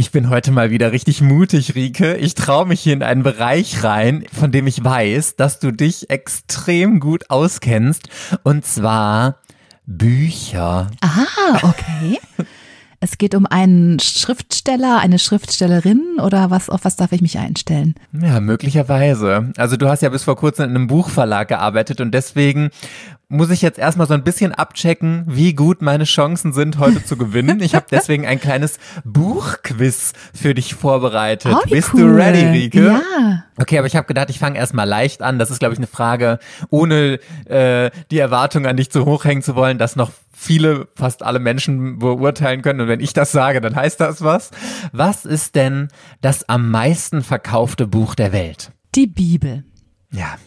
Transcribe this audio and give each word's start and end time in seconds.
Ich 0.00 0.12
bin 0.12 0.30
heute 0.30 0.50
mal 0.50 0.70
wieder 0.70 0.92
richtig 0.92 1.20
mutig, 1.20 1.74
Rike. 1.74 2.16
Ich 2.16 2.34
traue 2.34 2.64
mich 2.64 2.80
hier 2.80 2.94
in 2.94 3.02
einen 3.02 3.22
Bereich 3.22 3.84
rein, 3.84 4.24
von 4.32 4.50
dem 4.50 4.66
ich 4.66 4.82
weiß, 4.82 5.36
dass 5.36 5.58
du 5.58 5.72
dich 5.72 6.08
extrem 6.08 7.00
gut 7.00 7.28
auskennst. 7.28 8.08
Und 8.42 8.64
zwar 8.64 9.40
Bücher. 9.84 10.90
Ah, 11.02 11.56
okay. 11.56 12.18
Es 13.02 13.16
geht 13.16 13.34
um 13.34 13.46
einen 13.46 13.98
Schriftsteller, 13.98 14.98
eine 14.98 15.18
Schriftstellerin 15.18 16.18
oder 16.22 16.50
was, 16.50 16.68
auf 16.68 16.84
was 16.84 16.96
darf 16.96 17.12
ich 17.12 17.22
mich 17.22 17.38
einstellen? 17.38 17.94
Ja, 18.12 18.40
möglicherweise. 18.40 19.52
Also 19.56 19.78
du 19.78 19.88
hast 19.88 20.02
ja 20.02 20.10
bis 20.10 20.24
vor 20.24 20.36
kurzem 20.36 20.66
in 20.66 20.76
einem 20.76 20.86
Buchverlag 20.86 21.48
gearbeitet 21.48 22.02
und 22.02 22.12
deswegen 22.12 22.68
muss 23.30 23.48
ich 23.48 23.62
jetzt 23.62 23.78
erstmal 23.78 24.06
so 24.06 24.12
ein 24.12 24.22
bisschen 24.22 24.52
abchecken, 24.52 25.24
wie 25.26 25.54
gut 25.54 25.80
meine 25.80 26.04
Chancen 26.04 26.52
sind, 26.52 26.78
heute 26.78 27.02
zu 27.02 27.16
gewinnen. 27.16 27.60
Ich 27.62 27.74
habe 27.74 27.86
deswegen 27.90 28.26
ein 28.26 28.38
kleines 28.40 28.78
Buchquiz 29.04 30.12
für 30.34 30.52
dich 30.52 30.74
vorbereitet. 30.74 31.54
Oh, 31.56 31.70
Bist 31.70 31.94
cool. 31.94 32.00
du 32.00 32.06
ready, 32.16 32.44
Rike? 32.44 32.86
Ja. 32.86 33.44
Okay, 33.56 33.78
aber 33.78 33.86
ich 33.86 33.96
habe 33.96 34.06
gedacht, 34.08 34.28
ich 34.28 34.38
fange 34.40 34.58
erstmal 34.58 34.86
leicht 34.86 35.22
an. 35.22 35.38
Das 35.38 35.50
ist, 35.50 35.60
glaube 35.60 35.72
ich, 35.72 35.78
eine 35.78 35.86
Frage, 35.86 36.38
ohne 36.68 37.20
äh, 37.46 37.90
die 38.10 38.18
Erwartung 38.18 38.66
an 38.66 38.76
dich 38.76 38.90
zu 38.90 39.06
hoch 39.06 39.24
hängen 39.24 39.42
zu 39.42 39.54
wollen, 39.54 39.78
dass 39.78 39.96
noch 39.96 40.10
viele, 40.40 40.88
fast 40.94 41.22
alle 41.22 41.38
Menschen 41.38 41.98
beurteilen 41.98 42.62
können. 42.62 42.80
Und 42.80 42.88
wenn 42.88 43.00
ich 43.00 43.12
das 43.12 43.30
sage, 43.30 43.60
dann 43.60 43.76
heißt 43.76 44.00
das 44.00 44.24
was. 44.24 44.50
Was 44.90 45.26
ist 45.26 45.54
denn 45.54 45.88
das 46.22 46.48
am 46.48 46.70
meisten 46.70 47.22
verkaufte 47.22 47.86
Buch 47.86 48.14
der 48.14 48.32
Welt? 48.32 48.72
Die 48.94 49.06
Bibel. 49.06 49.64
Ja, 50.10 50.38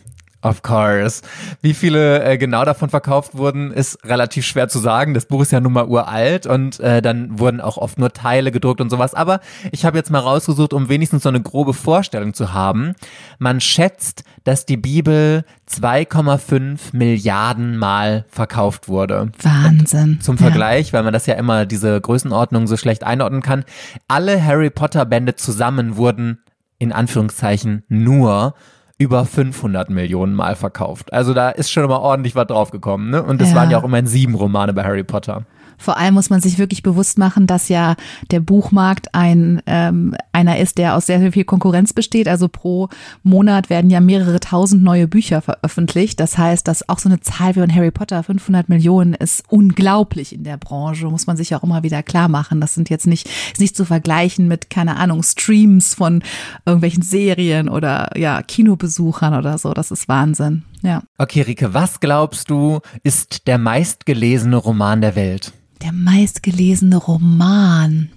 Of 0.43 0.61
course. 0.61 1.21
Wie 1.61 1.73
viele 1.73 2.21
äh, 2.21 2.37
genau 2.37 2.65
davon 2.65 2.89
verkauft 2.89 3.35
wurden, 3.35 3.71
ist 3.71 4.05
relativ 4.05 4.45
schwer 4.45 4.67
zu 4.67 4.77
sagen. 4.79 5.13
Das 5.13 5.25
Buch 5.25 5.41
ist 5.41 5.53
ja 5.53 5.61
nun 5.61 5.71
mal 5.71 5.87
uralt 5.87 6.45
und 6.45 6.81
äh, 6.81 7.01
dann 7.01 7.39
wurden 7.39 7.61
auch 7.61 7.77
oft 7.77 7.97
nur 7.97 8.11
Teile 8.11 8.51
gedruckt 8.51 8.81
und 8.81 8.89
sowas. 8.89 9.13
Aber 9.13 9.39
ich 9.71 9.85
habe 9.85 9.97
jetzt 9.97 10.11
mal 10.11 10.19
rausgesucht, 10.19 10.73
um 10.73 10.89
wenigstens 10.89 11.23
so 11.23 11.29
eine 11.29 11.41
grobe 11.41 11.73
Vorstellung 11.73 12.33
zu 12.33 12.51
haben. 12.51 12.93
Man 13.39 13.61
schätzt, 13.61 14.25
dass 14.43 14.65
die 14.65 14.75
Bibel 14.75 15.45
2,5 15.69 16.77
Milliarden 16.91 17.77
Mal 17.77 18.25
verkauft 18.27 18.89
wurde. 18.89 19.31
Wahnsinn. 19.41 20.19
Zum 20.19 20.37
Vergleich, 20.37 20.91
weil 20.91 21.03
man 21.03 21.13
das 21.13 21.25
ja 21.25 21.35
immer 21.35 21.65
diese 21.65 22.01
Größenordnung 22.01 22.67
so 22.67 22.75
schlecht 22.75 23.05
einordnen 23.05 23.41
kann. 23.41 23.63
Alle 24.09 24.43
Harry 24.43 24.69
Potter 24.69 25.05
Bände 25.05 25.35
zusammen 25.35 25.95
wurden 25.95 26.39
in 26.79 26.91
Anführungszeichen 26.91 27.83
nur 27.87 28.55
über 29.03 29.25
500 29.25 29.89
Millionen 29.89 30.33
Mal 30.33 30.55
verkauft. 30.55 31.11
Also 31.13 31.33
da 31.33 31.49
ist 31.49 31.71
schon 31.71 31.87
mal 31.87 31.97
ordentlich 31.97 32.35
was 32.35 32.47
draufgekommen. 32.47 33.09
Ne? 33.09 33.21
Und 33.21 33.41
das 33.41 33.49
Ja. 33.51 33.55
waren 33.57 33.69
ja 33.69 33.77
auch 33.79 33.83
immerhin 33.83 34.07
sieben 34.07 34.33
Romane 34.35 34.73
bei 34.73 34.83
Harry 34.83 35.03
Potter. 35.03 35.43
Vor 35.77 35.97
allem 35.97 36.13
muss 36.13 36.29
man 36.29 36.41
sich 36.41 36.57
wirklich 36.57 36.83
bewusst 36.83 37.17
machen, 37.17 37.47
dass 37.47 37.69
ja 37.69 37.95
der 38.31 38.39
Buchmarkt 38.39 39.13
ein 39.13 39.61
ähm, 39.65 40.15
einer 40.31 40.57
ist, 40.59 40.77
der 40.77 40.95
aus 40.95 41.05
sehr, 41.05 41.19
sehr 41.19 41.31
viel 41.31 41.43
Konkurrenz 41.43 41.93
besteht. 41.93 42.27
Also 42.27 42.47
pro 42.47 42.89
Monat 43.23 43.69
werden 43.69 43.89
ja 43.89 43.99
mehrere 43.99 44.39
tausend 44.39 44.83
neue 44.83 45.07
Bücher 45.07 45.41
veröffentlicht. 45.41 46.19
Das 46.19 46.37
heißt, 46.37 46.67
dass 46.67 46.89
auch 46.89 46.99
so 46.99 47.09
eine 47.09 47.19
Zahl 47.19 47.55
wie 47.55 47.61
ein 47.61 47.73
Harry 47.73 47.91
Potter 47.91 48.23
500 48.23 48.69
Millionen 48.69 49.13
ist 49.13 49.43
unglaublich 49.49 50.33
in 50.33 50.43
der 50.43 50.57
Branche. 50.57 51.07
Muss 51.07 51.27
man 51.27 51.37
sich 51.37 51.55
auch 51.55 51.63
immer 51.63 51.83
wieder 51.83 52.03
klar 52.03 52.27
machen. 52.27 52.61
Das 52.61 52.73
sind 52.73 52.89
jetzt 52.89 53.07
nicht 53.07 53.27
ist 53.27 53.59
nicht 53.59 53.75
zu 53.75 53.85
vergleichen 53.85 54.47
mit 54.47 54.69
keine 54.69 54.97
Ahnung 54.97 55.23
Streams 55.23 55.93
von 55.93 56.23
irgendwelchen 56.65 57.03
Serien 57.03 57.69
oder 57.69 58.17
ja 58.17 58.41
Kinobesuchern 58.41 59.33
oder 59.33 59.57
so. 59.57 59.73
Das 59.73 59.91
ist 59.91 60.07
Wahnsinn. 60.07 60.63
Ja, 60.83 61.01
Okay, 61.17 61.41
Rike, 61.41 61.73
was 61.73 61.99
glaubst 61.99 62.49
du, 62.49 62.79
ist 63.03 63.47
der 63.47 63.57
meistgelesene 63.57 64.57
Roman 64.57 65.01
der 65.01 65.15
Welt? 65.15 65.51
der 65.81 65.91
meistgelesene 65.91 66.95
Roman. 66.95 68.09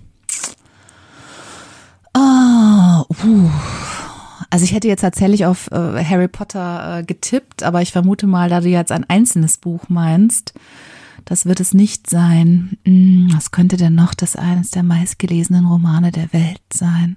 Oh, 2.15 3.05
uh. 3.25 3.51
Also 4.51 4.65
ich 4.65 4.73
hätte 4.73 4.87
jetzt 4.89 5.01
tatsächlich 5.01 5.45
auf 5.47 5.69
äh, 5.73 6.05
Harry 6.05 6.29
Potter 6.29 6.99
äh, 6.99 7.03
getippt, 7.03 7.63
aber 7.65 7.83
ich 7.83 7.91
vermute 7.93 8.27
mal, 8.27 8.49
da 8.49 8.61
du 8.61 8.69
jetzt 8.69 8.93
ein 8.93 9.05
einzelnes 9.11 9.59
Buch 9.59 9.89
meinst, 9.89 10.55
das 11.25 11.45
wird 11.47 11.59
es 11.59 11.75
nicht 11.75 12.09
sein. 12.09 12.79
Hm, 12.87 13.31
was 13.35 13.51
könnte 13.51 13.77
denn 13.77 13.95
noch 13.97 14.15
das 14.15 14.37
eines 14.37 14.71
der 14.71 14.85
meistgelesenen 14.85 15.67
Romane 15.67 16.13
der 16.13 16.33
Welt 16.33 16.61
sein? 16.73 17.17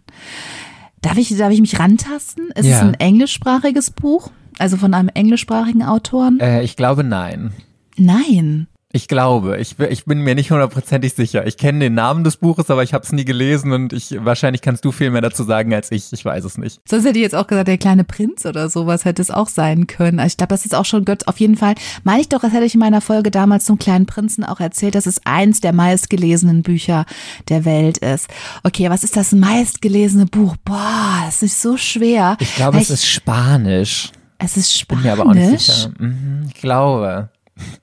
Darf 1.02 1.18
ich, 1.18 1.36
darf 1.38 1.52
ich 1.52 1.62
mich 1.62 1.78
rantasten? 1.80 2.48
Ist 2.56 2.66
es 2.66 2.72
Ja. 2.72 2.82
ein 2.82 2.96
englischsprachiges 2.96 3.92
Buch? 3.92 4.32
Also 4.60 4.78
von 4.78 4.94
einem 4.94 5.10
englischsprachigen 5.14 5.84
Autoren? 5.84 6.40
Äh, 6.40 6.62
ich 6.64 6.76
glaube 6.76 7.04
nein. 7.04 7.52
Nein. 7.98 8.68
Ich 8.92 9.08
glaube, 9.08 9.60
ich, 9.60 9.76
bin- 9.76 9.92
ich 9.92 10.06
bin 10.06 10.22
mir 10.22 10.34
nicht 10.34 10.50
hundertprozentig 10.50 11.14
sicher. 11.14 11.46
Ich 11.46 11.58
kenne 11.58 11.78
den 11.78 11.94
Namen 11.94 12.24
des 12.24 12.38
Buches, 12.38 12.72
aber 12.72 12.82
ich 12.82 12.96
habe 12.96 13.04
es 13.06 13.12
nie 13.12 13.24
gelesen 13.24 13.72
und 13.72 13.94
ich 13.94 14.16
wahrscheinlich 14.26 14.64
kannst 14.64 14.84
du 14.84 14.92
viel 14.92 15.12
mehr 15.12 15.22
dazu 15.22 15.44
sagen 15.44 15.72
als 15.76 15.92
ich. 15.92 16.12
Ich 16.12 16.26
weiß 16.26 16.44
es 16.44 16.58
nicht. 16.58 16.82
Sonst 16.90 17.06
hätte 17.06 17.20
ich 17.20 17.22
jetzt 17.22 17.36
auch 17.36 17.46
gesagt, 17.46 17.68
der 17.68 17.78
kleine 17.78 18.04
Prinz 18.04 18.48
oder 18.48 18.68
sowas 18.68 19.06
hätte 19.06 19.22
es 19.22 19.30
auch 19.30 19.48
sein 19.48 19.86
können. 19.86 20.18
Also 20.20 20.34
ich 20.34 20.38
glaube, 20.38 20.56
das 20.56 20.66
ist 20.66 20.74
auch 20.74 20.86
schon 20.86 21.06
Gott. 21.06 21.28
Auf 21.28 21.40
jeden 21.40 21.56
Fall 21.56 21.76
meine 22.04 22.22
ich 22.22 22.30
doch, 22.30 22.40
das 22.42 22.52
hätte 22.52 22.66
ich 22.66 22.74
in 22.74 22.80
meiner 22.80 23.00
Folge 23.02 23.30
damals 23.30 23.66
zum 23.66 23.78
kleinen 23.78 24.08
Prinzen 24.08 24.44
auch 24.44 24.60
erzählt, 24.60 24.96
dass 24.96 25.06
es 25.06 25.22
eins 25.24 25.62
der 25.62 25.74
meistgelesenen 25.74 26.64
Bücher 26.64 27.06
der 27.48 27.66
Welt 27.66 28.00
ist. 28.00 28.28
Okay, 28.64 28.90
was 28.90 29.04
ist 29.04 29.16
das 29.16 29.34
meistgelesene 29.34 30.26
Buch? 30.26 30.56
Boah, 30.66 31.22
das 31.28 31.44
ist 31.44 31.62
so 31.62 31.78
schwer. 31.78 32.38
Ich 32.40 32.56
glaube, 32.56 32.80
es 32.80 32.90
ist 32.90 33.06
Spanisch. 33.06 34.10
Es 34.40 34.58
ist 34.58 34.88
Bin 34.88 34.98
Spanisch. 35.00 35.04
mir 35.04 35.12
aber 35.14 35.26
auch 35.30 35.34
nicht 35.34 35.60
sicher. 35.62 35.90
Mhm, 36.00 36.46
ich 36.48 36.60
glaube. 36.62 37.30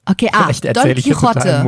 Okay, 0.06 0.30
ah, 0.32 0.46
Don 0.72 0.94
Quixote. 0.94 1.62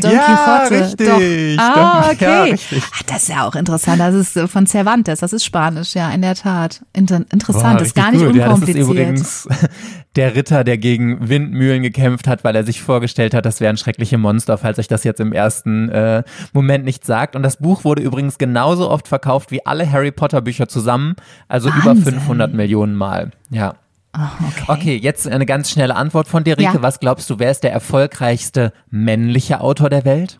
Don 0.00 0.12
ja, 0.12 0.68
Quixote. 0.68 0.80
richtig. 0.84 1.08
Doch. 1.08 1.64
Ah, 1.64 2.02
Don- 2.12 2.16
Ja, 2.20 2.42
okay. 2.44 2.50
richtig. 2.52 2.82
ah, 2.84 3.02
das 3.08 3.22
ist 3.24 3.28
ja 3.30 3.46
auch 3.48 3.56
interessant. 3.56 3.98
Das 3.98 4.14
ist 4.14 4.36
äh, 4.36 4.46
von 4.46 4.66
Cervantes. 4.68 5.18
Das 5.18 5.32
ist 5.32 5.44
Spanisch, 5.44 5.94
ja, 5.94 6.08
in 6.10 6.22
der 6.22 6.36
Tat. 6.36 6.82
Inter 6.92 7.22
interessant, 7.32 7.78
Boah, 7.78 7.84
ist 7.84 7.96
gar 7.96 8.12
nicht 8.12 8.24
gut. 8.24 8.36
Ja, 8.36 8.44
das 8.50 8.58
ist 8.60 8.68
unkompliziert. 8.68 8.88
übrigens 8.88 9.48
der 10.14 10.36
Ritter, 10.36 10.62
der 10.62 10.78
gegen 10.78 11.28
Windmühlen 11.28 11.82
gekämpft 11.82 12.28
hat, 12.28 12.44
weil 12.44 12.54
er 12.54 12.62
sich 12.64 12.80
vorgestellt 12.80 13.34
hat, 13.34 13.44
das 13.44 13.60
wären 13.60 13.76
schreckliche 13.76 14.18
Monster, 14.18 14.56
falls 14.56 14.78
euch 14.78 14.86
das 14.86 15.02
jetzt 15.02 15.18
im 15.18 15.32
ersten 15.32 15.88
äh, 15.88 16.22
Moment 16.52 16.84
nicht 16.84 17.04
sagt. 17.04 17.34
Und 17.34 17.42
das 17.42 17.56
Buch 17.56 17.82
wurde 17.82 18.02
übrigens 18.02 18.38
genauso 18.38 18.88
oft 18.88 19.08
verkauft 19.08 19.50
wie 19.50 19.66
alle 19.66 19.90
Harry 19.90 20.12
Potter 20.12 20.42
Bücher 20.42 20.68
zusammen, 20.68 21.16
also 21.48 21.70
über 21.70 21.86
Wahnsinn. 21.86 22.14
500 22.20 22.54
Millionen 22.54 22.94
Mal. 22.94 23.32
Ja. 23.50 23.74
Okay. 24.14 24.64
Okay, 24.68 24.96
jetzt 24.96 25.26
eine 25.26 25.46
ganz 25.46 25.70
schnelle 25.70 25.96
Antwort 25.96 26.28
von 26.28 26.44
dir, 26.44 26.58
Rike. 26.58 26.74
Ja. 26.74 26.82
Was 26.82 27.00
glaubst 27.00 27.30
du, 27.30 27.38
wer 27.38 27.50
ist 27.50 27.60
der 27.64 27.72
erfolgreichste 27.72 28.72
männliche 28.90 29.60
Autor 29.60 29.88
der 29.88 30.04
Welt? 30.04 30.38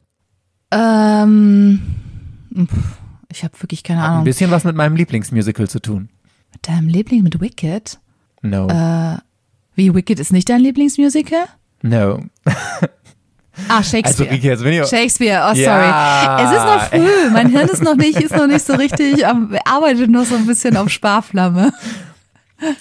Ähm, 0.70 1.80
ich 3.30 3.44
habe 3.44 3.54
wirklich 3.62 3.82
keine 3.82 4.00
Hat 4.00 4.06
ein 4.08 4.12
Ahnung. 4.12 4.24
bisschen 4.24 4.50
was 4.50 4.64
mit 4.64 4.76
meinem 4.76 4.96
Lieblingsmusical 4.96 5.68
zu 5.68 5.80
tun. 5.80 6.08
Mit 6.52 6.68
deinem 6.68 6.88
Liebling 6.88 7.22
mit 7.22 7.40
Wicked? 7.40 7.98
No. 8.42 8.68
Äh, 8.68 9.16
Wie 9.74 9.94
Wicked 9.94 10.18
ist 10.20 10.32
nicht 10.32 10.48
dein 10.48 10.60
Lieblingsmusical? 10.60 11.44
no. 11.82 12.22
Ah, 13.68 13.76
Also 13.78 13.90
Shakespeare. 13.90 14.30
Rike, 14.30 14.46
jetzt 14.46 14.62
bin 14.62 14.72
ich... 14.72 14.86
Shakespeare, 14.88 15.42
oh 15.44 15.54
sorry. 15.54 15.60
Ja. 15.62 16.38
Es 16.42 16.56
ist 16.56 16.64
noch 16.64 16.82
früh, 17.04 17.30
mein 17.32 17.50
Hirn 17.50 17.68
ist 17.68 17.82
noch 17.82 17.96
nicht, 17.96 18.18
ist 18.18 18.34
noch 18.34 18.46
nicht 18.46 18.64
so 18.64 18.72
richtig, 18.72 19.26
arbeitet 19.26 20.10
noch 20.10 20.24
so 20.24 20.36
ein 20.36 20.46
bisschen 20.46 20.74
auf 20.78 20.88
Sparflamme. 20.88 21.70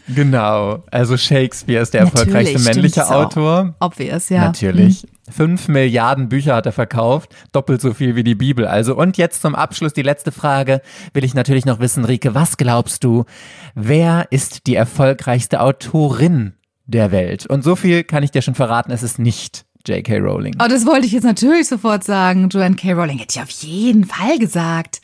Genau. 0.07 0.83
Also 0.91 1.17
Shakespeare 1.17 1.81
ist 1.81 1.93
der 1.93 2.03
Natürlich, 2.03 2.27
erfolgreichste 2.27 2.59
männliche 2.59 3.05
auch. 3.07 3.25
Autor. 3.25 3.75
Obvious, 3.79 4.29
ja. 4.29 4.45
Natürlich. 4.45 5.05
Fünf 5.29 5.67
Milliarden 5.67 6.29
Bücher 6.29 6.55
hat 6.55 6.65
er 6.65 6.71
verkauft, 6.71 7.33
doppelt 7.51 7.81
so 7.81 7.93
viel 7.93 8.15
wie 8.15 8.23
die 8.23 8.35
Bibel. 8.35 8.67
Also 8.67 8.95
und 8.95 9.17
jetzt 9.17 9.41
zum 9.41 9.55
Abschluss 9.55 9.93
die 9.93 10.01
letzte 10.01 10.31
Frage. 10.31 10.81
Will 11.13 11.23
ich 11.23 11.33
natürlich 11.33 11.65
noch 11.65 11.79
wissen, 11.79 12.05
Rike, 12.05 12.35
was 12.35 12.57
glaubst 12.57 13.03
du? 13.03 13.25
Wer 13.73 14.27
ist 14.31 14.67
die 14.67 14.75
erfolgreichste 14.75 15.61
Autorin 15.61 16.53
der 16.85 17.11
Welt? 17.11 17.45
Und 17.45 17.63
so 17.63 17.75
viel 17.75 18.03
kann 18.03 18.23
ich 18.23 18.31
dir 18.31 18.41
schon 18.41 18.55
verraten, 18.55 18.91
es 18.91 19.03
ist 19.03 19.19
nicht 19.19 19.65
J.K. 19.87 20.19
Rowling. 20.19 20.55
Oh, 20.61 20.67
das 20.67 20.85
wollte 20.85 21.07
ich 21.07 21.11
jetzt 21.11 21.23
natürlich 21.23 21.67
sofort 21.67 22.03
sagen. 22.03 22.49
Joanne 22.49 22.75
K. 22.75 22.93
Rowling 22.93 23.17
hätte 23.17 23.35
ich 23.37 23.41
auf 23.41 23.49
jeden 23.49 24.05
Fall 24.05 24.37
gesagt. 24.37 25.01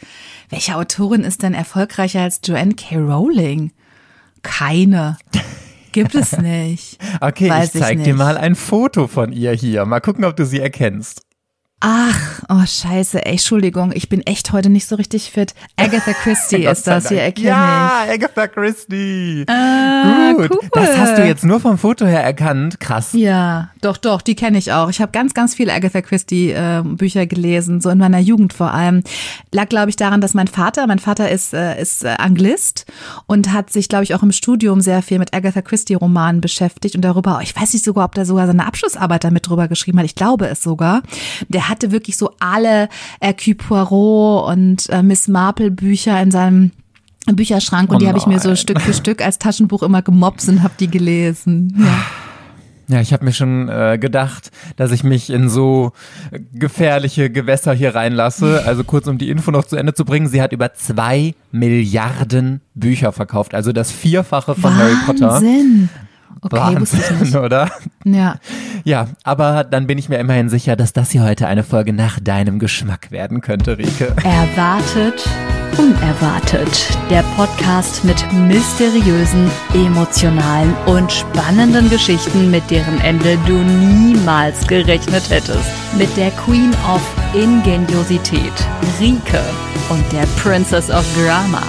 Welche 0.50 0.76
Autorin 0.76 1.24
ist 1.24 1.42
denn 1.42 1.54
erfolgreicher 1.54 2.22
als 2.22 2.42
Joanne 2.44 2.76
K. 2.76 2.98
Rowling? 2.98 3.72
Keine. 4.48 5.18
Gibt 5.92 6.16
es 6.16 6.38
nicht. 6.38 6.98
Okay, 7.22 7.50
Weiß 7.50 7.74
ich 7.74 7.82
zeig 7.82 7.98
ich 7.98 8.04
dir 8.04 8.14
mal 8.14 8.38
ein 8.38 8.54
Foto 8.54 9.08
von 9.08 9.32
ihr 9.32 9.52
hier. 9.52 9.86
Mal 9.86 10.02
gucken, 10.02 10.24
ob 10.26 10.36
du 10.36 10.46
sie 10.46 10.60
erkennst. 10.60 11.24
Ach, 11.80 12.42
oh 12.50 12.66
scheiße, 12.66 13.24
ey, 13.24 13.34
Entschuldigung, 13.34 13.92
ich 13.94 14.10
bin 14.10 14.26
echt 14.26 14.52
heute 14.52 14.68
nicht 14.68 14.88
so 14.88 14.96
richtig 14.96 15.30
fit. 15.30 15.54
Agatha 15.76 16.12
Christie 16.14 16.66
ist 16.66 16.88
das, 16.88 17.10
hier 17.10 17.22
erkenne 17.22 17.50
Ja, 17.50 18.04
Agatha 18.12 18.48
Christie. 18.48 19.46
Ah, 19.48 20.34
Gut. 20.34 20.50
cool. 20.50 20.70
Das 20.72 20.98
hast 20.98 21.20
du 21.20 21.24
jetzt 21.28 21.44
nur 21.44 21.60
vom 21.60 21.78
Foto 21.78 22.08
her 22.08 22.24
erkannt. 22.24 22.80
Krass. 22.80 23.14
ich. 23.14 23.22
Ja, 23.22 23.70
doch, 23.82 23.98
doch, 23.98 24.24
die 24.24 24.34
kenne 24.34 24.58
ich 24.58 24.72
auch. 24.74 24.90
Ich 24.90 25.00
habe 25.02 25.12
ganz, 25.12 25.36
ganz 25.36 25.54
viele 25.54 25.72
Agatha 25.72 26.02
Christie 26.02 26.50
äh, 26.50 26.82
Bücher 26.84 27.28
gelesen, 27.28 27.80
so 27.80 27.92
in 27.92 28.00
meiner 28.00 28.18
Jugend 28.20 28.54
vor 28.54 28.74
allem. 28.74 29.04
Lag, 29.52 29.70
glaube 29.70 29.92
ich, 29.92 29.96
daran, 29.96 30.20
dass 30.20 30.34
mein 30.34 30.48
Vater, 30.48 30.88
mein 30.88 30.98
Vater 30.98 31.30
ist, 31.30 31.54
äh, 31.54 31.80
ist 31.80 32.04
äh, 32.04 32.16
Anglist 32.18 32.88
und 33.28 33.54
hat 33.54 33.72
sich, 33.72 33.88
glaube 33.88 34.04
ich, 34.04 34.16
auch 34.16 34.24
im 34.24 34.32
Studium 34.32 34.82
sehr 34.82 35.04
viel 35.04 35.20
mit 35.20 35.32
Agatha 35.36 35.62
Christie 35.62 35.94
Romanen 35.94 36.42
beschäftigt 36.42 36.96
und 36.96 37.04
darüber, 37.04 37.40
ich 37.44 37.56
weiß 37.56 37.74
nicht 37.74 37.86
sogar, 37.86 38.06
ob 38.06 38.16
der 38.16 38.26
sogar 38.26 38.48
seine 38.48 38.66
Abschlussarbeit 38.66 39.24
damit 39.24 39.48
drüber 39.48 39.68
geschrieben 39.68 40.00
hat. 40.00 40.06
Ich 40.06 40.16
glaube 40.16 40.48
es 40.48 40.64
sogar. 40.64 41.04
Der 41.50 41.67
der 41.68 41.70
hatte 41.70 41.92
wirklich 41.92 42.18
so 42.18 42.32
alle 42.40 42.90
Hercule 43.20 43.56
Poirot 43.56 44.50
und 44.50 44.90
äh, 44.90 45.04
Miss 45.04 45.28
Marple 45.28 45.72
Bücher 45.72 46.22
in 46.22 46.32
seinem 46.32 46.72
Bücherschrank 47.26 47.90
und 47.90 47.98
Oh 47.98 48.00
die 48.00 48.08
habe 48.08 48.18
ich 48.18 48.26
mir 48.26 48.40
so. 48.40 48.56
Stück 48.56 48.80
für 48.80 48.94
Stück 48.94 49.22
als 49.22 49.38
Taschenbuch 49.38 49.84
immer 49.84 50.02
gemobst 50.02 50.48
und 50.48 50.64
habe 50.64 50.74
die 50.80 50.90
gelesen. 50.90 51.76
Ja. 51.78 52.06
Ja, 52.90 53.02
ich 53.02 53.12
habe 53.12 53.26
mir 53.26 53.34
schon 53.34 53.68
äh, 53.68 53.98
gedacht, 54.00 54.50
dass 54.78 54.94
ich 54.94 55.04
mich 55.04 55.30
in 55.30 55.50
so 55.50 55.92
äh, 56.32 56.40
gefährliche 56.54 57.30
Gewässer 57.30 57.74
hier 57.74 57.94
reinlasse. 57.96 58.64
Also 58.66 58.86
kurz 58.86 59.08
um 59.08 59.18
die 59.18 59.30
Info 59.30 59.52
noch 59.52 59.66
zu 59.66 59.76
Ende 59.76 59.94
zu 59.94 60.06
bringen, 60.06 60.30
sie 60.30 60.42
hat 60.42 60.54
über 60.54 60.74
zwei 60.74 61.36
Milliarden 61.52 62.62
Bücher 62.76 63.12
verkauft, 63.12 63.54
also 63.54 63.74
das 63.74 63.92
Vierfache 63.92 64.56
von 64.56 64.74
Harry 64.74 64.96
Potter. 65.06 65.42
Okay, 66.42 66.80
wusste 66.80 66.98
ich 66.98 67.04
Wahnsinn, 67.10 67.20
nicht. 67.20 67.36
oder? 67.36 67.72
Ja. 68.06 68.36
Ja, 68.84 69.08
aber 69.24 69.64
dann 69.64 69.88
bin 69.88 69.98
ich 69.98 70.10
mir 70.10 70.18
immerhin 70.18 70.50
sicher, 70.50 70.76
dass 70.76 70.94
das 70.94 71.12
hier 71.12 71.24
heute 71.24 71.48
eine 71.48 71.64
Folge 71.64 71.94
nach 71.94 72.20
deinem 72.20 72.60
Geschmack 72.60 73.12
werden 73.12 73.42
könnte, 73.42 73.78
Rike. 73.78 74.14
Erwartet, 74.24 75.28
unerwartet. 75.78 76.98
Der 77.10 77.24
Podcast 77.36 78.04
mit 78.04 78.24
mysteriösen, 78.34 79.50
emotionalen 79.74 80.74
und 80.86 81.12
spannenden 81.12 81.90
Geschichten, 81.90 82.52
mit 82.52 82.70
deren 82.70 83.00
Ende 83.02 83.38
du 83.46 83.54
niemals 83.54 84.68
gerechnet 84.68 85.30
hättest. 85.30 85.70
Mit 85.98 86.16
der 86.18 86.32
Queen 86.32 86.72
of 86.94 87.02
Ingeniosität, 87.34 88.54
Rike, 89.00 89.42
und 89.90 90.04
der 90.12 90.26
Princess 90.42 90.90
of 90.90 91.06
Drama, 91.16 91.62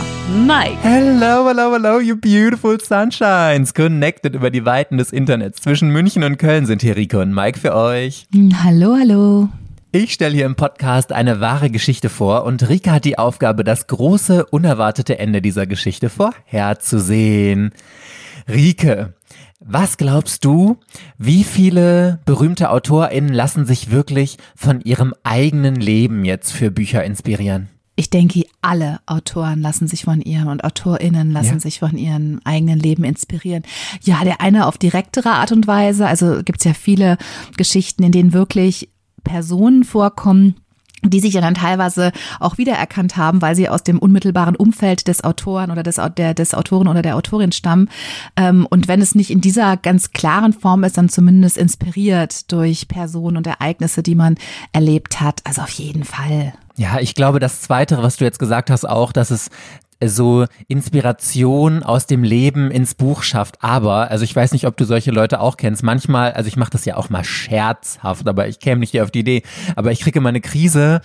Mike. 0.46 0.78
Hello, 0.82 1.46
hello, 1.46 1.72
hello, 1.72 2.00
you 2.00 2.16
beautiful 2.16 2.78
sunshines. 2.80 3.72
Connected 3.74 4.34
über 4.34 4.50
die 4.50 4.64
Weiten 4.64 4.98
des 4.98 5.12
Internets. 5.12 5.62
Zwischen 5.62 5.90
München 5.90 6.24
und 6.24 6.38
Köln 6.38 6.66
sind 6.66 6.82
hier 6.82 6.96
Rike 6.96 7.18
und 7.20 7.34
Mike 7.34 7.58
für 7.58 7.74
euch. 7.74 8.26
Hallo, 8.64 8.96
hallo. 8.98 9.48
Ich 9.90 10.12
stelle 10.12 10.34
hier 10.34 10.44
im 10.44 10.54
Podcast 10.54 11.12
eine 11.12 11.40
wahre 11.40 11.70
Geschichte 11.70 12.10
vor 12.10 12.44
und 12.44 12.68
Rika 12.68 12.92
hat 12.92 13.06
die 13.06 13.18
Aufgabe, 13.18 13.64
das 13.64 13.86
große, 13.86 14.44
unerwartete 14.46 15.18
Ende 15.18 15.40
dieser 15.40 15.66
Geschichte 15.66 16.10
vorherzusehen. 16.10 17.72
Rike, 18.46 19.14
was 19.60 19.96
glaubst 19.96 20.44
du, 20.44 20.76
wie 21.16 21.42
viele 21.42 22.20
berühmte 22.26 22.68
AutorInnen 22.70 23.32
lassen 23.32 23.64
sich 23.64 23.90
wirklich 23.90 24.36
von 24.54 24.82
ihrem 24.82 25.14
eigenen 25.24 25.76
Leben 25.76 26.24
jetzt 26.26 26.52
für 26.52 26.70
Bücher 26.70 27.02
inspirieren? 27.04 27.68
Ich 27.96 28.10
denke, 28.10 28.44
alle 28.60 29.00
Autoren 29.06 29.60
lassen 29.60 29.88
sich 29.88 30.04
von 30.04 30.20
ihren 30.20 30.48
und 30.48 30.62
AutorInnen 30.64 31.32
lassen 31.32 31.54
Ja. 31.54 31.60
sich 31.60 31.80
von 31.80 31.96
ihrem 31.96 32.40
eigenen 32.44 32.78
Leben 32.78 33.02
inspirieren. 33.04 33.64
Ja, 34.02 34.22
der 34.22 34.40
eine 34.40 34.66
auf 34.66 34.76
direktere 34.78 35.30
Art 35.30 35.50
und 35.50 35.66
Weise. 35.66 36.06
Also 36.06 36.42
gibt's 36.44 36.64
ja 36.64 36.74
viele 36.74 37.16
Geschichten, 37.56 38.04
in 38.04 38.12
denen 38.12 38.32
wirklich 38.34 38.90
Personen 39.24 39.84
vorkommen, 39.84 40.56
die 41.04 41.20
sich 41.20 41.34
ja 41.34 41.40
dann 41.40 41.54
teilweise 41.54 42.10
auch 42.40 42.58
wiedererkannt 42.58 43.16
haben, 43.16 43.40
weil 43.40 43.54
sie 43.54 43.68
aus 43.68 43.84
dem 43.84 44.00
unmittelbaren 44.00 44.56
Umfeld 44.56 45.06
des 45.06 45.22
Autoren 45.22 45.70
oder 45.70 45.84
des, 45.84 46.00
der, 46.16 46.34
des 46.34 46.54
Autoren 46.54 46.88
oder 46.88 47.02
der 47.02 47.14
Autorin 47.16 47.52
stammen. 47.52 47.88
Ähm, 48.36 48.66
Und 48.68 48.88
wenn 48.88 49.00
es 49.00 49.14
nicht 49.14 49.30
in 49.30 49.40
dieser 49.40 49.76
ganz 49.76 50.12
klaren 50.12 50.52
Form 50.52 50.82
ist, 50.82 50.98
dann 50.98 51.08
zumindest 51.08 51.56
inspiriert 51.56 52.50
durch 52.50 52.88
Personen 52.88 53.36
und 53.36 53.46
Ereignisse, 53.46 54.02
die 54.02 54.16
man 54.16 54.36
erlebt 54.72 55.20
hat. 55.20 55.40
Also 55.44 55.62
auf 55.62 55.70
jeden 55.70 56.02
Fall. 56.02 56.52
Ja, 56.76 56.98
ich 56.98 57.14
glaube, 57.14 57.38
das 57.38 57.60
Zweite, 57.60 58.02
was 58.02 58.16
du 58.16 58.24
jetzt 58.24 58.38
gesagt 58.40 58.70
hast, 58.70 58.84
auch, 58.84 59.12
dass 59.12 59.30
es 59.30 59.50
so 60.04 60.46
Inspiration 60.68 61.82
aus 61.82 62.06
dem 62.06 62.22
Leben 62.22 62.70
ins 62.70 62.94
Buch 62.94 63.22
schafft. 63.22 63.62
Aber, 63.62 64.10
also 64.10 64.24
ich 64.24 64.34
weiß 64.34 64.52
nicht, 64.52 64.66
ob 64.66 64.76
du 64.76 64.84
solche 64.84 65.10
Leute 65.10 65.40
auch 65.40 65.56
kennst. 65.56 65.82
Manchmal, 65.82 66.32
also 66.32 66.48
ich 66.48 66.56
mache 66.56 66.70
das 66.70 66.84
ja 66.84 66.96
auch 66.96 67.10
mal 67.10 67.24
scherzhaft, 67.24 68.28
aber 68.28 68.48
ich 68.48 68.60
käme 68.60 68.80
nicht 68.80 69.00
auf 69.00 69.10
die 69.10 69.20
Idee. 69.20 69.42
Aber 69.76 69.92
ich 69.92 70.00
kriege 70.00 70.18
immer 70.18 70.28
eine 70.28 70.40
Krise, 70.40 71.00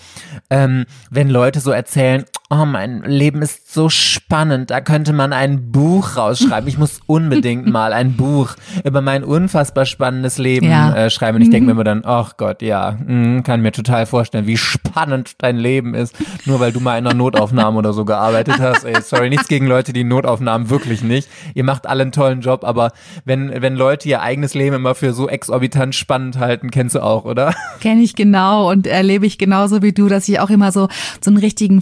ähm, 0.50 0.86
wenn 1.10 1.30
Leute 1.30 1.60
so 1.60 1.72
erzählen, 1.72 2.26
oh, 2.62 2.66
mein 2.66 3.04
Leben 3.04 3.42
ist 3.42 3.74
so 3.74 3.90
spannend, 3.90 4.70
da 4.72 4.82
könnte 4.82 5.14
man 5.14 5.34
ein 5.34 5.72
Buch 5.72 6.18
rausschreiben. 6.18 6.68
Ich 6.68 6.78
muss 6.78 7.00
unbedingt 7.08 7.68
mal 7.72 7.94
ein 7.94 8.14
Buch 8.16 8.52
über 8.84 9.02
mein 9.02 9.24
unfassbar 9.24 9.86
spannendes 9.86 10.38
Leben 10.38 10.68
Ja. 10.68 10.94
äh, 10.96 11.10
schreiben. 11.10 11.38
Und 11.38 11.42
ich 11.44 11.50
denke 11.50 11.66
mir 11.68 11.72
immer 11.72 11.84
dann, 11.84 12.04
ach 12.06 12.38
Gott, 12.38 12.62
ja, 12.62 12.92
mm, 12.92 13.44
kann 13.44 13.62
mir 13.62 13.72
total 13.72 14.06
vorstellen, 14.06 14.48
wie 14.48 14.58
spannend 14.58 15.34
dein 15.40 15.58
Leben 15.58 15.94
ist, 15.96 16.16
nur 16.46 16.60
weil 16.60 16.72
du 16.72 16.80
mal 16.80 16.98
in 16.98 17.08
einer 17.08 17.16
Notaufnahme 17.16 17.78
oder 17.78 17.94
so 17.94 18.06
gearbeitet 18.06 18.60
hast. 18.60 18.84
Ey, 18.84 19.02
sorry, 19.02 19.30
nichts 19.30 19.48
gegen 19.48 19.68
Leute, 19.68 19.94
die 19.94 20.04
Notaufnahmen 20.04 20.70
wirklich 20.70 21.04
nicht. 21.04 21.28
Ihr 21.54 21.64
macht 21.64 21.88
alle 21.88 22.04
einen 22.04 22.12
tollen 22.12 22.42
Job, 22.42 22.64
aber 22.64 22.92
wenn, 23.26 23.62
wenn 23.62 23.76
Leute 23.76 24.08
ihr 24.10 24.22
eigenes 24.22 24.54
Leben 24.54 24.76
immer 24.76 24.96
für 24.96 25.14
so 25.14 25.28
exorbitant 25.28 25.96
spannend 25.96 26.38
halten, 26.40 26.72
kennst 26.72 26.96
du 26.96 27.00
auch, 27.02 27.26
oder? 27.26 27.54
Kenne 27.80 28.02
ich 28.02 28.16
genau 28.16 28.70
und 28.70 28.88
erlebe 28.88 29.26
ich 29.26 29.38
genauso 29.38 29.82
wie 29.82 29.94
du, 29.94 30.08
dass 30.08 30.28
ich 30.30 30.40
auch 30.40 30.50
immer 30.50 30.72
so 30.72 30.88
so 31.22 31.30
einen 31.32 31.38
richtigen 31.38 31.82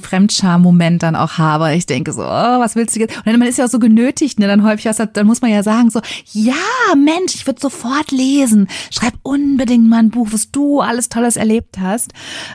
Fremdscham-Moment 0.62 1.04
dann 1.04 1.16
auch 1.16 1.38
habe. 1.38 1.74
Ich 1.76 1.86
denke 1.86 2.14
so, 2.14 2.22
oh, 2.22 2.26
was 2.60 2.76
willst 2.76 2.96
du 2.96 3.00
jetzt? 3.00 3.18
Und 3.18 3.26
dann 3.26 3.40
man 3.40 3.48
ist 3.48 3.58
ja 3.58 3.66
auch 3.66 3.70
so 3.70 3.80
genötigt, 3.80 4.40
ne? 4.40 4.48
Dann 4.48 4.64
häufig, 4.64 4.86
was- 4.86 5.02
dann 5.14 5.28
muss 5.28 5.42
man 5.42 5.52
ja 5.52 5.64
sagen 5.64 5.90
so, 5.90 6.02
ja, 6.32 6.54
Mensch, 6.96 7.36
ich 7.36 7.46
würde 7.48 7.60
sofort 7.62 8.12
lesen. 8.12 8.68
Schreib 8.92 9.14
unbedingt 9.24 9.88
mal 9.90 10.00
ein 10.00 10.10
Buch, 10.12 10.30
was 10.32 10.52
du 10.52 10.82
alles 10.82 11.10
Tolles 11.10 11.36
erlebt 11.36 11.78
hast. 11.80 12.14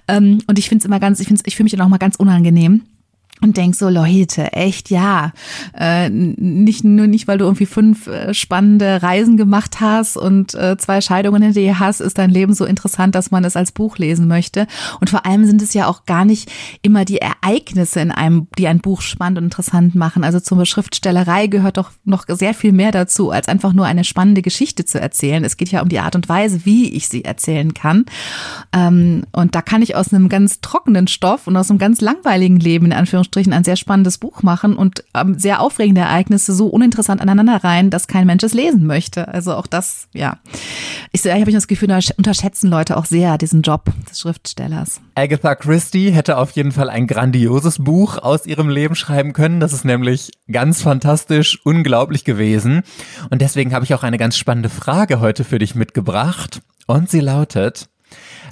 Ähm, 0.08 0.38
und 0.47 0.58
ich 0.58 0.69
finde 0.69 0.82
es 0.82 0.87
immer 0.87 1.00
ganz, 1.00 1.20
ich 1.20 1.26
finde 1.26 1.43
ich 1.44 1.56
fühle 1.56 1.64
mich 1.64 1.73
dann 1.73 1.82
auch 1.82 1.88
mal 1.88 1.99
ganz 1.99 2.17
unangenehm. 2.17 2.82
Und 3.43 3.56
denk 3.56 3.75
so, 3.75 3.88
Leute, 3.88 4.53
echt 4.55 4.91
ja. 4.91 5.33
Äh, 5.79 6.09
nicht 6.09 6.85
nur 6.85 7.06
nicht, 7.06 7.29
weil 7.29 7.38
du 7.38 7.44
irgendwie 7.44 7.67
fünf 7.67 8.06
äh, 8.06 8.33
spannende 8.33 9.03
Reisen 9.03 9.37
gemacht 9.37 9.81
hast 9.81 10.17
und 10.17 10.55
äh, 10.55 10.77
zwei 10.79 11.00
Scheidungen 11.00 11.43
hinter 11.43 11.61
dir 11.61 11.79
hast, 11.79 12.00
ist 12.00 12.19
dein 12.19 12.31
Leben 12.31 12.55
so 12.55 12.65
interessant, 12.65 13.15
dass 13.15 13.31
man 13.31 13.44
es 13.44 13.56
als 13.56 13.73
Buch 13.73 13.99
lesen 13.99 14.27
möchte. 14.27 14.67
Und 15.00 15.11
vor 15.11 15.27
allem 15.27 15.44
sind 15.44 15.61
es 15.61 15.75
ja 15.75 15.87
auch 15.87 16.06
gar 16.06 16.25
nicht 16.25 16.50
immer 16.83 17.05
die 17.05 17.19
Ereignisse 17.19 18.00
in 18.00 18.11
einem, 18.11 18.49
die 18.59 18.69
ein 18.69 18.81
Buch 18.81 19.03
spannend 19.03 19.39
und 19.39 19.44
interessant 19.44 19.94
machen. 19.94 20.25
Also 20.25 20.41
zur 20.41 20.65
Schriftstellerei 20.65 21.47
gehört 21.47 21.77
doch 21.77 21.91
noch 22.05 22.25
sehr 22.29 22.55
viel 22.55 22.73
mehr 22.73 22.91
dazu, 22.91 23.31
als 23.31 23.49
einfach 23.49 23.75
nur 23.75 23.85
eine 23.85 24.05
spannende 24.05 24.43
Geschichte 24.43 24.85
zu 24.85 25.00
erzählen. 25.00 25.44
Es 25.44 25.56
geht 25.56 25.71
ja 25.71 25.82
um 25.82 25.89
die 25.89 26.00
Art 26.00 26.17
und 26.17 26.29
Weise, 26.29 26.65
wie 26.65 26.91
ich 26.91 27.09
sie 27.09 27.25
erzählen 27.25 27.75
kann. 27.75 28.06
Ähm, 28.73 29.25
und 29.32 29.55
da 29.55 29.61
kann 29.61 29.82
ich 29.82 29.94
aus 29.94 30.12
einem 30.12 30.29
ganz 30.29 30.61
trockenen 30.61 31.06
Stoff 31.06 31.47
und 31.47 31.56
aus 31.56 31.71
einem 31.71 31.79
ganz 31.79 32.00
langweiligen 32.00 32.59
Leben 32.59 32.87
in 32.87 32.93
Anführungsstrichen 33.26 33.52
ein 33.52 33.64
sehr 33.64 33.76
spannendes 33.76 34.19
Buch 34.19 34.43
machen 34.43 34.76
und 34.76 35.05
ähm, 35.14 35.38
sehr 35.38 35.61
aufregende 35.61 36.00
Ereignisse 36.00 36.52
so 36.55 36.67
uninteressant 36.69 37.20
aneinander 37.20 37.62
rein, 37.62 37.90
dass 37.90 38.06
kein 38.06 38.26
Mensch 38.26 38.44
es 38.44 38.55
lesen 38.55 38.87
möchte. 38.87 39.28
Also 39.28 39.55
auch 39.55 39.67
das, 39.67 40.08
ja. 40.12 40.38
Ich, 41.12 41.25
ich 41.25 41.32
habe 41.32 41.52
das 41.52 41.67
Gefühl, 41.67 41.88
da 41.88 41.99
unterschätzen 42.17 42.70
Leute 42.70 42.96
auch 42.96 43.05
sehr 43.05 43.38
diesen 43.38 43.62
Job 43.62 43.84
des 44.08 44.20
Schriftstellers. 44.20 45.00
Agatha 45.14 45.55
Christie 45.55 46.11
hätte 46.11 46.38
auf 46.38 46.52
jeden 46.52 46.73
Fall 46.73 46.90
ein 46.90 47.06
grandioses 47.06 47.78
Buch 47.82 48.19
aus 48.19 48.46
ihrem 48.46 48.69
Leben 48.69 48.94
schreiben 48.94 49.32
können. 49.32 49.61
Das 49.61 49.72
ist 49.72 49.84
nämlich 49.84 50.31
ganz 50.50 50.82
fantastisch, 50.82 51.60
unglaublich 51.65 52.24
gewesen. 52.24 52.82
Und 53.31 53.43
deswegen 53.43 53.74
habe 53.74 53.84
ich 53.84 53.94
auch 53.94 54.03
eine 54.03 54.19
ganz 54.19 54.36
spannende 54.36 54.69
Frage 54.69 55.20
heute 55.20 55.44
für 55.44 55.58
dich 55.58 55.74
mitgebracht. 55.74 56.60
Und 56.86 57.10
sie 57.10 57.20
lautet, 57.20 57.89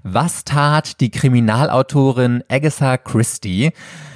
was 0.03 0.45
tat 0.45 1.01
die 1.01 1.11
Kriminalautorin 1.11 2.43
Agatha 2.49 2.97
Christie? 2.99 3.73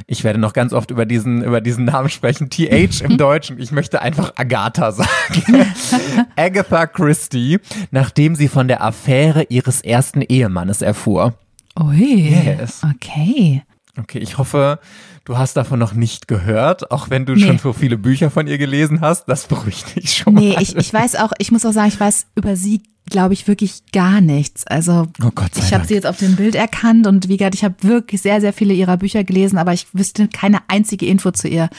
Ich 0.06 0.24
werde 0.24 0.38
noch 0.38 0.54
ganz 0.54 0.72
oft 0.72 0.90
über 0.90 1.04
diesen, 1.04 1.42
über 1.44 1.60
diesen 1.60 1.84
Namen 1.84 2.08
sprechen. 2.08 2.48
TH 2.50 3.02
im 3.02 3.16
Deutschen. 3.18 3.58
Ich 3.60 3.72
möchte 3.72 4.00
einfach 4.00 4.32
Agatha 4.36 4.92
sagen. 4.92 5.08
Agatha 6.36 6.86
Christie, 6.86 7.58
nachdem 7.90 8.34
sie 8.34 8.48
von 8.48 8.68
der 8.68 8.82
Affäre 8.82 9.44
ihres 9.50 9.80
ersten 9.82 10.22
Ehemannes 10.22 10.80
erfuhr. 10.82 11.34
Ui, 11.78 12.30
Yes. 12.30 12.80
okay. 12.84 13.62
Okay, 14.00 14.18
ich 14.18 14.38
hoffe, 14.38 14.78
du 15.24 15.38
hast 15.38 15.56
davon 15.56 15.78
noch 15.78 15.92
nicht 15.92 16.28
gehört, 16.28 16.90
auch 16.90 17.10
wenn 17.10 17.26
du 17.26 17.34
Nee. 17.34 17.40
schon 17.46 17.58
so 17.58 17.72
viele 17.72 17.98
Bücher 17.98 18.30
von 18.30 18.46
ihr 18.46 18.58
gelesen 18.58 19.00
hast. 19.00 19.26
Das 19.28 19.46
beruhigt 19.46 19.96
dich 19.96 20.14
schon 20.18 20.34
Nee, 20.34 20.52
mal. 20.54 20.62
ich, 20.62 20.76
ich 20.76 20.92
weiß 20.92 21.16
auch, 21.16 21.32
ich 21.38 21.50
muss 21.50 21.64
auch 21.66 21.72
sagen, 21.72 21.88
ich 21.88 21.98
weiß 22.00 22.26
über 22.34 22.54
sie, 22.56 22.82
glaube 23.10 23.32
ich, 23.34 23.48
wirklich 23.48 23.82
gar 23.92 24.20
nichts. 24.20 24.66
Also 24.66 25.06
Oh 25.24 25.30
Gott 25.34 25.50
ich 25.56 25.72
habe 25.72 25.86
sie 25.86 25.94
jetzt 25.94 26.06
auf 26.06 26.18
dem 26.18 26.36
Bild 26.36 26.54
erkannt 26.54 27.06
und 27.06 27.28
wie 27.28 27.38
gesagt, 27.38 27.54
ich 27.54 27.64
habe 27.64 27.74
wirklich 27.82 28.20
sehr, 28.20 28.40
sehr 28.42 28.52
viele 28.52 28.74
ihrer 28.74 28.98
Bücher 28.98 29.24
gelesen, 29.24 29.56
aber 29.58 29.72
ich 29.72 29.86
wüsste 29.94 30.28
keine 30.28 30.58
einzige 30.68 31.06
Info 31.06 31.30
zu 31.30 31.48
ihr 31.48 31.70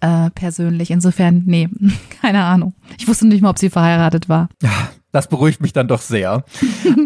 äh, 0.00 0.28
persönlich. 0.30 0.90
Insofern, 0.90 1.42
nee, 1.46 1.68
keine 2.20 2.44
Ahnung. 2.44 2.74
Ich 2.98 3.08
wusste 3.08 3.26
nicht 3.26 3.40
mal, 3.40 3.50
ob 3.50 3.58
sie 3.58 3.70
verheiratet 3.70 4.28
war. 4.28 4.48
Das 5.14 5.28
beruhigt 5.28 5.60
mich 5.60 5.72
dann 5.72 5.86
doch 5.86 6.00
sehr. 6.00 6.44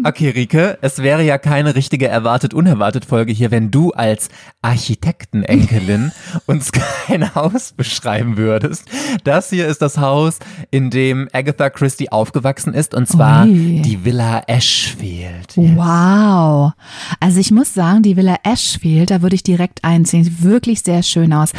Okay, 0.03 0.29
Rike, 0.29 0.77
es 0.81 0.99
wäre 0.99 1.23
ja 1.23 1.37
keine 1.37 1.75
richtige 1.75 2.07
Erwartet-Unerwartet-Folge 2.07 3.33
hier, 3.33 3.51
wenn 3.51 3.69
du 3.69 3.91
als 3.91 4.29
Architektenenkelin 4.61 6.11
uns 6.45 6.71
kein 6.71 7.35
Haus 7.35 7.73
beschreiben 7.73 8.37
würdest. 8.37 8.85
Das 9.25 9.49
hier 9.49 9.67
ist 9.67 9.81
das 9.81 9.97
Haus, 9.97 10.39
in 10.71 10.89
dem 10.89 11.27
Agatha 11.33 11.69
Christie 11.69 12.11
aufgewachsen 12.11 12.73
ist, 12.73 12.93
und 12.93 13.07
zwar 13.07 13.45
Ui. 13.45 13.81
die 13.81 14.05
Villa 14.05 14.43
Ashfield. 14.47 15.55
Wow. 15.55 16.71
Also 17.19 17.39
ich 17.39 17.51
muss 17.51 17.73
sagen, 17.73 18.01
die 18.01 18.15
Villa 18.15 18.37
Ashfield, 18.43 19.11
da 19.11 19.21
würde 19.21 19.35
ich 19.35 19.43
direkt 19.43 19.83
einziehen. 19.83 20.23
Sieht 20.23 20.43
wirklich 20.43 20.81
sehr 20.81 21.03
schön 21.03 21.33
aus. 21.33 21.51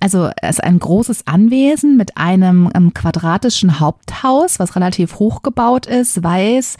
Also 0.00 0.30
es 0.40 0.50
ist 0.50 0.64
ein 0.64 0.78
großes 0.78 1.26
Anwesen 1.26 1.96
mit 1.96 2.16
einem 2.16 2.70
ähm, 2.74 2.94
quadratischen 2.94 3.80
Haupthaus, 3.80 4.58
was 4.58 4.76
relativ 4.76 5.18
hoch 5.18 5.42
gebaut 5.42 5.86
ist 5.86 5.97
ist, 6.00 6.22
weiß, 6.22 6.76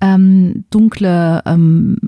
ähm, 0.00 0.64
dunkle 0.70 1.42
ähm, 1.46 1.98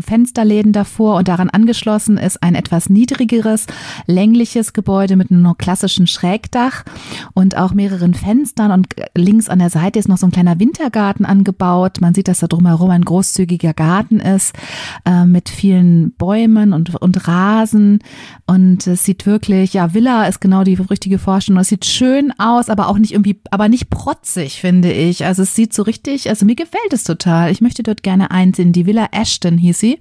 Fensterläden 0.00 0.72
davor 0.72 1.16
und 1.16 1.28
daran 1.28 1.50
angeschlossen 1.50 2.18
ist 2.18 2.42
ein 2.42 2.54
etwas 2.54 2.88
niedrigeres, 2.88 3.66
längliches 4.06 4.72
Gebäude 4.72 5.16
mit 5.16 5.30
einem 5.30 5.56
klassischen 5.58 6.06
Schrägdach 6.06 6.84
und 7.34 7.56
auch 7.56 7.72
mehreren 7.72 8.14
Fenstern 8.14 8.70
und 8.70 8.88
links 9.14 9.48
an 9.48 9.58
der 9.58 9.70
Seite 9.70 9.98
ist 9.98 10.08
noch 10.08 10.18
so 10.18 10.26
ein 10.26 10.32
kleiner 10.32 10.58
Wintergarten 10.58 11.24
angebaut. 11.24 12.00
Man 12.00 12.14
sieht, 12.14 12.28
dass 12.28 12.40
da 12.40 12.46
drumherum 12.46 12.90
ein 12.90 13.04
großzügiger 13.04 13.74
Garten 13.74 14.20
ist 14.20 14.54
äh, 15.04 15.24
mit 15.24 15.48
vielen 15.48 16.12
Bäumen 16.12 16.72
und, 16.72 16.94
und 16.96 17.28
Rasen 17.28 18.00
und 18.46 18.86
es 18.86 19.04
sieht 19.04 19.26
wirklich, 19.26 19.74
ja, 19.74 19.92
Villa 19.92 20.26
ist 20.26 20.40
genau 20.40 20.64
die 20.64 20.74
richtige 20.74 21.18
Vorstellung. 21.18 21.60
Es 21.60 21.68
sieht 21.68 21.84
schön 21.84 22.32
aus, 22.38 22.68
aber 22.68 22.88
auch 22.88 22.98
nicht 22.98 23.12
irgendwie, 23.12 23.40
aber 23.50 23.68
nicht 23.68 23.90
protzig, 23.90 24.60
finde 24.60 24.92
ich. 24.92 25.24
Also 25.24 25.42
es 25.42 25.54
sieht 25.54 25.74
so 25.74 25.82
richtig, 25.82 26.05
also 26.06 26.44
mir 26.46 26.54
gefällt 26.56 26.92
es 26.92 27.04
total. 27.04 27.50
Ich 27.50 27.60
möchte 27.60 27.82
dort 27.82 28.02
gerne 28.02 28.30
einsehen. 28.30 28.72
Die 28.72 28.86
Villa 28.86 29.08
Ashton 29.12 29.58
hieß 29.58 29.78
sie. 29.78 29.98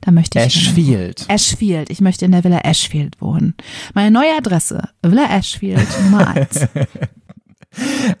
Da 0.00 0.10
möchte 0.10 0.38
ich. 0.38 0.46
Ashfield. 0.46 1.24
Ashfield. 1.28 1.90
Ich 1.90 2.00
möchte 2.00 2.24
in 2.24 2.32
der 2.32 2.44
Villa 2.44 2.58
Ashfield 2.64 3.20
wohnen. 3.20 3.54
Meine 3.94 4.10
neue 4.10 4.36
Adresse, 4.36 4.88
Villa 5.02 5.26
Ashfield 5.30 5.86
Nummer 6.04 6.28
1. 6.36 6.66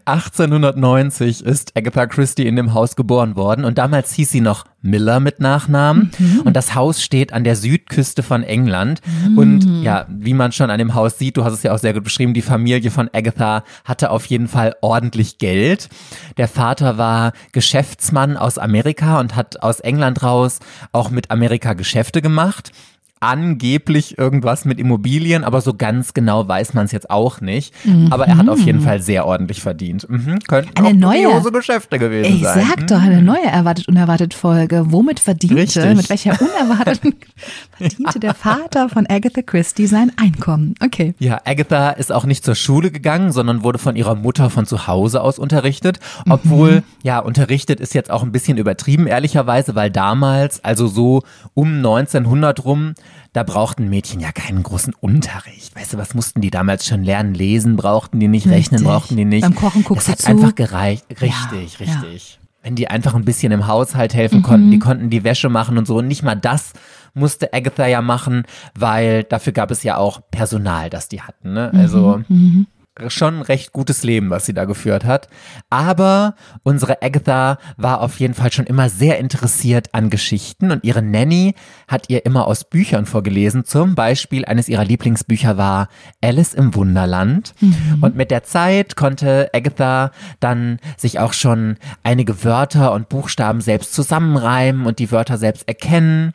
1890 0.04 1.44
ist 1.44 1.76
Agatha 1.76 2.06
Christie 2.06 2.46
in 2.46 2.56
dem 2.56 2.74
Haus 2.74 2.96
geboren 2.96 3.36
worden 3.36 3.64
und 3.64 3.78
damals 3.78 4.12
hieß 4.12 4.30
sie 4.30 4.40
noch 4.40 4.64
Miller 4.82 5.18
mit 5.18 5.40
Nachnamen 5.40 6.10
mhm. 6.18 6.40
und 6.42 6.54
das 6.54 6.74
Haus 6.74 7.02
steht 7.02 7.32
an 7.32 7.44
der 7.44 7.56
Südküste 7.56 8.22
von 8.22 8.42
England 8.42 9.00
mhm. 9.06 9.38
und 9.38 9.82
ja, 9.82 10.06
wie 10.08 10.34
man 10.34 10.52
schon 10.52 10.70
an 10.70 10.78
dem 10.78 10.94
Haus 10.94 11.18
sieht, 11.18 11.36
du 11.36 11.44
hast 11.44 11.54
es 11.54 11.62
ja 11.62 11.72
auch 11.72 11.78
sehr 11.78 11.94
gut 11.94 12.04
beschrieben, 12.04 12.34
die 12.34 12.42
Familie 12.42 12.90
von 12.90 13.08
Agatha 13.12 13.64
hatte 13.84 14.10
auf 14.10 14.26
jeden 14.26 14.48
Fall 14.48 14.76
ordentlich 14.82 15.38
Geld. 15.38 15.88
Der 16.36 16.48
Vater 16.48 16.98
war 16.98 17.32
Geschäftsmann 17.52 18.36
aus 18.36 18.58
Amerika 18.58 19.20
und 19.20 19.36
hat 19.36 19.62
aus 19.62 19.80
England 19.80 20.22
raus 20.22 20.60
auch 20.92 21.10
mit 21.10 21.30
Amerika 21.30 21.72
Geschäfte 21.72 22.20
gemacht 22.20 22.72
angeblich 23.20 24.18
irgendwas 24.18 24.64
mit 24.64 24.78
Immobilien, 24.78 25.44
aber 25.44 25.60
so 25.60 25.74
ganz 25.74 26.12
genau 26.14 26.46
weiß 26.46 26.74
man 26.74 26.84
es 26.84 26.92
jetzt 26.92 27.10
auch 27.10 27.40
nicht. 27.40 27.74
Mhm. 27.84 28.08
Aber 28.10 28.26
er 28.26 28.36
hat 28.36 28.48
auf 28.48 28.60
jeden 28.60 28.80
Fall 28.80 29.00
sehr 29.00 29.26
ordentlich 29.26 29.62
verdient. 29.62 30.08
Mhm. 30.08 30.40
Könnten 30.40 30.76
eine 30.76 30.96
neue 30.96 31.40
Geschäfte 31.52 31.98
gewesen 31.98 32.36
ich 32.36 32.42
sein. 32.42 32.60
Ich 32.60 32.68
sag 32.68 32.86
doch, 32.86 33.00
eine 33.00 33.20
mhm. 33.20 33.26
neue 33.26 33.44
erwartet 33.44 33.88
unerwartet 33.88 34.34
Folge. 34.34 34.86
Womit 34.88 35.20
verdiente, 35.20 35.56
Richtig. 35.56 35.96
mit 35.96 36.10
welcher 36.10 36.38
unerwarteten 36.40 37.14
verdiente 37.76 38.20
der 38.20 38.34
Vater 38.34 38.88
von 38.88 39.06
Agatha 39.06 39.42
Christie 39.42 39.86
sein 39.86 40.12
Einkommen? 40.16 40.74
Okay. 40.82 41.14
Ja, 41.18 41.40
Agatha 41.44 41.90
ist 41.90 42.12
auch 42.12 42.24
nicht 42.24 42.44
zur 42.44 42.54
Schule 42.54 42.90
gegangen, 42.90 43.32
sondern 43.32 43.62
wurde 43.62 43.78
von 43.78 43.96
ihrer 43.96 44.14
Mutter 44.14 44.50
von 44.50 44.66
zu 44.66 44.86
Hause 44.86 45.20
aus 45.20 45.38
unterrichtet. 45.38 46.00
Obwohl, 46.28 46.76
mhm. 46.76 46.82
ja, 47.02 47.18
unterrichtet 47.18 47.80
ist 47.80 47.94
jetzt 47.94 48.10
auch 48.10 48.22
ein 48.22 48.32
bisschen 48.32 48.58
übertrieben, 48.58 49.06
ehrlicherweise, 49.06 49.74
weil 49.74 49.90
damals, 49.90 50.62
also 50.64 50.86
so 50.86 51.22
um 51.54 51.76
1900 51.76 52.64
rum, 52.64 52.94
da 53.34 53.42
brauchten 53.42 53.90
Mädchen 53.90 54.20
ja 54.20 54.30
keinen 54.30 54.62
großen 54.62 54.94
Unterricht. 55.00 55.74
Weißt 55.74 55.92
du, 55.92 55.98
was 55.98 56.14
mussten 56.14 56.40
die 56.40 56.50
damals 56.50 56.86
schon 56.86 57.02
lernen? 57.02 57.34
Lesen 57.34 57.74
brauchten 57.76 58.20
die 58.20 58.28
nicht, 58.28 58.46
rechnen 58.46 58.78
richtig. 58.78 58.86
brauchten 58.86 59.16
die 59.16 59.24
nicht. 59.24 59.42
Beim 59.42 59.56
Kochen 59.56 59.82
guckst 59.82 60.08
das 60.08 60.18
du 60.18 60.24
hat 60.24 60.30
einfach 60.30 60.54
gereicht. 60.54 61.04
Richtig, 61.10 61.78
ja, 61.80 61.86
richtig. 61.86 62.38
Ja. 62.40 62.44
Wenn 62.62 62.76
die 62.76 62.88
einfach 62.88 63.14
ein 63.14 63.24
bisschen 63.24 63.50
im 63.50 63.66
Haushalt 63.66 64.14
helfen 64.14 64.38
mhm. 64.38 64.42
konnten, 64.42 64.70
die 64.70 64.78
konnten 64.78 65.10
die 65.10 65.24
Wäsche 65.24 65.48
machen 65.48 65.76
und 65.76 65.86
so. 65.86 65.96
Und 65.96 66.06
nicht 66.06 66.22
mal 66.22 66.36
das 66.36 66.74
musste 67.14 67.52
Agatha 67.52 67.86
ja 67.86 68.02
machen, 68.02 68.44
weil 68.78 69.24
dafür 69.24 69.52
gab 69.52 69.70
es 69.70 69.82
ja 69.82 69.96
auch 69.96 70.20
Personal, 70.30 70.90
das 70.90 71.08
die 71.08 71.22
hatten. 71.22 71.52
Ne? 71.52 71.72
Also 71.74 72.18
mhm. 72.18 72.24
mhm 72.28 72.66
schon 73.08 73.38
ein 73.38 73.42
recht 73.42 73.72
gutes 73.72 74.04
Leben, 74.04 74.30
was 74.30 74.46
sie 74.46 74.54
da 74.54 74.64
geführt 74.66 75.04
hat. 75.04 75.28
Aber 75.68 76.36
unsere 76.62 77.02
Agatha 77.02 77.58
war 77.76 78.00
auf 78.00 78.20
jeden 78.20 78.34
Fall 78.34 78.52
schon 78.52 78.66
immer 78.66 78.88
sehr 78.88 79.18
interessiert 79.18 79.88
an 79.92 80.10
Geschichten 80.10 80.70
und 80.70 80.84
ihre 80.84 81.02
Nanny 81.02 81.54
hat 81.88 82.08
ihr 82.08 82.24
immer 82.24 82.46
aus 82.46 82.64
Büchern 82.64 83.06
vorgelesen. 83.06 83.64
Zum 83.64 83.94
Beispiel 83.94 84.44
eines 84.44 84.68
ihrer 84.68 84.84
Lieblingsbücher 84.84 85.56
war 85.56 85.88
Alice 86.22 86.54
im 86.54 86.74
Wunderland. 86.74 87.54
Mhm. 87.60 87.98
Und 88.00 88.16
mit 88.16 88.30
der 88.30 88.44
Zeit 88.44 88.94
konnte 88.94 89.50
Agatha 89.52 90.12
dann 90.38 90.78
sich 90.96 91.18
auch 91.18 91.32
schon 91.32 91.76
einige 92.04 92.44
Wörter 92.44 92.92
und 92.92 93.08
Buchstaben 93.08 93.60
selbst 93.60 93.92
zusammenreimen 93.92 94.86
und 94.86 95.00
die 95.00 95.10
Wörter 95.10 95.36
selbst 95.36 95.66
erkennen. 95.66 96.32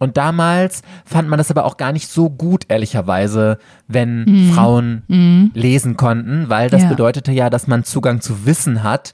Und 0.00 0.16
damals 0.16 0.80
fand 1.04 1.28
man 1.28 1.36
das 1.36 1.50
aber 1.50 1.66
auch 1.66 1.76
gar 1.76 1.92
nicht 1.92 2.08
so 2.08 2.30
gut, 2.30 2.64
ehrlicherweise, 2.68 3.58
wenn 3.86 4.24
mhm. 4.24 4.52
Frauen 4.52 5.02
mhm. 5.08 5.50
lesen 5.52 5.98
konnten, 5.98 6.48
weil 6.48 6.70
das 6.70 6.82
ja. 6.82 6.88
bedeutete 6.88 7.32
ja, 7.32 7.50
dass 7.50 7.66
man 7.66 7.84
Zugang 7.84 8.22
zu 8.22 8.46
Wissen 8.46 8.82
hat, 8.82 9.12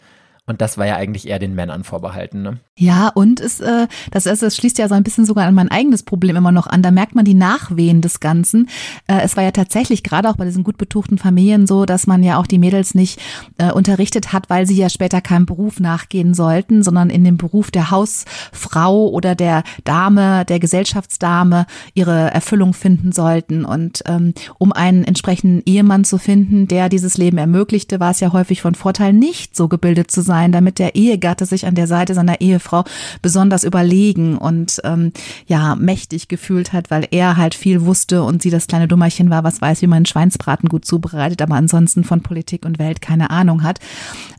und 0.49 0.61
das 0.61 0.79
war 0.79 0.87
ja 0.87 0.95
eigentlich 0.95 1.27
eher 1.27 1.41
den 1.41 1.57
Männern 1.57 1.83
vorbehalten. 1.83 2.41
Ne? 2.41 2.59
Ja, 2.79 3.09
und 3.09 3.41
es, 3.41 3.59
äh, 3.59 3.89
das, 4.13 4.27
ist, 4.27 4.43
das 4.43 4.55
schließt 4.55 4.79
ja 4.79 4.87
so 4.87 4.95
ein 4.95 5.03
bisschen 5.03 5.25
sogar 5.25 5.45
an 5.45 5.55
mein 5.55 5.73
eigenes 5.73 6.05
Problem 6.05 6.37
immer 6.37 6.53
noch 6.53 6.69
an. 6.69 6.83
Da 6.83 6.93
merkt 6.93 7.17
man 7.17 7.25
die 7.25 7.35
Nachwehen 7.35 8.01
des 8.01 8.21
Ganzen. 8.21 8.69
Äh, 9.09 9.23
es 9.23 9.37
war 9.37 9.43
ja 9.43 9.51
tatsächlich 9.51 10.05
gerade 10.05 10.31
auch 10.31 10.37
bei 10.37 10.45
diesen 10.45 10.63
gut 10.63 10.79
betuchten 10.79 11.19
Familien 11.19 11.67
so, 11.67 11.85
dass 11.85 12.07
man 12.07 12.23
ja 12.23 12.39
auch 12.39 12.47
die 12.47 12.59
Mädels 12.59 12.95
nicht 12.95 13.21
äh, 13.59 13.73
unterrichtet 13.73 14.33
hat, 14.33 14.49
weil 14.49 14.69
sie 14.69 14.77
ja 14.77 14.89
später 14.89 15.21
keinem 15.21 15.47
Beruf 15.47 15.81
nachgehen 15.81 16.33
sollten, 16.33 16.85
sondern 16.85 17.11
in 17.11 17.25
dem 17.25 17.39
Beruf 17.39 17.73
der 17.73 17.91
Hausfrau 17.91 19.09
oder 19.09 19.35
der 19.35 19.65
Dame, 19.83 20.45
der 20.45 20.61
Gesellschaftsdame 20.61 21.67
ihre 21.95 22.31
Erfüllung 22.31 22.73
finden 22.73 23.11
sollten. 23.11 23.65
Und 23.65 24.05
ähm, 24.07 24.33
um 24.59 24.73
einen 24.73 25.03
entsprechenden 25.03 25.63
Ehemann 25.67 26.05
zu 26.05 26.19
finden, 26.19 26.69
der 26.69 26.89
dieses 26.89 27.19
Leben 27.19 27.39
ermöglichte, 27.39 27.99
war 27.99 28.13
es 28.13 28.21
ja 28.21 28.33
häufig 28.33 28.63
von 28.63 28.77
Vorteil, 28.77 29.13
nicht 29.13 29.57
so 29.57 29.67
gebildet 29.67 30.13
zu 30.13 30.21
sein 30.21 30.36
sein, 30.37 30.53
damit 30.53 30.79
der 30.79 30.95
Ehegatte 30.95 31.47
sich 31.47 31.67
an 31.67 31.75
der 31.75 31.87
Seite 31.87 32.13
seiner 32.13 32.43
Ehefrau 32.43 32.85
besonders 33.23 33.65
überlegen 33.65 34.37
und 34.37 34.81
ähm, 34.85 35.13
ja 35.47 35.75
mächtig 35.77 36.29
gefühlt 36.29 36.75
hat, 36.75 36.91
weil 36.91 37.09
er 37.11 37.39
halt 37.39 37.55
viel 37.55 37.87
wusste 37.87 38.23
und 38.23 38.43
sie 38.43 38.51
das 38.51 38.67
kleine 38.67 38.87
Dummerchen 38.87 39.31
war, 39.31 39.45
was 39.45 39.63
weiß, 39.63 39.81
wie 39.81 39.87
man 39.87 40.05
Schweinsbraten 40.05 40.69
gut 40.69 40.85
zubereitet, 40.85 41.41
aber 41.41 41.55
ansonsten 41.55 42.05
von 42.05 42.21
Politik 42.21 42.67
und 42.67 42.79
Welt 42.79 43.01
keine 43.01 43.31
Ahnung 43.31 43.63
hat. 43.63 43.79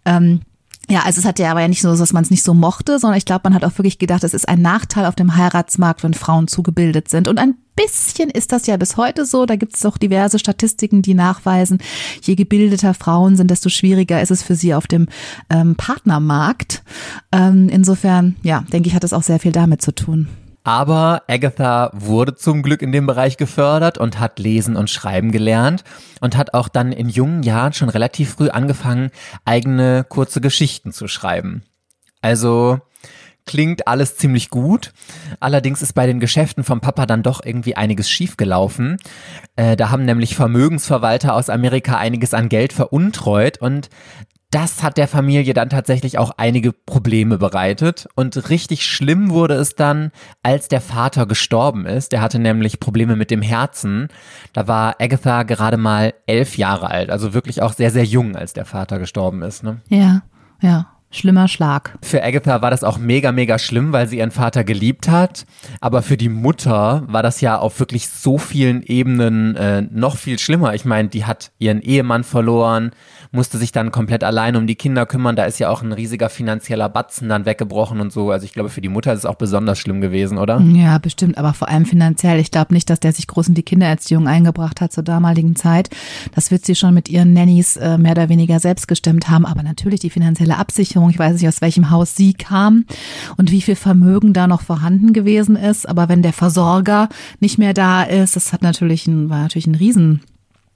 Ähm, 0.06 0.42
ja, 0.90 1.02
also 1.04 1.20
es 1.20 1.26
hat 1.26 1.38
ja 1.40 1.52
aber 1.52 1.62
ja 1.62 1.68
nicht 1.68 1.82
so, 1.82 1.96
dass 1.96 2.14
man 2.14 2.24
es 2.24 2.32
nicht 2.32 2.44
so 2.44 2.54
mochte, 2.54 2.98
sondern 2.98 3.18
ich 3.18 3.26
glaube, 3.26 3.42
man 3.44 3.54
hat 3.54 3.66
auch 3.66 3.78
wirklich 3.78 4.00
gedacht, 4.00 4.24
es 4.24 4.34
ist 4.34 4.48
ein 4.48 4.62
Nachteil 4.62 5.06
auf 5.06 5.16
dem 5.16 5.36
Heiratsmarkt, 5.36 6.04
wenn 6.04 6.14
Frauen 6.14 6.48
zugebildet 6.48 7.10
sind. 7.10 7.28
Und 7.28 7.40
ein 7.40 7.56
bisschen 7.76 8.30
ist 8.30 8.54
das 8.54 8.68
ja 8.68 8.78
bis 8.78 8.96
heute 8.96 9.26
so. 9.26 9.46
Da 9.46 9.58
gibt 9.58 9.76
es 9.76 9.82
doch 9.82 9.98
diverse 9.98 10.40
Statistiken, 10.40 11.02
die 11.02 11.14
nachweisen, 11.14 11.80
je 12.22 12.36
gebildeter 12.36 12.94
Frauen 12.94 13.36
sind, 13.36 13.52
desto 13.52 13.68
schwieriger 13.68 14.22
ist 14.22 14.32
es 14.32 14.44
für 14.44 14.56
sie 14.56 14.74
auf 14.74 14.88
dem 14.88 15.08
ähm, 15.50 15.76
Partnermarkt. 15.76 16.84
Ähm, 17.34 17.68
insofern, 17.70 18.38
ja, 18.44 18.64
denke 18.72 18.88
ich, 18.88 18.96
hat 18.96 19.04
das 19.04 19.14
auch 19.14 19.24
sehr 19.24 19.40
viel 19.40 19.52
damit 19.52 19.82
zu 19.82 19.94
tun. 19.94 20.30
Aber 20.68 21.24
Agatha 21.30 21.92
wurde 21.94 22.36
zum 22.36 22.62
Glück 22.62 22.82
in 22.82 22.92
dem 22.92 23.08
Bereich 23.08 23.38
gefördert 23.38 23.98
und 23.98 24.20
hat 24.20 24.38
lesen 24.38 24.76
und 24.76 24.90
schreiben 24.90 25.32
gelernt 25.32 25.86
und 26.20 26.36
hat 26.36 26.54
auch 26.54 26.68
dann 26.68 26.92
in 26.92 27.08
jungen 27.08 27.42
Jahren 27.42 27.72
schon 27.72 27.88
relativ 27.88 28.34
früh 28.34 28.50
angefangen, 28.50 29.12
eigene 29.46 30.04
kurze 30.04 30.42
Geschichten 30.42 30.92
zu 30.92 31.08
schreiben. 31.08 31.64
Also 32.20 32.82
klingt 33.46 33.88
alles 33.88 34.18
ziemlich 34.18 34.50
gut. 34.50 34.92
Allerdings 35.40 35.82
ist 35.82 35.94
bei 35.94 36.06
den 36.06 36.20
Geschäften 36.20 36.66
vom 36.66 36.82
Papa 36.82 37.06
dann 37.06 37.24
doch 37.24 37.40
irgendwie 37.46 37.78
einiges 37.78 38.10
schiefgelaufen. 38.10 38.98
Äh, 39.56 39.78
da 39.78 39.90
haben 39.90 40.04
nämlich 40.04 40.36
Vermögensverwalter 40.36 41.34
aus 41.34 41.50
Amerika 41.50 41.98
einiges 41.98 42.34
an 42.34 42.50
Geld 42.50 42.74
veruntreut 42.74 43.60
und 43.60 43.90
das 44.52 44.82
hat 44.82 44.98
der 44.98 45.08
Familie 45.08 45.54
dann 45.54 45.70
tatsächlich 45.70 46.18
auch 46.18 46.32
einige 46.38 46.72
Probleme 46.72 47.38
bereitet. 47.38 48.08
Und 48.16 48.50
richtig 48.50 48.86
schlimm 48.86 49.30
wurde 49.30 49.56
es 49.56 49.76
dann, 49.76 50.12
als 50.42 50.70
der 50.70 50.80
Vater 50.80 51.26
gestorben 51.26 51.86
ist. 51.86 52.14
Der 52.14 52.22
hatte 52.22 52.40
nämlich 52.40 52.80
Probleme 52.80 53.16
mit 53.16 53.30
dem 53.30 53.42
Herzen. 53.42 54.08
Da 54.54 54.68
war 54.68 54.96
Agatha 55.00 55.44
gerade 55.44 55.78
mal 55.78 56.14
elf 56.28 56.58
Jahre 56.58 56.90
alt, 56.90 57.10
also 57.10 57.34
wirklich 57.34 57.62
auch 57.62 57.74
sehr, 57.74 57.92
sehr 57.92 58.06
jung, 58.06 58.36
als 58.36 58.54
der 58.54 58.66
Vater 58.66 59.00
gestorben 59.00 59.42
ist. 59.42 59.64
Ne? 59.64 59.82
Ja, 59.90 60.22
ja. 60.62 60.88
Schlimmer 61.10 61.48
Schlag. 61.48 61.98
Für 62.04 62.22
Agatha 62.22 62.62
war 62.62 62.70
das 62.70 62.84
auch 62.84 62.98
mega, 62.98 63.32
mega 63.32 63.58
schlimm, 63.60 63.94
weil 63.94 64.10
sie 64.10 64.18
ihren 64.18 64.32
Vater 64.32 64.66
geliebt 64.66 65.08
hat. 65.08 65.46
Aber 65.80 66.02
für 66.02 66.18
die 66.18 66.28
Mutter 66.28 67.04
war 67.08 67.24
das 67.24 67.40
ja 67.40 67.58
auf 67.58 67.80
wirklich 67.80 68.10
so 68.10 68.38
vielen 68.38 68.84
Ebenen 68.84 69.56
äh, 69.56 69.84
noch 69.84 70.18
viel 70.18 70.38
schlimmer. 70.38 70.76
Ich 70.76 70.84
meine, 70.84 71.08
die 71.08 71.24
hat 71.24 71.52
ihren 71.60 71.82
Ehemann 71.82 72.26
verloren, 72.26 72.92
musste 73.32 73.58
sich 73.58 73.72
dann 73.72 73.92
komplett 73.92 74.24
allein 74.24 74.56
um 74.56 74.68
die 74.68 74.76
Kinder 74.76 75.06
kümmern. 75.06 75.36
Da 75.36 75.46
ist 75.46 75.60
ja 75.60 75.70
auch 75.70 75.82
ein 75.82 75.92
riesiger 75.92 76.30
finanzieller 76.30 76.90
Batzen 76.90 77.30
dann 77.30 77.46
weggebrochen 77.46 78.00
und 78.00 78.12
so. 78.12 78.32
Also 78.32 78.46
ich 78.46 78.54
glaube, 78.54 78.70
für 78.70 78.82
die 78.82 78.90
Mutter 78.90 79.14
ist 79.14 79.20
es 79.20 79.26
auch 79.26 79.36
besonders 79.36 79.80
schlimm 79.80 80.02
gewesen, 80.02 80.38
oder? 80.38 80.60
Ja, 80.62 80.98
bestimmt, 80.98 81.38
aber 81.38 81.54
vor 81.54 81.70
allem 81.70 81.86
finanziell. 81.86 82.40
Ich 82.40 82.52
glaube 82.52 82.74
nicht, 82.74 82.90
dass 82.90 83.00
der 83.00 83.14
sich 83.14 83.28
groß 83.28 83.50
in 83.50 83.54
die 83.54 83.64
Kindererziehung 83.64 84.28
eingebracht 84.28 84.82
hat 84.82 84.94
zur 84.94 85.04
damaligen 85.04 85.56
Zeit. 85.56 85.90
Das 86.36 86.52
wird 86.52 86.66
sie 86.66 86.76
schon 86.76 86.94
mit 86.94 87.10
ihren 87.10 87.34
Nannies 87.34 87.78
äh, 87.78 87.98
mehr 87.98 88.12
oder 88.12 88.30
weniger 88.30 88.60
selbst 88.60 88.88
gestemmt 88.88 89.30
haben. 89.30 89.46
Aber 89.46 89.64
natürlich 89.64 90.00
die 90.00 90.10
finanzielle 90.10 90.58
Absicherung. 90.58 91.10
Ich 91.10 91.20
weiß 91.20 91.34
nicht, 91.34 91.48
aus 91.48 91.62
welchem 91.62 91.90
Haus 91.90 92.16
sie 92.16 92.34
kam 92.34 92.86
und 93.38 93.52
wie 93.52 93.62
viel 93.62 93.76
Vermögen 93.76 94.34
da 94.34 94.48
noch 94.48 94.62
vorhanden 94.62 95.14
gewesen 95.14 95.56
ist. 95.56 95.88
Aber 95.88 96.10
wenn 96.10 96.22
der 96.22 96.34
Versorger 96.34 97.10
nicht 97.40 97.58
mehr 97.58 97.74
da 97.74 98.04
ist, 98.04 98.36
das 98.36 98.54
hat 98.54 98.62
natürlich 98.62 99.08
ein, 99.08 99.30
war 99.30 99.40
natürlich 99.40 99.68
ein 99.68 99.76
Riesen 99.76 100.22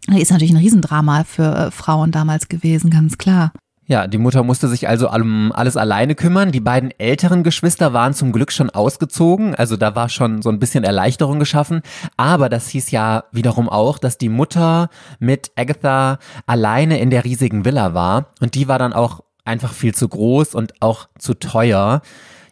ist 0.07 0.31
natürlich 0.31 0.53
ein 0.53 0.57
Riesendrama 0.57 1.23
für 1.23 1.55
äh, 1.55 1.71
Frauen 1.71 2.11
damals 2.11 2.49
gewesen, 2.49 2.89
ganz 2.89 3.17
klar. 3.17 3.51
Ja, 3.91 4.07
die 4.07 4.19
Mutter 4.19 4.43
musste 4.43 4.69
sich 4.69 4.87
also 4.87 5.09
um 5.11 5.51
alles 5.51 5.75
alleine 5.75 6.15
kümmern. 6.15 6.53
Die 6.53 6.61
beiden 6.61 6.97
älteren 6.97 7.43
Geschwister 7.43 7.91
waren 7.91 8.13
zum 8.13 8.31
Glück 8.31 8.53
schon 8.53 8.69
ausgezogen, 8.69 9.53
also 9.53 9.75
da 9.75 9.95
war 9.95 10.07
schon 10.07 10.41
so 10.41 10.49
ein 10.49 10.59
bisschen 10.59 10.85
Erleichterung 10.85 11.39
geschaffen. 11.39 11.81
Aber 12.15 12.47
das 12.47 12.69
hieß 12.69 12.91
ja 12.91 13.25
wiederum 13.33 13.67
auch, 13.67 13.97
dass 13.97 14.17
die 14.17 14.29
Mutter 14.29 14.89
mit 15.19 15.51
Agatha 15.57 16.19
alleine 16.45 16.99
in 17.01 17.09
der 17.09 17.25
riesigen 17.25 17.65
Villa 17.65 17.93
war 17.93 18.27
und 18.39 18.55
die 18.55 18.69
war 18.69 18.79
dann 18.79 18.93
auch 18.93 19.25
einfach 19.43 19.73
viel 19.73 19.93
zu 19.93 20.07
groß 20.07 20.55
und 20.55 20.81
auch 20.81 21.09
zu 21.19 21.33
teuer. 21.33 22.01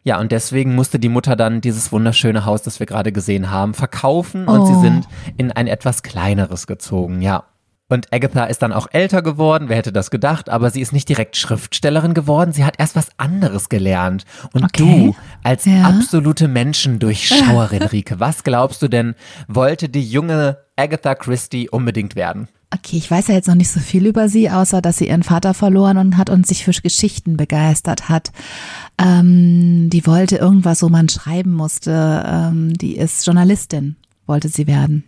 Ja, 0.04 0.20
und 0.20 0.32
deswegen 0.32 0.76
musste 0.76 0.98
die 1.00 1.10
Mutter 1.10 1.36
dann 1.36 1.62
dieses 1.62 1.92
wunderschöne 1.92 2.46
Haus, 2.46 2.62
das 2.62 2.80
wir 2.80 2.86
gerade 2.88 3.12
gesehen 3.12 3.52
haben, 3.52 3.74
verkaufen 3.74 4.48
und 4.48 4.62
Oh. 4.62 4.66
sie 4.66 4.76
sind 4.76 5.08
in 5.38 5.52
ein 5.52 5.68
etwas 5.68 6.04
kleineres 6.04 6.68
gezogen, 6.68 7.22
ja. 7.22 7.44
Und 7.92 8.14
Agatha 8.14 8.44
ist 8.46 8.62
dann 8.62 8.72
auch 8.72 8.86
älter 8.92 9.24
geworden, 9.24 9.66
wer 9.68 9.78
hätte 9.78 9.92
das 9.92 10.12
gedacht, 10.12 10.48
aber 10.50 10.70
sie 10.70 10.80
ist 10.80 10.94
nicht 10.94 11.10
direkt 11.10 11.38
Schriftstellerin 11.38 12.14
geworden, 12.14 12.52
sie 12.54 12.64
hat 12.64 12.76
erst 12.78 12.96
was 12.96 13.08
anderes 13.18 13.68
gelernt. 13.68 14.26
Und 14.54 14.66
Okay. 14.66 15.08
du, 15.08 15.16
als 15.44 15.66
Ja. 15.66 15.86
absolute 15.86 16.48
Menschendurchschauerin, 16.48 17.82
Rike, 17.92 18.20
was 18.20 18.44
glaubst 18.44 18.82
du 18.82 18.88
denn, 18.88 19.16
wollte 19.48 19.90
die 19.90 20.08
junge 20.08 20.58
Agatha 20.76 21.16
Christie 21.16 21.68
unbedingt 21.70 22.16
werden? 22.16 22.48
Okay, 22.72 22.98
ich 22.98 23.10
weiß 23.10 23.30
ja 23.30 23.34
jetzt 23.34 23.48
noch 23.48 23.56
nicht 23.56 23.72
so 23.72 23.80
viel 23.80 24.06
über 24.06 24.30
sie, 24.30 24.52
außer 24.52 24.80
dass 24.82 24.98
sie 24.98 25.08
ihren 25.08 25.24
Vater 25.24 25.56
verloren 25.56 25.98
und 25.98 26.18
hat 26.18 26.30
und 26.30 26.46
sich 26.46 26.64
für 26.64 26.72
Geschichten 26.72 27.36
begeistert 27.36 28.10
hat. 28.10 28.32
Ähm, 29.00 29.90
die 29.90 30.06
wollte 30.06 30.38
irgendwas, 30.38 30.84
wo 30.84 30.90
man 30.90 31.10
schreiben 31.10 31.54
musste. 31.54 32.24
Ähm, 32.28 32.74
die 32.74 32.96
ist 32.96 33.26
Journalistin, 33.26 33.96
wollte 34.28 34.50
sie 34.50 34.68
werden. 34.68 35.04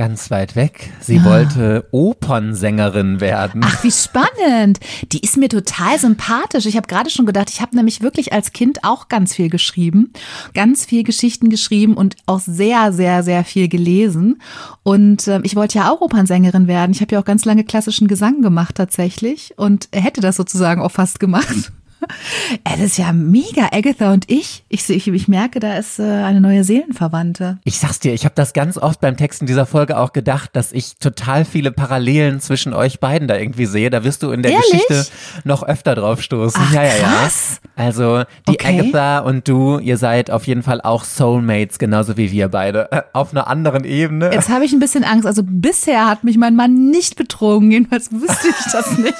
Ganz 0.00 0.30
weit 0.30 0.56
weg. 0.56 0.94
Sie 1.00 1.22
wollte 1.26 1.86
Opernsängerin 1.90 3.20
werden. 3.20 3.60
Ach, 3.62 3.84
wie 3.84 3.90
spannend. 3.90 4.80
Die 5.12 5.20
ist 5.20 5.36
mir 5.36 5.50
total 5.50 5.98
sympathisch. 5.98 6.64
Ich 6.64 6.78
habe 6.78 6.86
gerade 6.86 7.10
schon 7.10 7.26
gedacht, 7.26 7.50
ich 7.50 7.60
habe 7.60 7.76
nämlich 7.76 8.00
wirklich 8.00 8.32
als 8.32 8.54
Kind 8.54 8.82
auch 8.82 9.08
ganz 9.08 9.34
viel 9.34 9.50
geschrieben, 9.50 10.14
ganz 10.54 10.86
viel 10.86 11.04
Geschichten 11.04 11.50
geschrieben 11.50 11.98
und 11.98 12.16
auch 12.24 12.40
sehr, 12.40 12.94
sehr, 12.94 13.22
sehr 13.22 13.44
viel 13.44 13.68
gelesen. 13.68 14.40
Und 14.84 15.28
ähm, 15.28 15.42
ich 15.44 15.54
wollte 15.54 15.76
ja 15.76 15.92
auch 15.92 16.00
Opernsängerin 16.00 16.66
werden. 16.66 16.92
Ich 16.92 17.02
habe 17.02 17.14
ja 17.14 17.20
auch 17.20 17.26
ganz 17.26 17.44
lange 17.44 17.64
klassischen 17.64 18.08
Gesang 18.08 18.40
gemacht 18.40 18.76
tatsächlich 18.76 19.52
und 19.58 19.90
hätte 19.92 20.22
das 20.22 20.36
sozusagen 20.36 20.80
auch 20.80 20.92
fast 20.92 21.20
gemacht. 21.20 21.72
Das 22.64 22.80
ist 22.80 22.98
ja 22.98 23.12
mega, 23.12 23.68
Agatha 23.72 24.12
und 24.12 24.30
ich. 24.30 24.64
Ich, 24.68 24.88
ich, 24.88 25.06
ich 25.08 25.28
merke, 25.28 25.60
da 25.60 25.76
ist 25.76 25.98
äh, 25.98 26.02
eine 26.02 26.40
neue 26.40 26.64
Seelenverwandte. 26.64 27.58
Ich 27.64 27.78
sag's 27.78 27.98
dir, 28.00 28.12
ich 28.14 28.24
habe 28.24 28.34
das 28.34 28.52
ganz 28.52 28.78
oft 28.78 29.00
beim 29.00 29.16
Texten 29.16 29.46
dieser 29.46 29.66
Folge 29.66 29.98
auch 29.98 30.12
gedacht, 30.12 30.50
dass 30.54 30.72
ich 30.72 30.96
total 30.98 31.44
viele 31.44 31.72
Parallelen 31.72 32.40
zwischen 32.40 32.72
euch 32.72 33.00
beiden 33.00 33.28
da 33.28 33.36
irgendwie 33.36 33.66
sehe. 33.66 33.90
Da 33.90 34.02
wirst 34.04 34.22
du 34.22 34.30
in 34.30 34.42
der 34.42 34.52
Ehrlich? 34.52 34.70
Geschichte 34.88 35.06
noch 35.44 35.62
öfter 35.62 35.94
drauf 35.94 36.22
stoßen. 36.22 36.60
Ach, 36.64 36.72
ja, 36.72 36.82
ja, 36.84 36.96
ja. 36.96 37.02
krass. 37.02 37.60
Also 37.76 38.24
die 38.48 38.52
Okay. 38.52 38.80
Agatha 38.80 39.18
und 39.20 39.46
du, 39.48 39.78
ihr 39.78 39.96
seid 39.96 40.30
auf 40.30 40.46
jeden 40.46 40.62
Fall 40.62 40.80
auch 40.80 41.04
Soulmates, 41.04 41.78
genauso 41.78 42.16
wie 42.16 42.30
wir 42.30 42.48
beide. 42.48 42.90
Äh, 42.92 43.02
Auf 43.12 43.32
einer 43.32 43.46
anderen 43.46 43.84
Ebene. 43.84 44.32
Jetzt 44.32 44.48
habe 44.48 44.64
ich 44.64 44.72
ein 44.72 44.80
bisschen 44.80 45.04
Angst. 45.04 45.26
Also 45.26 45.42
bisher 45.44 46.06
hat 46.06 46.24
mich 46.24 46.36
mein 46.36 46.56
Mann 46.56 46.90
nicht 46.90 47.16
betrogen. 47.16 47.70
Jedenfalls 47.70 48.10
wüsste 48.12 48.48
ich 48.48 48.72
das 48.72 48.98
nicht. 48.98 49.14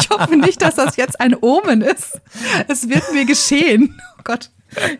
Ich 0.00 0.10
hoffe 0.10 0.36
nicht, 0.36 0.60
dass 0.62 0.74
das 0.74 0.96
jetzt 0.96 1.20
ein 1.20 1.34
Omen 1.40 1.82
ist. 1.82 1.87
Es 2.68 2.88
wird 2.88 3.12
mir 3.12 3.24
geschehen. 3.24 3.98
Oh 4.18 4.22
Gott. 4.24 4.50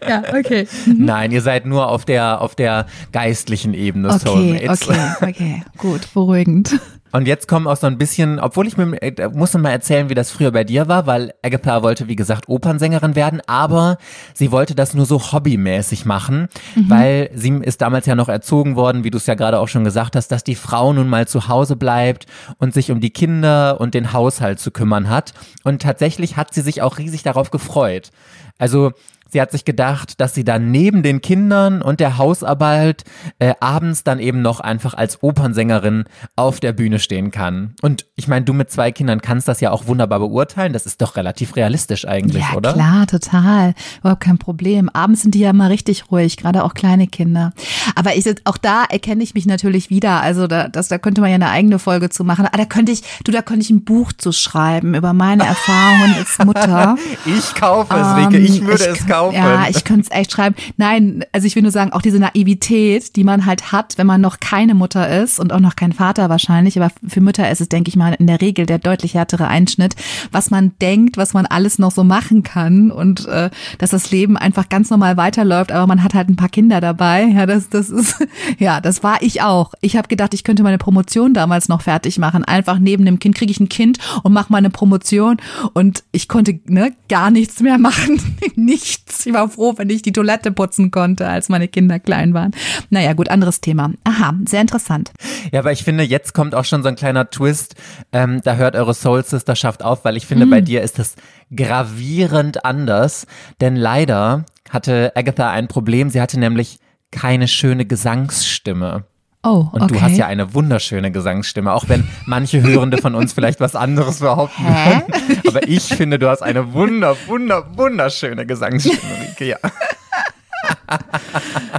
Ja, 0.08 0.22
okay. 0.34 0.66
Nein, 0.86 1.30
ihr 1.30 1.42
seid 1.42 1.66
nur 1.66 1.88
auf 1.88 2.06
der, 2.06 2.40
auf 2.40 2.54
der 2.54 2.86
geistlichen 3.12 3.74
Ebene 3.74 4.08
Okay, 4.08 4.18
Soulmates. 4.24 4.88
okay, 4.88 5.10
okay. 5.20 5.62
Gut, 5.76 6.12
beruhigend. 6.14 6.80
Und 7.12 7.26
jetzt 7.26 7.48
kommen 7.48 7.66
auch 7.66 7.76
so 7.76 7.86
ein 7.86 7.98
bisschen, 7.98 8.38
obwohl 8.38 8.66
ich 8.66 8.76
mir, 8.76 9.00
äh, 9.02 9.28
muss 9.28 9.54
mal 9.54 9.70
erzählen, 9.70 10.10
wie 10.10 10.14
das 10.14 10.30
früher 10.30 10.50
bei 10.50 10.64
dir 10.64 10.88
war, 10.88 11.06
weil 11.06 11.32
Agatha 11.42 11.82
wollte, 11.82 12.08
wie 12.08 12.16
gesagt, 12.16 12.48
Opernsängerin 12.48 13.16
werden, 13.16 13.40
aber 13.46 13.98
sie 14.34 14.52
wollte 14.52 14.74
das 14.74 14.94
nur 14.94 15.06
so 15.06 15.32
hobbymäßig 15.32 16.04
machen, 16.04 16.48
weil 16.88 17.30
sie 17.34 17.50
ist 17.62 17.80
damals 17.80 18.06
ja 18.06 18.14
noch 18.14 18.28
erzogen 18.28 18.76
worden, 18.76 19.04
wie 19.04 19.10
du 19.10 19.16
es 19.18 19.26
ja 19.26 19.34
gerade 19.34 19.58
auch 19.58 19.68
schon 19.68 19.84
gesagt 19.84 20.16
hast, 20.16 20.28
dass 20.28 20.44
die 20.44 20.54
Frau 20.54 20.92
nun 20.92 21.08
mal 21.08 21.26
zu 21.26 21.48
Hause 21.48 21.76
bleibt 21.76 22.26
und 22.58 22.74
sich 22.74 22.90
um 22.90 23.00
die 23.00 23.10
Kinder 23.10 23.80
und 23.80 23.94
den 23.94 24.12
Haushalt 24.12 24.60
zu 24.60 24.70
kümmern 24.70 25.08
hat. 25.08 25.32
Und 25.64 25.82
tatsächlich 25.82 26.36
hat 26.36 26.52
sie 26.52 26.62
sich 26.62 26.82
auch 26.82 26.98
riesig 26.98 27.22
darauf 27.22 27.50
gefreut. 27.50 28.10
Also, 28.58 28.92
Sie 29.30 29.40
hat 29.40 29.50
sich 29.50 29.64
gedacht, 29.64 30.20
dass 30.20 30.34
sie 30.34 30.44
dann 30.44 30.70
neben 30.70 31.02
den 31.02 31.20
Kindern 31.20 31.82
und 31.82 32.00
der 32.00 32.16
Hausarbeit 32.18 33.04
äh, 33.38 33.54
abends 33.60 34.04
dann 34.04 34.18
eben 34.20 34.40
noch 34.42 34.60
einfach 34.60 34.94
als 34.94 35.22
Opernsängerin 35.22 36.04
auf 36.36 36.60
der 36.60 36.72
Bühne 36.72 36.98
stehen 36.98 37.30
kann. 37.30 37.74
Und 37.82 38.06
ich 38.16 38.26
meine, 38.28 38.44
du 38.44 38.52
mit 38.54 38.70
zwei 38.70 38.90
Kindern 38.90 39.20
kannst 39.20 39.46
das 39.48 39.60
ja 39.60 39.70
auch 39.70 39.86
wunderbar 39.86 40.18
beurteilen. 40.18 40.72
Das 40.72 40.86
ist 40.86 41.02
doch 41.02 41.16
relativ 41.16 41.56
realistisch 41.56 42.06
eigentlich, 42.06 42.42
Ja, 42.50 42.56
oder? 42.56 42.72
klar, 42.72 43.06
total. 43.06 43.74
Überhaupt 44.00 44.22
kein 44.22 44.38
Problem. 44.38 44.88
Abends 44.88 45.22
sind 45.22 45.34
die 45.34 45.40
ja 45.40 45.52
mal 45.52 45.68
richtig 45.68 46.10
ruhig, 46.10 46.36
gerade 46.36 46.64
auch 46.64 46.74
kleine 46.74 47.06
Kinder. 47.06 47.52
Aber 47.94 48.16
ich, 48.16 48.24
auch 48.44 48.56
da 48.56 48.84
erkenne 48.88 49.22
ich 49.22 49.34
mich 49.34 49.46
natürlich 49.46 49.90
wieder. 49.90 50.20
Also 50.22 50.46
da, 50.46 50.68
das, 50.68 50.88
da 50.88 50.98
könnte 50.98 51.20
man 51.20 51.30
ja 51.30 51.34
eine 51.36 51.50
eigene 51.50 51.78
Folge 51.78 52.08
zu 52.10 52.24
machen. 52.24 52.46
Ah, 52.50 52.56
da 52.56 52.64
könnte 52.64 52.92
ich, 52.92 53.02
du, 53.24 53.32
da 53.32 53.42
könnte 53.42 53.62
ich 53.64 53.70
ein 53.70 53.84
Buch 53.84 54.12
zu 54.12 54.32
schreiben 54.32 54.94
über 54.94 55.12
meine 55.12 55.44
Erfahrungen 55.44 56.14
als 56.18 56.38
Mutter. 56.44 56.96
Ich 57.26 57.54
kaufe 57.54 57.94
es, 57.94 58.16
Rike. 58.16 58.36
Ähm, 58.38 58.44
Ich 58.44 58.60
würde 58.62 58.84
es 58.84 58.98
könnt- 58.98 59.08
kaufen. 59.18 59.36
Ja, 59.36 59.66
ich 59.68 59.84
könnte 59.84 60.08
es 60.10 60.10
echt 60.10 60.32
schreiben. 60.32 60.54
Nein, 60.76 61.24
also 61.32 61.46
ich 61.46 61.54
will 61.56 61.62
nur 61.62 61.72
sagen, 61.72 61.92
auch 61.92 62.02
diese 62.02 62.18
Naivität, 62.18 63.16
die 63.16 63.24
man 63.24 63.46
halt 63.46 63.72
hat, 63.72 63.98
wenn 63.98 64.06
man 64.06 64.20
noch 64.20 64.40
keine 64.40 64.74
Mutter 64.74 65.08
ist 65.22 65.40
und 65.40 65.52
auch 65.52 65.60
noch 65.60 65.76
kein 65.76 65.92
Vater 65.92 66.28
wahrscheinlich, 66.28 66.80
aber 66.80 66.92
für 67.06 67.20
Mütter 67.20 67.50
ist 67.50 67.60
es, 67.60 67.68
denke 67.68 67.88
ich 67.88 67.96
mal, 67.96 68.14
in 68.14 68.26
der 68.26 68.40
Regel 68.40 68.66
der 68.66 68.78
deutlich 68.78 69.14
härtere 69.14 69.48
Einschnitt, 69.48 69.96
was 70.32 70.50
man 70.50 70.72
denkt, 70.80 71.16
was 71.16 71.34
man 71.34 71.46
alles 71.46 71.78
noch 71.78 71.90
so 71.90 72.04
machen 72.04 72.42
kann 72.42 72.90
und 72.90 73.26
äh, 73.26 73.50
dass 73.78 73.90
das 73.90 74.10
Leben 74.10 74.36
einfach 74.36 74.68
ganz 74.68 74.90
normal 74.90 75.16
weiterläuft, 75.16 75.72
aber 75.72 75.86
man 75.86 76.02
hat 76.02 76.14
halt 76.14 76.28
ein 76.28 76.36
paar 76.36 76.48
Kinder 76.48 76.80
dabei. 76.80 77.24
Ja, 77.24 77.46
das, 77.46 77.68
das 77.68 77.90
ist, 77.90 78.26
ja, 78.58 78.80
das 78.80 79.02
war 79.02 79.22
ich 79.22 79.42
auch. 79.42 79.74
Ich 79.80 79.96
habe 79.96 80.08
gedacht, 80.08 80.34
ich 80.34 80.44
könnte 80.44 80.62
meine 80.62 80.78
Promotion 80.78 81.34
damals 81.34 81.68
noch 81.68 81.82
fertig 81.82 82.18
machen. 82.18 82.44
Einfach 82.44 82.78
neben 82.78 83.04
dem 83.04 83.18
Kind 83.18 83.34
kriege 83.34 83.50
ich 83.50 83.60
ein 83.60 83.68
Kind 83.68 83.98
und 84.22 84.32
mache 84.32 84.52
meine 84.52 84.70
Promotion 84.70 85.38
und 85.74 86.04
ich 86.12 86.28
konnte 86.28 86.60
ne, 86.66 86.92
gar 87.08 87.30
nichts 87.30 87.60
mehr 87.60 87.78
machen. 87.78 88.20
nichts. 88.56 89.07
Ich 89.24 89.32
war 89.32 89.48
froh, 89.48 89.74
wenn 89.76 89.90
ich 89.90 90.02
die 90.02 90.12
Toilette 90.12 90.52
putzen 90.52 90.90
konnte, 90.90 91.28
als 91.28 91.48
meine 91.48 91.68
Kinder 91.68 91.98
klein 91.98 92.34
waren. 92.34 92.52
Naja, 92.90 93.12
gut, 93.12 93.28
anderes 93.28 93.60
Thema. 93.60 93.92
Aha, 94.04 94.34
sehr 94.46 94.60
interessant. 94.60 95.12
Ja, 95.52 95.60
aber 95.60 95.72
ich 95.72 95.84
finde, 95.84 96.04
jetzt 96.04 96.34
kommt 96.34 96.54
auch 96.54 96.64
schon 96.64 96.82
so 96.82 96.88
ein 96.88 96.96
kleiner 96.96 97.30
Twist. 97.30 97.74
Ähm, 98.12 98.40
da 98.44 98.56
hört 98.56 98.76
eure 98.76 98.94
Soul 98.94 99.24
Sisterschaft 99.24 99.82
auf, 99.82 100.04
weil 100.04 100.16
ich 100.16 100.26
finde, 100.26 100.46
bei 100.46 100.60
dir 100.60 100.82
ist 100.82 100.98
es 100.98 101.16
gravierend 101.54 102.64
anders. 102.64 103.26
Denn 103.60 103.76
leider 103.76 104.44
hatte 104.70 105.12
Agatha 105.14 105.50
ein 105.50 105.68
Problem. 105.68 106.10
Sie 106.10 106.20
hatte 106.20 106.38
nämlich 106.38 106.78
keine 107.10 107.48
schöne 107.48 107.86
Gesangsstimme. 107.86 109.04
Oh, 109.44 109.68
Und 109.72 109.82
okay. 109.82 109.94
du 109.94 110.00
hast 110.00 110.16
ja 110.16 110.26
eine 110.26 110.52
wunderschöne 110.52 111.12
Gesangsstimme, 111.12 111.72
auch 111.72 111.88
wenn 111.88 112.08
manche 112.26 112.60
Hörende 112.60 112.98
von 112.98 113.14
uns 113.14 113.32
vielleicht 113.32 113.60
was 113.60 113.76
anderes 113.76 114.18
behaupten 114.18 114.64
Hä? 114.64 115.02
würden. 115.06 115.42
Aber 115.46 115.68
ich 115.68 115.84
finde, 115.84 116.18
du 116.18 116.28
hast 116.28 116.42
eine 116.42 116.72
wunder, 116.72 117.16
wunder, 117.26 117.64
wunderschöne 117.76 118.46
Gesangsstimme, 118.46 118.98
Rike. 119.28 119.44
Ja. 119.46 119.58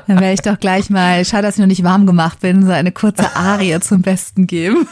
Dann 0.07 0.19
werde 0.19 0.33
ich 0.33 0.41
doch 0.41 0.59
gleich 0.59 0.89
mal, 0.89 1.25
schade, 1.25 1.43
dass 1.43 1.55
ich 1.55 1.59
noch 1.59 1.67
nicht 1.67 1.83
warm 1.83 2.05
gemacht 2.05 2.39
bin, 2.39 2.65
so 2.65 2.71
eine 2.71 2.91
kurze 2.91 3.35
Arie 3.35 3.79
zum 3.81 4.01
Besten 4.01 4.47
geben. 4.47 4.87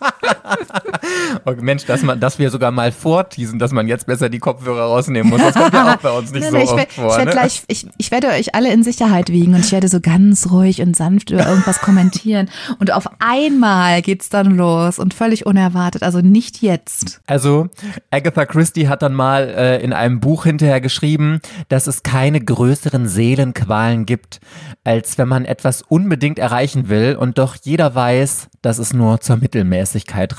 Oh, 1.44 1.52
Mensch, 1.60 1.84
dass, 1.86 2.02
man, 2.02 2.20
dass 2.20 2.38
wir 2.38 2.50
sogar 2.50 2.70
mal 2.70 2.92
vorteasen, 2.92 3.58
dass 3.58 3.72
man 3.72 3.88
jetzt 3.88 4.06
besser 4.06 4.28
die 4.28 4.38
Kopfhörer 4.38 4.84
rausnehmen 4.84 5.30
muss. 5.30 5.40
Das 5.40 5.54
kommt 5.54 5.72
ja 5.72 5.94
auch 5.94 5.98
bei 5.98 6.10
uns 6.10 6.32
nicht 6.32 6.42
Nein, 6.52 6.66
so 6.66 6.76
nein, 6.76 6.86
ich 6.88 6.94
vor. 6.94 7.10
Ich, 7.10 7.16
werd 7.16 7.26
ne? 7.26 7.32
gleich, 7.32 7.62
ich, 7.68 7.86
ich 7.98 8.10
werde 8.10 8.28
euch 8.28 8.54
alle 8.54 8.72
in 8.72 8.82
Sicherheit 8.82 9.30
wiegen 9.30 9.54
und 9.54 9.60
ich 9.60 9.72
werde 9.72 9.88
so 9.88 10.00
ganz 10.00 10.50
ruhig 10.50 10.82
und 10.82 10.96
sanft 10.96 11.30
über 11.30 11.46
irgendwas 11.46 11.80
kommentieren. 11.80 12.48
Und 12.78 12.92
auf 12.92 13.04
einmal 13.18 14.02
geht's 14.02 14.28
dann 14.28 14.56
los 14.56 14.98
und 14.98 15.14
völlig 15.14 15.46
unerwartet. 15.46 16.02
Also 16.02 16.20
nicht 16.20 16.62
jetzt. 16.62 17.20
Also, 17.26 17.68
Agatha 18.10 18.44
Christie 18.46 18.88
hat 18.88 19.02
dann 19.02 19.14
mal 19.14 19.48
äh, 19.48 19.82
in 19.82 19.92
einem 19.92 20.20
Buch 20.20 20.44
hinterher 20.44 20.80
geschrieben, 20.80 21.40
dass 21.68 21.86
es 21.86 22.02
keine 22.02 22.40
größeren 22.40 23.08
Seelenqualen 23.08 24.06
gibt, 24.06 24.40
als 24.84 25.18
wenn 25.18 25.28
man 25.28 25.44
etwas 25.44 25.82
unbedingt 25.82 26.38
erreichen 26.38 26.88
will 26.88 27.16
und 27.18 27.38
doch 27.38 27.56
jeder 27.62 27.94
weiß, 27.94 28.48
dass 28.62 28.78
es 28.78 28.92
nur 28.92 29.20
zur 29.20 29.36
Mittelmäßigkeit 29.36 29.89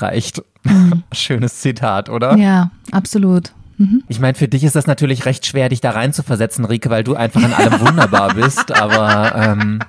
reicht. 0.02 0.42
Schönes 1.12 1.60
Zitat, 1.60 2.08
oder? 2.08 2.36
Ja, 2.36 2.70
absolut. 2.90 3.52
Ich 4.08 4.20
meine, 4.20 4.34
für 4.34 4.48
dich 4.48 4.62
ist 4.62 4.76
das 4.76 4.86
natürlich 4.86 5.24
recht 5.24 5.44
schwer, 5.46 5.68
dich 5.68 5.80
da 5.80 5.90
rein 5.90 6.12
zu 6.12 6.22
versetzen, 6.22 6.64
Rike, 6.64 6.90
weil 6.90 7.02
du 7.02 7.16
einfach 7.16 7.42
in 7.42 7.52
allem 7.52 7.80
wunderbar 7.80 8.34
bist, 8.34 8.70
aber 8.80 9.34
ähm, 9.34 9.80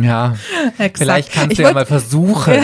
ja, 0.00 0.36
Exakt. 0.78 0.98
vielleicht 0.98 1.32
kannst 1.32 1.58
du 1.58 1.62
ja 1.62 1.72
mal 1.72 1.86
versuchen. 1.86 2.60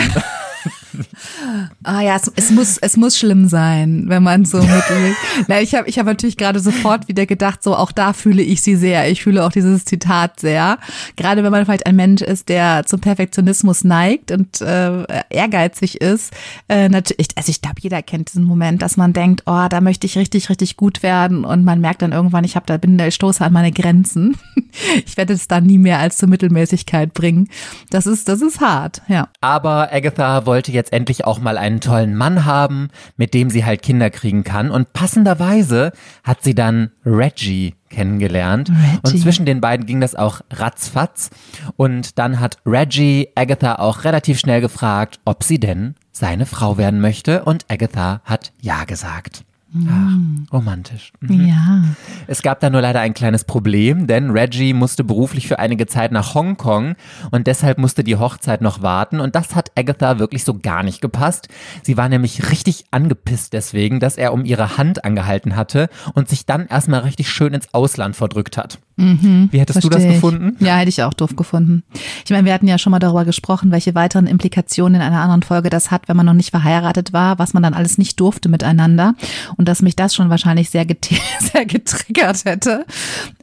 Ah 1.83 2.01
ja, 2.01 2.15
es, 2.15 2.31
es, 2.35 2.51
muss 2.51 2.77
es 2.77 2.97
muss 2.97 3.17
schlimm 3.17 3.47
sein, 3.47 4.05
wenn 4.07 4.23
man 4.23 4.45
so 4.45 4.57
mittel. 4.61 5.15
Na, 5.47 5.61
ich 5.61 5.75
habe 5.75 5.87
ich 5.87 5.99
habe 5.99 6.09
natürlich 6.09 6.37
gerade 6.37 6.59
sofort 6.59 7.07
wieder 7.07 7.25
gedacht, 7.25 7.63
so 7.63 7.75
auch 7.75 7.91
da 7.91 8.13
fühle 8.13 8.41
ich 8.41 8.61
sie 8.61 8.75
sehr. 8.75 9.09
Ich 9.09 9.23
fühle 9.23 9.43
auch 9.45 9.51
dieses 9.51 9.85
Zitat 9.85 10.39
sehr. 10.39 10.77
Gerade 11.15 11.43
wenn 11.43 11.51
man 11.51 11.65
vielleicht 11.65 11.85
ein 11.85 11.95
Mensch 11.95 12.21
ist, 12.21 12.49
der 12.49 12.85
zum 12.85 12.99
Perfektionismus 12.99 13.83
neigt 13.83 14.31
und 14.31 14.61
äh, 14.61 15.05
ehrgeizig 15.29 16.01
ist. 16.01 16.33
Äh, 16.69 16.89
natürlich, 16.89 17.29
also 17.35 17.49
ich 17.49 17.61
glaube, 17.61 17.77
jeder 17.81 18.01
kennt 18.01 18.29
diesen 18.29 18.43
Moment, 18.43 18.81
dass 18.81 18.97
man 18.97 19.13
denkt, 19.13 19.43
oh, 19.45 19.67
da 19.69 19.81
möchte 19.81 20.07
ich 20.07 20.17
richtig 20.17 20.49
richtig 20.49 20.77
gut 20.77 21.03
werden 21.03 21.45
und 21.45 21.63
man 21.63 21.81
merkt 21.81 22.01
dann 22.01 22.11
irgendwann, 22.11 22.43
ich 22.43 22.55
habe 22.55 22.65
da 22.65 22.77
bin 22.77 22.99
ich 22.99 23.15
stoße 23.15 23.43
an 23.43 23.53
meine 23.53 23.71
Grenzen. 23.71 24.37
ich 25.05 25.17
werde 25.17 25.33
es 25.33 25.47
dann 25.47 25.65
nie 25.65 25.77
mehr 25.77 25.99
als 25.99 26.17
zur 26.17 26.29
Mittelmäßigkeit 26.29 27.13
bringen. 27.13 27.49
Das 27.89 28.05
ist 28.07 28.27
das 28.27 28.41
ist 28.41 28.61
hart, 28.61 29.01
ja. 29.07 29.29
Aber 29.41 29.91
Agatha 29.91 30.45
wollte 30.45 30.71
jetzt 30.71 30.84
endlich 30.91 31.25
auch 31.25 31.39
mal 31.39 31.57
einen 31.57 31.75
einen 31.75 31.81
tollen 31.81 32.15
Mann 32.15 32.45
haben, 32.45 32.89
mit 33.17 33.33
dem 33.33 33.49
sie 33.49 33.65
halt 33.65 33.81
Kinder 33.81 34.09
kriegen 34.09 34.43
kann. 34.43 34.71
Und 34.71 34.93
passenderweise 34.93 35.91
hat 36.23 36.43
sie 36.43 36.55
dann 36.55 36.91
Reggie 37.05 37.75
kennengelernt. 37.89 38.69
Reggie. 38.69 38.99
Und 39.03 39.19
zwischen 39.19 39.45
den 39.45 39.61
beiden 39.61 39.85
ging 39.85 39.99
das 39.99 40.15
auch 40.15 40.41
ratzfatz. 40.51 41.29
Und 41.75 42.17
dann 42.17 42.39
hat 42.39 42.57
Reggie 42.65 43.29
Agatha 43.35 43.75
auch 43.75 44.03
relativ 44.03 44.39
schnell 44.39 44.61
gefragt, 44.61 45.19
ob 45.25 45.43
sie 45.43 45.59
denn 45.59 45.95
seine 46.11 46.45
Frau 46.45 46.77
werden 46.77 47.01
möchte. 47.01 47.43
Und 47.43 47.65
Agatha 47.69 48.21
hat 48.23 48.53
Ja 48.61 48.85
gesagt. 48.85 49.43
Ach, 49.89 50.53
romantisch. 50.53 51.11
Mhm. 51.19 51.47
Ja. 51.47 51.83
Es 52.27 52.41
gab 52.41 52.59
da 52.59 52.69
nur 52.69 52.81
leider 52.81 53.01
ein 53.01 53.13
kleines 53.13 53.43
Problem, 53.43 54.07
denn 54.07 54.31
Reggie 54.31 54.73
musste 54.73 55.03
beruflich 55.03 55.47
für 55.47 55.59
einige 55.59 55.87
Zeit 55.87 56.11
nach 56.11 56.33
Hongkong 56.33 56.95
und 57.31 57.47
deshalb 57.47 57.77
musste 57.77 58.03
die 58.03 58.15
Hochzeit 58.15 58.61
noch 58.61 58.81
warten 58.81 59.19
und 59.19 59.35
das 59.35 59.55
hat 59.55 59.71
Agatha 59.75 60.19
wirklich 60.19 60.43
so 60.43 60.57
gar 60.57 60.83
nicht 60.83 61.01
gepasst. 61.01 61.49
Sie 61.83 61.97
war 61.97 62.09
nämlich 62.09 62.51
richtig 62.51 62.85
angepisst 62.91 63.53
deswegen, 63.53 63.99
dass 63.99 64.17
er 64.17 64.33
um 64.33 64.45
ihre 64.45 64.77
Hand 64.77 65.03
angehalten 65.03 65.55
hatte 65.55 65.89
und 66.13 66.29
sich 66.29 66.45
dann 66.45 66.67
erstmal 66.67 67.01
richtig 67.01 67.29
schön 67.29 67.53
ins 67.53 67.73
Ausland 67.73 68.15
verdrückt 68.15 68.57
hat. 68.57 68.79
Mhm, 68.97 69.49
Wie 69.51 69.59
hättest 69.59 69.83
du 69.83 69.89
das 69.89 70.03
gefunden? 70.03 70.55
Ja, 70.59 70.77
hätte 70.77 70.89
ich 70.89 71.03
auch 71.03 71.13
doof 71.13 71.35
gefunden. 71.35 71.83
Ich 72.23 72.31
meine, 72.31 72.45
wir 72.45 72.53
hatten 72.53 72.67
ja 72.67 72.77
schon 72.77 72.91
mal 72.91 72.99
darüber 72.99 73.25
gesprochen, 73.25 73.71
welche 73.71 73.93
weiteren 73.93 74.25
Implikationen 74.25 74.95
in 74.95 75.01
einer 75.01 75.19
anderen 75.19 75.43
Folge 75.43 75.69
das 75.69 75.91
hat, 75.91 76.07
wenn 76.07 76.15
man 76.15 76.25
noch 76.25 76.33
nicht 76.33 76.51
verheiratet 76.51 77.11
war, 77.11 77.37
was 77.37 77.53
man 77.53 77.63
dann 77.63 77.73
alles 77.73 77.97
nicht 77.97 78.19
durfte 78.19 78.47
miteinander 78.47 79.15
und 79.57 79.67
dass 79.67 79.81
mich 79.81 79.95
das 79.95 80.15
schon 80.15 80.29
wahrscheinlich 80.29 80.69
sehr, 80.69 80.85
get 80.85 81.09
sehr 81.39 81.65
getriggert 81.65 82.45
hätte. 82.45 82.85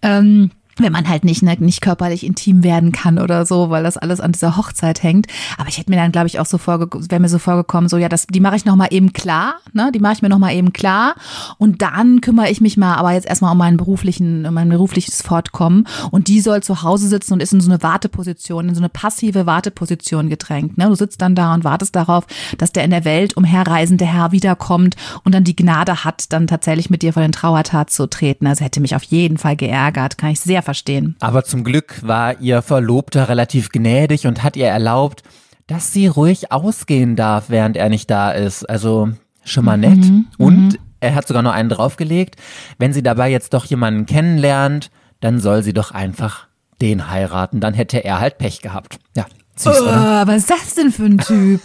Ähm, 0.01 0.51
wenn 0.79 0.93
man 0.93 1.09
halt 1.09 1.25
nicht, 1.25 1.43
ne, 1.43 1.57
nicht 1.59 1.81
körperlich 1.81 2.25
intim 2.25 2.65
werden 2.65 2.93
kann 2.93 3.19
oder 3.19 3.45
so, 3.45 3.71
weil 3.71 3.83
das 3.83 3.97
alles 3.97 4.21
an 4.21 4.33
dieser 4.33 4.57
Hochzeit 4.57 5.03
hängt. 5.03 5.27
Aber 5.59 5.69
ich 5.69 5.79
hätte 5.79 5.91
mir 5.91 5.97
dann, 5.97 6.13
glaube 6.13 6.27
ich, 6.27 6.41
auch 6.41 6.47
so 6.47 6.59
vorge 6.59 6.89
wäre 7.11 7.21
mir 7.21 7.29
so 7.29 7.39
vorgekommen, 7.39 7.89
so 7.89 7.97
ja, 7.97 8.09
das, 8.09 8.27
die 8.27 8.41
mache 8.41 8.57
ich 8.57 8.65
noch 8.65 8.77
mal 8.77 8.89
eben 8.91 9.13
klar, 9.13 9.55
ne, 9.73 9.91
die 9.95 10.01
mache 10.01 10.15
ich 10.15 10.23
mir 10.23 10.29
noch 10.29 10.39
mal 10.39 10.55
eben 10.55 10.73
klar 10.73 11.15
und 11.59 11.83
dann 11.83 12.21
kümmere 12.21 12.51
ich 12.51 12.61
mich 12.61 12.77
mal, 12.77 12.97
aber 12.97 13.13
jetzt 13.13 13.27
erstmal 13.27 13.53
um 13.53 13.59
meinen 13.59 13.77
beruflichen, 13.77 14.47
um 14.47 14.55
mein 14.55 14.69
berufliches 14.69 15.23
Fortkommen 15.23 15.87
und 16.11 16.29
die 16.29 16.41
soll 16.41 16.63
zu 16.63 16.83
Hause 16.83 17.09
sitzen 17.09 17.35
und 17.35 17.43
ist 17.43 17.53
in 17.53 17.61
so 17.61 17.71
eine 17.71 17.83
Warteposition, 17.83 18.69
in 18.69 18.75
so 18.75 18.81
eine 18.81 18.89
passive 18.89 19.47
Warteposition 19.47 20.29
gedrängt. 20.29 20.79
Ne, 20.79 20.87
du 20.87 20.95
sitzt 20.95 21.21
dann 21.21 21.35
da 21.35 21.55
und 21.55 21.65
wartest 21.65 21.95
darauf, 21.97 22.27
dass 22.59 22.73
der 22.73 22.85
in 22.85 22.91
der 22.91 23.05
Welt 23.05 23.37
umherreisende 23.37 24.07
Herr 24.07 24.33
wiederkommt 24.33 24.97
und 25.25 25.35
dann 25.35 25.45
die 25.45 25.57
Gnade 25.57 26.05
hat, 26.05 26.33
dann 26.33 26.47
tatsächlich 26.47 26.91
mit 26.91 27.03
dir 27.03 27.13
vor 27.13 27.23
den 27.23 27.33
Trauertat 27.33 27.91
zu 27.91 28.09
treten. 28.09 28.47
Also 28.47 28.65
hätte 28.65 28.81
mich 28.81 28.97
auf 28.97 29.03
jeden 29.03 29.39
Fall 29.39 29.57
geärgert, 29.57 30.19
kann 30.19 30.31
ich 30.31 30.41
sehr 30.41 30.62
verstehen. 30.63 31.17
Aber 31.21 31.45
zum 31.45 31.65
Glück 31.65 32.07
war 32.07 32.41
ihr 32.41 32.63
Verlobter 32.63 33.29
relativ 33.29 33.71
gnädig 33.71 34.27
und 34.27 34.43
hat 34.43 34.57
ihr 34.57 34.69
erlaubt, 34.69 35.23
dass 35.67 35.93
sie 35.93 36.07
ruhig 36.07 36.53
ausgehen 36.53 37.17
darf, 37.17 37.45
während 37.49 37.77
er 37.77 37.89
nicht 37.89 38.11
da 38.11 38.31
ist. 38.31 38.69
Also 38.69 39.11
schon 39.45 39.65
mal 39.65 39.77
nett. 39.77 39.99
Mhm, 39.99 40.27
und 40.39 40.69
mhm. 40.69 40.79
er 41.01 41.15
hat 41.15 41.27
sogar 41.27 41.43
noch 41.43 41.53
einen 41.53 41.69
draufgelegt. 41.69 42.37
Wenn 42.79 42.93
sie 42.93 43.03
dabei 43.03 43.31
jetzt 43.31 43.55
doch 43.55 43.65
jemanden 43.65 44.07
kennenlernt, 44.07 44.91
dann 45.21 45.41
soll 45.41 45.63
sie 45.63 45.73
doch 45.73 45.91
einfach 45.91 46.49
den 46.81 47.11
heiraten. 47.11 47.61
Dann 47.61 47.75
hätte 47.75 48.05
er 48.05 48.21
halt 48.21 48.39
Pech 48.39 48.61
gehabt. 48.61 48.99
Ja, 49.17 49.27
süß, 49.57 49.81
oh? 49.83 49.87
Was 49.87 50.37
ist 50.37 50.51
das 50.51 50.75
denn 50.75 50.91
für 50.91 51.05
ein 51.05 51.19
Typ? 51.19 51.61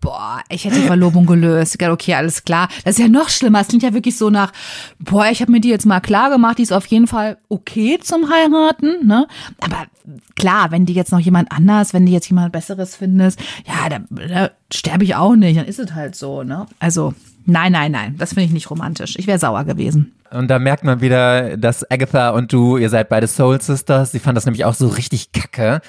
Boah, 0.00 0.40
ich 0.48 0.64
hätte 0.64 0.80
Verlobung 0.82 1.26
gelöst. 1.26 1.82
Okay, 1.82 2.14
alles 2.14 2.44
klar. 2.44 2.68
Das 2.84 2.96
ist 2.96 3.02
ja 3.02 3.08
noch 3.08 3.28
schlimmer. 3.28 3.60
Es 3.60 3.68
klingt 3.68 3.82
ja 3.82 3.94
wirklich 3.94 4.16
so 4.16 4.30
nach, 4.30 4.52
boah, 4.98 5.26
ich 5.30 5.40
habe 5.40 5.52
mir 5.52 5.60
die 5.60 5.68
jetzt 5.68 5.86
mal 5.86 6.00
klar 6.00 6.30
gemacht, 6.30 6.58
die 6.58 6.62
ist 6.62 6.72
auf 6.72 6.86
jeden 6.86 7.06
Fall 7.06 7.38
okay 7.48 7.98
zum 8.00 8.30
Heiraten, 8.30 9.06
ne? 9.06 9.26
Aber 9.60 9.86
klar, 10.36 10.70
wenn 10.70 10.86
die 10.86 10.94
jetzt 10.94 11.12
noch 11.12 11.20
jemand 11.20 11.50
anders, 11.50 11.94
wenn 11.94 12.06
die 12.06 12.12
jetzt 12.12 12.28
jemand 12.28 12.52
Besseres 12.52 12.96
findest, 12.96 13.40
ja, 13.66 13.88
da, 13.88 13.98
da 14.28 14.50
sterbe 14.72 15.04
ich 15.04 15.14
auch 15.14 15.34
nicht, 15.34 15.58
dann 15.58 15.66
ist 15.66 15.78
es 15.78 15.94
halt 15.94 16.14
so, 16.14 16.42
ne? 16.42 16.66
Also, 16.78 17.14
nein, 17.44 17.72
nein, 17.72 17.92
nein, 17.92 18.16
das 18.18 18.30
finde 18.30 18.44
ich 18.44 18.52
nicht 18.52 18.70
romantisch. 18.70 19.16
Ich 19.18 19.26
wäre 19.26 19.38
sauer 19.38 19.64
gewesen. 19.64 20.12
Und 20.30 20.48
da 20.48 20.58
merkt 20.58 20.84
man 20.84 21.00
wieder, 21.00 21.56
dass 21.56 21.88
Agatha 21.90 22.30
und 22.30 22.52
du, 22.52 22.76
ihr 22.76 22.90
seid 22.90 23.08
beide 23.08 23.28
Soul 23.28 23.60
Sisters. 23.60 24.12
Sie 24.12 24.18
fand 24.18 24.36
das 24.36 24.44
nämlich 24.44 24.64
auch 24.64 24.74
so 24.74 24.88
richtig 24.88 25.32
kacke 25.32 25.80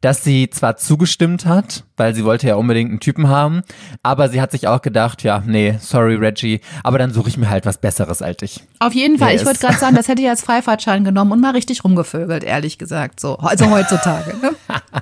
dass 0.00 0.22
sie 0.22 0.48
zwar 0.48 0.76
zugestimmt 0.76 1.44
hat, 1.44 1.84
weil 1.96 2.14
sie 2.14 2.24
wollte 2.24 2.46
ja 2.46 2.54
unbedingt 2.54 2.90
einen 2.90 3.00
Typen 3.00 3.28
haben, 3.28 3.62
aber 4.02 4.28
sie 4.28 4.40
hat 4.40 4.52
sich 4.52 4.68
auch 4.68 4.80
gedacht, 4.80 5.24
ja, 5.24 5.42
nee, 5.44 5.76
sorry 5.80 6.14
Reggie, 6.14 6.60
aber 6.84 6.98
dann 6.98 7.12
suche 7.12 7.28
ich 7.28 7.36
mir 7.36 7.50
halt 7.50 7.66
was 7.66 7.78
Besseres 7.78 8.22
als 8.22 8.38
dich. 8.38 8.60
Auf 8.78 8.94
jeden 8.94 9.18
Fall, 9.18 9.32
yes. 9.32 9.40
ich 9.40 9.46
würde 9.46 9.58
gerade 9.58 9.78
sagen, 9.78 9.96
das 9.96 10.06
hätte 10.06 10.22
ich 10.22 10.28
als 10.28 10.42
Freifahrtschein 10.42 11.02
genommen 11.02 11.32
und 11.32 11.40
mal 11.40 11.50
richtig 11.50 11.82
rumgevögelt, 11.82 12.44
ehrlich 12.44 12.78
gesagt, 12.78 13.18
so, 13.18 13.38
also 13.38 13.70
heutzutage. 13.70 14.36
Ne? 14.40 14.52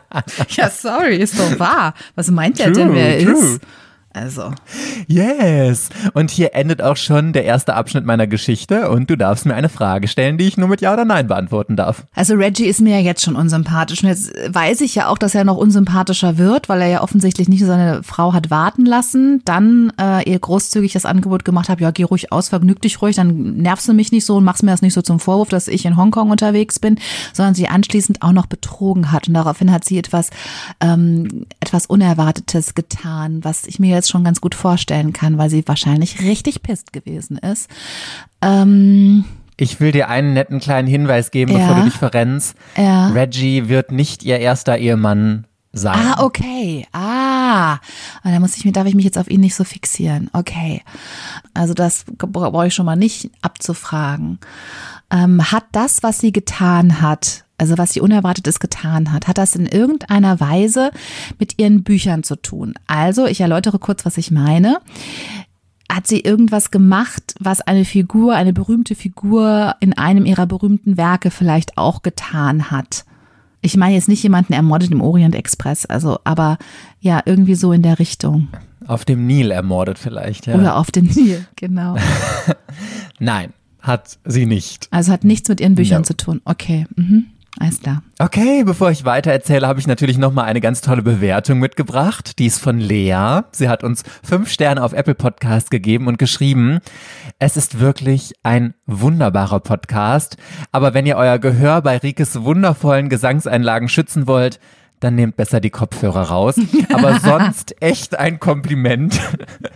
ja, 0.50 0.70
sorry, 0.70 1.16
ist 1.16 1.38
doch 1.38 1.58
wahr. 1.58 1.94
Was 2.14 2.30
meint 2.30 2.58
der 2.58 2.70
denn, 2.70 2.94
wer 2.94 3.18
true. 3.18 3.32
ist? 3.32 3.60
Also. 4.16 4.50
Yes. 5.08 5.90
Und 6.14 6.30
hier 6.30 6.54
endet 6.54 6.80
auch 6.80 6.96
schon 6.96 7.34
der 7.34 7.44
erste 7.44 7.74
Abschnitt 7.74 8.06
meiner 8.06 8.26
Geschichte 8.26 8.88
und 8.88 9.10
du 9.10 9.16
darfst 9.16 9.44
mir 9.44 9.54
eine 9.54 9.68
Frage 9.68 10.08
stellen, 10.08 10.38
die 10.38 10.46
ich 10.46 10.56
nur 10.56 10.68
mit 10.68 10.80
Ja 10.80 10.94
oder 10.94 11.04
Nein 11.04 11.26
beantworten 11.26 11.76
darf. 11.76 12.06
Also 12.14 12.34
Reggie 12.34 12.64
ist 12.64 12.80
mir 12.80 12.98
ja 12.98 13.04
jetzt 13.04 13.22
schon 13.22 13.36
unsympathisch 13.36 14.02
und 14.02 14.08
jetzt 14.08 14.32
weiß 14.48 14.80
ich 14.80 14.94
ja 14.94 15.08
auch, 15.08 15.18
dass 15.18 15.34
er 15.34 15.44
noch 15.44 15.58
unsympathischer 15.58 16.38
wird, 16.38 16.70
weil 16.70 16.80
er 16.80 16.88
ja 16.88 17.02
offensichtlich 17.02 17.50
nicht 17.50 17.62
seine 17.62 18.02
Frau 18.02 18.32
hat 18.32 18.50
warten 18.50 18.86
lassen, 18.86 19.42
dann 19.44 19.92
äh, 20.00 20.26
ihr 20.28 20.38
großzügig 20.38 20.94
das 20.94 21.04
Angebot 21.04 21.44
gemacht 21.44 21.68
hat, 21.68 21.82
ja, 21.82 21.90
geh 21.90 22.04
ruhig 22.04 22.32
aus, 22.32 22.48
vergnüg 22.48 22.80
dich 22.80 23.02
ruhig, 23.02 23.16
dann 23.16 23.56
nervst 23.56 23.86
du 23.86 23.92
mich 23.92 24.12
nicht 24.12 24.24
so 24.24 24.36
und 24.36 24.44
machst 24.44 24.62
mir 24.62 24.70
das 24.70 24.80
nicht 24.80 24.94
so 24.94 25.02
zum 25.02 25.20
Vorwurf, 25.20 25.50
dass 25.50 25.68
ich 25.68 25.84
in 25.84 25.98
Hongkong 25.98 26.30
unterwegs 26.30 26.78
bin, 26.78 26.98
sondern 27.34 27.54
sie 27.54 27.68
anschließend 27.68 28.22
auch 28.22 28.32
noch 28.32 28.46
betrogen 28.46 29.12
hat 29.12 29.28
und 29.28 29.34
daraufhin 29.34 29.70
hat 29.70 29.84
sie 29.84 29.98
etwas, 29.98 30.30
ähm, 30.80 31.44
etwas 31.76 31.86
Unerwartetes 31.86 32.74
getan, 32.74 33.44
was 33.44 33.66
ich 33.66 33.78
mir 33.78 33.94
jetzt 33.94 34.08
schon 34.08 34.24
ganz 34.24 34.40
gut 34.40 34.54
vorstellen 34.54 35.12
kann, 35.12 35.36
weil 35.36 35.50
sie 35.50 35.62
wahrscheinlich 35.68 36.22
richtig 36.22 36.62
pisst 36.62 36.94
gewesen 36.94 37.36
ist. 37.36 37.68
Ähm, 38.40 39.26
ich 39.58 39.78
will 39.78 39.92
dir 39.92 40.08
einen 40.08 40.32
netten 40.32 40.58
kleinen 40.58 40.88
Hinweis 40.88 41.30
geben, 41.30 41.52
ja, 41.52 41.58
bevor 41.58 41.74
du 41.76 41.82
dich 41.82 41.94
verrennst. 41.94 42.56
Ja. 42.78 43.08
Reggie 43.08 43.68
wird 43.68 43.92
nicht 43.92 44.22
ihr 44.22 44.38
erster 44.38 44.78
Ehemann 44.78 45.46
sein. 45.74 45.98
Ah, 45.98 46.24
okay. 46.24 46.86
Ah, 46.92 47.74
und 48.24 48.32
da 48.32 48.40
muss 48.40 48.56
ich 48.56 48.64
mir, 48.64 48.72
darf 48.72 48.86
ich 48.86 48.94
mich 48.94 49.04
jetzt 49.04 49.18
auf 49.18 49.28
ihn 49.28 49.40
nicht 49.40 49.54
so 49.54 49.64
fixieren. 49.64 50.30
Okay. 50.32 50.80
Also 51.52 51.74
das 51.74 52.06
brauche 52.16 52.68
ich 52.68 52.74
schon 52.74 52.86
mal 52.86 52.96
nicht 52.96 53.30
abzufragen. 53.42 54.38
Ähm, 55.10 55.52
hat 55.52 55.64
das, 55.72 56.02
was 56.02 56.20
sie 56.20 56.32
getan 56.32 57.02
hat, 57.02 57.44
also 57.58 57.78
was 57.78 57.92
sie 57.92 58.00
Unerwartetes 58.00 58.60
getan 58.60 59.12
hat, 59.12 59.28
hat 59.28 59.38
das 59.38 59.56
in 59.56 59.66
irgendeiner 59.66 60.40
Weise 60.40 60.90
mit 61.38 61.58
ihren 61.58 61.82
Büchern 61.82 62.22
zu 62.22 62.36
tun. 62.36 62.74
Also, 62.86 63.26
ich 63.26 63.40
erläutere 63.40 63.78
kurz, 63.78 64.04
was 64.04 64.18
ich 64.18 64.30
meine. 64.30 64.78
Hat 65.90 66.06
sie 66.06 66.20
irgendwas 66.20 66.70
gemacht, 66.70 67.34
was 67.38 67.60
eine 67.60 67.84
Figur, 67.84 68.34
eine 68.34 68.52
berühmte 68.52 68.94
Figur 68.94 69.76
in 69.80 69.96
einem 69.96 70.26
ihrer 70.26 70.46
berühmten 70.46 70.96
Werke 70.96 71.30
vielleicht 71.30 71.78
auch 71.78 72.02
getan 72.02 72.70
hat? 72.70 73.04
Ich 73.62 73.76
meine 73.76 73.94
jetzt 73.94 74.08
nicht 74.08 74.22
jemanden 74.22 74.52
ermordet 74.52 74.90
im 74.90 75.00
Orient 75.00 75.34
Express, 75.34 75.86
also, 75.86 76.18
aber 76.24 76.58
ja, 77.00 77.22
irgendwie 77.24 77.54
so 77.54 77.72
in 77.72 77.82
der 77.82 77.98
Richtung. 77.98 78.48
Auf 78.86 79.04
dem 79.04 79.26
Nil 79.26 79.50
ermordet 79.50 79.98
vielleicht, 79.98 80.46
ja. 80.46 80.56
Oder 80.56 80.76
auf 80.76 80.90
dem 80.90 81.06
Nil, 81.06 81.46
genau. 81.56 81.96
Nein, 83.18 83.52
hat 83.80 84.18
sie 84.24 84.46
nicht. 84.46 84.88
Also 84.90 85.12
hat 85.12 85.24
nichts 85.24 85.48
mit 85.48 85.60
ihren 85.60 85.76
Büchern 85.76 86.02
no. 86.02 86.04
zu 86.04 86.16
tun. 86.16 86.40
Okay. 86.44 86.86
Mhm. 86.96 87.26
Alles 87.58 87.80
klar. 87.80 88.02
Okay, 88.18 88.64
bevor 88.64 88.90
ich 88.90 89.06
weiter 89.06 89.32
erzähle, 89.32 89.66
habe 89.66 89.80
ich 89.80 89.86
natürlich 89.86 90.18
nochmal 90.18 90.44
eine 90.44 90.60
ganz 90.60 90.82
tolle 90.82 91.02
Bewertung 91.02 91.58
mitgebracht. 91.58 92.38
Die 92.38 92.46
ist 92.46 92.60
von 92.60 92.78
Lea. 92.78 93.40
Sie 93.50 93.68
hat 93.68 93.82
uns 93.82 94.02
fünf 94.22 94.50
Sterne 94.50 94.82
auf 94.82 94.92
Apple 94.92 95.14
Podcast 95.14 95.70
gegeben 95.70 96.06
und 96.06 96.18
geschrieben, 96.18 96.80
es 97.38 97.56
ist 97.56 97.80
wirklich 97.80 98.34
ein 98.42 98.74
wunderbarer 98.84 99.60
Podcast. 99.60 100.36
Aber 100.70 100.92
wenn 100.92 101.06
ihr 101.06 101.16
euer 101.16 101.38
Gehör 101.38 101.80
bei 101.80 101.96
Rikes 101.96 102.42
wundervollen 102.42 103.08
Gesangseinlagen 103.08 103.88
schützen 103.88 104.26
wollt, 104.26 104.60
dann 105.00 105.14
nehmt 105.14 105.36
besser 105.36 105.60
die 105.60 105.70
Kopfhörer 105.70 106.22
raus. 106.22 106.56
Aber 106.92 107.20
sonst 107.24 107.74
echt 107.80 108.18
ein 108.18 108.40
Kompliment. 108.40 109.20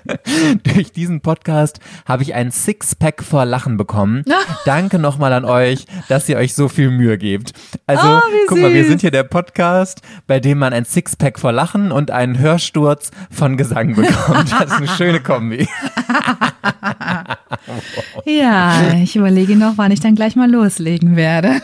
Durch 0.63 0.93
diesen 0.93 1.21
Podcast 1.21 1.79
habe 2.07 2.23
ich 2.23 2.35
ein 2.35 2.51
Sixpack 2.51 3.23
vor 3.23 3.45
Lachen 3.45 3.77
bekommen. 3.77 4.25
Danke 4.65 4.99
nochmal 4.99 5.33
an 5.33 5.45
euch, 5.45 5.85
dass 6.09 6.29
ihr 6.29 6.37
euch 6.37 6.55
so 6.55 6.69
viel 6.69 6.91
Mühe 6.91 7.19
gebt. 7.19 7.53
Also, 7.87 8.03
Oh, 8.07 8.21
guck 8.49 8.59
mal, 8.61 8.73
wir 8.73 8.83
süß. 8.83 8.89
sind 8.91 9.01
hier 9.03 9.11
der 9.11 9.25
Podcast, 9.25 10.01
bei 10.27 10.41
dem 10.41 10.59
man 10.59 10.73
ein 10.73 10.85
Sixpack 10.85 11.39
vor 11.39 11.53
Lachen 11.53 11.93
und 11.93 12.11
einen 12.11 12.39
Hörsturz 12.39 13.11
von 13.31 13.57
Gesang 13.57 13.95
bekommt. 13.95 14.51
Das 14.53 14.65
ist 14.65 14.73
eine 14.73 14.89
schöne 14.89 15.21
Kombi. 15.21 15.69
Ja, 18.25 18.95
ich 18.95 19.17
überlege 19.17 19.57
noch, 19.57 19.75
wann 19.77 19.93
ich 19.93 20.01
dann 20.01 20.15
gleich 20.15 20.37
mal 20.37 20.51
loslegen 20.51 21.17
werde. 21.17 21.61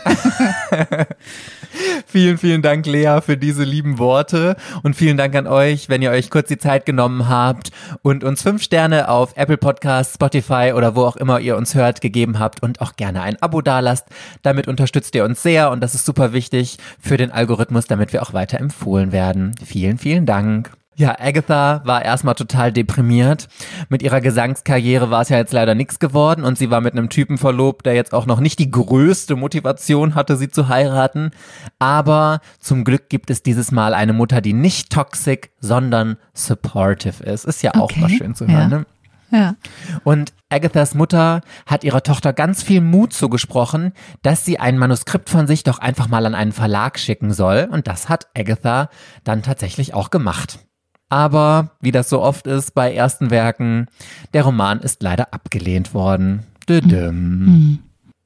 Vielen, 2.05 2.37
vielen 2.37 2.61
Dank, 2.61 2.85
Lea, 2.85 3.19
für 3.21 3.37
diese 3.37 3.63
lieben 3.63 3.97
Worte 3.97 4.55
und 4.83 4.95
vielen 4.95 5.17
Dank 5.17 5.35
an 5.35 5.47
euch, 5.47 5.89
wenn 5.89 6.01
ihr 6.01 6.11
euch 6.11 6.29
kurz 6.29 6.47
die 6.47 6.57
Zeit 6.57 6.85
genommen 6.85 7.27
habt 7.27 7.71
und 8.01 8.23
uns 8.23 8.41
fünf 8.41 8.63
Sterne 8.63 9.09
auf 9.09 9.35
Apple 9.35 9.57
Podcasts, 9.57 10.15
Spotify 10.15 10.73
oder 10.75 10.95
wo 10.95 11.03
auch 11.03 11.15
immer 11.15 11.39
ihr 11.39 11.57
uns 11.57 11.75
hört 11.75 12.01
gegeben 12.01 12.39
habt 12.39 12.63
und 12.63 12.81
auch 12.81 12.95
gerne 12.95 13.21
ein 13.21 13.41
Abo 13.41 13.61
dalasst. 13.61 14.05
Damit 14.41 14.67
unterstützt 14.67 15.15
ihr 15.15 15.25
uns 15.25 15.43
sehr 15.43 15.71
und 15.71 15.81
das 15.81 15.95
ist 15.95 16.05
super 16.05 16.33
wichtig 16.33 16.77
für 16.99 17.17
den 17.17 17.31
Algorithmus, 17.31 17.87
damit 17.87 18.13
wir 18.13 18.21
auch 18.21 18.33
weiter 18.33 18.59
empfohlen 18.59 19.11
werden. 19.11 19.55
Vielen, 19.65 19.97
vielen 19.97 20.25
Dank. 20.25 20.71
Ja, 20.97 21.15
Agatha 21.19 21.81
war 21.85 22.03
erstmal 22.03 22.33
total 22.33 22.71
deprimiert. 22.71 23.47
Mit 23.87 24.01
ihrer 24.01 24.19
Gesangskarriere 24.19 25.11
war 25.11 25.21
es 25.21 25.29
ja 25.29 25.37
jetzt 25.37 25.53
leider 25.53 25.75
nichts 25.75 25.99
geworden 25.99 26.43
und 26.43 26.57
sie 26.57 26.71
war 26.71 26.81
mit 26.81 26.93
einem 26.93 27.09
Typen 27.09 27.37
verlobt, 27.37 27.85
der 27.85 27.93
jetzt 27.93 28.15
auch 28.15 28.25
noch 28.25 28.39
nicht 28.39 28.57
die 28.57 28.71
größte 28.71 29.35
Motivation 29.35 30.15
hatte, 30.15 30.37
sie 30.37 30.49
zu 30.49 30.69
heiraten. 30.69 31.29
Aber 31.77 32.39
zum 32.59 32.83
Glück 32.83 33.09
gibt 33.09 33.29
es 33.29 33.43
dieses 33.43 33.71
Mal 33.71 33.93
eine 33.93 34.11
Mutter, 34.11 34.41
die 34.41 34.53
nicht 34.53 34.91
toxic, 34.91 35.51
sondern 35.59 36.17
supportive 36.33 37.23
ist. 37.23 37.45
Ist 37.45 37.61
ja 37.61 37.75
auch 37.75 37.91
Okay, 37.91 37.99
mal 37.99 38.09
schön 38.09 38.33
zu 38.33 38.47
hören, 38.47 38.71
ja. 38.71 38.77
ne? 38.79 38.85
Ja. 39.29 39.55
Und 40.03 40.33
Agathas 40.49 40.95
Mutter 40.95 41.41
hat 41.67 41.83
ihrer 41.83 42.01
Tochter 42.01 42.33
ganz 42.33 42.63
viel 42.63 42.81
Mut 42.81 43.13
zugesprochen, 43.13 43.91
dass 44.23 44.45
sie 44.45 44.57
ein 44.59 44.77
Manuskript 44.79 45.29
von 45.29 45.45
sich 45.45 45.63
doch 45.63 45.77
einfach 45.77 46.07
mal 46.07 46.25
an 46.25 46.33
einen 46.33 46.53
Verlag 46.53 46.97
schicken 46.97 47.33
soll. 47.33 47.67
Und 47.69 47.87
das 47.87 48.09
hat 48.09 48.27
Agatha 48.35 48.89
dann 49.23 49.43
tatsächlich 49.43 49.93
auch 49.93 50.09
gemacht. 50.09 50.59
Aber, 51.09 51.71
wie 51.79 51.91
das 51.91 52.09
so 52.09 52.21
oft 52.21 52.47
ist 52.47 52.73
bei 52.73 52.93
ersten 52.93 53.29
Werken, 53.29 53.87
der 54.33 54.43
Roman 54.43 54.79
ist 54.79 55.01
leider 55.01 55.33
abgelehnt 55.33 55.93
worden. 55.93 56.43
Düdüm. 56.67 57.79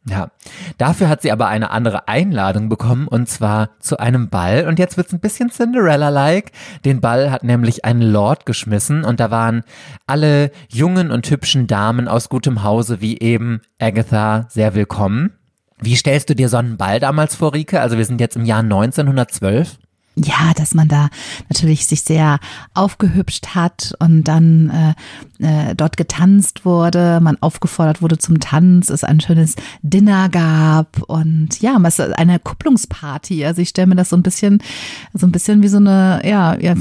Ja, 0.08 0.32
dafür 0.80 1.10
hat 1.10 1.22
sie 1.22 1.32
aber 1.32 1.48
eine 1.48 1.70
andere 1.70 2.08
Einladung 2.08 2.70
bekommen 2.70 3.08
und 3.08 3.30
zwar 3.30 3.70
zu 3.80 4.00
einem 4.00 4.30
Ball 4.30 4.66
und 4.68 4.80
jetzt 4.80 4.98
wird's 4.98 5.14
ein 5.14 5.20
bisschen 5.20 5.52
Cinderella-like. 5.52 6.52
Den 6.86 7.02
Ball 7.02 7.30
hat 7.30 7.44
nämlich 7.44 7.86
ein 7.86 8.02
Lord 8.02 8.48
geschmissen 8.48 9.04
und 9.04 9.20
da 9.20 9.30
waren 9.30 9.62
alle 10.08 10.50
jungen 10.70 11.12
und 11.12 11.30
hübschen 11.30 11.68
Damen 11.68 12.08
aus 12.08 12.30
gutem 12.30 12.64
Hause 12.64 13.00
wie 13.00 13.20
eben 13.20 13.62
Agatha 13.80 14.48
sehr 14.50 14.74
willkommen. 14.74 15.34
Wie 15.80 15.96
stellst 15.96 16.32
du 16.32 16.36
dir 16.36 16.50
so 16.50 16.58
einen 16.58 16.78
Ball 16.78 17.00
damals 17.00 17.36
vor, 17.36 17.54
Rike? 17.54 17.80
Also 17.80 18.00
wir 18.00 18.06
sind 18.06 18.20
jetzt 18.20 18.36
im 18.36 18.46
Jahr 18.46 18.62
1912. 18.62 19.78
Ja, 20.16 20.52
dass 20.56 20.74
man 20.74 20.90
da 20.90 21.10
natürlich 21.48 21.86
sich 21.86 22.02
sehr 22.02 22.40
aufgehübscht 22.74 23.56
hat 23.56 23.94
und 24.00 24.26
dann 24.26 24.96
äh, 25.40 25.70
äh, 25.70 25.74
dort 25.74 25.96
getanzt 25.96 26.66
wurde, 26.66 27.20
man 27.22 27.38
aufgefordert 27.40 28.02
wurde 28.02 28.18
zum 28.18 28.42
Tanz, 28.42 28.90
es 28.90 29.06
ein 29.06 29.22
schönes 29.22 29.56
Dinner 29.82 30.28
gab 30.28 31.02
und 31.04 31.62
ja, 31.62 31.78
es 31.86 32.00
ist 32.00 32.18
eine 32.18 32.40
Kupplungsparty. 32.40 33.46
Also 33.46 33.62
ich 33.62 33.70
stelle 33.70 33.88
mir 33.88 33.96
das 33.96 34.10
so 34.10 34.18
ein 34.18 34.24
bisschen, 34.24 34.62
so 35.14 35.26
ein 35.26 35.32
bisschen 35.32 35.64
wie 35.64 35.70
so 35.70 35.78
eine, 35.78 36.22
ja, 36.26 36.58
ja, 36.60 36.76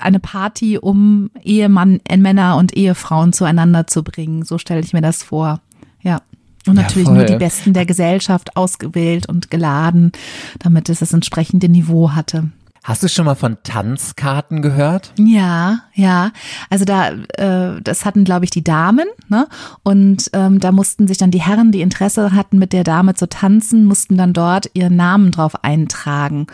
eine 0.00 0.20
Party, 0.20 0.78
um 0.78 1.30
Ehemann, 1.42 2.00
äh, 2.08 2.16
Männer 2.16 2.56
und 2.58 2.76
Ehefrauen 2.76 3.32
zueinander 3.32 3.88
zu 3.88 4.04
bringen. 4.04 4.44
So 4.44 4.58
stelle 4.58 4.80
ich 4.80 4.92
mir 4.92 5.02
das 5.02 5.24
vor. 5.24 5.60
Ja. 6.00 6.22
Und 6.66 6.76
Ja, 6.76 6.82
natürlich 6.82 7.06
voll. 7.06 7.16
nur 7.16 7.24
die 7.24 7.36
Besten 7.36 7.72
der 7.72 7.86
Gesellschaft 7.86 8.56
ausgewählt 8.56 9.28
und 9.28 9.50
geladen, 9.50 10.12
damit 10.58 10.88
es 10.88 11.00
das 11.00 11.12
entsprechende 11.12 11.68
Niveau 11.68 12.12
hatte. 12.12 12.50
Hast 12.86 13.02
du 13.02 13.08
schon 13.08 13.24
mal 13.24 13.34
von 13.34 13.56
Tanzkarten 13.64 14.62
gehört? 14.62 15.12
Ja, 15.18 15.80
ja. 15.94 16.30
Also 16.70 16.84
da, 16.84 17.08
äh, 17.08 17.82
das 17.82 18.04
hatten, 18.04 18.22
glaube 18.22 18.44
ich, 18.44 18.52
die 18.52 18.62
Damen, 18.62 19.08
ne? 19.28 19.48
Und 19.82 20.30
ähm, 20.34 20.60
da 20.60 20.70
mussten 20.70 21.08
sich 21.08 21.18
dann 21.18 21.32
die 21.32 21.40
Herren, 21.40 21.72
die 21.72 21.80
Interesse 21.80 22.30
hatten, 22.30 22.60
mit 22.60 22.72
der 22.72 22.84
Dame 22.84 23.14
zu 23.14 23.28
tanzen, 23.28 23.86
mussten 23.86 24.16
dann 24.16 24.32
dort 24.32 24.70
ihren 24.74 24.94
Namen 24.94 25.32
drauf 25.32 25.64
eintragen 25.64 26.46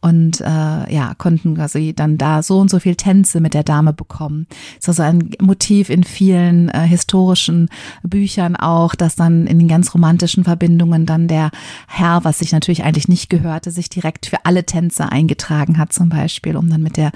und 0.00 0.40
äh, 0.40 0.44
ja, 0.94 1.14
konnten 1.18 1.56
quasi 1.56 1.92
dann 1.92 2.18
da 2.18 2.44
so 2.44 2.60
und 2.60 2.70
so 2.70 2.78
viel 2.78 2.94
Tänze 2.94 3.40
mit 3.40 3.52
der 3.52 3.64
Dame 3.64 3.92
bekommen. 3.92 4.46
Ist 4.78 4.88
also 4.88 5.02
ein 5.02 5.30
Motiv 5.40 5.90
in 5.90 6.04
vielen 6.04 6.68
äh, 6.68 6.86
historischen 6.86 7.68
Büchern 8.04 8.54
auch, 8.54 8.94
dass 8.94 9.16
dann 9.16 9.48
in 9.48 9.58
den 9.58 9.66
ganz 9.66 9.92
romantischen 9.92 10.44
Verbindungen 10.44 11.04
dann 11.04 11.26
der 11.26 11.50
Herr, 11.88 12.22
was 12.22 12.38
sich 12.38 12.52
natürlich 12.52 12.84
eigentlich 12.84 13.08
nicht 13.08 13.28
gehörte, 13.28 13.72
sich 13.72 13.88
direkt 13.88 14.26
für 14.26 14.44
alle 14.44 14.64
Tänze 14.64 15.10
eingetragen 15.10 15.78
hat 15.78 15.79
zum 15.88 16.08
Beispiel, 16.08 16.56
um 16.56 16.68
dann 16.68 16.82
mit 16.82 16.96
der, 16.96 17.12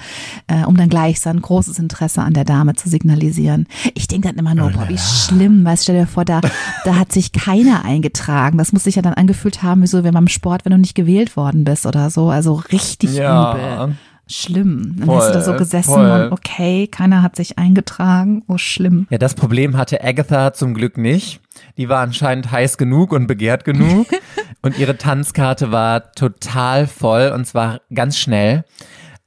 äh, 0.47 0.65
um 0.65 0.75
dann 0.77 0.89
gleich 0.89 1.19
sein 1.19 1.41
großes 1.41 1.79
Interesse 1.79 2.21
an 2.21 2.33
der 2.33 2.45
Dame 2.45 2.73
zu 2.75 2.89
signalisieren. 2.89 3.67
Ich 3.93 4.07
denke 4.07 4.27
dann 4.27 4.37
immer 4.37 4.55
nur, 4.55 4.71
boah, 4.71 4.89
wie 4.89 4.97
schlimm, 4.97 5.63
weißt 5.63 5.83
stell 5.83 5.99
dir 5.99 6.07
vor, 6.07 6.25
da, 6.25 6.41
da 6.83 6.95
hat 6.95 7.11
sich 7.11 7.31
keiner 7.31 7.85
eingetragen. 7.85 8.57
Das 8.57 8.73
muss 8.73 8.83
sich 8.83 8.95
ja 8.95 9.01
dann 9.01 9.13
angefühlt 9.13 9.63
haben, 9.63 9.81
wie 9.83 9.87
so 9.87 10.03
wie 10.03 10.11
beim 10.11 10.27
Sport, 10.27 10.65
wenn 10.65 10.71
du 10.71 10.77
nicht 10.77 10.95
gewählt 10.95 11.37
worden 11.37 11.63
bist 11.63 11.85
oder 11.85 12.09
so. 12.09 12.29
Also 12.29 12.53
richtig 12.71 13.17
übel. 13.53 13.95
Schlimm. 14.27 14.95
Dann 14.97 15.09
hast 15.11 15.29
du 15.29 15.33
da 15.33 15.41
so 15.41 15.51
Voll, 15.51 15.59
gesessen 15.59 15.93
voll. 15.93 16.25
und 16.25 16.31
okay, 16.31 16.87
keiner 16.87 17.21
hat 17.21 17.35
sich 17.35 17.57
eingetragen. 17.57 18.43
Oh, 18.47 18.57
schlimm. 18.57 19.05
Ja, 19.09 19.17
das 19.17 19.35
Problem 19.35 19.77
hatte 19.77 20.03
Agatha 20.03 20.53
zum 20.53 20.73
Glück 20.73 20.97
nicht. 20.97 21.41
Die 21.77 21.89
war 21.89 22.01
anscheinend 22.01 22.51
heiß 22.51 22.77
genug 22.77 23.11
und 23.11 23.27
begehrt 23.27 23.65
genug. 23.65 24.07
und 24.61 24.79
ihre 24.79 24.97
Tanzkarte 24.97 25.71
war 25.71 26.11
total 26.13 26.87
voll 26.87 27.31
und 27.33 27.45
zwar 27.45 27.81
ganz 27.93 28.17
schnell. 28.17 28.63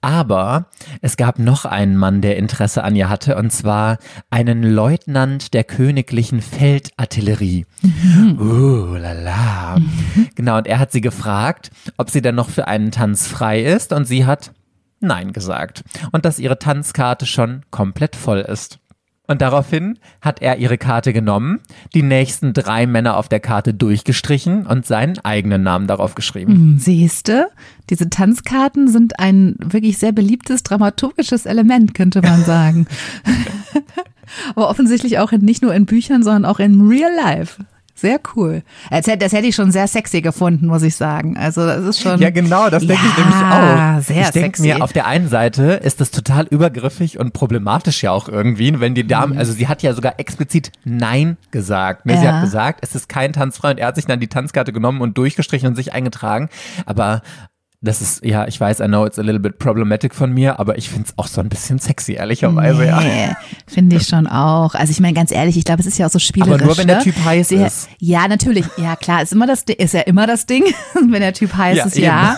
Aber 0.00 0.66
es 1.02 1.16
gab 1.16 1.40
noch 1.40 1.64
einen 1.64 1.96
Mann, 1.96 2.20
der 2.20 2.36
Interesse 2.36 2.84
an 2.84 2.94
ihr 2.94 3.08
hatte, 3.08 3.34
und 3.34 3.50
zwar 3.50 3.98
einen 4.30 4.62
Leutnant 4.62 5.54
der 5.54 5.64
königlichen 5.64 6.40
Feldartillerie. 6.40 7.66
Uh, 8.38 8.94
lala. 8.94 9.78
Genau, 10.36 10.58
und 10.58 10.68
er 10.68 10.78
hat 10.78 10.92
sie 10.92 11.00
gefragt, 11.00 11.72
ob 11.96 12.10
sie 12.10 12.22
dann 12.22 12.36
noch 12.36 12.48
für 12.48 12.68
einen 12.68 12.92
Tanz 12.92 13.26
frei 13.26 13.60
ist, 13.60 13.92
und 13.92 14.04
sie 14.04 14.24
hat 14.24 14.52
Nein 15.00 15.32
gesagt. 15.32 15.84
Und 16.12 16.24
dass 16.24 16.38
ihre 16.38 16.58
Tanzkarte 16.58 17.26
schon 17.26 17.62
komplett 17.70 18.16
voll 18.16 18.40
ist. 18.40 18.78
Und 19.30 19.42
daraufhin 19.42 19.98
hat 20.22 20.40
er 20.40 20.56
ihre 20.56 20.78
Karte 20.78 21.12
genommen, 21.12 21.60
die 21.94 22.02
nächsten 22.02 22.54
drei 22.54 22.86
Männer 22.86 23.18
auf 23.18 23.28
der 23.28 23.40
Karte 23.40 23.74
durchgestrichen 23.74 24.66
und 24.66 24.86
seinen 24.86 25.18
eigenen 25.18 25.62
Namen 25.62 25.86
darauf 25.86 26.14
geschrieben. 26.14 26.54
Hm, 26.54 26.78
Siehste, 26.78 27.50
diese 27.90 28.08
Tanzkarten 28.08 28.88
sind 28.88 29.20
ein 29.20 29.56
wirklich 29.58 29.98
sehr 29.98 30.12
beliebtes 30.12 30.62
dramaturgisches 30.62 31.44
Element, 31.44 31.92
könnte 31.94 32.22
man 32.22 32.42
sagen. 32.46 32.86
Aber 34.54 34.70
offensichtlich 34.70 35.18
auch 35.18 35.30
in, 35.30 35.42
nicht 35.42 35.62
nur 35.62 35.74
in 35.74 35.84
Büchern, 35.84 36.22
sondern 36.22 36.46
auch 36.46 36.58
in 36.58 36.88
Real 36.88 37.12
Life. 37.14 37.62
Sehr 38.00 38.20
cool. 38.36 38.62
Das 38.90 39.08
hätte, 39.08 39.46
ich 39.46 39.56
schon 39.56 39.72
sehr 39.72 39.88
sexy 39.88 40.20
gefunden, 40.20 40.66
muss 40.68 40.82
ich 40.82 40.94
sagen. 40.94 41.36
Also 41.36 41.66
das 41.66 41.82
ist 41.84 42.00
schon. 42.00 42.20
Ja, 42.20 42.30
genau, 42.30 42.70
das 42.70 42.86
denke 42.86 43.02
ich 43.04 43.18
Ja, 43.18 43.24
nämlich 43.24 43.98
auch. 43.98 44.02
Sehr 44.02 44.22
ich 44.22 44.30
denke 44.30 44.62
mir, 44.62 44.84
auf 44.84 44.92
der 44.92 45.06
einen 45.06 45.28
Seite 45.28 45.72
ist 45.82 46.00
das 46.00 46.12
total 46.12 46.46
übergriffig 46.46 47.18
und 47.18 47.32
problematisch 47.32 48.04
ja 48.04 48.12
auch 48.12 48.28
irgendwie, 48.28 48.78
wenn 48.78 48.94
die 48.94 49.04
Dame, 49.04 49.36
also 49.36 49.52
sie 49.52 49.66
hat 49.66 49.82
ja 49.82 49.94
sogar 49.94 50.14
explizit 50.20 50.70
Nein 50.84 51.38
gesagt. 51.50 52.06
Ne? 52.06 52.16
Sie 52.18 52.24
Ja. 52.24 52.34
hat 52.34 52.44
gesagt, 52.44 52.80
es 52.82 52.94
ist 52.94 53.08
kein 53.08 53.32
Tanzfrei 53.32 53.72
und 53.72 53.78
er 53.78 53.88
hat 53.88 53.96
sich 53.96 54.06
dann 54.06 54.20
die 54.20 54.28
Tanzkarte 54.28 54.72
genommen 54.72 55.00
und 55.00 55.18
durchgestrichen 55.18 55.66
und 55.68 55.74
sich 55.74 55.92
eingetragen. 55.92 56.50
Aber 56.86 57.22
das 57.80 58.02
ist, 58.02 58.24
ja, 58.24 58.48
ich 58.48 58.58
weiß, 58.60 58.80
I 58.80 58.86
know 58.86 59.06
it's 59.06 59.20
a 59.20 59.22
little 59.22 59.38
bit 59.38 59.60
problematic 59.60 60.12
von 60.12 60.32
mir, 60.32 60.58
aber 60.58 60.78
ich 60.78 60.88
finde 60.88 61.06
es 61.06 61.14
auch 61.16 61.28
so 61.28 61.40
ein 61.40 61.48
bisschen 61.48 61.78
sexy, 61.78 62.14
ehrlicherweise, 62.14 62.84
ja. 62.84 63.00
Nee, 63.00 63.28
finde 63.68 63.96
ich 63.96 64.08
schon 64.08 64.26
auch. 64.26 64.74
Also 64.74 64.90
ich 64.90 64.98
meine 64.98 65.14
ganz 65.14 65.30
ehrlich, 65.30 65.56
ich 65.56 65.64
glaube, 65.64 65.80
es 65.80 65.86
ist 65.86 65.96
ja 65.96 66.06
auch 66.06 66.10
so 66.10 66.18
spielerisch. 66.18 66.54
Aber 66.54 66.64
nur, 66.64 66.76
wenn 66.76 66.88
der 66.88 66.96
ne? 66.96 67.02
Typ 67.04 67.14
heiß 67.24 67.48
Der- 67.48 67.68
ist. 67.68 67.88
Ja, 68.00 68.26
natürlich. 68.26 68.66
Ja, 68.78 68.96
klar, 68.96 69.22
ist 69.22 69.32
immer 69.32 69.46
das 69.46 69.62
ist 69.62 69.94
ja 69.94 70.00
immer 70.00 70.26
das 70.26 70.46
Ding, 70.46 70.64
wenn 70.94 71.20
der 71.20 71.32
Typ 71.34 71.54
heiß 71.54 71.76
Ja, 71.76 71.84
ist, 71.84 71.96
eben. 71.96 72.06
ja. 72.06 72.36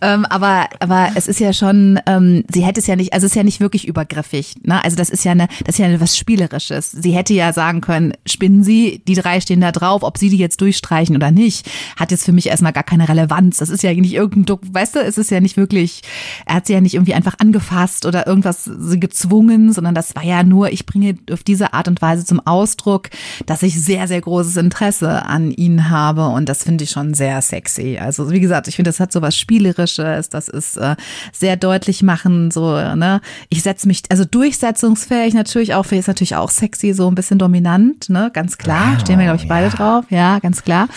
Ähm, 0.00 0.24
aber, 0.24 0.66
aber 0.80 1.10
es 1.14 1.28
ist 1.28 1.38
ja 1.38 1.52
schon, 1.52 2.00
ähm, 2.06 2.42
sie 2.52 2.64
hätte 2.64 2.80
es 2.80 2.88
ja 2.88 2.96
nicht, 2.96 3.12
also 3.12 3.26
es 3.26 3.32
ist 3.32 3.36
ja 3.36 3.44
nicht 3.44 3.60
wirklich 3.60 3.86
übergriffig. 3.86 4.54
Ne? 4.64 4.82
Also 4.82 4.96
das 4.96 5.08
ist 5.10 5.24
ja 5.24 5.30
eine, 5.32 5.46
das 5.64 5.78
ist 5.78 5.78
ja 5.78 6.00
was 6.00 6.18
Spielerisches. 6.18 6.90
Sie 6.90 7.12
hätte 7.12 7.32
ja 7.32 7.52
sagen 7.52 7.80
können, 7.80 8.12
spinnen 8.26 8.64
Sie, 8.64 9.02
die 9.06 9.14
drei 9.14 9.40
stehen 9.40 9.60
da 9.60 9.70
drauf, 9.70 10.02
ob 10.02 10.18
Sie 10.18 10.30
die 10.30 10.38
jetzt 10.38 10.60
durchstreichen 10.60 11.14
oder 11.14 11.30
nicht, 11.30 11.70
hat 11.96 12.10
jetzt 12.10 12.24
für 12.24 12.32
mich 12.32 12.48
erstmal 12.48 12.72
gar 12.72 12.82
keine 12.82 13.08
Relevanz. 13.08 13.58
Das 13.58 13.68
ist 13.68 13.84
ja 13.84 13.92
nicht 13.92 14.14
irgendein, 14.14 14.46
weißt 14.80 14.96
du, 14.96 15.00
es 15.00 15.18
ist 15.18 15.30
ja 15.30 15.40
nicht 15.40 15.56
wirklich, 15.56 16.00
er 16.46 16.56
hat 16.56 16.66
sie 16.66 16.72
ja 16.72 16.80
nicht 16.80 16.94
irgendwie 16.94 17.14
einfach 17.14 17.34
angefasst 17.38 18.06
oder 18.06 18.26
irgendwas 18.26 18.64
sie 18.64 18.98
gezwungen, 18.98 19.72
sondern 19.72 19.94
das 19.94 20.16
war 20.16 20.24
ja 20.24 20.42
nur, 20.42 20.72
ich 20.72 20.86
bringe 20.86 21.16
auf 21.30 21.42
diese 21.42 21.74
Art 21.74 21.86
und 21.86 22.00
Weise 22.00 22.24
zum 22.24 22.40
Ausdruck, 22.46 23.10
dass 23.44 23.62
ich 23.62 23.80
sehr, 23.80 24.08
sehr 24.08 24.20
großes 24.20 24.56
Interesse 24.56 25.26
an 25.26 25.50
ihnen 25.50 25.90
habe 25.90 26.26
und 26.28 26.48
das 26.48 26.64
finde 26.64 26.84
ich 26.84 26.90
schon 26.90 27.12
sehr 27.12 27.42
sexy. 27.42 27.98
Also 28.00 28.30
wie 28.30 28.40
gesagt, 28.40 28.68
ich 28.68 28.76
finde, 28.76 28.88
das 28.88 29.00
hat 29.00 29.12
so 29.12 29.20
was 29.20 29.36
Spielerisches, 29.36 30.30
das 30.30 30.48
ist 30.48 30.76
äh, 30.78 30.96
sehr 31.32 31.56
deutlich 31.56 32.02
machen, 32.02 32.50
so, 32.50 32.74
ne, 32.74 33.20
ich 33.50 33.62
setze 33.62 33.86
mich, 33.86 34.02
also 34.08 34.24
durchsetzungsfähig 34.24 35.34
natürlich 35.34 35.74
auch, 35.74 35.90
ist 35.92 36.08
natürlich 36.08 36.36
auch 36.36 36.50
sexy, 36.50 36.94
so 36.94 37.08
ein 37.08 37.14
bisschen 37.14 37.38
dominant, 37.38 38.08
ne, 38.08 38.30
ganz 38.32 38.56
klar, 38.56 38.98
stehen 39.00 39.18
wir, 39.18 39.26
glaube 39.26 39.42
ich, 39.42 39.48
beide 39.48 39.68
ja. 39.68 39.74
drauf, 39.74 40.04
ja, 40.08 40.38
ganz 40.38 40.62
klar. 40.62 40.88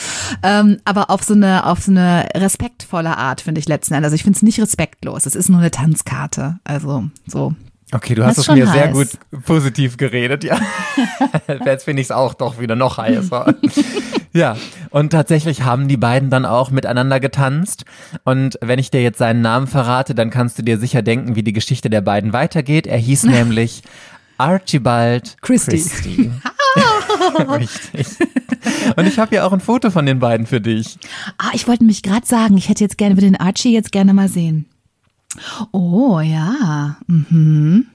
Ähm, 0.41 0.78
aber 0.86 1.10
auf 1.10 1.24
so 1.24 1.34
eine, 1.34 1.65
auf 1.65 1.82
so 1.82 1.91
eine 1.91 2.30
respektvolle 2.36 3.17
Art, 3.17 3.41
finde 3.41 3.60
ich 3.60 3.65
letzten 3.73 3.93
Endes. 3.93 4.07
Also 4.07 4.15
ich 4.15 4.23
finde 4.23 4.38
es 4.38 4.43
nicht 4.43 4.59
respektlos, 4.59 5.25
es 5.25 5.36
ist 5.36 5.49
nur 5.49 5.59
eine 5.59 5.71
Tanzkarte, 5.71 6.59
also 6.63 7.05
so. 7.27 7.53
Okay, 7.91 8.15
du 8.15 8.25
hast 8.25 8.39
es 8.39 8.47
mir 8.47 8.67
heiß. 8.67 8.73
sehr 8.73 8.88
gut 8.89 9.09
positiv 9.45 9.97
geredet, 9.97 10.43
ja. 10.43 10.59
Jetzt 11.65 11.83
finde 11.83 12.01
ich 12.01 12.07
es 12.07 12.12
auch 12.12 12.33
doch 12.33 12.59
wieder 12.59 12.75
noch 12.75 12.97
heißer. 12.97 13.53
ja, 14.33 14.57
und 14.89 15.12
tatsächlich 15.12 15.63
haben 15.63 15.88
die 15.88 15.97
beiden 15.97 16.31
dann 16.31 16.45
auch 16.45 16.71
miteinander 16.71 17.19
getanzt. 17.19 17.86
Und 18.23 18.57
wenn 18.62 18.79
ich 18.79 18.89
dir 18.89 19.03
jetzt 19.03 19.19
seinen 19.19 19.41
Namen 19.41 19.67
verrate, 19.67 20.15
dann 20.15 20.31
kannst 20.31 20.57
du 20.57 20.63
dir 20.63 20.79
sicher 20.79 21.03
denken, 21.03 21.36
wie 21.36 21.43
die 21.43 21.53
Geschichte 21.53 21.91
der 21.91 22.01
beiden 22.01 22.33
weitergeht. 22.33 22.88
Er 22.88 22.97
hieß 22.97 23.23
nämlich 23.25 23.83
Archibald 24.38 25.38
Christie. 25.41 25.71
Christie. 25.77 26.31
Richtig. 27.59 28.07
Und 28.95 29.07
ich 29.07 29.19
habe 29.19 29.29
hier 29.29 29.45
auch 29.45 29.53
ein 29.53 29.59
Foto 29.59 29.91
von 29.91 30.05
den 30.05 30.19
beiden 30.19 30.45
für 30.45 30.62
dich. 30.62 30.97
Ah, 31.38 31.51
ich 31.53 31.67
wollte 31.67 31.83
mich 31.83 32.03
gerade 32.03 32.25
sagen, 32.25 32.57
ich 32.57 32.69
hätte 32.69 32.83
jetzt 32.83 32.97
gerne, 32.97 33.15
würde 33.15 33.27
den 33.27 33.39
Archie 33.39 33.73
jetzt 33.73 33.91
gerne 33.91 34.13
mal 34.13 34.29
sehen. 34.29 34.65
Oh 35.71 36.19
ja. 36.19 36.97
Mhm. 37.07 37.88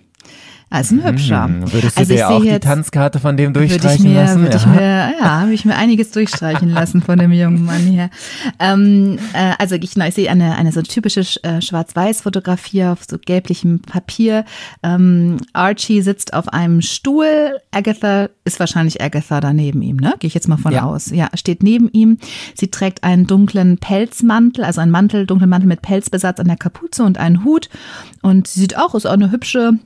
Also 0.70 0.96
ein 0.96 1.04
hübscher. 1.04 1.44
Hm, 1.44 1.72
würdest 1.72 1.96
du 1.96 2.00
also 2.00 2.14
dir 2.14 2.28
auch 2.28 2.42
die 2.42 2.59
Tanzkarte 2.59 3.20
von 3.20 3.38
dem 3.38 3.54
durchstreichen 3.54 4.12
mir, 4.12 4.22
lassen? 4.22 4.44
Ja, 4.44 4.54
ich 4.54 4.66
mir, 4.66 4.83
ja 5.18 5.40
habe 5.40 5.54
ich 5.54 5.64
mir 5.64 5.76
einiges 5.76 6.11
durchstreichen 6.11 6.68
lassen 6.68 7.00
von 7.00 7.18
dem 7.18 7.33
jungen 7.33 7.64
Mann 7.64 7.81
hier. 7.81 8.11
Ähm, 8.59 9.18
äh, 9.33 9.54
also 9.59 9.76
ich, 9.76 9.96
na, 9.96 10.09
ich 10.09 10.14
sehe 10.14 10.31
eine, 10.31 10.57
eine 10.57 10.70
so 10.72 10.83
typische 10.83 11.20
äh, 11.42 11.62
Schwarz-Weiß-Fotografie 11.62 12.85
auf 12.85 13.04
so 13.09 13.16
gelblichem 13.18 13.81
Papier. 13.81 14.44
Ähm, 14.83 15.38
Archie 15.54 16.02
sitzt 16.02 16.35
auf 16.35 16.48
einem 16.48 16.83
Stuhl. 16.83 17.59
Agatha 17.70 18.28
ist 18.44 18.61
wahrscheinlich 18.61 19.00
Agatha 19.00 19.40
da 19.40 19.54
neben 19.54 19.81
ihm, 19.81 19.96
ne? 19.96 20.16
Gehe 20.18 20.28
ich 20.28 20.35
jetzt 20.35 20.48
mal 20.48 20.59
von 20.59 20.72
ja. 20.72 20.85
aus. 20.85 21.11
Ja, 21.11 21.28
steht 21.35 21.62
neben 21.62 21.88
ihm. 21.92 22.18
Sie 22.54 22.70
trägt 22.70 23.04
einen 23.04 23.26
dunklen 23.26 23.78
Pelzmantel, 23.78 24.64
also 24.64 24.83
einen 24.83 24.90
Mantel, 24.90 25.26
dunklen 25.26 25.48
Mantel 25.48 25.68
mit 25.68 25.81
Pelzbesatz 25.81 26.40
an 26.40 26.46
der 26.48 26.59
Kapuze 26.59 27.04
und 27.04 27.16
einen 27.16 27.44
Hut. 27.44 27.70
Und 28.20 28.48
sie 28.48 28.61
sieht 28.61 28.76
auch, 28.76 28.94
ist 28.94 29.07
auch 29.07 29.12
eine 29.12 29.31
hübsche 29.31 29.78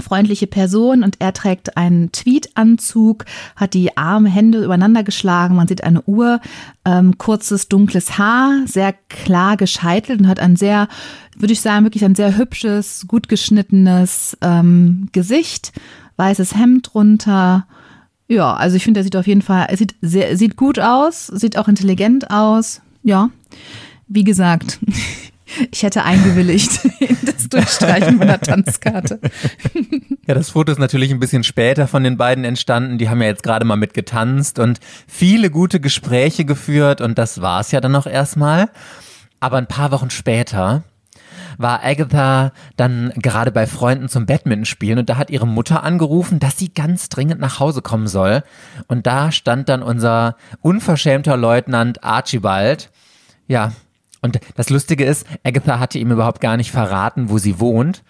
freundliche 0.00 0.46
Person 0.46 1.02
und 1.02 1.16
er 1.18 1.32
trägt 1.32 1.76
einen 1.76 2.12
Tweedanzug, 2.12 3.24
hat 3.56 3.74
die 3.74 3.96
Arme, 3.96 4.28
Hände 4.28 4.64
übereinander 4.64 5.02
geschlagen, 5.02 5.56
man 5.56 5.68
sieht 5.68 5.84
eine 5.84 6.02
Uhr, 6.02 6.40
ähm, 6.84 7.18
kurzes 7.18 7.68
dunkles 7.68 8.18
Haar, 8.18 8.62
sehr 8.66 8.94
klar 9.08 9.56
gescheitelt 9.56 10.20
und 10.20 10.28
hat 10.28 10.40
ein 10.40 10.56
sehr, 10.56 10.88
würde 11.36 11.52
ich 11.52 11.60
sagen, 11.60 11.84
wirklich 11.84 12.04
ein 12.04 12.14
sehr 12.14 12.36
hübsches, 12.36 13.06
gut 13.08 13.28
geschnittenes 13.28 14.36
ähm, 14.40 15.08
Gesicht, 15.12 15.72
weißes 16.16 16.56
Hemd 16.56 16.92
drunter. 16.92 17.66
Ja, 18.28 18.54
also 18.54 18.76
ich 18.76 18.84
finde, 18.84 19.00
er 19.00 19.04
sieht 19.04 19.16
auf 19.16 19.26
jeden 19.26 19.42
Fall, 19.42 19.66
er 19.68 19.76
sieht 19.76 19.94
sehr, 20.00 20.36
sieht 20.36 20.56
gut 20.56 20.78
aus, 20.78 21.26
sieht 21.26 21.56
auch 21.56 21.68
intelligent 21.68 22.30
aus. 22.30 22.80
Ja, 23.02 23.30
wie 24.06 24.24
gesagt, 24.24 24.78
ich 25.70 25.82
hätte 25.82 26.04
eingewilligt 26.04 26.84
in 27.00 27.16
das 27.26 27.48
Durchstreichen 27.48 28.18
von 28.18 28.26
der 28.26 28.40
Tanzkarte. 28.40 29.20
Ja, 30.26 30.34
das 30.34 30.50
Foto 30.50 30.70
ist 30.70 30.78
natürlich 30.78 31.10
ein 31.10 31.18
bisschen 31.18 31.42
später 31.42 31.88
von 31.88 32.04
den 32.04 32.16
beiden 32.16 32.44
entstanden. 32.44 32.98
Die 32.98 33.08
haben 33.08 33.20
ja 33.20 33.26
jetzt 33.26 33.42
gerade 33.42 33.64
mal 33.64 33.74
mit 33.74 33.94
getanzt 33.94 34.60
und 34.60 34.78
viele 35.08 35.50
gute 35.50 35.80
Gespräche 35.80 36.44
geführt 36.44 37.00
und 37.00 37.18
das 37.18 37.40
war's 37.40 37.72
ja 37.72 37.80
dann 37.80 37.90
noch 37.90 38.06
erstmal. 38.06 38.68
Aber 39.40 39.56
ein 39.56 39.66
paar 39.66 39.90
Wochen 39.90 40.10
später 40.10 40.84
war 41.58 41.82
Agatha 41.82 42.52
dann 42.76 43.12
gerade 43.16 43.50
bei 43.50 43.66
Freunden 43.66 44.08
zum 44.08 44.26
Badminton 44.26 44.66
spielen 44.66 45.00
und 45.00 45.08
da 45.08 45.16
hat 45.16 45.30
ihre 45.30 45.48
Mutter 45.48 45.82
angerufen, 45.82 46.38
dass 46.38 46.56
sie 46.56 46.72
ganz 46.72 47.08
dringend 47.08 47.40
nach 47.40 47.58
Hause 47.58 47.82
kommen 47.82 48.06
soll. 48.06 48.44
Und 48.86 49.08
da 49.08 49.32
stand 49.32 49.68
dann 49.68 49.82
unser 49.82 50.36
unverschämter 50.60 51.36
Leutnant 51.36 52.04
Archibald. 52.04 52.90
Ja, 53.48 53.72
und 54.22 54.40
das 54.56 54.70
Lustige 54.70 55.04
ist, 55.04 55.26
Agatha 55.44 55.78
hatte 55.78 55.98
ihm 55.98 56.10
überhaupt 56.10 56.40
gar 56.40 56.56
nicht 56.56 56.70
verraten, 56.70 57.30
wo 57.30 57.38
sie 57.38 57.60
wohnt. 57.60 58.02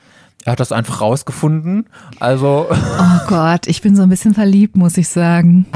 Er 0.44 0.52
hat 0.52 0.60
das 0.60 0.72
einfach 0.72 1.00
rausgefunden. 1.00 1.88
Also. 2.18 2.68
Oh 2.98 3.26
Gott, 3.28 3.66
ich 3.66 3.80
bin 3.80 3.94
so 3.94 4.02
ein 4.02 4.08
bisschen 4.08 4.34
verliebt, 4.34 4.76
muss 4.76 4.96
ich 4.96 5.08
sagen. 5.08 5.66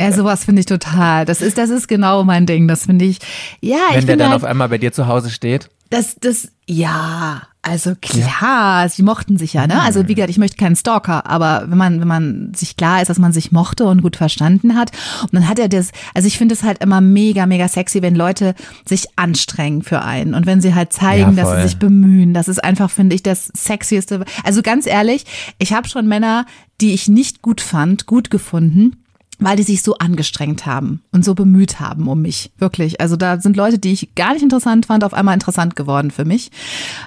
Ja, 0.00 0.12
sowas 0.12 0.44
finde 0.44 0.60
ich 0.60 0.66
total. 0.66 1.24
Das 1.24 1.42
ist, 1.42 1.58
das 1.58 1.70
ist 1.70 1.86
genau 1.86 2.24
mein 2.24 2.46
Ding. 2.46 2.66
Das 2.66 2.86
finde 2.86 3.04
ich. 3.04 3.18
Ja, 3.60 3.78
Wenn 3.90 3.98
ich 3.98 4.06
der 4.06 4.16
dann 4.16 4.30
halt, 4.30 4.36
auf 4.36 4.44
einmal 4.44 4.68
bei 4.68 4.78
dir 4.78 4.92
zu 4.92 5.06
Hause 5.06 5.30
steht. 5.30 5.68
Das, 5.90 6.16
das, 6.16 6.48
ja, 6.66 7.42
also 7.66 7.94
klar, 8.00 8.82
ja. 8.82 8.88
sie 8.90 9.02
mochten 9.02 9.38
sich 9.38 9.54
ja, 9.54 9.66
ne? 9.66 9.80
Also 9.80 10.06
wie 10.06 10.14
gesagt, 10.14 10.30
ich 10.30 10.36
möchte 10.36 10.58
keinen 10.58 10.76
Stalker, 10.76 11.26
aber 11.26 11.64
wenn 11.68 11.78
man, 11.78 12.00
wenn 12.00 12.08
man 12.08 12.52
sich 12.54 12.76
klar 12.76 13.00
ist, 13.00 13.08
dass 13.08 13.18
man 13.18 13.32
sich 13.32 13.52
mochte 13.52 13.86
und 13.86 14.02
gut 14.02 14.16
verstanden 14.16 14.76
hat, 14.76 14.92
und 15.22 15.32
dann 15.32 15.48
hat 15.48 15.58
er 15.58 15.68
das, 15.68 15.90
also 16.12 16.28
ich 16.28 16.36
finde 16.36 16.54
es 16.54 16.62
halt 16.62 16.82
immer 16.82 17.00
mega, 17.00 17.46
mega 17.46 17.66
sexy, 17.66 18.02
wenn 18.02 18.14
Leute 18.14 18.54
sich 18.84 19.06
anstrengen 19.16 19.82
für 19.82 20.02
einen 20.02 20.34
und 20.34 20.44
wenn 20.44 20.60
sie 20.60 20.74
halt 20.74 20.92
zeigen, 20.92 21.36
ja, 21.36 21.42
dass 21.42 21.56
sie 21.56 21.68
sich 21.68 21.78
bemühen. 21.78 22.34
Das 22.34 22.48
ist 22.48 22.62
einfach, 22.62 22.90
finde 22.90 23.14
ich, 23.14 23.22
das 23.22 23.46
sexieste. 23.54 24.24
Also 24.44 24.60
ganz 24.60 24.86
ehrlich, 24.86 25.24
ich 25.58 25.72
habe 25.72 25.88
schon 25.88 26.06
Männer, 26.06 26.44
die 26.82 26.92
ich 26.92 27.08
nicht 27.08 27.40
gut 27.40 27.62
fand, 27.62 28.04
gut 28.04 28.30
gefunden 28.30 29.03
weil 29.44 29.56
die 29.56 29.62
sich 29.62 29.82
so 29.82 29.98
angestrengt 29.98 30.66
haben 30.66 31.02
und 31.12 31.24
so 31.24 31.34
bemüht 31.34 31.80
haben 31.80 32.08
um 32.08 32.22
mich. 32.22 32.50
Wirklich. 32.58 33.00
Also 33.00 33.16
da 33.16 33.40
sind 33.40 33.56
Leute, 33.56 33.78
die 33.78 33.92
ich 33.92 34.14
gar 34.14 34.32
nicht 34.32 34.42
interessant 34.42 34.86
fand, 34.86 35.04
auf 35.04 35.14
einmal 35.14 35.34
interessant 35.34 35.76
geworden 35.76 36.10
für 36.10 36.24
mich. 36.24 36.50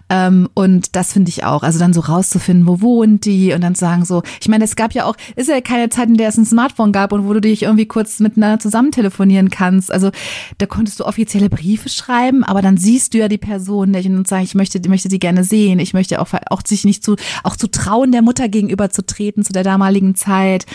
Ähm, 0.09 0.47
und 0.53 0.95
das 0.95 1.13
finde 1.13 1.29
ich 1.29 1.43
auch. 1.43 1.63
Also 1.63 1.79
dann 1.79 1.93
so 1.93 2.01
rauszufinden, 2.01 2.67
wo 2.67 2.81
wohnt 2.81 3.25
die 3.25 3.53
und 3.53 3.61
dann 3.61 3.75
sagen 3.75 4.05
so, 4.05 4.23
ich 4.41 4.47
meine, 4.47 4.63
es 4.63 4.75
gab 4.75 4.93
ja 4.93 5.05
auch, 5.05 5.15
ist 5.35 5.49
ja 5.49 5.61
keine 5.61 5.89
Zeit, 5.89 6.09
in 6.09 6.17
der 6.17 6.29
es 6.29 6.37
ein 6.37 6.45
Smartphone 6.45 6.91
gab 6.91 7.11
und 7.11 7.27
wo 7.27 7.33
du 7.33 7.41
dich 7.41 7.63
irgendwie 7.63 7.85
kurz 7.85 8.19
miteinander 8.19 8.59
zusammen 8.59 8.91
telefonieren 8.91 9.49
kannst. 9.49 9.91
Also 9.91 10.11
da 10.57 10.65
konntest 10.65 10.99
du 10.99 11.05
offizielle 11.05 11.49
Briefe 11.49 11.89
schreiben, 11.89 12.43
aber 12.43 12.61
dann 12.61 12.77
siehst 12.77 13.13
du 13.13 13.17
ja 13.17 13.27
die 13.27 13.37
Person 13.37 13.91
nicht 13.91 14.07
und 14.07 14.27
sagst, 14.27 14.45
ich 14.45 14.55
möchte, 14.55 14.77
ich 14.77 14.87
möchte 14.87 15.09
sie 15.09 15.19
gerne 15.19 15.43
sehen. 15.43 15.79
Ich 15.79 15.93
möchte 15.93 16.21
auch, 16.21 16.29
auch 16.49 16.61
sich 16.65 16.85
nicht 16.85 17.03
zu, 17.03 17.15
auch 17.43 17.55
zu 17.55 17.67
trauen, 17.67 18.11
der 18.11 18.21
Mutter 18.21 18.47
gegenüber 18.47 18.89
zu 18.89 19.05
treten 19.05 19.43
zu 19.43 19.53
der 19.53 19.63
damaligen 19.63 20.15
Zeit. 20.15 20.65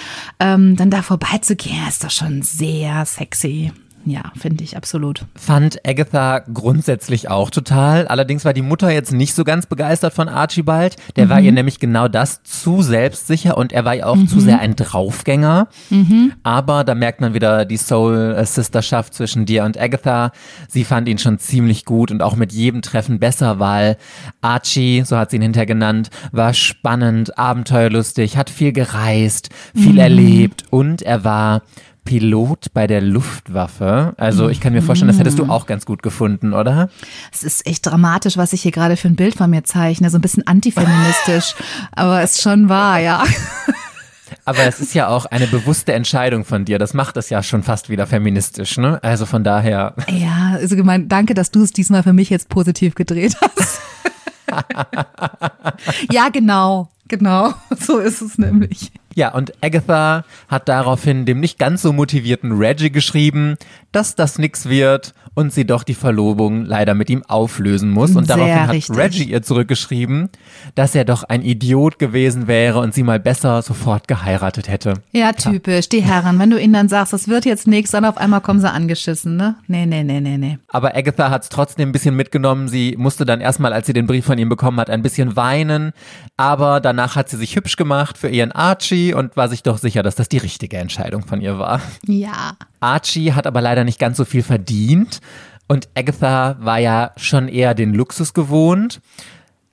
Ähm, 0.41 0.77
dann 0.77 0.91
da 0.91 1.03
vorbei 1.03 1.39
herzugehen, 1.53 1.89
ist 1.89 2.05
doch 2.05 2.11
schon 2.11 2.43
sehr 2.43 3.05
sexy. 3.05 3.73
Ja, 4.05 4.33
finde 4.37 4.65
ich 4.65 4.77
absolut. 4.77 5.25
Fand 5.37 5.87
Agatha 5.87 6.41
grundsätzlich 6.41 7.31
auch 7.31 7.51
total. 7.51 8.09
Allerdings 8.09 8.45
war 8.45 8.53
die 8.53 8.63
Mutter 8.63 8.91
jetzt 8.91 9.13
nicht 9.13 9.35
so 9.35 9.45
ganz 9.45 9.67
begeistert 9.67 10.13
von 10.13 10.29
Archibald. 10.29 10.97
Der 11.17 11.27
mhm. 11.27 11.31
war 11.31 11.41
ihr 11.41 11.53
nämlich 11.53 11.79
genau 11.79 12.09
das 12.09 12.43
zu 12.43 12.83
selbstsicher 12.83 13.57
und 13.57 13.73
er 13.73 13.85
war 13.85 13.95
ja 13.95 14.07
auch 14.07 14.17
mhm. 14.17 14.27
zu 14.27 14.41
sehr 14.41 14.59
ein 14.59 14.75
Draufgänger. 14.75 15.69
Mhm. 15.91 16.33
Aber 16.43 16.83
da 16.83 16.95
merkt 16.95 17.21
man 17.21 17.35
wieder 17.35 17.65
die 17.65 17.77
Soul-Sisterschaft 17.77 19.15
zwischen 19.15 19.47
dir 19.47 19.65
und 19.65 19.79
Agatha. 19.81 20.33
Sie 20.69 20.85
fand 20.85 21.09
ihn 21.09 21.19
schon 21.19 21.39
ziemlich 21.39 21.85
gut 21.85 22.11
und 22.11 22.23
auch 22.23 22.35
mit 22.35 22.53
jedem 22.53 22.83
Treffen 22.83 23.21
besser, 23.21 23.61
weil 23.61 23.97
Archie, 24.41 25.03
so 25.05 25.17
hat 25.17 25.31
sie 25.31 25.37
ihn 25.37 25.43
hinterher 25.43 25.67
genannt, 25.67 26.11
war 26.33 26.55
spannend, 26.55 27.39
abenteuerlustig, 27.39 28.37
hat 28.37 28.51
viel 28.51 28.73
gereist, 28.73 29.51
viel 29.75 29.93
mhm. 29.93 29.99
erlebt 29.99 30.65
und 30.71 31.03
er 31.03 31.23
war 31.23 31.63
Pilot 32.05 32.73
bei 32.75 32.87
der 32.87 33.01
Luftwaffe. 33.01 34.15
Also 34.17 34.49
ich 34.49 34.61
kann 34.61 34.73
mir 34.73 34.83
vorstellen, 34.83 35.09
das 35.09 35.19
hättest 35.19 35.39
du 35.39 35.47
auch 35.47 35.67
ganz 35.67 35.87
gut 35.87 36.03
gefunden, 36.03 36.53
oder? 36.53 36.89
Es 37.33 37.43
ist 37.43 37.67
echt 37.67 37.87
dramatisch, 37.87 38.37
was 38.37 38.53
ich 38.53 38.63
hier 38.63 38.73
gerade 38.73 38.97
für 38.97 39.09
ein 39.09 39.17
Bild 39.17 39.37
von 39.37 39.49
mir 39.51 39.65
zeichne. 39.65 40.11
So 40.11 40.19
ein 40.19 40.23
bisschen 40.23 40.47
antifeministisch, 40.47 41.55
aber 41.93 42.23
es 42.23 42.33
ist 42.33 42.43
schon 42.43 42.69
wahr, 42.69 42.99
ja. 42.99 43.25
Aber 44.45 44.65
es 44.65 44.81
ist 44.81 44.95
ja 44.95 45.09
auch 45.09 45.27
eine 45.27 45.47
bewusste 45.47 45.93
Entscheidung 45.93 46.45
von 46.45 46.65
dir. 46.65 46.79
Das 46.79 46.95
macht 46.95 47.17
es 47.17 47.31
ja 47.31 47.43
schon 47.43 47.63
fast 47.63 47.91
wieder 47.91 48.07
feministisch, 48.07 48.77
ne? 48.77 48.99
Also 49.03 49.27
von 49.27 49.45
daher. 49.45 49.95
Ja, 50.09 50.55
also 50.55 50.75
gemeint, 50.75 51.13
danke, 51.13 51.35
dass 51.35 51.51
du 51.51 51.63
es 51.63 51.73
diesmal 51.73 52.03
für 52.03 52.13
mich 52.13 52.31
jetzt 52.31 52.49
positiv 52.49 52.95
gedreht 52.95 53.37
hast. 53.41 53.81
ja, 56.13 56.29
genau, 56.31 56.91
genau. 57.09 57.55
So 57.79 57.99
ist 57.99 58.21
es 58.21 58.39
nämlich. 58.39 58.93
Ja, 59.15 59.33
und 59.35 59.53
Agatha 59.63 60.25
hat 60.49 60.69
daraufhin 60.69 61.27
dem 61.27 61.41
nicht 61.41 61.59
ganz 61.59 61.83
so 61.83 61.93
motivierten 61.93 62.53
Reggie 62.53 62.91
geschrieben, 62.91 63.57
dass 63.93 64.15
das 64.15 64.39
nix 64.39 64.69
wird 64.69 65.15
und 65.35 65.53
sie 65.53 65.65
doch 65.65 65.83
die 65.83 65.95
Verlobung 65.95 66.65
leider 66.65 66.95
mit 66.95 67.09
ihm 67.09 67.23
auflösen 67.27 67.91
muss. 67.91 68.15
Und 68.15 68.27
Sehr 68.27 68.37
daraufhin 68.37 68.67
hat 68.67 68.71
richtig. 68.71 68.97
Reggie 68.97 69.25
ihr 69.25 69.43
zurückgeschrieben, 69.43 70.29
dass 70.75 70.95
er 70.95 71.05
doch 71.05 71.23
ein 71.25 71.43
Idiot 71.43 71.99
gewesen 71.99 72.47
wäre 72.47 72.81
und 72.81 72.93
sie 72.95 73.03
mal 73.03 73.21
besser 73.21 73.63
sofort 73.63 74.09
geheiratet 74.09 74.69
hätte. 74.69 74.95
Ja, 75.13 75.33
typisch, 75.33 75.89
die 75.89 76.03
Herren. 76.03 76.39
Wenn 76.39 76.51
du 76.51 76.61
ihnen 76.61 76.73
dann 76.73 76.89
sagst, 76.89 77.13
das 77.13 77.29
wird 77.29 77.45
jetzt 77.45 77.67
nichts, 77.67 77.93
dann 77.93 78.05
auf 78.05 78.19
einmal 78.19 78.41
kommen 78.41 78.61
sie 78.61 78.71
angeschissen, 78.71 79.37
ne? 79.37 79.57
Nee, 79.69 79.87
nee, 79.87 80.03
nee, 80.03 80.21
nee, 80.21 80.37
nee. 80.37 80.59
Aber 80.69 80.95
Agatha 80.97 81.31
hat 81.31 81.45
es 81.45 81.49
trotzdem 81.49 81.89
ein 81.91 81.93
bisschen 81.93 82.17
mitgenommen. 82.17 82.69
Sie 82.69 82.95
musste 82.99 83.25
dann 83.25 83.41
erstmal, 83.41 83.73
als 83.73 83.87
sie 83.87 83.93
den 83.93 84.07
Brief 84.07 84.27
von 84.27 84.39
ihm 84.39 84.49
bekommen 84.49 84.79
hat, 84.81 84.91
ein 84.91 85.03
bisschen 85.03 85.37
weinen. 85.37 85.93
Aber 86.37 86.81
danach 86.81 87.17
hat 87.17 87.29
sie 87.29 87.37
sich 87.37 87.57
hübsch 87.57 87.77
gemacht 87.77 88.19
für 88.19 88.29
ihren 88.29 88.53
Archie 88.53 89.15
und 89.15 89.37
war 89.37 89.49
sich 89.49 89.63
doch 89.63 89.79
sicher, 89.79 90.03
dass 90.03 90.15
das 90.15 90.29
die 90.29 90.39
richtige 90.39 90.77
Entscheidung 90.77 91.25
von 91.25 91.41
ihr 91.41 91.59
war. 91.59 91.81
Ja. 92.07 92.57
Archie 92.83 93.33
hat 93.33 93.47
aber 93.47 93.61
leider 93.61 93.85
nicht 93.85 93.99
ganz 93.99 94.17
so 94.17 94.25
viel 94.25 94.43
verdient 94.43 95.21
und 95.69 95.89
Agatha 95.95 96.57
war 96.61 96.79
ja 96.79 97.13
schon 97.17 97.49
eher 97.49 97.75
den 97.75 97.95
Luxus 97.95 98.35
gewohnt. 98.35 99.01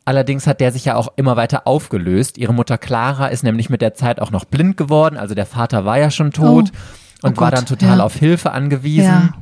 Allerdings 0.06 0.48
hat 0.48 0.60
der 0.60 0.72
sich 0.72 0.86
ja 0.86 0.96
auch 0.96 1.10
immer 1.18 1.36
weiter 1.36 1.68
aufgelöst. 1.68 2.38
Ihre 2.38 2.54
Mutter 2.54 2.78
Clara 2.78 3.28
ist 3.28 3.44
nämlich 3.44 3.70
mit 3.70 3.82
der 3.82 3.94
Zeit 3.94 4.20
auch 4.20 4.32
noch 4.32 4.46
blind 4.46 4.76
geworden, 4.78 5.18
also 5.18 5.36
der 5.36 5.46
Vater 5.46 5.86
war 5.86 6.00
ja 6.00 6.10
schon 6.10 6.32
tot 6.32 6.72
Oh. 7.22 7.28
und 7.28 7.38
Oh 7.38 7.42
war 7.42 7.52
dann 7.52 7.66
total 7.66 7.98
ja. 8.00 8.04
auf 8.04 8.16
Hilfe 8.16 8.52
angewiesen. 8.52 9.04
Ja. 9.04 9.34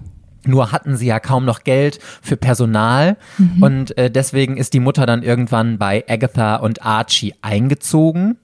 Nur 0.48 0.72
hatten 0.72 0.98
sie 0.98 1.06
ja 1.08 1.20
kaum 1.20 1.46
noch 1.46 1.64
Geld 1.64 2.00
für 2.22 2.38
Personal 2.38 3.18
Mhm. 3.38 3.64
und 3.64 3.98
äh, 3.98 4.10
deswegen 4.10 4.58
ist 4.58 4.74
die 4.74 4.80
Mutter 4.80 5.06
dann 5.06 5.22
irgendwann 5.24 5.78
bei 5.78 6.04
Agatha 6.08 6.56
und 6.56 6.84
Archie 6.84 7.34
eingezogen, 7.42 8.38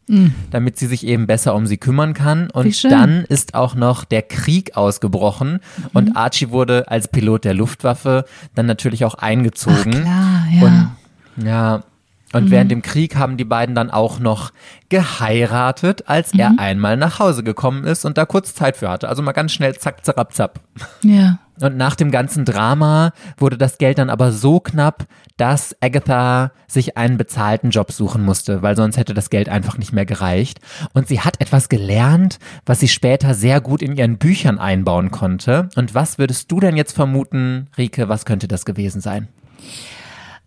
damit 0.52 0.78
sie 0.78 0.86
sich 0.88 1.06
eben 1.08 1.26
besser 1.28 1.56
um 1.56 1.66
sie 1.66 1.78
kümmern 1.78 2.14
kann. 2.14 2.44
Mhm. 2.44 2.50
Und 2.54 2.84
dann 2.84 3.24
ist 3.24 3.56
auch 3.56 3.74
noch 3.76 4.04
der 4.06 4.22
Krieg 4.22 4.76
ausgebrochen 4.78 5.60
und 5.94 6.16
Archie 6.16 6.50
wurde 6.50 6.90
als 6.90 7.08
Pilot 7.08 7.46
der 7.46 7.54
Luftwaffe 7.54 8.26
dann 8.56 8.66
natürlich 8.66 9.06
auch 9.06 9.16
eingezogen. 9.16 9.94
Ach 9.96 10.02
klar, 10.02 10.44
ja. 10.52 10.62
Und 11.38 11.46
ja, 11.48 11.84
und 12.34 12.52
während 12.52 12.72
dem 12.72 12.82
Krieg 12.82 13.16
haben 13.16 13.38
die 13.38 13.46
beiden 13.46 13.76
dann 13.76 13.92
auch 13.92 14.20
noch 14.20 14.52
geheiratet, 14.90 16.04
als 16.08 16.34
er 16.34 16.54
einmal 16.58 16.98
nach 16.98 17.20
Hause 17.20 17.44
gekommen 17.44 17.84
ist 17.84 18.06
und 18.06 18.18
da 18.18 18.26
kurz 18.26 18.56
Zeit 18.56 18.76
für 18.76 18.90
hatte. 18.90 19.08
Also 19.08 19.22
mal 19.22 19.32
ganz 19.32 19.52
schnell 19.52 19.76
zack, 19.78 20.04
zack, 20.04 20.34
zack. 20.34 20.54
Ja. 21.04 21.40
Und 21.62 21.78
nach 21.78 21.96
dem 21.96 22.10
ganzen 22.10 22.46
Drama 22.46 23.12
wurde 23.38 23.58
das 23.58 23.78
Geld 23.78 24.00
dann 24.00 24.10
aber 24.10 24.32
so 24.32 24.60
knapp, 24.60 25.06
dass 25.38 25.76
Agatha 25.82 26.52
sich 26.68 26.98
einen 26.98 27.18
bezahlten 27.18 27.70
Job 27.70 27.92
suchen 27.92 28.24
musste, 28.24 28.64
weil 28.64 28.76
sonst 28.76 28.98
hätte 28.98 29.14
das 29.14 29.30
Geld 29.30 29.50
einfach 29.50 29.78
nicht 29.78 29.94
mehr 29.94 30.06
gereicht. 30.06 30.60
Und 30.94 31.08
sie 31.08 31.22
hat 31.22 31.40
etwas 31.40 31.70
gelernt, 31.70 32.40
was 32.66 32.80
sie 32.80 32.88
später 32.88 33.36
sehr 33.36 33.62
gut 33.62 33.84
in 33.84 33.96
ihren 33.96 34.18
Büchern 34.18 34.58
einbauen 34.58 35.12
konnte. 35.12 35.70
Und 35.76 35.94
was 35.94 36.18
würdest 36.18 36.52
du 36.52 36.60
denn 36.60 36.76
jetzt 36.76 36.94
vermuten, 36.94 37.68
Rike, 37.78 38.10
was 38.10 38.26
könnte 38.26 38.48
das 38.48 38.66
gewesen 38.66 39.02
sein? 39.02 39.28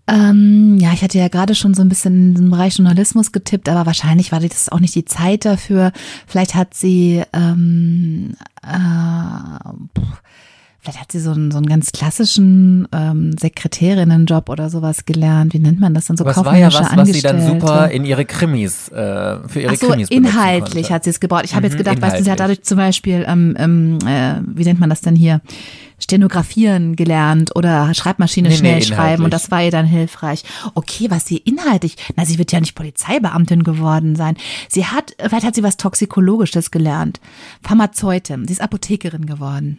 Ähm, 0.08 0.78
ja, 0.78 0.92
ich 0.92 1.02
hatte 1.02 1.18
ja 1.18 1.26
gerade 1.28 1.54
schon 1.56 1.74
so 1.74 1.82
ein 1.82 1.88
bisschen 1.88 2.28
in 2.28 2.34
den 2.34 2.50
Bereich 2.50 2.76
Journalismus 2.78 3.32
getippt, 3.32 3.68
aber 3.68 3.86
wahrscheinlich 3.86 4.30
war 4.30 4.38
das 4.40 4.68
auch 4.68 4.78
nicht 4.80 4.94
die 4.94 5.04
Zeit 5.04 5.44
dafür. 5.44 5.90
Vielleicht 6.28 6.54
hat 6.54 6.74
sie, 6.74 7.22
ähm, 7.32 8.36
äh, 8.62 9.68
vielleicht 10.78 11.00
hat 11.00 11.10
sie 11.10 11.18
so 11.18 11.32
einen, 11.32 11.50
so 11.50 11.56
einen 11.56 11.66
ganz 11.66 11.90
klassischen 11.90 12.86
ähm, 12.92 13.36
Sekretärinnenjob 13.36 14.48
oder 14.48 14.70
sowas 14.70 15.06
gelernt. 15.06 15.54
Wie 15.54 15.58
nennt 15.58 15.80
man 15.80 15.92
das 15.92 16.06
dann 16.06 16.16
so? 16.16 16.24
Es 16.24 16.36
war 16.36 16.56
ja 16.56 16.72
was, 16.72 16.96
was 16.96 17.08
sie 17.08 17.22
dann 17.22 17.40
super 17.44 17.90
in 17.90 18.04
ihre 18.04 18.24
Krimis, 18.24 18.88
äh, 18.90 19.38
für 19.48 19.60
ihre 19.60 19.72
Ach 19.74 19.76
so, 19.78 19.88
Krimis 19.88 20.08
inhaltlich 20.08 20.92
hat 20.92 21.02
sie 21.02 21.10
es 21.10 21.18
gebaut. 21.18 21.42
Ich 21.44 21.56
habe 21.56 21.66
jetzt 21.66 21.74
Mhm, 21.74 21.78
gedacht, 21.78 22.00
weißt 22.00 22.20
du, 22.20 22.24
sie 22.24 22.30
hat 22.30 22.38
inhaltlich. 22.38 22.58
dadurch 22.58 22.62
zum 22.62 22.76
Beispiel, 22.76 23.24
ähm, 23.26 23.56
ähm, 23.58 23.98
äh, 24.06 24.34
wie 24.54 24.62
nennt 24.64 24.78
man 24.78 24.88
das 24.88 25.00
denn 25.00 25.16
hier? 25.16 25.40
Stenografieren 25.98 26.94
gelernt 26.94 27.56
oder 27.56 27.94
Schreibmaschine 27.94 28.48
Nee, 28.48 28.54
nee, 28.54 28.58
schnell 28.58 28.82
schreiben 28.82 29.24
und 29.24 29.32
das 29.32 29.50
war 29.50 29.62
ihr 29.62 29.70
dann 29.70 29.86
hilfreich. 29.86 30.44
Okay, 30.74 31.10
was 31.10 31.26
sie 31.26 31.38
inhaltlich, 31.38 31.96
na, 32.16 32.24
sie 32.24 32.38
wird 32.38 32.52
ja 32.52 32.60
nicht 32.60 32.74
Polizeibeamtin 32.74 33.62
geworden 33.62 34.14
sein. 34.14 34.36
Sie 34.68 34.84
hat, 34.84 35.16
vielleicht 35.18 35.46
hat 35.46 35.54
sie 35.54 35.62
was 35.62 35.78
Toxikologisches 35.78 36.70
gelernt. 36.70 37.20
Pharmazeutin, 37.62 38.46
sie 38.46 38.52
ist 38.52 38.60
Apothekerin 38.60 39.26
geworden. 39.26 39.78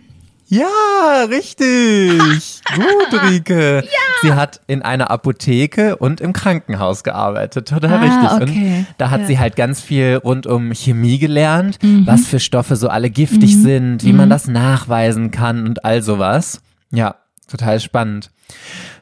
Ja, 0.49 1.25
richtig. 1.29 2.61
Gut, 2.73 3.21
Rike. 3.29 3.83
Sie 4.21 4.31
hat 4.33 4.61
in 4.67 4.81
einer 4.81 5.11
Apotheke 5.11 5.97
und 5.97 6.21
im 6.21 6.31
Krankenhaus 6.31 7.03
gearbeitet. 7.03 7.67
Total 7.67 7.91
Ah, 7.93 7.99
richtig. 8.01 8.31
okay. 8.49 8.77
Und 8.79 8.85
da 8.97 9.09
hat 9.09 9.21
Ja. 9.21 9.27
sie 9.27 9.39
halt 9.39 9.55
ganz 9.57 9.81
viel 9.81 10.15
rund 10.23 10.47
um 10.47 10.71
Chemie 10.73 11.19
gelernt, 11.19 11.79
Mhm. 11.83 12.07
was 12.07 12.27
für 12.27 12.39
Stoffe 12.39 12.77
so 12.77 12.87
alle 12.87 13.09
giftig 13.09 13.57
sind, 13.57 14.03
wie 14.05 14.13
man 14.13 14.29
das 14.29 14.47
nachweisen 14.47 15.31
kann 15.31 15.67
und 15.67 15.83
all 15.83 16.01
sowas. 16.01 16.61
Ja, 16.91 17.15
total 17.51 17.79
spannend. 17.81 18.31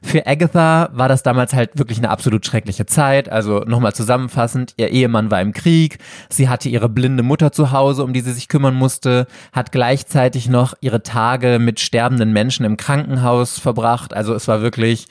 Für 0.05 0.27
Agatha 0.27 0.89
war 0.93 1.09
das 1.09 1.23
damals 1.23 1.55
halt 1.55 1.79
wirklich 1.79 1.97
eine 1.97 2.11
absolut 2.11 2.45
schreckliche 2.45 2.85
Zeit. 2.85 3.27
Also 3.27 3.61
nochmal 3.61 3.95
zusammenfassend, 3.95 4.75
ihr 4.77 4.89
Ehemann 4.89 5.31
war 5.31 5.41
im 5.41 5.51
Krieg, 5.51 5.97
sie 6.29 6.47
hatte 6.47 6.69
ihre 6.69 6.89
blinde 6.89 7.23
Mutter 7.23 7.51
zu 7.51 7.71
Hause, 7.71 8.03
um 8.03 8.13
die 8.13 8.21
sie 8.21 8.31
sich 8.31 8.47
kümmern 8.47 8.75
musste, 8.75 9.25
hat 9.51 9.71
gleichzeitig 9.71 10.47
noch 10.47 10.75
ihre 10.79 11.01
Tage 11.01 11.57
mit 11.57 11.79
sterbenden 11.79 12.31
Menschen 12.31 12.67
im 12.67 12.77
Krankenhaus 12.77 13.57
verbracht. 13.57 14.13
Also 14.13 14.35
es 14.35 14.47
war 14.47 14.61
wirklich 14.61 15.07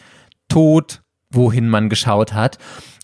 Tod, 0.49 1.03
wohin 1.29 1.69
man 1.69 1.89
geschaut 1.89 2.33
hat. 2.33 2.59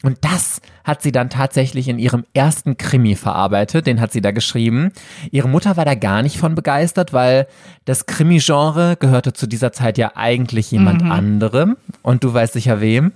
Und 0.05 0.18
das 0.20 0.61
hat 0.84 1.02
sie 1.02 1.12
dann 1.12 1.30
tatsächlich 1.30 1.88
in 1.88 1.98
ihrem 1.98 2.24
ersten 2.34 2.76
Krimi 2.76 3.14
verarbeitet, 3.16 3.86
den 3.86 4.00
hat 4.00 4.12
sie 4.12 4.20
da 4.20 4.30
geschrieben. 4.30 4.92
Ihre 5.30 5.48
Mutter 5.48 5.76
war 5.76 5.84
da 5.84 5.94
gar 5.94 6.22
nicht 6.22 6.38
von 6.38 6.54
begeistert, 6.54 7.12
weil 7.12 7.46
das 7.84 8.06
Krimi-Genre 8.06 8.96
gehörte 8.98 9.32
zu 9.32 9.46
dieser 9.46 9.72
Zeit 9.72 9.98
ja 9.98 10.12
eigentlich 10.14 10.70
jemand 10.70 11.02
anderem. 11.02 11.76
Und 12.02 12.24
du 12.24 12.32
weißt 12.32 12.54
sicher 12.54 12.80
wem. 12.80 13.12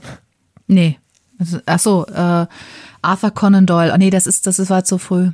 Nee. 0.67 0.99
Also, 1.39 1.59
ach 1.67 1.79
so, 1.81 2.07
äh, 2.07 2.47
Arthur 3.03 3.31
Conan 3.33 3.67
Doyle. 3.67 3.93
Oh 3.93 3.97
nee, 3.97 4.11
das 4.11 4.27
ist, 4.27 4.47
das 4.47 4.59
ist 4.59 4.71
war 4.71 4.85
zu 4.85 4.99
früh. 4.99 5.31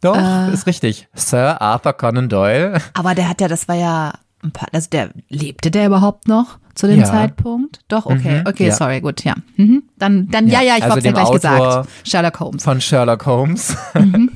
Doch, 0.00 0.16
Äh. 0.16 0.52
ist 0.52 0.66
richtig. 0.66 1.08
Sir 1.14 1.60
Arthur 1.62 1.92
Conan 1.92 2.28
Doyle. 2.28 2.78
Aber 2.94 3.14
der 3.14 3.28
hat 3.28 3.40
ja, 3.40 3.48
das 3.48 3.68
war 3.68 3.76
ja 3.76 4.12
ein 4.42 4.50
paar, 4.50 4.68
also 4.72 4.88
der 4.90 5.10
lebte 5.28 5.70
der 5.70 5.86
überhaupt 5.86 6.26
noch 6.26 6.58
zu 6.74 6.86
dem 6.86 7.00
Ja. 7.00 7.04
Zeitpunkt? 7.06 7.80
Doch, 7.88 8.06
okay, 8.06 8.40
Mhm, 8.40 8.46
okay, 8.46 8.66
ja. 8.68 8.74
sorry, 8.74 9.00
gut, 9.00 9.24
ja. 9.24 9.34
Mhm. 9.56 9.82
Dann, 9.98 10.28
dann, 10.28 10.48
ja, 10.48 10.60
Ja, 10.60 10.68
ja, 10.68 10.76
ich 10.78 10.82
also 10.84 10.94
hab's 10.96 11.04
ja 11.04 11.10
dem 11.10 11.14
gleich 11.14 11.24
Autor- 11.26 11.34
gesagt. 11.82 11.88
Sherlock 12.04 12.40
Holmes. 12.40 12.64
von 12.64 12.80
Sherlock 12.80 13.26
Holmes. 13.26 13.76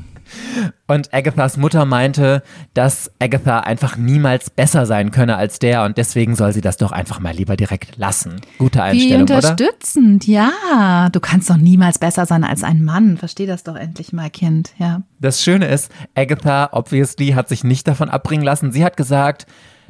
Und 0.89 1.15
Agathas 1.15 1.57
Mutter 1.57 1.85
meinte, 1.85 2.43
dass 2.75 3.11
Agatha 3.21 3.61
einfach 3.61 3.97
niemals 3.97 4.51
besser 4.51 4.85
sein 4.85 5.11
könne 5.13 5.37
als 5.37 5.59
der 5.61 5.85
und 5.85 5.99
deswegen 5.99 6.35
soll 6.35 6.53
sie 6.53 6.61
das 6.61 6.77
doch 6.77 6.91
einfach 6.93 7.21
mal 7.21 7.33
lieber 7.33 7.57
direkt 7.57 7.97
lassen. 7.97 8.41
Gute 8.59 8.79
Wie 8.79 8.83
Einstellung, 8.83 9.23
oder? 9.25 9.37
unterstützend, 9.37 10.27
ja. 10.27 11.09
Du 11.13 11.21
kannst 11.21 11.49
doch 11.49 11.57
niemals 11.57 11.99
besser 11.99 12.27
sein 12.27 12.43
als 12.45 12.65
ein 12.65 12.85
Mann. 12.85 13.17
Versteh 13.19 13.47
das 13.47 13.63
doch 13.63 13.77
endlich 13.77 14.13
mal, 14.13 14.29
Kind, 14.31 14.73
ja. 14.79 15.03
Das 15.21 15.43
Schöne 15.43 15.67
ist, 15.69 15.91
Agatha 16.15 16.71
obviously 16.73 17.29
hat 17.29 17.49
sich 17.49 17.63
nicht 17.63 17.87
davon 17.87 18.09
abbringen 18.11 18.45
lassen. 18.45 18.73
Sie 18.73 18.85
hat 18.85 18.97
gesagt, 18.97 19.47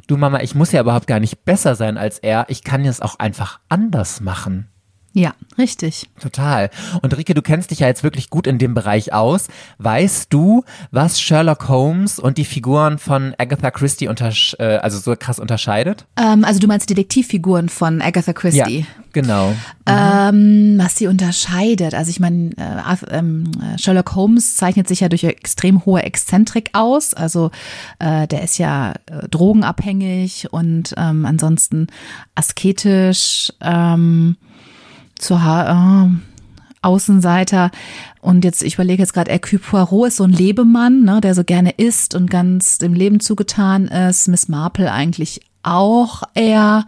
du 0.07 0.17
Mama, 0.17 0.41
ich 0.41 0.55
muss 0.55 0.71
ja 0.71 0.81
überhaupt 0.81 1.07
gar 1.07 1.19
nicht 1.19 1.45
besser 1.45 1.75
sein 1.75 1.97
als 1.97 2.19
er. 2.19 2.45
Ich 2.49 2.63
kann 2.63 2.85
es 2.85 3.01
auch 3.01 3.19
einfach 3.19 3.59
anders 3.69 4.21
machen. 4.21 4.69
Ja, 5.17 5.33
richtig. 5.57 6.07
Total. 6.21 6.69
Und 7.01 7.17
Rike, 7.17 7.33
du 7.33 7.41
kennst 7.41 7.71
dich 7.71 7.79
ja 7.79 7.87
jetzt 7.87 8.03
wirklich 8.03 8.29
gut 8.29 8.45
in 8.45 8.59
dem 8.59 8.75
Bereich 8.75 9.13
aus. 9.13 9.47
Weißt 9.79 10.31
du, 10.31 10.63
was 10.91 11.19
Sherlock 11.19 11.67
Holmes 11.69 12.19
und 12.19 12.37
die 12.37 12.45
Figuren 12.45 12.99
von 12.99 13.33
Agatha 13.39 13.71
Christie 13.71 14.09
untersch 14.09 14.55
äh, 14.59 14.75
also 14.75 14.99
so 14.99 15.15
krass 15.17 15.39
unterscheidet? 15.39 16.05
Ähm, 16.17 16.45
also 16.45 16.59
du 16.59 16.67
meinst 16.67 16.91
Detektivfiguren 16.91 17.67
von 17.67 17.99
Agatha 17.99 18.31
Christie. 18.31 18.85
genau. 19.11 19.55
Ähm, 19.87 20.75
was 20.77 20.97
sie 20.97 21.07
unterscheidet. 21.07 21.95
Also 21.95 22.11
ich 22.11 22.19
meine, 22.19 22.51
äh, 22.55 23.17
äh, 23.17 23.77
Sherlock 23.79 24.13
Holmes 24.13 24.55
zeichnet 24.55 24.87
sich 24.87 24.99
ja 24.99 25.09
durch 25.09 25.23
extrem 25.23 25.83
hohe 25.83 26.03
Exzentrik 26.03 26.69
aus. 26.73 27.15
Also 27.15 27.49
äh, 27.97 28.27
der 28.27 28.43
ist 28.43 28.59
ja 28.59 28.91
äh, 29.07 29.27
drogenabhängig 29.29 30.53
und 30.53 30.93
ähm, 30.95 31.25
ansonsten 31.25 31.87
asketisch, 32.35 33.51
ähm, 33.61 34.37
zu 35.19 35.43
ha 35.43 36.05
äh, 36.05 36.09
Außenseiter. 36.81 37.71
Und 38.21 38.45
jetzt, 38.45 38.63
ich 38.63 38.75
überlege 38.75 39.01
jetzt 39.01 39.13
gerade, 39.13 39.31
Hercule 39.31 39.59
Poirot 39.59 40.09
ist 40.09 40.17
so 40.17 40.23
ein 40.23 40.31
Lebemann, 40.31 41.03
ne, 41.03 41.21
der 41.21 41.33
so 41.33 41.43
gerne 41.43 41.71
isst 41.71 42.15
und 42.15 42.29
ganz 42.29 42.77
dem 42.77 42.93
Leben 42.93 43.19
zugetan 43.19 43.87
ist. 43.87 44.27
Miss 44.27 44.47
Marple 44.47 44.91
eigentlich 44.91 45.41
auch 45.63 46.23
eher. 46.33 46.85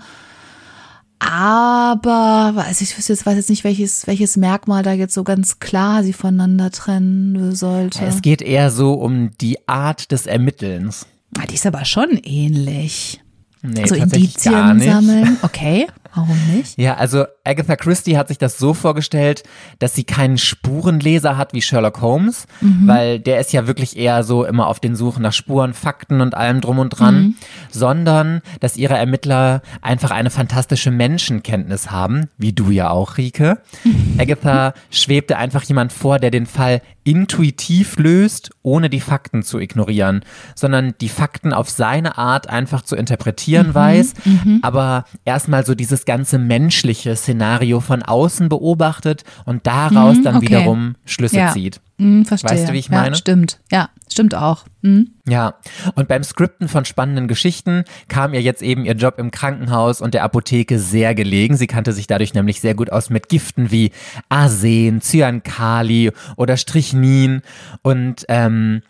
Aber 1.20 2.52
weiß 2.56 2.80
ich 2.80 2.98
wüsste 2.98 3.12
jetzt, 3.12 3.26
weiß 3.26 3.36
jetzt 3.36 3.50
nicht, 3.50 3.66
welches, 3.66 4.08
welches 4.08 4.38
Merkmal 4.38 4.84
da 4.84 4.94
jetzt 4.94 5.14
so 5.14 5.26
ganz 5.26 5.60
klar 5.60 6.02
sie 6.02 6.14
voneinander 6.14 6.72
trennen 6.72 7.54
sollte. 7.56 8.06
Es 8.06 8.22
geht 8.22 8.42
eher 8.42 8.72
so 8.72 8.94
um 8.94 9.32
die 9.42 9.68
Art 9.68 10.14
des 10.14 10.28
Ermittelns. 10.28 11.08
Ah, 11.38 11.46
die 11.46 11.56
ist 11.56 11.66
aber 11.66 11.84
schon 11.84 12.18
ähnlich. 12.24 13.22
Nee, 13.62 13.82
also 13.82 13.96
tatsächlich 13.96 14.36
gar 14.42 14.72
Indizien 14.72 14.94
sammeln, 14.94 15.38
okay. 15.42 15.88
Warum 16.14 16.38
nicht? 16.56 16.78
Ja, 16.78 16.96
also 16.96 17.26
Agatha 17.44 17.76
Christie 17.76 18.18
hat 18.18 18.28
sich 18.28 18.38
das 18.38 18.58
so 18.58 18.74
vorgestellt, 18.74 19.44
dass 19.78 19.94
sie 19.94 20.04
keinen 20.04 20.38
Spurenleser 20.38 21.38
hat 21.38 21.54
wie 21.54 21.62
Sherlock 21.62 22.02
Holmes, 22.02 22.48
mhm. 22.62 22.88
weil 22.88 23.20
der 23.20 23.40
ist 23.40 23.54
ja 23.54 23.68
wirklich 23.68 23.98
eher 23.98 24.24
so 24.24 24.44
immer 24.44 24.68
auf 24.68 24.80
den 24.80 24.96
Suchen 24.96 25.22
nach 25.22 25.34
Spuren, 25.34 25.74
Fakten 25.74 26.22
und 26.22 26.36
allem 26.36 26.62
drum 26.62 26.80
und 26.80 26.90
dran, 26.90 27.22
mhm. 27.22 27.36
sondern 27.70 28.42
dass 28.60 28.78
ihre 28.78 28.98
Ermittler 28.98 29.62
einfach 29.82 30.12
eine 30.12 30.30
fantastische 30.30 30.92
Menschenkenntnis 30.92 31.92
haben, 31.92 32.30
wie 32.38 32.54
du 32.54 32.72
ja 32.72 32.90
auch, 32.90 33.18
Rike. 33.18 33.62
Agatha 34.18 34.74
schwebte 34.90 35.38
einfach 35.38 35.64
jemand 35.64 35.94
vor, 35.94 36.20
der 36.20 36.32
den 36.32 36.46
Fall 36.46 36.82
intuitiv 37.10 37.98
löst, 37.98 38.52
ohne 38.62 38.88
die 38.88 39.00
Fakten 39.00 39.42
zu 39.42 39.58
ignorieren, 39.58 40.22
sondern 40.54 40.94
die 41.02 41.10
Fakten 41.10 41.54
auf 41.54 41.68
seine 41.68 42.20
Art 42.20 42.48
einfach 42.48 42.84
zu 42.84 42.96
interpretieren 42.96 43.70
mhm, 43.70 43.74
weiß, 43.74 44.14
mhm. 44.26 44.60
aber 44.62 45.06
erstmal 45.26 45.66
so 45.66 45.74
dieses 45.74 46.06
ganze 46.10 46.40
menschliche 46.40 47.16
Szenario 47.16 47.82
von 47.82 48.02
außen 48.02 48.50
beobachtet 48.50 49.24
und 49.46 49.68
daraus 49.68 50.18
mhm, 50.18 50.24
dann 50.24 50.36
okay. 50.38 50.48
wiederum 50.48 50.96
Schlüsse 51.06 51.38
ja. 51.38 51.54
zieht. 51.54 51.82
Mhm, 52.00 52.26
verstehe. 52.26 52.50
Weißt 52.50 52.68
du, 52.68 52.74
wie 52.74 52.80
ich 52.80 52.90
meine? 52.90 53.10
Ja, 53.10 53.14
stimmt. 53.14 53.60
Ja, 53.72 53.90
stimmt 54.12 54.34
auch. 54.34 54.66
Mhm. 54.82 55.12
Ja, 55.28 55.54
und 55.94 56.08
beim 56.08 56.24
Skripten 56.24 56.68
von 56.68 56.84
spannenden 56.84 57.28
Geschichten 57.28 57.84
kam 58.08 58.34
ihr 58.34 58.42
jetzt 58.42 58.64
eben 58.64 58.86
ihr 58.86 58.96
Job 58.96 59.20
im 59.20 59.30
Krankenhaus 59.30 60.02
und 60.02 60.16
der 60.16 60.24
Apotheke 60.24 60.80
sehr 60.80 61.14
gelegen. 61.14 61.58
Sie 61.58 61.68
kannte 61.68 61.92
sich 61.92 62.08
dadurch 62.08 62.34
nämlich 62.34 62.60
sehr 62.60 62.74
gut 62.74 62.92
aus 62.92 63.12
mit 63.12 63.30
Giften 63.30 63.70
wie 63.70 63.92
Arsen, 64.30 65.02
Cyankali 65.02 66.12
oder 66.38 66.58
Strychnin. 66.58 67.44
Und 67.84 68.26
ähm, 68.30 68.82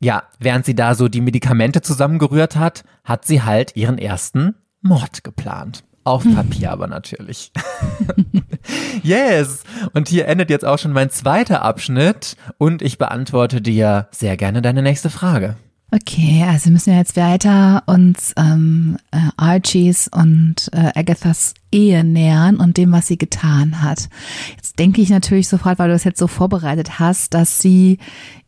ja, 0.00 0.24
während 0.40 0.66
sie 0.66 0.74
da 0.74 0.96
so 0.96 1.06
die 1.06 1.20
Medikamente 1.20 1.82
zusammengerührt 1.82 2.56
hat, 2.56 2.82
hat 3.04 3.24
sie 3.26 3.42
halt 3.42 3.76
ihren 3.76 3.98
ersten 3.98 4.56
Mord 4.82 5.22
geplant. 5.22 5.84
Auf 6.04 6.22
Papier 6.34 6.70
aber 6.70 6.86
natürlich. 6.86 7.50
yes! 9.02 9.62
Und 9.94 10.08
hier 10.08 10.28
endet 10.28 10.50
jetzt 10.50 10.64
auch 10.64 10.78
schon 10.78 10.92
mein 10.92 11.08
zweiter 11.08 11.62
Abschnitt 11.62 12.36
und 12.58 12.82
ich 12.82 12.98
beantworte 12.98 13.62
dir 13.62 14.08
sehr 14.10 14.36
gerne 14.36 14.60
deine 14.60 14.82
nächste 14.82 15.08
Frage. 15.08 15.56
Okay, 15.90 16.44
also 16.46 16.70
müssen 16.70 16.92
wir 16.92 16.98
jetzt 16.98 17.16
weiter 17.16 17.84
uns 17.86 18.32
ähm, 18.36 18.96
äh, 19.12 19.18
Archies 19.36 20.08
und 20.08 20.68
äh, 20.72 20.90
Agathas 20.98 21.54
Ehe 21.70 22.02
nähern 22.02 22.56
und 22.56 22.76
dem, 22.78 22.90
was 22.90 23.06
sie 23.06 23.16
getan 23.16 23.80
hat. 23.80 24.08
Jetzt 24.56 24.78
denke 24.78 25.00
ich 25.00 25.10
natürlich 25.10 25.48
sofort, 25.48 25.78
weil 25.78 25.88
du 25.88 25.94
es 25.94 26.04
jetzt 26.04 26.18
so 26.18 26.26
vorbereitet 26.26 26.98
hast, 26.98 27.32
dass 27.32 27.60
sie 27.60 27.98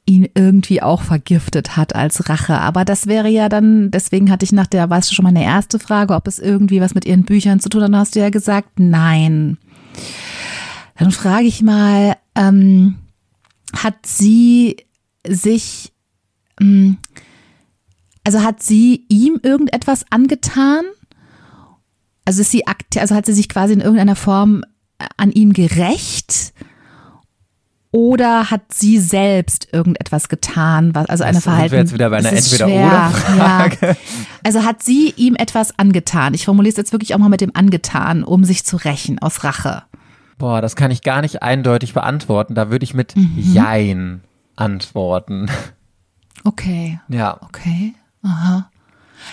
ihn 0.07 0.28
irgendwie 0.34 0.80
auch 0.82 1.02
vergiftet 1.02 1.76
hat 1.76 1.94
als 1.94 2.28
Rache. 2.28 2.59
Aber 2.59 2.84
das 2.84 3.07
wäre 3.09 3.28
ja 3.28 3.48
dann, 3.48 3.90
deswegen 3.90 4.30
hatte 4.30 4.44
ich 4.44 4.52
nach 4.52 4.68
der, 4.68 4.88
weißt 4.88 5.11
du 5.11 5.14
schon 5.14 5.24
meine 5.24 5.44
erste 5.44 5.78
Frage, 5.78 6.14
ob 6.14 6.28
es 6.28 6.38
irgendwie 6.38 6.80
was 6.80 6.94
mit 6.94 7.04
ihren 7.04 7.24
Büchern 7.24 7.61
zu 7.61 7.68
tun 7.68 7.82
hat. 7.82 7.88
Dann 7.88 8.00
hast 8.00 8.14
du 8.14 8.20
ja 8.20 8.30
gesagt, 8.30 8.78
nein. 8.78 9.59
Dann 10.96 11.11
frage 11.11 11.46
ich 11.46 11.61
mal, 11.61 12.16
ähm, 12.36 12.96
hat 13.74 14.07
sie 14.07 14.76
sich, 15.26 15.92
ähm, 16.61 16.98
also 18.24 18.42
hat 18.42 18.62
sie 18.62 19.04
ihm 19.09 19.40
irgendetwas 19.42 20.04
angetan? 20.11 20.84
Also 22.24 22.40
ist 22.40 22.50
sie 22.50 22.64
also 22.66 23.14
hat 23.14 23.26
sie 23.26 23.32
sich 23.32 23.48
quasi 23.48 23.72
in 23.72 23.80
irgendeiner 23.80 24.16
Form 24.16 24.62
an 25.16 25.32
ihm 25.32 25.52
gerecht? 25.52 26.54
Oder 27.97 28.51
hat 28.51 28.74
sie 28.74 28.99
selbst 28.99 29.68
irgendetwas 29.72 30.28
getan, 30.28 30.94
was 30.94 31.07
also 31.07 31.24
eine 31.24 31.40
Verhalten? 31.40 31.70
Sind 31.70 31.72
wir 31.72 31.80
jetzt 31.80 31.94
wieder 31.94 32.11
bei 32.11 32.18
einer 32.18 32.30
Entweder-Oder-Frage. 32.30 33.78
Ja. 33.80 33.97
Also 34.44 34.64
hat 34.64 34.82
sie 34.82 35.14
ihm 35.16 35.34
etwas 35.34 35.78
angetan? 35.78 36.34
Ich 36.34 36.44
formuliere 36.44 36.72
es 36.72 36.76
jetzt 36.76 36.92
wirklich 36.92 37.14
auch 37.14 37.18
mal 37.18 37.30
mit 37.30 37.40
dem 37.40 37.57
angetan, 37.57 38.22
um 38.22 38.44
sich 38.44 38.66
zu 38.66 38.76
rächen 38.76 39.18
aus 39.20 39.44
Rache. 39.44 39.84
Boah, 40.36 40.61
das 40.61 40.76
kann 40.76 40.90
ich 40.90 41.01
gar 41.01 41.22
nicht 41.22 41.42
eindeutig 41.42 41.94
beantworten. 41.94 42.55
Da 42.55 42.70
würde 42.70 42.84
ich 42.84 42.92
mit 42.92 43.16
mhm. 43.16 43.32
Jein 43.38 44.20
antworten. 44.57 45.47
Okay. 46.44 47.01
Ja. 47.09 47.40
Okay. 47.40 47.94
Aha. 48.22 48.70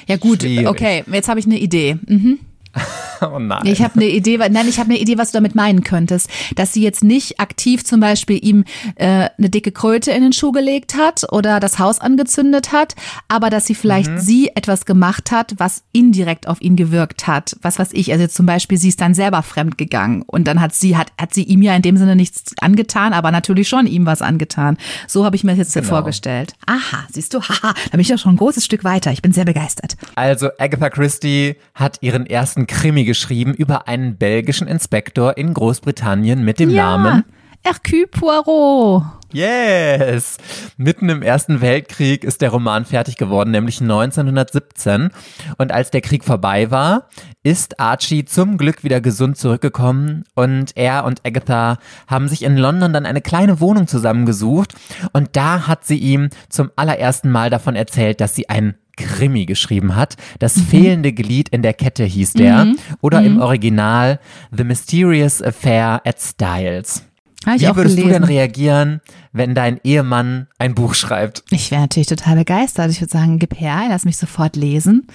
Ja 0.08 0.16
gut, 0.16 0.42
Schwierig. 0.42 0.70
okay, 0.70 1.04
jetzt 1.12 1.28
habe 1.28 1.38
ich 1.38 1.46
eine 1.46 1.60
Idee. 1.60 1.98
Mhm. 2.08 2.40
Oh 3.32 3.40
nein. 3.40 3.66
Ich 3.66 3.82
habe 3.82 3.96
eine 3.96 4.10
Idee, 4.10 4.38
nein, 4.38 4.68
ich 4.68 4.80
habe 4.80 4.90
eine 4.90 5.00
Idee, 5.00 5.18
was 5.18 5.32
du 5.32 5.38
damit 5.38 5.56
meinen 5.56 5.84
könntest. 5.84 6.30
Dass 6.56 6.74
sie 6.74 6.82
jetzt 6.82 7.04
nicht 7.04 7.40
aktiv 7.40 7.86
zum 7.86 8.00
Beispiel 8.00 8.44
ihm 8.44 8.66
äh, 8.96 9.30
eine 9.38 9.50
dicke 9.50 9.72
Kröte 9.72 10.12
in 10.12 10.24
den 10.24 10.34
Schuh 10.34 10.52
gelegt 10.52 10.96
hat 10.96 11.32
oder 11.32 11.60
das 11.60 11.80
Haus 11.80 12.00
angezündet 12.00 12.72
hat, 12.72 12.96
aber 13.28 13.50
dass 13.50 13.66
sie 13.66 13.76
vielleicht 13.76 14.10
mhm. 14.10 14.20
sie 14.20 14.50
etwas 14.56 14.86
gemacht 14.86 15.32
hat, 15.32 15.54
was 15.58 15.84
indirekt 15.94 16.48
auf 16.48 16.62
ihn 16.62 16.76
gewirkt 16.76 17.28
hat. 17.28 17.56
Was 17.62 17.80
weiß 17.80 17.90
ich, 17.94 18.12
also 18.12 18.28
zum 18.28 18.46
Beispiel, 18.46 18.78
sie 18.78 18.90
ist 18.90 19.02
dann 19.02 19.14
selber 19.14 19.42
fremd 19.44 19.78
gegangen 19.78 20.24
und 20.24 20.46
dann 20.46 20.60
hat 20.60 20.74
sie, 20.76 20.98
hat, 20.98 21.12
hat 21.20 21.34
sie 21.34 21.44
ihm 21.44 21.62
ja 21.62 21.76
in 21.76 21.82
dem 21.82 21.98
Sinne 21.98 22.16
nichts 22.16 22.54
angetan, 22.60 23.14
aber 23.14 23.32
natürlich 23.32 23.70
schon 23.70 23.88
ihm 23.88 24.06
was 24.06 24.22
angetan. 24.22 24.78
So 25.08 25.26
habe 25.26 25.36
ich 25.36 25.44
mir 25.44 25.52
das 25.52 25.60
jetzt 25.60 25.74
genau. 25.74 25.88
vorgestellt. 25.88 26.56
Aha, 26.66 27.06
siehst 27.12 27.34
du, 27.34 27.42
haha, 27.42 27.74
da 27.74 27.92
bin 27.92 28.02
ich 28.02 28.10
ja 28.10 28.18
schon 28.18 28.34
ein 28.34 28.38
großes 28.38 28.66
Stück 28.66 28.84
weiter. 28.84 29.12
Ich 29.12 29.22
bin 29.22 29.32
sehr 29.32 29.46
begeistert. 29.46 29.96
Also 30.16 30.50
Agatha 30.58 30.90
Christie 30.90 31.56
hat 31.74 31.98
ihren 32.02 32.26
ersten 32.26 32.63
Krimi 32.68 33.06
geschrieben 33.06 33.54
über 33.54 33.88
einen 33.88 34.18
belgischen 34.18 34.68
Inspektor 34.68 35.38
in 35.38 35.54
Großbritannien 35.54 36.44
mit 36.44 36.60
dem 36.60 36.70
ja, 36.70 36.98
Namen 36.98 37.24
Hercule 37.66 38.08
Poirot. 38.08 39.04
Yes! 39.32 40.38
Mitten 40.76 41.08
im 41.08 41.22
Ersten 41.22 41.62
Weltkrieg 41.62 42.26
ist 42.26 42.42
der 42.42 42.50
Roman 42.50 42.84
fertig 42.84 43.16
geworden, 43.16 43.52
nämlich 43.52 43.80
1917. 43.80 45.12
Und 45.58 45.72
als 45.72 45.90
der 45.90 46.02
Krieg 46.02 46.26
vorbei 46.26 46.72
war, 46.72 47.08
ist 47.42 47.80
Archie 47.80 48.26
zum 48.26 48.58
Glück 48.58 48.84
wieder 48.84 49.00
gesund 49.00 49.38
zurückgekommen 49.38 50.26
und 50.36 50.76
er 50.76 51.06
und 51.06 51.26
Agatha 51.26 51.78
haben 52.08 52.28
sich 52.28 52.44
in 52.44 52.58
London 52.58 52.92
dann 52.92 53.06
eine 53.06 53.22
kleine 53.22 53.62
Wohnung 53.62 53.88
zusammengesucht 53.88 54.74
und 55.14 55.30
da 55.38 55.66
hat 55.66 55.86
sie 55.86 55.98
ihm 55.98 56.30
zum 56.50 56.70
allerersten 56.76 57.32
Mal 57.32 57.50
davon 57.50 57.76
erzählt, 57.76 58.22
dass 58.22 58.36
sie 58.36 58.50
ein 58.50 58.76
Krimi 58.98 59.46
geschrieben 59.46 59.96
hat. 59.96 60.16
Das 60.40 60.58
mhm. 60.58 60.62
fehlende 60.62 61.14
Glied 61.14 61.50
in 61.50 61.62
der 61.62 61.74
Kette 61.74 62.04
hieß 62.04 62.34
der. 62.34 62.66
Mhm. 62.66 62.78
Oder 63.02 63.22
mhm. 63.22 63.28
im 63.28 63.42
Original 63.42 64.20
The 64.56 64.64
Mysterious 64.64 65.42
Affair 65.42 66.02
at 66.06 66.22
Styles. 66.22 67.04
Wie 67.46 67.76
würdest 67.76 67.98
du 67.98 68.08
denn 68.08 68.24
reagieren, 68.24 69.02
wenn 69.34 69.54
dein 69.54 69.80
Ehemann 69.84 70.48
ein 70.60 70.76
Buch 70.76 70.94
schreibt? 70.94 71.44
Ich 71.52 71.72
wäre 71.72 71.82
natürlich 71.82 72.08
total 72.08 72.38
begeistert. 72.38 72.90
Ich 72.90 73.02
würde 73.02 73.12
sagen, 73.12 73.38
gib 73.38 73.60
her, 73.60 73.84
lass 73.90 74.06
mich 74.06 74.18
sofort 74.18 74.56
lesen. 74.56 75.08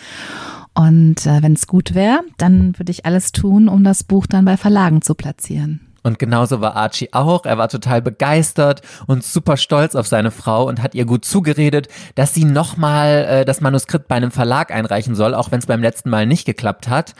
Und 0.74 1.26
äh, 1.26 1.42
wenn 1.42 1.54
es 1.54 1.66
gut 1.66 1.94
wäre, 1.94 2.20
dann 2.36 2.78
würde 2.78 2.92
ich 2.92 3.06
alles 3.06 3.32
tun, 3.32 3.68
um 3.68 3.82
das 3.82 4.04
Buch 4.04 4.26
dann 4.26 4.44
bei 4.44 4.56
Verlagen 4.56 5.02
zu 5.02 5.14
platzieren. 5.14 5.87
Und 6.02 6.18
genauso 6.18 6.60
war 6.60 6.76
Archie 6.76 7.12
auch. 7.12 7.44
Er 7.44 7.58
war 7.58 7.68
total 7.68 8.02
begeistert 8.02 8.82
und 9.06 9.24
super 9.24 9.56
stolz 9.56 9.94
auf 9.94 10.06
seine 10.06 10.30
Frau 10.30 10.66
und 10.68 10.82
hat 10.82 10.94
ihr 10.94 11.04
gut 11.04 11.24
zugeredet, 11.24 11.88
dass 12.14 12.34
sie 12.34 12.44
nochmal 12.44 13.26
äh, 13.28 13.44
das 13.44 13.60
Manuskript 13.60 14.08
bei 14.08 14.14
einem 14.14 14.30
Verlag 14.30 14.70
einreichen 14.70 15.14
soll, 15.14 15.34
auch 15.34 15.50
wenn 15.50 15.58
es 15.58 15.66
beim 15.66 15.82
letzten 15.82 16.10
Mal 16.10 16.26
nicht 16.26 16.44
geklappt 16.44 16.88
hat. 16.88 17.14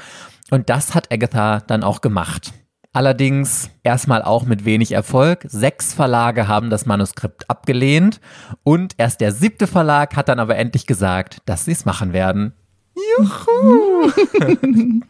Und 0.51 0.70
das 0.70 0.95
hat 0.95 1.12
Agatha 1.12 1.61
dann 1.66 1.83
auch 1.83 2.01
gemacht. 2.01 2.53
Allerdings 2.93 3.70
erstmal 3.83 4.22
auch 4.22 4.45
mit 4.45 4.64
wenig 4.64 4.93
Erfolg. 4.93 5.45
Sechs 5.47 5.93
Verlage 5.93 6.49
haben 6.49 6.70
das 6.70 6.87
Manuskript 6.87 7.49
abgelehnt 7.51 8.20
und 8.64 8.95
erst 8.97 9.20
der 9.20 9.33
siebte 9.33 9.66
Verlag 9.66 10.16
hat 10.16 10.29
dann 10.29 10.41
aber 10.41 10.57
endlich 10.57 10.87
gesagt, 10.87 11.43
dass 11.45 11.66
sie 11.66 11.72
es 11.72 11.85
machen 11.85 12.12
werden. 12.12 12.55
Juhu! 13.18 14.11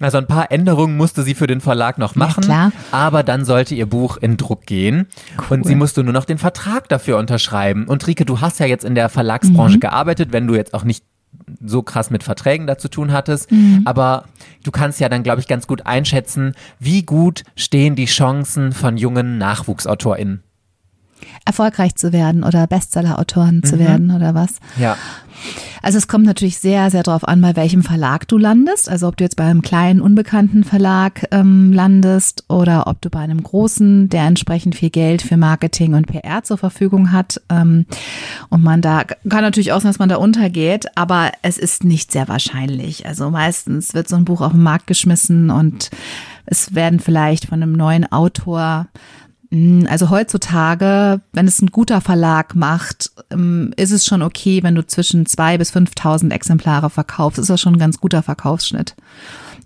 Also 0.00 0.18
ein 0.18 0.26
paar 0.26 0.50
Änderungen 0.50 0.96
musste 0.96 1.22
sie 1.22 1.34
für 1.34 1.46
den 1.46 1.60
Verlag 1.60 1.98
noch 1.98 2.14
machen, 2.14 2.44
ja, 2.48 2.72
aber 2.90 3.22
dann 3.22 3.44
sollte 3.44 3.74
ihr 3.74 3.86
Buch 3.86 4.16
in 4.16 4.38
Druck 4.38 4.64
gehen 4.64 5.06
cool. 5.38 5.58
und 5.58 5.66
sie 5.66 5.74
musste 5.74 6.02
nur 6.02 6.14
noch 6.14 6.24
den 6.24 6.38
Vertrag 6.38 6.88
dafür 6.88 7.18
unterschreiben. 7.18 7.86
Und 7.86 8.06
Rike, 8.06 8.24
du 8.24 8.40
hast 8.40 8.60
ja 8.60 8.66
jetzt 8.66 8.84
in 8.84 8.94
der 8.94 9.10
Verlagsbranche 9.10 9.76
mhm. 9.76 9.80
gearbeitet, 9.80 10.32
wenn 10.32 10.46
du 10.46 10.54
jetzt 10.54 10.72
auch 10.72 10.84
nicht 10.84 11.04
so 11.62 11.82
krass 11.82 12.10
mit 12.10 12.22
Verträgen 12.22 12.66
dazu 12.66 12.88
tun 12.88 13.12
hattest, 13.12 13.52
mhm. 13.52 13.82
aber 13.84 14.24
du 14.64 14.70
kannst 14.70 15.00
ja 15.00 15.08
dann, 15.08 15.22
glaube 15.22 15.40
ich, 15.40 15.48
ganz 15.48 15.66
gut 15.66 15.86
einschätzen, 15.86 16.54
wie 16.78 17.02
gut 17.02 17.44
stehen 17.54 17.94
die 17.94 18.06
Chancen 18.06 18.72
von 18.72 18.96
jungen 18.96 19.38
NachwuchsautorInnen 19.38 20.42
erfolgreich 21.44 21.94
zu 21.96 22.12
werden 22.12 22.44
oder 22.44 22.66
Bestseller-Autoren 22.66 23.56
mhm. 23.56 23.64
zu 23.64 23.78
werden 23.78 24.10
oder 24.10 24.34
was. 24.34 24.56
Ja. 24.78 24.96
Also 25.82 25.98
es 25.98 26.08
kommt 26.08 26.26
natürlich 26.26 26.58
sehr, 26.58 26.90
sehr 26.90 27.02
darauf 27.02 27.26
an, 27.26 27.40
bei 27.40 27.56
welchem 27.56 27.82
Verlag 27.82 28.28
du 28.28 28.36
landest. 28.36 28.88
Also 28.88 29.08
ob 29.08 29.16
du 29.16 29.24
jetzt 29.24 29.36
bei 29.36 29.44
einem 29.44 29.62
kleinen, 29.62 30.00
unbekannten 30.00 30.64
Verlag 30.64 31.26
ähm, 31.30 31.72
landest 31.72 32.44
oder 32.48 32.86
ob 32.86 33.00
du 33.00 33.08
bei 33.08 33.20
einem 33.20 33.42
großen, 33.42 34.08
der 34.08 34.24
entsprechend 34.24 34.74
viel 34.74 34.90
Geld 34.90 35.22
für 35.22 35.36
Marketing 35.36 35.94
und 35.94 36.06
PR 36.06 36.42
zur 36.42 36.58
Verfügung 36.58 37.12
hat. 37.12 37.40
Ähm, 37.48 37.86
und 38.50 38.62
man 38.62 38.82
da, 38.82 39.04
kann 39.04 39.42
natürlich 39.42 39.72
auch 39.72 39.80
sein, 39.80 39.90
dass 39.90 39.98
man 39.98 40.10
da 40.10 40.16
untergeht, 40.16 40.86
aber 40.96 41.32
es 41.42 41.56
ist 41.56 41.84
nicht 41.84 42.12
sehr 42.12 42.28
wahrscheinlich. 42.28 43.06
Also 43.06 43.30
meistens 43.30 43.94
wird 43.94 44.08
so 44.08 44.16
ein 44.16 44.24
Buch 44.24 44.42
auf 44.42 44.52
den 44.52 44.62
Markt 44.62 44.86
geschmissen 44.86 45.50
und 45.50 45.90
es 46.44 46.74
werden 46.74 47.00
vielleicht 47.00 47.46
von 47.46 47.62
einem 47.62 47.72
neuen 47.72 48.10
Autor 48.10 48.86
also 49.52 50.10
heutzutage, 50.10 51.20
wenn 51.32 51.48
es 51.48 51.60
ein 51.60 51.72
guter 51.72 52.00
Verlag 52.00 52.54
macht, 52.54 53.10
ähm, 53.30 53.72
ist 53.76 53.90
es 53.90 54.06
schon 54.06 54.22
okay, 54.22 54.62
wenn 54.62 54.76
du 54.76 54.86
zwischen 54.86 55.26
zwei 55.26 55.58
bis 55.58 55.72
5.000 55.74 56.30
Exemplare 56.30 56.88
verkaufst. 56.88 57.38
Ist 57.38 57.50
das 57.50 57.60
schon 57.60 57.74
ein 57.74 57.80
ganz 57.80 57.98
guter 57.98 58.22
Verkaufsschnitt. 58.22 58.94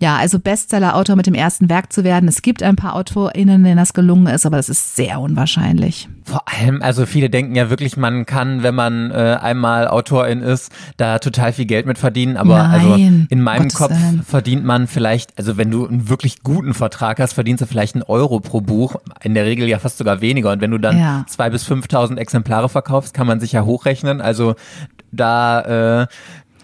Ja, 0.00 0.16
also 0.16 0.38
Bestseller-Autor 0.38 1.16
mit 1.16 1.26
dem 1.26 1.34
ersten 1.34 1.68
Werk 1.68 1.92
zu 1.92 2.04
werden. 2.04 2.28
Es 2.28 2.42
gibt 2.42 2.62
ein 2.62 2.76
paar 2.76 2.94
AutorInnen, 2.96 3.62
denen 3.64 3.76
das 3.76 3.92
gelungen 3.94 4.26
ist, 4.26 4.44
aber 4.46 4.56
das 4.56 4.68
ist 4.68 4.96
sehr 4.96 5.20
unwahrscheinlich. 5.20 6.08
Vor 6.24 6.42
allem, 6.46 6.80
also 6.82 7.06
viele 7.06 7.28
denken 7.30 7.54
ja 7.54 7.70
wirklich, 7.70 7.96
man 7.96 8.24
kann, 8.26 8.62
wenn 8.62 8.74
man 8.74 9.10
äh, 9.10 9.36
einmal 9.40 9.88
Autorin 9.88 10.40
ist, 10.40 10.72
da 10.96 11.18
total 11.18 11.52
viel 11.52 11.66
Geld 11.66 11.86
mit 11.86 11.98
verdienen. 11.98 12.36
Aber 12.36 12.56
Nein, 12.58 12.70
also 12.70 12.94
in 12.94 13.42
meinem 13.42 13.64
Gottes 13.68 13.74
Kopf 13.78 13.90
Willen. 13.90 14.22
verdient 14.22 14.64
man 14.64 14.86
vielleicht, 14.86 15.36
also 15.38 15.56
wenn 15.56 15.70
du 15.70 15.86
einen 15.86 16.08
wirklich 16.08 16.42
guten 16.42 16.72
Vertrag 16.74 17.20
hast, 17.20 17.34
verdienst 17.34 17.62
du 17.62 17.66
vielleicht 17.66 17.94
einen 17.94 18.02
Euro 18.04 18.40
pro 18.40 18.60
Buch. 18.60 18.96
In 19.22 19.34
der 19.34 19.44
Regel 19.44 19.68
ja 19.68 19.78
fast 19.78 19.98
sogar 19.98 20.20
weniger. 20.20 20.50
Und 20.52 20.60
wenn 20.60 20.70
du 20.70 20.78
dann 20.78 20.98
Ja. 20.98 21.24
zwei 21.28 21.50
bis 21.50 21.64
5.000 21.68 22.16
Exemplare 22.16 22.68
verkaufst, 22.68 23.14
kann 23.14 23.26
man 23.26 23.38
sich 23.40 23.52
ja 23.52 23.64
hochrechnen. 23.64 24.20
Also 24.20 24.54
da 25.12 26.02
äh, 26.02 26.06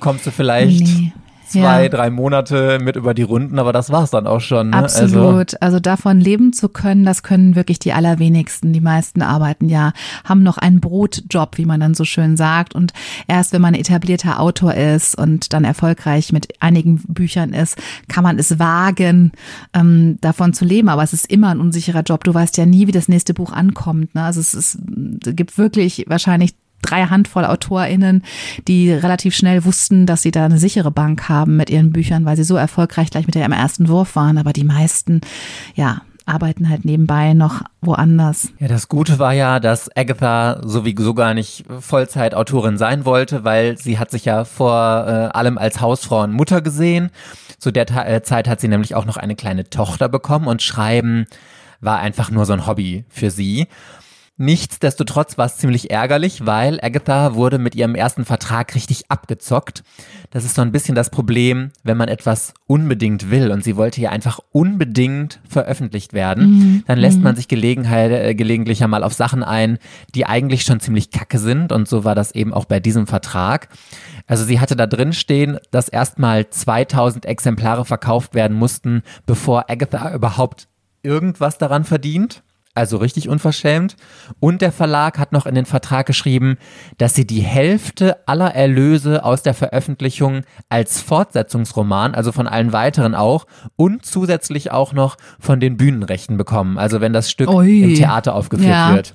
kommst 0.00 0.26
du 0.26 0.30
vielleicht 0.30 0.80
Nee. 0.86 1.12
Zwei, 1.50 1.84
Ja. 1.84 1.88
drei 1.88 2.10
Monate 2.10 2.78
mit 2.80 2.96
über 2.96 3.14
die 3.14 3.22
Runden, 3.22 3.58
aber 3.58 3.72
das 3.72 3.90
war's 3.90 4.10
dann 4.10 4.26
auch 4.26 4.40
schon. 4.40 4.70
Ne? 4.70 4.76
Also, 4.76 5.04
Absolut. 5.04 5.60
Also, 5.60 5.80
davon 5.80 6.20
leben 6.20 6.52
zu 6.52 6.68
können, 6.68 7.04
das 7.04 7.22
können 7.22 7.56
wirklich 7.56 7.78
die 7.78 7.92
allerwenigsten. 7.92 8.72
Die 8.72 8.80
meisten 8.80 9.22
arbeiten 9.22 9.68
ja, 9.68 9.92
haben 10.24 10.42
noch 10.42 10.58
einen 10.58 10.80
Brotjob, 10.80 11.58
wie 11.58 11.66
man 11.66 11.80
dann 11.80 11.94
so 11.94 12.04
schön 12.04 12.36
sagt. 12.36 12.74
Und 12.74 12.92
erst 13.26 13.52
wenn 13.52 13.60
man 13.62 13.74
etablierter 13.74 14.40
Autor 14.40 14.74
ist 14.74 15.16
und 15.16 15.52
dann 15.52 15.64
erfolgreich 15.64 16.32
mit 16.32 16.60
einigen 16.60 17.02
Büchern 17.08 17.52
ist, 17.52 17.76
kann 18.08 18.24
man 18.24 18.38
es 18.38 18.58
wagen, 18.58 19.32
ähm, 19.74 20.18
davon 20.20 20.52
zu 20.52 20.64
leben. 20.64 20.88
Aber 20.88 21.02
es 21.02 21.12
ist 21.12 21.30
immer 21.30 21.50
ein 21.50 21.60
unsicherer 21.60 22.02
Job. 22.02 22.24
Du 22.24 22.32
weißt 22.32 22.56
ja 22.56 22.66
nie, 22.66 22.86
wie 22.86 22.92
das 22.92 23.08
nächste 23.08 23.34
Buch 23.34 23.52
ankommt. 23.52 24.14
Ne? 24.14 24.22
Also 24.22 24.40
es 24.40 24.54
ist, 24.54 24.78
es 25.26 25.36
gibt 25.36 25.58
wirklich 25.58 26.04
wahrscheinlich 26.08 26.54
drei 26.82 27.04
Handvoll 27.04 27.44
AutorInnen, 27.44 28.22
die 28.68 28.92
relativ 28.92 29.34
schnell 29.34 29.64
wussten, 29.64 30.06
dass 30.06 30.22
sie 30.22 30.30
da 30.30 30.44
eine 30.44 30.58
sichere 30.58 30.90
Bank 30.90 31.28
haben 31.28 31.56
mit 31.56 31.70
ihren 31.70 31.92
Büchern, 31.92 32.24
weil 32.24 32.36
sie 32.36 32.44
so 32.44 32.56
erfolgreich 32.56 33.10
gleich 33.10 33.26
mit 33.26 33.36
ihrem 33.36 33.52
ersten 33.52 33.88
Wurf 33.88 34.16
waren. 34.16 34.38
Aber 34.38 34.52
die 34.52 34.64
meisten, 34.64 35.20
ja, 35.74 36.02
arbeiten 36.30 36.68
halt 36.68 36.84
nebenbei 36.84 37.34
noch 37.34 37.62
woanders. 37.80 38.52
Ja, 38.58 38.68
das 38.68 38.88
Gute 38.88 39.18
war 39.18 39.32
ja, 39.32 39.58
dass 39.58 39.94
Agatha 39.96 40.60
sowieso 40.62 41.14
gar 41.14 41.34
nicht 41.34 41.64
Vollzeitautorin 41.80 42.78
sein 42.78 43.04
wollte, 43.04 43.44
weil 43.44 43.76
sie 43.76 43.98
hat 43.98 44.10
sich 44.10 44.24
ja 44.24 44.44
vor 44.44 45.04
äh, 45.06 45.36
allem 45.36 45.58
als 45.58 45.80
Hausfrau 45.80 46.22
und 46.22 46.32
Mutter 46.32 46.62
gesehen. 46.62 47.10
Zu 47.58 47.72
der 47.72 47.86
Ta 47.86 48.06
äh, 48.06 48.22
Zeit 48.22 48.48
hat 48.48 48.60
sie 48.60 48.68
nämlich 48.68 48.94
auch 48.94 49.04
noch 49.04 49.16
eine 49.16 49.34
kleine 49.34 49.68
Tochter 49.68 50.08
bekommen 50.08 50.46
und 50.46 50.62
Schreiben 50.62 51.26
war 51.80 51.98
einfach 51.98 52.30
nur 52.30 52.46
so 52.46 52.52
ein 52.52 52.66
Hobby 52.66 53.04
für 53.08 53.30
sie. 53.30 53.66
Nichtsdestotrotz 54.42 55.36
war 55.36 55.44
es 55.44 55.58
ziemlich 55.58 55.90
ärgerlich, 55.90 56.46
weil 56.46 56.80
Agatha 56.80 57.34
wurde 57.34 57.58
mit 57.58 57.74
ihrem 57.74 57.94
ersten 57.94 58.24
Vertrag 58.24 58.74
richtig 58.74 59.10
abgezockt. 59.10 59.84
Das 60.30 60.46
ist 60.46 60.54
so 60.54 60.62
ein 60.62 60.72
bisschen 60.72 60.94
das 60.94 61.10
Problem, 61.10 61.72
wenn 61.82 61.98
man 61.98 62.08
etwas 62.08 62.54
unbedingt 62.66 63.30
will 63.30 63.52
und 63.52 63.62
sie 63.62 63.76
wollte 63.76 64.00
ja 64.00 64.08
einfach 64.08 64.40
unbedingt 64.50 65.40
veröffentlicht 65.46 66.14
werden, 66.14 66.82
dann 66.86 66.98
lässt 66.98 67.20
man 67.20 67.36
sich 67.36 67.48
Gelegenheit, 67.48 68.12
äh, 68.12 68.34
gelegentlich 68.34 68.78
ja 68.78 68.88
mal 68.88 69.04
auf 69.04 69.12
Sachen 69.12 69.42
ein, 69.42 69.76
die 70.14 70.24
eigentlich 70.24 70.62
schon 70.62 70.80
ziemlich 70.80 71.10
kacke 71.10 71.38
sind 71.38 71.70
und 71.70 71.86
so 71.86 72.04
war 72.04 72.14
das 72.14 72.34
eben 72.34 72.54
auch 72.54 72.64
bei 72.64 72.80
diesem 72.80 73.06
Vertrag. 73.06 73.68
Also 74.26 74.44
sie 74.44 74.58
hatte 74.58 74.74
da 74.74 74.86
drin 74.86 75.12
stehen, 75.12 75.58
dass 75.70 75.90
erstmal 75.90 76.48
2000 76.48 77.26
Exemplare 77.26 77.84
verkauft 77.84 78.34
werden 78.34 78.56
mussten, 78.56 79.02
bevor 79.26 79.68
Agatha 79.68 80.14
überhaupt 80.14 80.66
irgendwas 81.02 81.58
daran 81.58 81.84
verdient. 81.84 82.42
Also 82.72 82.98
richtig 82.98 83.28
unverschämt. 83.28 83.96
Und 84.38 84.62
der 84.62 84.70
Verlag 84.70 85.18
hat 85.18 85.32
noch 85.32 85.44
in 85.46 85.56
den 85.56 85.66
Vertrag 85.66 86.06
geschrieben, 86.06 86.56
dass 86.98 87.14
sie 87.14 87.26
die 87.26 87.40
Hälfte 87.40 88.26
aller 88.28 88.54
Erlöse 88.54 89.24
aus 89.24 89.42
der 89.42 89.54
Veröffentlichung 89.54 90.42
als 90.68 91.00
Fortsetzungsroman, 91.00 92.14
also 92.14 92.30
von 92.30 92.46
allen 92.46 92.72
weiteren 92.72 93.16
auch, 93.16 93.46
und 93.74 94.06
zusätzlich 94.06 94.70
auch 94.70 94.92
noch 94.92 95.16
von 95.40 95.58
den 95.58 95.76
Bühnenrechten 95.76 96.36
bekommen. 96.36 96.78
Also 96.78 97.00
wenn 97.00 97.12
das 97.12 97.28
Stück 97.28 97.50
Ui. 97.50 97.82
im 97.82 97.94
Theater 97.96 98.34
aufgeführt 98.36 98.70
Ja. 98.70 98.94
wird. 98.94 99.14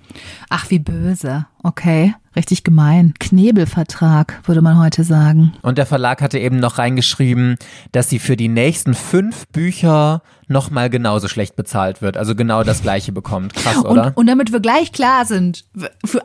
Ach, 0.50 0.70
wie 0.70 0.80
böse. 0.80 1.46
Okay, 1.64 2.14
richtig 2.36 2.64
gemein. 2.64 3.14
Knebelvertrag, 3.20 4.42
würde 4.46 4.62
man 4.62 4.80
heute 4.80 5.04
sagen. 5.04 5.54
Und 5.62 5.78
der 5.78 5.86
Verlag 5.86 6.22
hatte 6.22 6.40
eben 6.40 6.60
noch 6.60 6.78
reingeschrieben, 6.78 7.58
dass 7.92 8.10
sie 8.10 8.20
für 8.20 8.38
die 8.38 8.48
nächsten 8.48 8.94
fünf 8.94 9.48
Bücher 9.48 10.22
nochmal 10.48 10.90
genauso 10.90 11.28
schlecht 11.28 11.56
bezahlt 11.56 12.02
wird. 12.02 12.18
Also 12.18 12.36
genau 12.36 12.64
das 12.64 12.82
gleiche 12.82 13.12
bekommt. 13.12 13.54
Krass, 13.54 13.84
oder? 13.84 14.08
Und, 14.08 14.18
und 14.18 14.28
damit 14.28 14.52
wir 14.52 14.60
gleich 14.60 14.92
klar 14.92 15.26
sind, 15.26 15.66
für, 16.06 16.22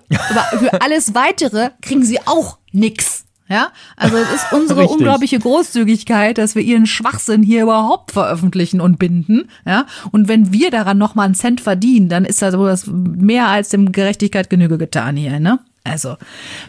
für 0.59 0.83
alles 0.83 1.15
weitere 1.15 1.71
kriegen 1.81 2.05
sie 2.05 2.21
auch 2.27 2.59
nix. 2.73 3.25
Ja, 3.51 3.73
also 3.97 4.17
es 4.17 4.33
ist 4.33 4.53
unsere 4.53 4.87
unglaubliche 4.87 5.41
Großzügigkeit, 5.41 6.39
dass 6.39 6.55
wir 6.55 6.63
ihren 6.63 6.87
Schwachsinn 6.87 7.43
hier 7.43 7.65
überhaupt 7.65 8.13
veröffentlichen 8.13 8.81
und 8.81 9.01
binden. 9.01 9.49
Ja, 9.67 9.87
und 10.13 10.29
wenn 10.29 10.53
wir 10.53 10.71
daran 10.71 10.99
noch 10.99 11.17
mal 11.17 11.25
einen 11.25 11.35
Cent 11.35 11.61
verdienen, 11.61 12.09
dann 12.09 12.25
ist 12.25 12.41
da 12.43 12.53
so 12.53 12.65
das 12.65 12.87
mehr 12.87 13.49
als 13.49 13.71
dem 13.71 13.91
Gerechtigkeit 13.91 14.51
Genüge 14.51 14.79
getan 14.79 15.17
hier, 15.17 15.41
ne? 15.41 15.59
Also 15.85 16.17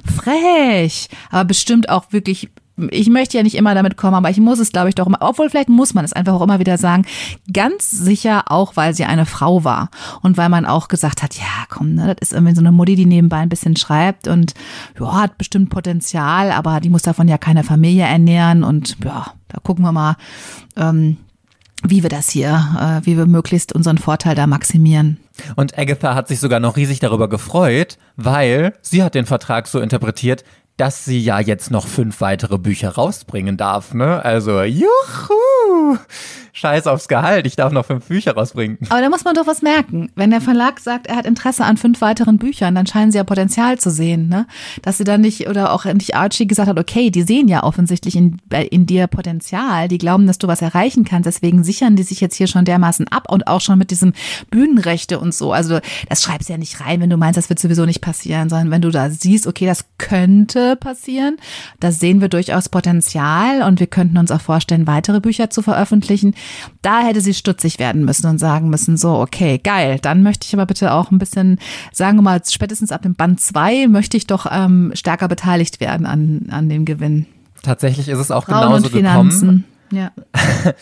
frech, 0.06 1.10
aber 1.30 1.46
bestimmt 1.46 1.90
auch 1.90 2.12
wirklich. 2.12 2.50
Ich 2.90 3.10
möchte 3.10 3.38
ja 3.38 3.44
nicht 3.44 3.56
immer 3.56 3.76
damit 3.76 3.96
kommen, 3.96 4.16
aber 4.16 4.32
ich 4.32 4.40
muss 4.40 4.58
es, 4.58 4.72
glaube 4.72 4.90
ich, 4.90 4.96
doch 4.96 5.06
immer, 5.06 5.20
obwohl 5.20 5.50
vielleicht 5.50 5.70
muss 5.70 5.94
man 5.94 6.04
es 6.04 6.14
einfach 6.14 6.34
auch 6.34 6.42
immer 6.42 6.58
wieder 6.58 6.80
sagen, 6.80 7.06
ganz 7.52 7.92
sicher 7.92 8.46
auch, 8.48 8.76
weil 8.76 8.96
sie 8.96 9.04
eine 9.06 9.28
Frau 9.28 9.64
war 9.64 9.90
und 10.24 10.36
weil 10.38 10.50
man 10.50 10.66
auch 10.66 10.88
gesagt 10.88 11.22
hat, 11.22 11.36
ja, 11.36 11.66
komm, 11.70 11.94
ne, 11.94 12.16
das 12.16 12.30
ist 12.30 12.34
irgendwie 12.34 12.56
so 12.56 12.62
eine 12.62 12.72
Mutti, 12.72 12.96
die 12.96 13.06
nebenbei 13.06 13.38
ein 13.38 13.50
bisschen 13.50 13.76
schreibt 13.76 14.28
und 14.28 14.54
ja, 15.00 15.14
hat 15.14 15.38
bestimmt 15.38 15.70
Potenzial, 15.70 16.52
aber 16.52 16.80
die 16.80 16.90
muss 16.90 17.04
davon 17.04 17.28
ja 17.28 17.38
keine 17.38 17.64
Familie 17.64 18.06
ernähren 18.06 18.64
und 18.64 18.98
ja, 19.04 19.34
da 19.50 19.60
gucken 19.62 19.84
wir 19.84 19.92
mal, 19.92 20.16
ähm, 20.76 21.18
wie 21.84 22.04
wir 22.04 22.10
das 22.10 22.30
hier, 22.30 23.02
äh, 23.04 23.06
wie 23.06 23.18
wir 23.18 23.28
möglichst 23.28 23.74
unseren 23.74 23.98
Vorteil 23.98 24.34
da 24.34 24.48
maximieren. 24.48 25.18
Und 25.56 25.78
Agatha 25.78 26.16
hat 26.16 26.28
sich 26.28 26.40
sogar 26.40 26.60
noch 26.60 26.78
riesig 26.78 27.00
darüber 27.00 27.30
gefreut, 27.30 27.98
weil 28.16 28.74
sie 28.82 29.04
hat 29.04 29.16
den 29.16 29.26
Vertrag 29.26 29.68
so 29.68 29.80
interpretiert, 29.80 30.44
dass 30.82 31.06
sie 31.06 31.20
ja 31.20 31.40
jetzt 31.40 31.70
noch 31.70 31.86
fünf 31.86 32.22
weitere 32.22 32.58
Bücher 32.58 32.90
rausbringen 32.90 33.56
darf, 33.56 33.94
ne? 33.94 34.26
Also, 34.26 34.64
juhu! 34.64 35.98
Scheiß 36.54 36.86
aufs 36.88 37.08
Gehalt, 37.08 37.48
ich 37.48 37.56
darf 37.56 37.72
noch 37.72 37.86
fünf 37.86 38.06
Bücher 38.08 38.34
rausbringen. 38.34 38.78
Aber 38.90 39.00
da 39.00 39.10
muss 39.10 39.24
man 39.24 39.34
doch 39.36 39.48
was 39.48 39.62
merken. 39.62 40.12
Wenn 40.16 40.32
der 40.32 40.42
Verlag 40.42 40.82
sagt, 40.82 41.08
er 41.08 41.16
hat 41.16 41.26
Interesse 41.26 41.64
an 41.64 41.78
fünf 41.78 42.02
weiteren 42.02 42.40
Büchern, 42.40 42.76
dann 42.76 42.86
scheinen 42.88 43.12
sie 43.12 43.20
ja 43.20 43.24
Potenzial 43.24 43.78
zu 43.80 43.90
sehen, 43.90 44.28
ne? 44.28 44.48
Dass 44.82 44.98
sie 44.98 45.06
dann 45.06 45.22
nicht, 45.22 45.48
oder 45.48 45.72
auch 45.72 45.86
nicht 45.86 46.16
Archie 46.16 46.48
gesagt 46.48 46.68
hat, 46.68 46.78
okay, 46.80 47.10
die 47.10 47.22
sehen 47.24 47.48
ja 47.48 47.64
offensichtlich 47.64 48.16
in, 48.18 48.38
bei- 48.50 48.66
in 48.66 48.86
dir 48.86 49.08
Potenzial, 49.08 49.88
die 49.88 49.98
glauben, 49.98 50.28
dass 50.28 50.40
du 50.40 50.48
was 50.48 50.62
erreichen 50.62 51.06
kannst, 51.06 51.26
deswegen 51.28 51.64
sichern 51.64 51.96
die 51.96 52.04
sich 52.04 52.20
jetzt 52.20 52.36
hier 52.36 52.48
schon 52.48 52.66
dermaßen 52.66 53.08
ab 53.08 53.32
und 53.32 53.48
auch 53.48 53.62
schon 53.62 53.78
mit 53.80 53.92
diesem 53.92 54.12
Bühnenrechte 54.50 55.20
und 55.20 55.34
so. 55.34 55.54
Also 55.54 55.80
das 56.10 56.22
schreibst 56.22 56.50
du 56.50 56.54
ja 56.54 56.60
nicht 56.60 56.82
rein, 56.82 57.00
wenn 57.02 57.10
du 57.10 57.18
meinst, 57.18 57.38
das 57.38 57.50
wird 57.50 57.60
sowieso 57.60 57.86
nicht 57.86 58.02
passieren, 58.02 58.50
sondern 58.50 58.72
wenn 58.72 58.82
du 58.82 58.90
da 58.90 59.10
siehst, 59.10 59.48
okay, 59.48 59.68
das 59.68 59.86
könnte 59.98 60.71
passieren, 60.76 61.38
da 61.80 61.92
sehen 61.92 62.22
wir 62.22 62.30
durchaus 62.30 62.70
Potenzial 62.70 63.62
und 63.64 63.80
wir 63.80 63.88
könnten 63.88 64.18
uns 64.18 64.32
auch 64.32 64.42
vorstellen, 64.42 64.88
weitere 64.88 65.20
Bücher 65.20 65.50
zu 65.50 65.62
veröffentlichen. 65.62 66.36
Da 66.82 67.02
hätte 67.02 67.22
sie 67.22 67.34
stutzig 67.34 67.80
werden 67.80 68.06
müssen 68.06 68.28
und 68.28 68.38
sagen 68.38 68.70
müssen, 68.70 68.98
so, 68.98 69.20
okay, 69.20 69.58
geil, 69.58 70.00
dann 70.02 70.24
möchte 70.24 70.46
ich 70.48 70.54
aber 70.54 70.66
bitte 70.66 70.94
auch 70.94 71.12
ein 71.12 71.20
bisschen, 71.20 71.60
sagen 71.92 72.18
wir 72.18 72.24
mal, 72.24 72.42
spätestens 72.46 72.92
ab 72.92 73.02
dem 73.04 73.16
Band 73.16 73.40
zwei 73.42 73.88
möchte 73.88 74.18
ich 74.18 74.28
doch 74.28 74.48
ähm, 74.50 74.92
stärker 74.94 75.28
beteiligt 75.28 75.80
werden 75.80 76.06
an, 76.06 76.48
an 76.50 76.70
dem 76.70 76.86
Gewinn. 76.86 77.26
Tatsächlich 77.64 78.08
ist 78.10 78.20
es 78.20 78.32
auch 78.32 78.46
Frauen 78.46 78.62
genauso 78.62 78.86
und 78.86 78.92
Finanzen. 78.92 79.66
Ja. 79.92 80.12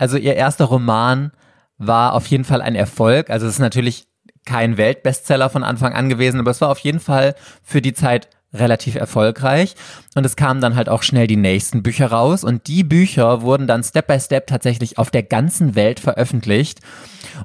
Also 0.00 0.16
ihr 0.16 0.36
erster 0.36 0.66
Roman 0.66 1.32
war 1.76 2.14
auf 2.14 2.26
jeden 2.28 2.44
Fall 2.44 2.62
ein 2.62 2.76
Erfolg. 2.76 3.30
Also 3.30 3.46
es 3.46 3.54
ist 3.54 3.58
natürlich 3.58 4.06
kein 4.44 4.76
Weltbestseller 4.76 5.50
von 5.50 5.64
Anfang 5.64 5.92
an 5.92 6.08
gewesen, 6.08 6.40
aber 6.40 6.50
es 6.50 6.60
war 6.60 6.70
auf 6.70 6.78
jeden 6.78 7.00
Fall 7.00 7.34
für 7.62 7.82
die 7.82 7.92
Zeit 7.92 8.28
relativ 8.52 8.94
erfolgreich. 8.94 9.74
Und 10.14 10.24
es 10.24 10.36
kamen 10.36 10.60
dann 10.60 10.74
halt 10.74 10.88
auch 10.88 11.02
schnell 11.02 11.26
die 11.26 11.36
nächsten 11.36 11.82
Bücher 11.82 12.10
raus. 12.10 12.44
Und 12.44 12.66
die 12.66 12.84
Bücher 12.84 13.42
wurden 13.42 13.66
dann 13.66 13.82
Step 13.82 14.06
by 14.06 14.18
Step 14.18 14.46
tatsächlich 14.46 14.98
auf 14.98 15.10
der 15.10 15.22
ganzen 15.22 15.74
Welt 15.74 16.00
veröffentlicht. 16.00 16.80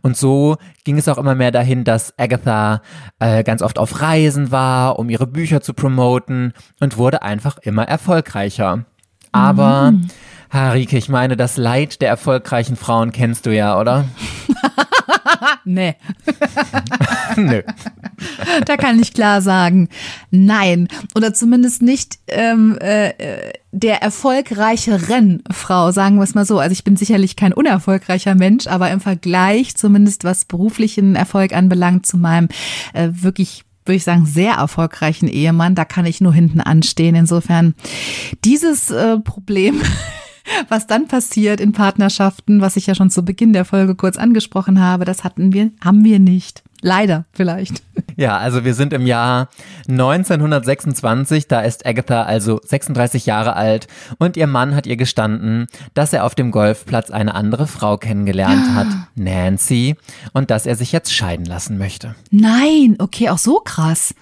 Und 0.01 0.17
so 0.17 0.57
ging 0.83 0.97
es 0.97 1.07
auch 1.07 1.17
immer 1.17 1.35
mehr 1.35 1.51
dahin, 1.51 1.83
dass 1.83 2.17
Agatha 2.17 2.81
äh, 3.19 3.43
ganz 3.43 3.61
oft 3.61 3.77
auf 3.79 4.01
Reisen 4.01 4.51
war, 4.51 4.97
um 4.97 5.09
ihre 5.09 5.27
Bücher 5.27 5.61
zu 5.61 5.73
promoten 5.73 6.53
und 6.79 6.97
wurde 6.97 7.21
einfach 7.21 7.57
immer 7.57 7.83
erfolgreicher. 7.83 8.85
Aber, 9.31 9.93
Harike, 10.53 10.97
ich 10.97 11.09
meine, 11.09 11.35
das 11.35 11.57
Leid 11.57 12.01
der 12.01 12.09
erfolgreichen 12.09 12.75
Frauen 12.75 13.11
kennst 13.11 13.45
du 13.45 13.53
ja, 13.53 13.79
oder? 13.79 14.05
Nee, 15.65 15.95
Nö. 17.37 17.61
da 18.65 18.77
kann 18.77 18.99
ich 18.99 19.13
klar 19.13 19.41
sagen, 19.41 19.89
nein. 20.31 20.87
Oder 21.15 21.33
zumindest 21.33 21.81
nicht 21.81 22.19
ähm, 22.27 22.77
äh, 22.79 23.13
der 23.71 24.01
erfolgreicheren 24.01 25.43
Frau, 25.51 25.91
sagen 25.91 26.17
wir 26.17 26.23
es 26.23 26.35
mal 26.35 26.45
so. 26.45 26.59
Also 26.59 26.73
ich 26.73 26.83
bin 26.83 26.95
sicherlich 26.95 27.35
kein 27.35 27.53
unerfolgreicher 27.53 28.35
Mensch, 28.35 28.67
aber 28.67 28.91
im 28.91 28.99
Vergleich, 28.99 29.75
zumindest 29.75 30.23
was 30.23 30.45
beruflichen 30.45 31.15
Erfolg 31.15 31.53
anbelangt, 31.53 32.05
zu 32.05 32.17
meinem 32.17 32.49
äh, 32.93 33.09
wirklich 33.11 33.63
würde 33.85 33.97
ich 33.97 34.05
sagen, 34.05 34.25
sehr 34.25 34.53
erfolgreichen 34.53 35.27
Ehemann. 35.27 35.75
Da 35.75 35.83
kann 35.83 36.05
ich 36.05 36.21
nur 36.21 36.33
hinten 36.33 36.61
anstehen. 36.61 37.15
Insofern, 37.15 37.75
dieses 38.45 38.89
äh, 38.91 39.19
Problem 39.19 39.81
Was 40.69 40.87
dann 40.87 41.07
passiert 41.07 41.59
in 41.59 41.71
Partnerschaften, 41.71 42.61
was 42.61 42.75
ich 42.75 42.87
ja 42.87 42.95
schon 42.95 43.09
zu 43.09 43.23
Beginn 43.23 43.53
der 43.53 43.65
Folge 43.65 43.95
kurz 43.95 44.17
angesprochen 44.17 44.79
habe, 44.79 45.05
das 45.05 45.23
hatten 45.23 45.53
wir, 45.53 45.71
haben 45.83 46.03
wir 46.03 46.19
nicht. 46.19 46.63
Leider 46.81 47.25
vielleicht. 47.31 47.81
Ja, 48.15 48.37
also 48.37 48.63
wir 48.63 48.75
sind 48.75 48.93
im 48.93 49.07
Jahr 49.07 49.49
1926, 49.89 51.47
da 51.47 51.61
ist 51.61 51.83
Agatha 51.83 52.21
also 52.21 52.59
36 52.63 53.25
Jahre 53.25 53.55
alt 53.55 53.87
und 54.19 54.37
ihr 54.37 54.45
Mann 54.45 54.75
hat 54.75 54.85
ihr 54.85 54.97
gestanden, 54.97 55.65
dass 55.95 56.13
er 56.13 56.23
auf 56.23 56.35
dem 56.35 56.51
Golfplatz 56.51 57.09
eine 57.09 57.33
andere 57.33 57.65
Frau 57.65 57.97
kennengelernt 57.97 58.75
hat, 58.75 58.85
Nancy, 59.15 59.95
und 60.31 60.51
dass 60.51 60.67
er 60.67 60.75
sich 60.75 60.91
jetzt 60.91 61.11
scheiden 61.11 61.47
lassen 61.47 61.79
möchte. 61.79 62.13
Nein, 62.29 62.97
okay, 62.99 63.29
auch 63.29 63.39
so 63.39 63.61
krass. 63.61 64.13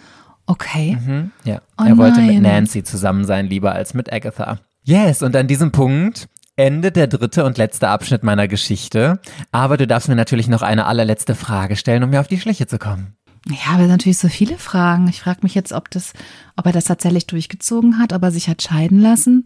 Okay. 0.46 0.98
Mhm, 1.06 1.32
ja, 1.44 1.60
Oh 1.78 1.84
er 1.84 1.98
wollte 1.98 2.22
mit 2.22 2.36
nein. 2.36 2.44
Nancy 2.44 2.84
zusammen 2.86 3.26
sein, 3.26 3.48
lieber 3.48 3.74
als 3.74 3.94
mit 3.94 4.12
Agatha. 4.14 4.60
Yes, 4.84 5.22
und 5.22 5.36
an 5.36 5.48
diesem 5.48 5.72
Punkt 5.72 6.28
endet 6.56 6.96
der 6.96 7.08
dritte 7.08 7.46
und 7.46 7.58
letzte 7.58 7.90
Abschnitt 7.90 8.24
meiner 8.24 8.48
Geschichte. 8.48 9.20
Aber 9.52 9.78
du 9.78 9.88
darfst 9.88 10.10
mir 10.10 10.16
natürlich 10.16 10.48
noch 10.48 10.62
eine 10.62 10.86
allerletzte 10.86 11.36
Frage 11.36 11.76
stellen, 11.76 12.04
um 12.04 12.10
mir 12.10 12.20
auf 12.20 12.28
die 12.28 12.40
Schliche 12.40 12.68
zu 12.68 12.78
kommen. 12.78 13.16
Ich 13.50 13.66
habe 13.66 13.88
natürlich 13.88 14.20
so 14.20 14.28
viele 14.28 14.58
Fragen. 14.58 15.08
Ich 15.08 15.22
frage 15.22 15.40
mich 15.44 15.56
jetzt, 15.56 15.74
ob 15.74 15.90
das, 15.90 16.14
ob 16.56 16.66
er 16.66 16.72
das 16.72 16.86
tatsächlich 16.86 17.26
durchgezogen 17.26 17.98
hat, 17.98 18.14
ob 18.14 18.22
er 18.22 18.32
sich 18.32 18.48
hat 18.48 18.62
scheiden 18.62 19.00
lassen. 19.00 19.44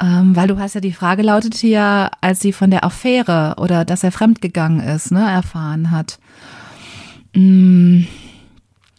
Ähm, 0.00 0.34
weil 0.34 0.48
du 0.48 0.58
hast 0.58 0.74
ja 0.74 0.80
die 0.80 0.92
Frage 0.92 1.22
lautete 1.22 1.66
ja, 1.66 2.10
als 2.20 2.40
sie 2.40 2.52
von 2.52 2.70
der 2.70 2.84
Affäre 2.84 3.56
oder 3.58 3.84
dass 3.84 4.02
er 4.02 4.12
fremdgegangen 4.12 4.80
ist, 4.80 5.12
ne, 5.12 5.30
erfahren 5.30 5.90
hat. 5.90 6.18
Mm, 7.34 8.04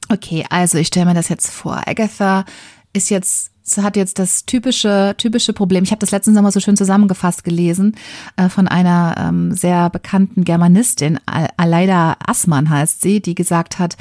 Okay, 0.10 0.46
also 0.50 0.78
ich 0.78 0.88
stelle 0.88 1.08
mir 1.08 1.14
das 1.14 1.30
jetzt 1.30 1.50
vor. 1.50 1.82
Agatha 1.88 2.46
ist 2.94 3.10
jetzt 3.10 3.52
hat 3.78 3.96
jetzt 3.96 4.20
das 4.20 4.46
typische 4.46 5.16
typische 5.18 5.54
Problem. 5.54 5.84
Ich 5.84 5.92
habe 5.92 6.00
das 6.00 6.12
letzten 6.12 6.34
Sommer 6.34 6.52
so 6.52 6.60
schön 6.60 6.76
zusammengefasst 6.76 7.44
gelesen 7.44 7.96
äh, 8.36 8.50
von 8.50 8.68
einer 8.68 9.16
ähm, 9.18 9.52
sehr 9.54 9.90
bekannten 9.90 10.44
Germanistin, 10.44 11.20
Al- 11.26 11.50
Aleida 11.58 12.18
Assmann 12.26 12.70
heißt 12.70 13.02
sie, 13.02 13.22
die 13.22 13.36
gesagt 13.36 13.80
hat, 13.80 13.96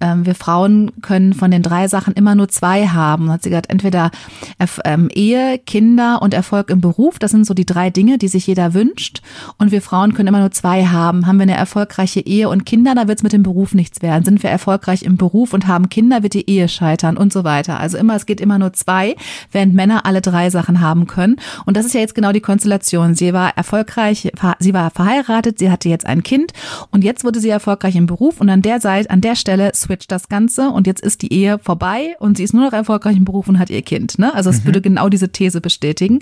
ähm, 0.00 0.26
wir 0.26 0.34
Frauen 0.34 0.90
können 1.00 1.32
von 1.32 1.50
den 1.50 1.62
drei 1.62 1.88
Sachen 1.88 2.14
immer 2.14 2.34
nur 2.34 2.48
zwei 2.48 2.88
haben. 2.88 3.30
Hat 3.30 3.42
sie 3.42 3.50
gesagt, 3.50 3.70
entweder 3.70 4.10
Erf 4.58 4.80
ähm, 4.84 5.08
Ehe, 5.14 5.58
Kinder 5.58 6.20
und 6.20 6.34
Erfolg 6.34 6.70
im 6.70 6.80
Beruf. 6.80 7.18
Das 7.18 7.30
sind 7.30 7.46
so 7.46 7.54
die 7.54 7.66
drei 7.66 7.90
Dinge, 7.90 8.18
die 8.18 8.28
sich 8.28 8.46
jeder 8.46 8.74
wünscht. 8.74 9.22
Und 9.58 9.70
wir 9.70 9.80
Frauen 9.80 10.14
können 10.14 10.28
immer 10.28 10.40
nur 10.40 10.50
zwei 10.50 10.86
haben. 10.86 11.26
Haben 11.26 11.38
wir 11.38 11.44
eine 11.44 11.56
erfolgreiche 11.56 12.20
Ehe 12.20 12.48
und 12.48 12.66
Kinder, 12.66 12.94
da 12.94 13.08
wird 13.08 13.18
es 13.18 13.22
mit 13.22 13.32
dem 13.32 13.42
Beruf 13.42 13.74
nichts 13.74 14.02
werden. 14.02 14.24
Sind 14.24 14.42
wir 14.42 14.50
erfolgreich 14.50 15.02
im 15.02 15.16
Beruf 15.16 15.52
und 15.52 15.66
haben 15.66 15.88
Kinder, 15.88 16.22
wird 16.22 16.34
die 16.34 16.48
Ehe 16.50 16.68
scheitern 16.68 17.16
und 17.16 17.32
so 17.32 17.44
weiter. 17.44 17.78
Also 17.78 17.96
immer, 17.96 18.16
es 18.16 18.26
geht 18.26 18.40
immer 18.40 18.58
nur 18.58 18.72
zwei, 18.72 19.03
während 19.52 19.74
Männer 19.74 20.06
alle 20.06 20.20
drei 20.20 20.50
Sachen 20.50 20.80
haben 20.80 21.06
können. 21.06 21.36
Und 21.66 21.76
das 21.76 21.86
ist 21.86 21.94
ja 21.94 22.00
jetzt 22.00 22.14
genau 22.14 22.32
die 22.32 22.40
Konstellation. 22.40 23.14
Sie 23.14 23.32
war 23.32 23.56
erfolgreich, 23.56 24.32
sie 24.58 24.74
war 24.74 24.90
verheiratet, 24.90 25.58
sie 25.58 25.70
hatte 25.70 25.88
jetzt 25.88 26.06
ein 26.06 26.22
Kind 26.22 26.52
und 26.90 27.04
jetzt 27.04 27.24
wurde 27.24 27.40
sie 27.40 27.50
erfolgreich 27.50 27.96
im 27.96 28.06
Beruf 28.06 28.40
und 28.40 28.48
an 28.48 28.62
der 28.62 28.80
Seite, 28.80 29.10
an 29.10 29.20
der 29.20 29.36
Stelle 29.36 29.72
switcht 29.74 30.10
das 30.10 30.28
Ganze 30.28 30.70
und 30.70 30.86
jetzt 30.86 31.02
ist 31.02 31.22
die 31.22 31.32
Ehe 31.32 31.58
vorbei 31.58 32.16
und 32.18 32.36
sie 32.36 32.44
ist 32.44 32.54
nur 32.54 32.64
noch 32.64 32.72
erfolgreich 32.72 33.16
im 33.16 33.24
Beruf 33.24 33.48
und 33.48 33.58
hat 33.58 33.70
ihr 33.70 33.82
Kind. 33.82 34.18
Ne? 34.18 34.34
Also 34.34 34.50
es 34.50 34.64
würde 34.64 34.80
genau 34.80 35.08
diese 35.08 35.30
These 35.30 35.60
bestätigen. 35.60 36.20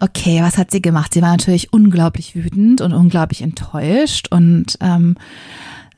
Okay, 0.00 0.40
was 0.42 0.58
hat 0.58 0.70
sie 0.70 0.82
gemacht? 0.82 1.14
Sie 1.14 1.22
war 1.22 1.30
natürlich 1.30 1.72
unglaublich 1.72 2.34
wütend 2.34 2.80
und 2.80 2.92
unglaublich 2.92 3.42
enttäuscht 3.42 4.28
und 4.30 4.76
ähm, 4.80 5.16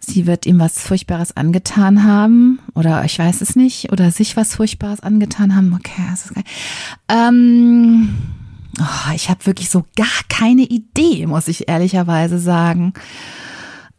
sie 0.08 0.26
wird 0.26 0.46
ihm 0.46 0.58
was 0.58 0.80
Furchtbares 0.80 1.36
angetan 1.36 2.04
haben 2.04 2.58
oder 2.74 3.04
ich 3.04 3.18
weiß 3.18 3.40
es 3.40 3.56
nicht 3.56 3.92
oder 3.92 4.10
sich 4.10 4.36
was 4.36 4.54
Furchtbares 4.54 5.00
angetan 5.00 5.54
haben. 5.54 5.72
Okay, 5.74 6.02
das 6.10 6.26
ist 6.26 6.34
geil. 6.34 6.44
Ähm, 7.08 8.16
oh, 8.80 9.12
ich 9.14 9.28
habe 9.28 9.46
wirklich 9.46 9.70
so 9.70 9.84
gar 9.96 10.06
keine 10.28 10.62
Idee, 10.62 11.26
muss 11.26 11.48
ich 11.48 11.68
ehrlicherweise 11.68 12.38
sagen. 12.38 12.94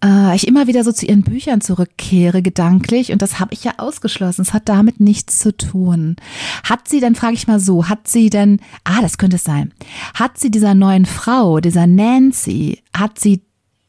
Äh, 0.03 0.36
ich 0.36 0.47
immer 0.47 0.68
wieder 0.68 0.84
so 0.84 0.91
zu 0.91 1.05
ihren 1.05 1.24
Büchern 1.24 1.62
zurückkehre 1.62 2.41
gedanklich 2.41 3.12
und 3.12 3.22
das 3.22 3.39
habe 3.39 3.53
ich 3.53 3.64
ja 3.64 3.74
ausgeschlossen. 3.78 4.41
Es 4.41 4.53
hat 4.53 4.70
damit 4.70 4.99
nichts 4.99 5.39
zu 5.39 5.55
tun. 5.55 6.16
Hat 6.64 6.88
sie, 6.88 6.99
dann 6.99 7.16
frage 7.16 7.34
ich 7.34 7.47
mal 7.47 7.60
so, 7.60 7.89
hat 7.89 8.07
sie 8.07 8.30
denn, 8.30 8.60
ah, 8.84 9.01
das 9.01 9.18
könnte 9.18 9.36
es 9.36 9.43
sein, 9.43 9.74
hat 10.14 10.38
sie 10.38 10.51
dieser 10.51 10.74
neuen 10.74 11.05
Frau, 11.05 11.60
dieser 11.60 11.88
Nancy, 11.88 12.82
hat 12.95 13.20
sie 13.20 13.41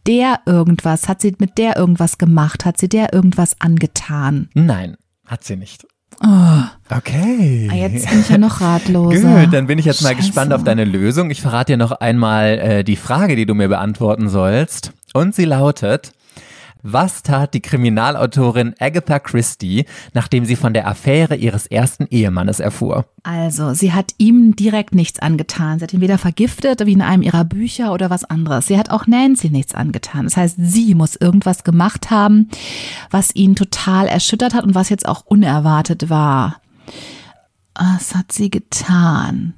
der 0.07 0.41
irgendwas, 0.47 1.09
hat 1.09 1.21
sie 1.21 1.35
mit 1.39 1.59
der 1.59 1.77
irgendwas 1.77 2.19
gemacht, 2.19 2.65
hat 2.65 2.79
sie 2.79 2.89
der 2.89 3.13
irgendwas 3.13 3.57
angetan? 3.61 4.49
Nein, 4.55 4.97
hat 5.27 5.45
sie 5.45 5.57
nicht. 5.57 5.87
Oh, 6.23 6.63
Okay. 6.95 7.69
ah, 7.73 7.75
jetzt 7.77 8.11
bin 8.11 8.21
ich 8.21 8.29
ja 8.29 8.37
noch 8.37 8.61
ratloser. 8.61 9.45
Gut, 9.45 9.55
dann 9.55 9.67
bin 9.69 9.79
ich 9.79 9.85
jetzt 9.87 10.03
mal 10.03 10.11
Scheiße. 10.11 10.21
gespannt 10.27 10.53
auf 10.53 10.65
deine 10.65 10.85
Lösung. 10.85 11.31
Ich 11.31 11.41
verrate 11.41 11.73
dir 11.73 11.77
noch 11.77 11.93
einmal 11.93 12.59
äh, 12.59 12.85
die 12.85 12.97
Frage, 12.97 13.37
die 13.37 13.47
du 13.47 13.55
mir 13.55 13.69
beantworten 13.69 14.29
sollst. 14.29 14.93
Und 15.15 15.35
sie 15.35 15.45
lautet, 15.45 16.13
was 16.83 17.23
tat 17.23 17.55
die 17.55 17.61
Kriminalautorin 17.61 18.75
Agatha 18.79 19.19
Christie, 19.19 19.85
nachdem 20.15 20.45
sie 20.45 20.57
von 20.57 20.75
der 20.75 20.87
Affäre 20.87 21.37
ihres 21.37 21.67
ersten 21.67 22.07
Ehemannes 22.11 22.61
erfuhr? 22.61 23.07
Also, 23.23 23.75
sie 23.75 23.93
hat 23.93 24.15
ihm 24.19 24.57
direkt 24.57 24.95
nichts 24.95 25.19
angetan. 25.19 25.79
Sie 25.79 25.85
hat 25.85 25.93
ihn 25.93 26.01
weder 26.01 26.19
vergiftet 26.19 26.85
wie 26.87 26.93
in 26.93 27.03
einem 27.03 27.23
ihrer 27.23 27.45
Bücher 27.45 27.93
oder 27.93 28.11
was 28.11 28.25
anderes. 28.25 28.67
Sie 28.67 28.79
hat 28.79 28.91
auch 28.91 29.07
Nancy 29.07 29.51
nichts 29.51 29.75
angetan. 29.75 30.25
Das 30.25 30.37
heißt, 30.37 30.57
sie 30.59 30.95
muss 30.95 31.17
irgendwas 31.17 31.65
gemacht 31.65 32.11
haben, 32.11 32.49
was 33.11 33.35
ihn 33.35 33.57
total 33.57 34.07
erschüttert 34.07 34.55
hat 34.55 34.65
und 34.65 34.75
was 34.75 34.89
jetzt 34.89 35.07
auch 35.07 35.25
unerwartet 35.27 36.09
war. 36.09 36.61
Was 37.75 38.15
hat 38.15 38.33
sie 38.33 38.51
getan? 38.51 39.55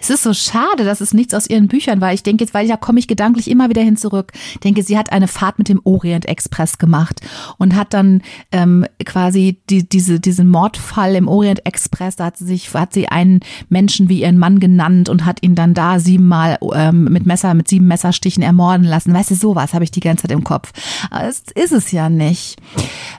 Es 0.00 0.10
ist 0.10 0.22
so 0.22 0.32
schade, 0.32 0.84
dass 0.84 1.00
es 1.00 1.12
nichts 1.12 1.34
aus 1.34 1.48
ihren 1.48 1.68
Büchern 1.68 2.00
war. 2.00 2.12
Ich 2.12 2.22
denke 2.22 2.44
jetzt, 2.44 2.54
weil 2.54 2.68
da 2.68 2.76
komme 2.76 2.98
ich 2.98 3.08
gedanklich 3.08 3.50
immer 3.50 3.68
wieder 3.68 3.82
hin 3.82 3.96
zurück. 3.96 4.32
Ich 4.52 4.60
denke, 4.60 4.82
sie 4.82 4.96
hat 4.96 5.12
eine 5.12 5.28
Fahrt 5.28 5.58
mit 5.58 5.68
dem 5.68 5.80
Orient 5.84 6.26
Express 6.26 6.78
gemacht 6.78 7.20
und 7.58 7.74
hat 7.74 7.94
dann 7.94 8.22
ähm, 8.52 8.86
quasi 9.04 9.60
die, 9.68 9.88
diese, 9.88 10.20
diesen 10.20 10.48
Mordfall 10.48 11.14
im 11.16 11.28
Orient 11.28 11.66
Express, 11.66 12.16
da 12.16 12.26
hat 12.26 12.36
sie 12.36 12.46
sich, 12.46 12.72
hat 12.74 12.92
sie 12.92 13.08
einen 13.08 13.40
Menschen 13.68 14.08
wie 14.08 14.22
ihren 14.22 14.38
Mann 14.38 14.60
genannt 14.60 15.08
und 15.08 15.24
hat 15.24 15.42
ihn 15.42 15.54
dann 15.54 15.74
da 15.74 15.98
siebenmal 15.98 16.58
ähm, 16.74 17.04
mit 17.04 17.26
Messer, 17.26 17.54
mit 17.54 17.68
sieben 17.68 17.86
Messerstichen 17.86 18.42
ermorden 18.42 18.84
lassen. 18.84 19.12
Weißt 19.12 19.30
du, 19.30 19.34
sowas 19.34 19.74
habe 19.74 19.84
ich 19.84 19.90
die 19.90 20.00
ganze 20.00 20.22
Zeit 20.22 20.32
im 20.32 20.44
Kopf. 20.44 20.72
Aber 21.10 21.24
das 21.24 21.42
ist 21.54 21.72
es 21.72 21.90
ja 21.90 22.08
nicht. 22.08 22.56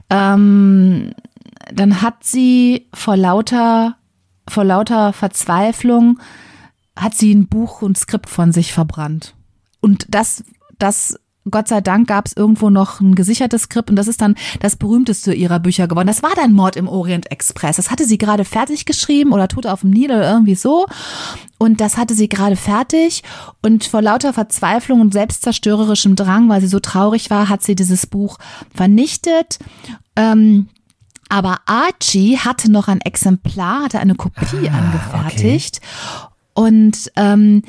Ähm, 0.10 1.12
dann 1.74 2.02
hat 2.02 2.24
sie 2.24 2.88
vor 2.94 3.18
lauter, 3.18 3.96
vor 4.48 4.64
lauter 4.64 5.14
Verzweiflung 5.14 6.20
hat 7.00 7.16
sie 7.16 7.34
ein 7.34 7.48
Buch 7.48 7.82
und 7.82 7.98
Skript 7.98 8.30
von 8.30 8.52
sich 8.52 8.74
verbrannt. 8.74 9.34
Und 9.80 10.06
das, 10.10 10.44
das, 10.78 11.18
Gott 11.50 11.70
sei 11.70 11.80
Dank 11.80 12.08
gab 12.08 12.26
es 12.26 12.36
irgendwo 12.36 12.70
noch 12.70 13.00
ein 13.00 13.16
gesichertes 13.16 13.64
Skript 13.64 13.90
und 13.90 13.96
das 13.96 14.10
ist 14.10 14.22
dann 14.22 14.36
das 14.60 14.76
berühmteste 14.76 15.34
ihrer 15.34 15.60
Bücher 15.60 15.88
geworden. 15.88 16.08
Das 16.08 16.22
war 16.22 16.36
dann 16.36 16.52
Mord 16.52 16.76
im 16.76 16.90
Orient 16.90 17.32
Express. 17.32 17.78
Das 17.78 17.90
hatte 17.90 18.06
sie 18.06 18.18
gerade 18.18 18.44
fertig 18.44 18.86
geschrieben 18.86 19.32
oder 19.32 19.48
Tod 19.48 19.66
auf 19.66 19.82
dem 19.82 19.92
Nil 19.92 20.12
oder 20.12 20.30
irgendwie 20.30 20.56
so. 20.56 20.86
Und 21.58 21.80
das 21.80 21.98
hatte 21.98 22.14
sie 22.14 22.28
gerade 22.28 22.58
fertig 22.58 23.24
und 23.62 23.86
vor 23.86 24.02
lauter 24.02 24.34
Verzweiflung 24.34 25.00
und 25.00 25.14
selbstzerstörerischem 25.14 26.16
Drang, 26.16 26.50
weil 26.50 26.62
sie 26.62 26.68
so 26.68 26.80
traurig 26.80 27.30
war, 27.30 27.48
hat 27.48 27.64
sie 27.64 27.76
dieses 27.76 28.08
Buch 28.08 28.38
vernichtet. 28.74 29.60
Ähm, 30.16 30.68
aber 31.30 31.60
Archie 31.66 32.38
hatte 32.38 32.72
noch 32.72 32.88
ein 32.88 33.02
Exemplar, 33.02 33.84
hatte 33.84 34.00
eine 34.00 34.16
Kopie 34.16 34.70
angefertigt 34.70 35.80
und 36.60 37.10
ähm, 37.16 37.64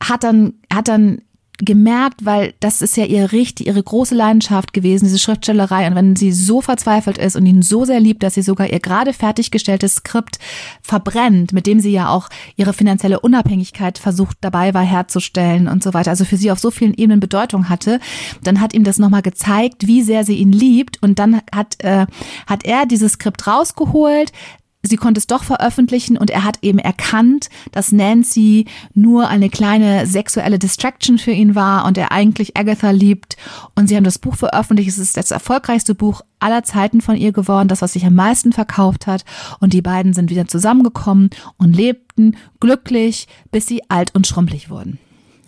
hat 0.00 0.22
dann 0.22 0.54
hat 0.72 0.86
dann 0.86 1.22
gemerkt, 1.58 2.24
weil 2.24 2.52
das 2.60 2.82
ist 2.82 2.96
ja 2.98 3.06
ihr 3.06 3.32
richtig, 3.32 3.66
ihre 3.66 3.82
große 3.82 4.14
Leidenschaft 4.14 4.72
gewesen, 4.74 5.06
diese 5.06 5.18
Schriftstellerei. 5.18 5.88
Und 5.88 5.94
wenn 5.94 6.14
sie 6.14 6.30
so 6.30 6.60
verzweifelt 6.60 7.16
ist 7.18 7.34
und 7.34 7.46
ihn 7.46 7.62
so 7.62 7.86
sehr 7.86 7.98
liebt, 7.98 8.22
dass 8.22 8.34
sie 8.34 8.42
sogar 8.42 8.68
ihr 8.68 8.78
gerade 8.78 9.14
fertiggestelltes 9.14 9.96
Skript 9.96 10.38
verbrennt, 10.82 11.54
mit 11.54 11.66
dem 11.66 11.80
sie 11.80 11.90
ja 11.90 12.10
auch 12.10 12.28
ihre 12.56 12.74
finanzielle 12.74 13.20
Unabhängigkeit 13.20 13.96
versucht 13.96 14.36
dabei 14.42 14.74
war 14.74 14.82
herzustellen 14.82 15.66
und 15.66 15.82
so 15.82 15.94
weiter, 15.94 16.10
also 16.10 16.26
für 16.26 16.36
sie 16.36 16.50
auf 16.50 16.58
so 16.58 16.70
vielen 16.70 16.94
Ebenen 16.94 17.20
Bedeutung 17.20 17.70
hatte, 17.70 18.00
dann 18.42 18.60
hat 18.60 18.74
ihm 18.74 18.84
das 18.84 18.98
nochmal 18.98 19.22
gezeigt, 19.22 19.86
wie 19.86 20.02
sehr 20.02 20.24
sie 20.24 20.36
ihn 20.36 20.52
liebt. 20.52 21.02
Und 21.02 21.18
dann 21.18 21.40
hat, 21.54 21.82
äh, 21.82 22.06
hat 22.46 22.66
er 22.66 22.84
dieses 22.84 23.12
Skript 23.12 23.46
rausgeholt, 23.46 24.30
sie 24.86 24.96
konnte 24.96 25.18
es 25.18 25.26
doch 25.26 25.44
veröffentlichen 25.44 26.16
und 26.16 26.30
er 26.30 26.44
hat 26.44 26.58
eben 26.62 26.78
erkannt, 26.78 27.48
dass 27.72 27.92
Nancy 27.92 28.66
nur 28.94 29.28
eine 29.28 29.48
kleine 29.48 30.06
sexuelle 30.06 30.58
Distraction 30.58 31.18
für 31.18 31.32
ihn 31.32 31.54
war 31.54 31.84
und 31.84 31.98
er 31.98 32.12
eigentlich 32.12 32.56
Agatha 32.56 32.90
liebt. 32.90 33.36
Und 33.74 33.88
sie 33.88 33.96
haben 33.96 34.04
das 34.04 34.18
Buch 34.18 34.36
veröffentlicht. 34.36 34.88
Es 34.88 34.98
ist 34.98 35.16
das 35.16 35.30
erfolgreichste 35.30 35.94
Buch 35.94 36.22
aller 36.38 36.62
Zeiten 36.62 37.00
von 37.00 37.16
ihr 37.16 37.32
geworden, 37.32 37.68
das, 37.68 37.82
was 37.82 37.94
sich 37.94 38.04
am 38.04 38.14
meisten 38.14 38.52
verkauft 38.52 39.06
hat. 39.06 39.24
Und 39.60 39.72
die 39.72 39.82
beiden 39.82 40.12
sind 40.12 40.30
wieder 40.30 40.46
zusammengekommen 40.46 41.30
und 41.56 41.74
lebten 41.74 42.36
glücklich, 42.60 43.26
bis 43.50 43.66
sie 43.66 43.82
alt 43.88 44.14
und 44.14 44.26
schrumpelig 44.26 44.70
wurden. 44.70 44.98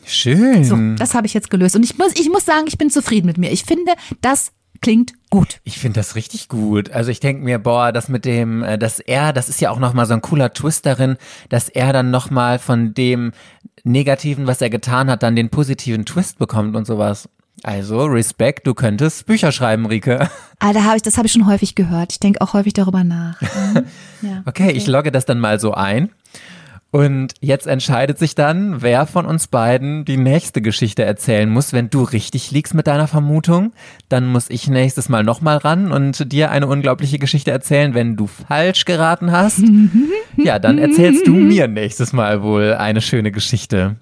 Schön. 0.05 0.65
So, 0.65 0.77
das 0.97 1.15
habe 1.15 1.27
ich 1.27 1.35
jetzt 1.35 1.51
gelöst. 1.51 1.77
Und 1.77 1.85
ich 1.85 1.99
muss, 1.99 2.13
ich 2.19 2.31
muss 2.31 2.47
sagen, 2.47 2.67
ich 2.67 2.79
bin 2.79 2.89
zufrieden 2.89 3.27
mit 3.27 3.37
mir. 3.37 3.53
Ich 3.53 3.65
finde, 3.65 3.93
das 4.23 4.53
klingt 4.81 5.13
gut. 5.31 5.61
Ich 5.65 5.79
finde 5.79 6.01
das 6.01 6.15
richtig 6.15 6.49
gut. 6.49 6.91
Also 6.91 7.11
ich 7.11 7.21
denke 7.21 7.45
mir, 7.45 7.59
boah, 7.59 7.93
das 7.93 8.09
mit 8.09 8.25
dem, 8.25 8.63
äh, 8.63 8.79
dass 8.79 8.99
er, 8.99 9.33
das 9.33 9.49
ist 9.49 9.61
ja 9.61 9.71
auch 9.71 9.79
nochmal 9.79 10.07
so 10.07 10.15
ein 10.15 10.23
cooler 10.23 10.53
Twist 10.53 10.87
darin, 10.87 11.17
dass 11.49 11.69
er 11.69 11.93
dann 11.93 12.11
nochmal 12.11 12.59
von 12.59 12.95
dem 12.95 13.33
Negativen, 13.85 14.47
was 14.47 14.61
er 14.61 14.71
getan 14.71 15.11
hat, 15.11 15.23
dann 15.23 15.37
den 15.37 15.51
positiven 15.51 16.05
Twist 16.05 16.39
bekommt 16.39 16.77
und 16.77 16.87
sowas. 16.87 17.29
Also, 17.65 18.05
Respekt, 18.05 18.67
du 18.67 18.75
könntest 18.75 19.27
Bücher 19.27 19.51
schreiben, 19.51 19.87
Rike. 19.87 20.31
Alter, 20.61 20.85
hab 20.85 20.97
ich, 20.97 21.03
das 21.03 21.17
habe 21.17 21.27
ich 21.27 21.33
schon 21.33 21.47
häufig 21.47 21.75
gehört. 21.75 22.13
Ich 22.13 22.21
denke 22.21 22.41
auch 22.41 22.53
häufig 22.53 22.73
darüber 22.73 23.05
nach. 23.05 23.41
Mhm. 23.41 23.85
Ja, 24.21 24.43
okay, 24.47 24.65
okay, 24.65 24.71
ich 24.73 24.89
logge 24.89 25.13
das 25.13 25.27
dann 25.27 25.39
mal 25.39 25.61
so 25.61 25.75
ein. 25.75 26.11
Und 26.91 27.35
jetzt 27.41 27.67
entscheidet 27.67 28.19
sich 28.19 28.35
dann, 28.35 28.81
wer 28.81 29.07
von 29.07 29.27
uns 29.27 29.47
beiden 29.47 30.07
die 30.07 30.17
nächste 30.17 30.63
Geschichte 30.63 31.05
erzählen 31.05 31.51
muss. 31.51 31.75
Wenn 31.75 31.91
du 31.91 32.03
richtig 32.03 32.51
liegst 32.51 32.73
mit 32.73 32.87
deiner 32.87 33.07
Vermutung, 33.07 33.73
dann 34.09 34.27
muss 34.27 34.49
ich 34.49 34.69
nächstes 34.69 35.11
Mal 35.11 35.23
nochmal 35.23 35.59
ran 35.59 35.93
und 35.93 36.33
dir 36.33 36.51
eine 36.51 36.67
unglaubliche 36.67 37.19
Geschichte 37.19 37.51
erzählen. 37.51 37.93
Wenn 37.93 38.17
du 38.17 38.27
falsch 38.27 38.87
geraten 38.87 39.33
hast, 39.33 39.63
ja, 40.37 40.59
dann 40.59 40.79
erzählst 40.79 41.27
du 41.27 41.35
mir 41.35 41.69
nächstes 41.69 42.15
Mal 42.15 42.43
wohl 42.43 42.73
eine 42.73 43.03
schöne 43.03 43.33
Geschichte. 43.33 43.97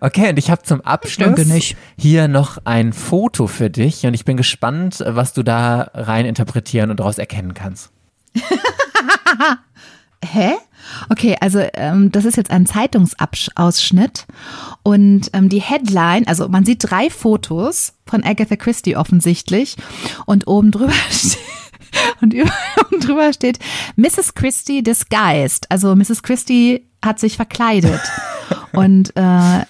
Okay, 0.00 0.30
und 0.30 0.38
ich 0.38 0.50
habe 0.50 0.62
zum 0.62 0.80
Abschluss 0.80 1.74
hier 1.96 2.26
noch 2.26 2.58
ein 2.64 2.92
Foto 2.92 3.46
für 3.46 3.70
dich 3.70 4.04
und 4.04 4.14
ich 4.14 4.24
bin 4.24 4.36
gespannt, 4.36 5.02
was 5.06 5.32
du 5.32 5.44
da 5.44 5.90
rein 5.94 6.26
interpretieren 6.26 6.90
und 6.90 6.98
daraus 6.98 7.18
erkennen 7.18 7.54
kannst. 7.54 7.90
Hä? 10.24 10.54
Okay, 11.08 11.36
also 11.40 11.60
ähm, 11.74 12.10
das 12.12 12.24
ist 12.24 12.36
jetzt 12.36 12.50
ein 12.50 12.66
Zeitungsausschnitt 12.66 14.26
und 14.82 15.30
ähm, 15.32 15.48
die 15.48 15.60
Headline, 15.60 16.26
also 16.26 16.48
man 16.48 16.64
sieht 16.64 16.90
drei 16.90 17.10
Fotos 17.10 17.94
von 18.06 18.24
Agatha 18.24 18.56
Christie 18.56 18.96
offensichtlich 18.96 19.76
und 20.26 20.46
oben 20.46 20.70
drüber 20.70 20.92
steht 21.10 21.38
und 22.20 22.32
über, 22.34 22.50
oben 22.80 23.00
drüber 23.00 23.32
steht 23.32 23.58
Mrs. 23.96 24.34
Christie 24.34 24.82
disguised. 24.82 25.70
Also 25.70 25.94
Mrs. 25.94 26.22
Christie 26.22 26.86
hat 27.04 27.18
sich 27.18 27.36
verkleidet 27.36 28.00
und 28.72 29.14
äh, 29.16 29.60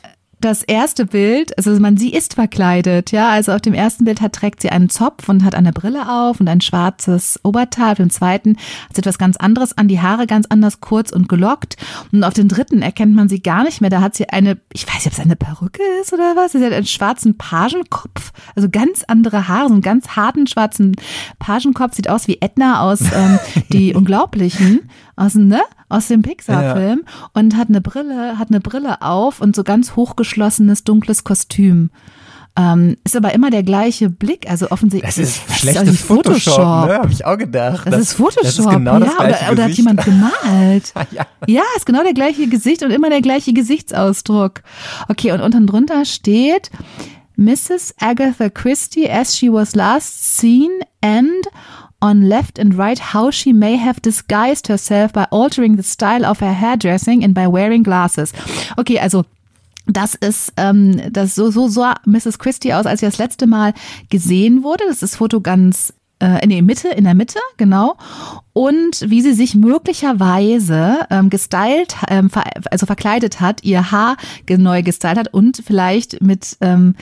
das 0.44 0.62
erste 0.62 1.06
Bild, 1.06 1.56
also 1.56 1.70
man, 1.80 1.96
sie 1.96 2.12
ist 2.12 2.34
verkleidet, 2.34 3.12
ja, 3.12 3.30
also 3.30 3.52
auf 3.52 3.60
dem 3.60 3.74
ersten 3.74 4.04
Bild 4.04 4.20
hat, 4.20 4.32
trägt 4.34 4.60
sie 4.60 4.70
einen 4.70 4.88
Zopf 4.88 5.28
und 5.28 5.44
hat 5.44 5.54
eine 5.54 5.72
Brille 5.72 6.08
auf 6.08 6.40
und 6.40 6.48
ein 6.48 6.60
schwarzes 6.60 7.40
Oberteil. 7.42 7.92
Auf 7.92 7.96
dem 7.96 8.10
zweiten 8.10 8.56
hat 8.88 8.96
sie 8.96 9.00
etwas 9.00 9.18
ganz 9.18 9.36
anderes 9.36 9.76
an, 9.78 9.88
die 9.88 10.00
Haare 10.00 10.26
ganz 10.26 10.46
anders 10.48 10.80
kurz 10.80 11.12
und 11.12 11.28
gelockt. 11.28 11.76
Und 12.12 12.24
auf 12.24 12.34
dem 12.34 12.48
dritten 12.48 12.82
erkennt 12.82 13.14
man 13.14 13.28
sie 13.28 13.40
gar 13.40 13.64
nicht 13.64 13.80
mehr. 13.80 13.90
Da 13.90 14.00
hat 14.00 14.14
sie 14.14 14.28
eine, 14.28 14.58
ich 14.72 14.86
weiß 14.86 15.04
nicht, 15.04 15.06
ob 15.06 15.12
es 15.12 15.20
eine 15.20 15.36
Perücke 15.36 15.82
ist 16.02 16.12
oder 16.12 16.36
was. 16.36 16.52
Sie 16.52 16.64
hat 16.64 16.72
einen 16.72 16.86
schwarzen 16.86 17.38
Pagenkopf, 17.38 18.32
also 18.54 18.68
ganz 18.68 19.04
andere 19.06 19.48
Haare, 19.48 19.68
so 19.68 19.74
einen 19.74 19.82
ganz 19.82 20.08
harten 20.16 20.46
schwarzen 20.46 20.96
Pagenkopf. 21.38 21.94
Sieht 21.94 22.10
aus 22.10 22.28
wie 22.28 22.38
Edna 22.40 22.82
aus 22.82 23.00
ähm, 23.14 23.38
Die 23.72 23.94
Unglaublichen, 23.94 24.90
aus, 25.22 25.34
ne? 25.34 25.60
aus 25.88 26.08
dem 26.08 26.22
Pixar-Film 26.22 27.02
ja. 27.04 27.30
und 27.34 27.56
hat 27.56 27.68
eine 27.68 27.80
Brille, 27.80 28.38
hat 28.38 28.50
eine 28.50 28.60
Brille 28.60 29.02
auf 29.02 29.40
und 29.40 29.54
so 29.54 29.62
ganz 29.62 29.94
hochgeschlossenes 29.94 30.84
dunkles 30.84 31.24
Kostüm. 31.24 31.90
Ähm, 32.54 32.98
ist 33.02 33.16
aber 33.16 33.32
immer 33.32 33.50
der 33.50 33.62
gleiche 33.62 34.10
Blick, 34.10 34.50
also 34.50 34.70
offensichtlich. 34.70 35.14
Das 35.14 35.16
ist 35.16 35.40
das 35.48 35.58
schlechtes 35.60 35.88
ist 35.88 36.02
Photoshop, 36.02 36.54
Photoshop 36.54 36.86
ne? 36.86 36.94
Habe 36.98 37.12
ich 37.12 37.24
auch 37.24 37.38
gedacht. 37.38 37.86
Das, 37.86 37.94
das 37.94 38.00
ist 38.02 38.12
Photoshop, 38.12 38.42
das 38.42 38.58
ist 38.58 38.68
genau 38.68 38.98
ja, 38.98 39.18
oder, 39.18 39.52
oder, 39.52 39.64
hat 39.64 39.70
jemand 39.70 40.04
gemalt. 40.04 40.92
ja. 41.12 41.26
ja, 41.46 41.62
ist 41.76 41.86
genau 41.86 42.02
der 42.02 42.12
gleiche 42.12 42.46
Gesicht 42.48 42.82
und 42.82 42.90
immer 42.90 43.08
der 43.08 43.22
gleiche 43.22 43.54
Gesichtsausdruck. 43.54 44.62
Okay, 45.08 45.32
und 45.32 45.40
unten 45.40 45.66
drunter 45.66 46.04
steht 46.04 46.70
Mrs. 47.36 47.94
Agatha 47.98 48.50
Christie 48.50 49.08
as 49.08 49.34
she 49.34 49.50
was 49.50 49.74
last 49.74 50.36
seen 50.36 50.70
and 51.00 51.46
on 52.02 52.28
left 52.28 52.58
and 52.58 52.76
right 52.76 52.98
how 52.98 53.30
she 53.30 53.52
may 53.52 53.76
have 53.76 54.02
disguised 54.02 54.66
herself 54.66 55.12
by 55.12 55.24
altering 55.30 55.76
the 55.76 55.82
style 55.82 56.26
of 56.26 56.40
her 56.40 56.52
hairdressing 56.52 57.24
and 57.24 57.34
by 57.34 57.46
wearing 57.46 57.82
glasses. 57.82 58.32
Okay, 58.76 58.98
also 58.98 59.24
das 59.86 60.14
ist 60.14 60.52
ähm, 60.56 61.00
das 61.12 61.34
so 61.34 61.50
so 61.50 61.68
sah 61.68 61.94
Mrs. 62.04 62.38
Christie 62.38 62.74
aus, 62.74 62.86
als 62.86 63.00
sie 63.00 63.06
das 63.06 63.18
letzte 63.18 63.46
Mal 63.46 63.72
gesehen 64.10 64.62
wurde. 64.62 64.84
Das 64.86 65.02
ist 65.02 65.16
Foto 65.16 65.40
ganz 65.40 65.92
äh, 66.22 66.46
nee, 66.46 66.62
Mitte, 66.62 66.88
in 66.88 67.02
der 67.02 67.14
Mitte, 67.14 67.40
genau. 67.56 67.96
Und 68.52 69.10
wie 69.10 69.22
sie 69.22 69.32
sich 69.32 69.56
möglicherweise 69.56 71.00
ähm, 71.10 71.30
gestylt, 71.30 71.96
ähm, 72.08 72.30
ver 72.30 72.44
also 72.70 72.86
verkleidet 72.86 73.40
hat, 73.40 73.64
ihr 73.64 73.90
Haar 73.90 74.16
neu 74.48 74.82
gestylt 74.82 75.18
hat 75.18 75.34
und 75.34 75.62
vielleicht 75.66 76.20
mit, 76.20 76.58
ähm, 76.60 76.94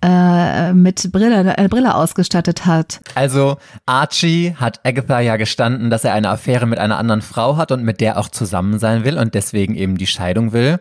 äh, 0.00 0.72
mit 0.74 1.10
Brille, 1.10 1.56
äh, 1.56 1.68
Brille 1.68 1.94
ausgestattet 1.94 2.66
hat. 2.66 3.00
Also 3.14 3.56
Archie 3.86 4.54
hat 4.54 4.80
Agatha 4.84 5.18
ja 5.20 5.36
gestanden, 5.36 5.90
dass 5.90 6.04
er 6.04 6.12
eine 6.12 6.28
Affäre 6.28 6.66
mit 6.66 6.78
einer 6.78 6.98
anderen 6.98 7.22
Frau 7.22 7.56
hat 7.56 7.72
und 7.72 7.82
mit 7.82 8.00
der 8.00 8.18
auch 8.18 8.28
zusammen 8.28 8.78
sein 8.78 9.04
will 9.04 9.18
und 9.18 9.34
deswegen 9.34 9.74
eben 9.74 9.96
die 9.98 10.06
Scheidung 10.06 10.52
will. 10.52 10.78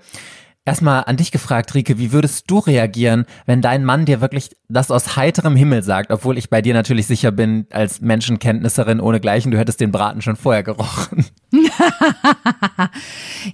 Erstmal 0.68 1.06
an 1.06 1.16
dich 1.16 1.32
gefragt, 1.32 1.74
Rike, 1.76 1.98
wie 1.98 2.12
würdest 2.12 2.52
du 2.52 2.60
reagieren, 2.60 3.24
wenn 3.46 3.62
dein 3.62 3.86
Mann 3.86 4.04
dir 4.04 4.20
wirklich 4.20 4.50
das 4.68 4.92
aus 4.92 5.16
heiterem 5.16 5.56
Himmel 5.56 5.82
sagt, 5.82 6.12
obwohl 6.12 6.38
ich 6.38 6.50
bei 6.50 6.62
dir 6.62 6.74
natürlich 6.74 7.08
sicher 7.08 7.32
bin, 7.32 7.68
als 7.72 8.02
Menschenkenntnisserin 8.02 9.00
ohne 9.00 9.22
Gleichen, 9.22 9.52
du 9.52 9.58
hättest 9.58 9.80
den 9.80 9.94
Braten 9.94 10.22
schon 10.22 10.36
vorher 10.36 10.64
gerochen. 10.64 11.26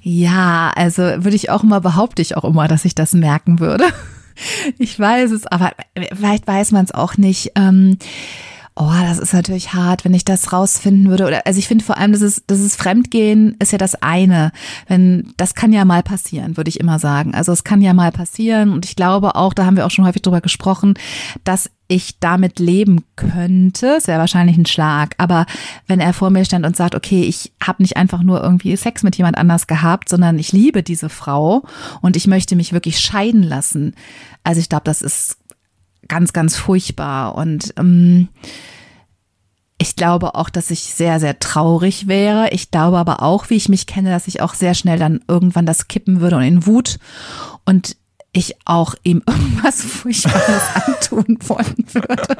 ja, 0.02 0.72
also 0.76 1.04
würde 1.04 1.36
ich 1.36 1.52
auch 1.52 1.62
immer, 1.62 1.82
behaupte 1.82 2.24
ich 2.24 2.36
auch 2.36 2.46
immer, 2.46 2.68
dass 2.68 2.84
ich 2.84 2.96
das 2.96 3.14
merken 3.14 3.60
würde. 3.60 3.86
Ich 4.80 5.00
weiß 5.00 5.30
es, 5.30 5.46
aber 5.46 5.74
vielleicht 6.12 6.48
weiß 6.48 6.72
man 6.72 6.86
es 6.86 6.92
auch 6.92 7.18
nicht. 7.18 7.52
Ähm, 7.56 8.00
oh, 8.76 8.92
das 9.02 9.20
ist 9.20 9.34
natürlich 9.34 9.74
hart, 9.74 10.04
wenn 10.04 10.14
ich 10.14 10.26
das 10.26 10.52
rausfinden 10.52 11.10
würde. 11.10 11.28
Oder 11.28 11.46
also 11.46 11.60
ich 11.60 11.68
finde 11.68 11.84
vor 11.84 11.98
allem, 11.98 12.12
das 12.12 12.22
ist, 12.22 12.44
das 12.48 12.60
ist 12.60 12.76
Fremdgehen 12.76 13.56
ist 13.60 13.72
ja 13.72 13.78
das 13.78 13.96
eine. 14.02 14.52
Wenn 14.88 15.34
das 15.38 15.54
kann 15.54 15.74
ja 15.74 15.86
mal 15.86 16.04
passieren, 16.04 16.58
würde 16.58 16.70
ich 16.70 16.80
immer 16.80 17.00
sagen. 17.00 17.36
Also 17.36 17.52
es 17.52 17.64
kann 17.64 17.82
ja 17.82 17.94
mal 17.94 18.12
passieren 18.12 18.72
und 18.72 18.86
ich 18.86 18.96
glaube 18.96 19.36
auch, 19.36 19.54
da 19.54 19.66
haben 19.66 19.78
wir 19.78 19.86
auch 19.86 19.92
schon 19.92 20.06
häufig 20.06 20.22
drüber 20.22 20.42
gesprochen, 20.42 20.96
dass 21.44 21.70
ich 21.88 22.20
damit 22.20 22.60
leben 22.60 23.04
könnte, 23.16 23.88
ist 23.98 24.08
ja 24.08 24.18
wahrscheinlich 24.18 24.58
ein 24.58 24.66
Schlag. 24.66 25.14
Aber 25.18 25.46
wenn 25.86 26.00
er 26.00 26.14
vor 26.14 26.32
mir 26.32 26.44
stand 26.46 26.66
und 26.66 26.76
sagt, 26.76 26.96
okay, 26.96 27.24
ich 27.24 27.52
habe 27.62 27.84
nicht 27.84 27.98
einfach 27.98 28.24
nur 28.24 28.42
irgendwie 28.42 28.76
Sex 28.76 29.04
mit 29.04 29.16
jemand 29.18 29.38
anders 29.38 29.68
gehabt, 29.68 30.10
sondern 30.10 30.40
ich 30.40 30.52
liebe 30.52 30.82
diese 30.82 31.10
Frau 31.10 31.64
und 32.02 32.16
ich 32.16 32.26
möchte 32.26 32.56
mich 32.56 32.74
wirklich 32.74 33.00
scheiden 33.00 33.44
lassen. 33.44 33.94
Also 34.44 34.60
ich 34.60 34.70
glaube, 34.70 34.86
das 34.86 35.02
ist 35.02 35.38
ganz, 36.08 36.34
ganz 36.34 36.56
furchtbar. 36.56 37.36
Und 37.36 37.74
ähm, 37.78 38.30
ich 39.78 39.96
glaube 39.96 40.36
auch, 40.36 40.50
dass 40.50 40.72
ich 40.72 40.82
sehr, 40.82 41.20
sehr 41.20 41.40
traurig 41.40 42.08
wäre. 42.08 42.50
Ich 42.52 42.72
glaube 42.72 42.98
aber 42.98 43.22
auch, 43.22 43.50
wie 43.50 43.56
ich 43.56 43.70
mich 43.70 43.88
kenne, 43.88 44.12
dass 44.12 44.28
ich 44.28 44.42
auch 44.42 44.54
sehr 44.54 44.74
schnell 44.74 45.00
dann 45.00 45.22
irgendwann 45.28 45.66
das 45.66 45.88
kippen 45.88 46.22
würde 46.22 46.38
und 46.38 46.44
in 46.44 46.66
Wut 46.66 47.00
und 47.66 47.98
ich 48.32 48.56
auch 48.66 48.96
ihm 49.04 49.22
irgendwas 49.28 49.82
Furchtbares 49.82 50.64
antun 50.86 51.38
wollen 51.48 51.86
würde. 51.92 52.38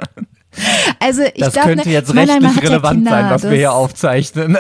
Also 1.00 1.24
ich 1.24 1.42
das 1.42 1.54
glaube, 1.54 1.70
könnte 1.70 1.90
jetzt 1.90 2.14
rechtlich 2.14 2.62
relevant 2.62 3.08
sein, 3.08 3.30
was 3.30 3.44
wir 3.44 3.52
hier 3.52 3.74
aufzeichnen. 3.74 4.58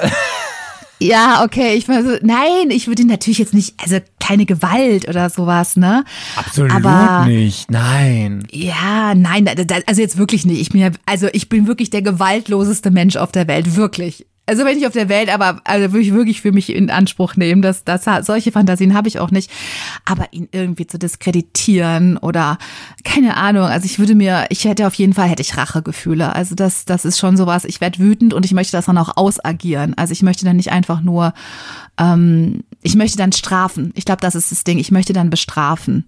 Ja, 1.03 1.43
okay, 1.43 1.75
ich 1.75 1.85
so, 1.85 2.17
nein, 2.21 2.69
ich 2.69 2.87
würde 2.87 3.01
ihn 3.01 3.07
natürlich 3.07 3.39
jetzt 3.39 3.53
nicht, 3.53 3.75
also 3.81 3.97
keine 4.19 4.45
Gewalt 4.45 5.07
oder 5.07 5.29
sowas, 5.29 5.75
ne? 5.75 6.05
Absolut 6.35 6.71
Aber, 6.71 7.25
nicht, 7.25 7.69
nein. 7.69 8.47
Ja, 8.51 9.13
nein, 9.15 9.49
also 9.85 10.01
jetzt 10.01 10.17
wirklich 10.17 10.45
nicht. 10.45 10.61
Ich 10.61 10.69
bin 10.69 10.81
ja, 10.81 10.91
also 11.05 11.27
ich 11.33 11.49
bin 11.49 11.67
wirklich 11.67 11.89
der 11.89 12.01
gewaltloseste 12.01 12.91
Mensch 12.91 13.15
auf 13.15 13.31
der 13.31 13.47
Welt, 13.47 13.75
wirklich. 13.75 14.25
Also 14.45 14.65
wenn 14.65 14.77
ich 14.77 14.85
auf 14.85 14.93
der 14.93 15.07
Welt, 15.07 15.33
aber 15.33 15.61
also 15.63 15.93
würde 15.93 16.05
ich 16.05 16.13
wirklich 16.13 16.41
für 16.41 16.51
mich 16.51 16.69
in 16.73 16.89
Anspruch 16.89 17.37
nehmen, 17.37 17.61
dass 17.61 17.85
das 17.85 18.03
solche 18.25 18.51
Fantasien 18.51 18.93
habe 18.93 19.07
ich 19.07 19.19
auch 19.19 19.31
nicht. 19.31 19.49
Aber 20.05 20.27
ihn 20.31 20.49
irgendwie 20.51 20.85
zu 20.85 20.99
diskreditieren 20.99 22.17
oder 22.17 22.57
keine 23.05 23.37
Ahnung. 23.37 23.63
Also 23.63 23.85
ich 23.85 23.99
würde 23.99 24.15
mir, 24.15 24.45
ich 24.49 24.65
hätte 24.65 24.85
auf 24.85 24.95
jeden 24.95 25.13
Fall 25.13 25.29
hätte 25.29 25.41
ich 25.41 25.55
Rachegefühle. 25.55 26.35
Also 26.35 26.55
das, 26.55 26.83
das 26.83 27.05
ist 27.05 27.19
schon 27.19 27.37
sowas. 27.37 27.63
Ich 27.63 27.79
werde 27.79 27.99
wütend 27.99 28.33
und 28.33 28.45
ich 28.45 28.51
möchte 28.51 28.73
das 28.73 28.85
dann 28.85 28.97
auch 28.97 29.15
ausagieren. 29.15 29.93
Also 29.95 30.11
ich 30.11 30.23
möchte 30.23 30.43
dann 30.43 30.57
nicht 30.57 30.73
einfach 30.73 31.01
nur, 31.01 31.33
ähm, 31.97 32.63
ich 32.83 32.95
möchte 32.95 33.17
dann 33.17 33.31
strafen. 33.31 33.91
Ich 33.95 34.05
glaube, 34.05 34.21
das 34.21 34.35
ist 34.35 34.51
das 34.51 34.63
Ding. 34.63 34.77
Ich 34.77 34.91
möchte 34.91 35.13
dann 35.13 35.29
bestrafen. 35.29 36.05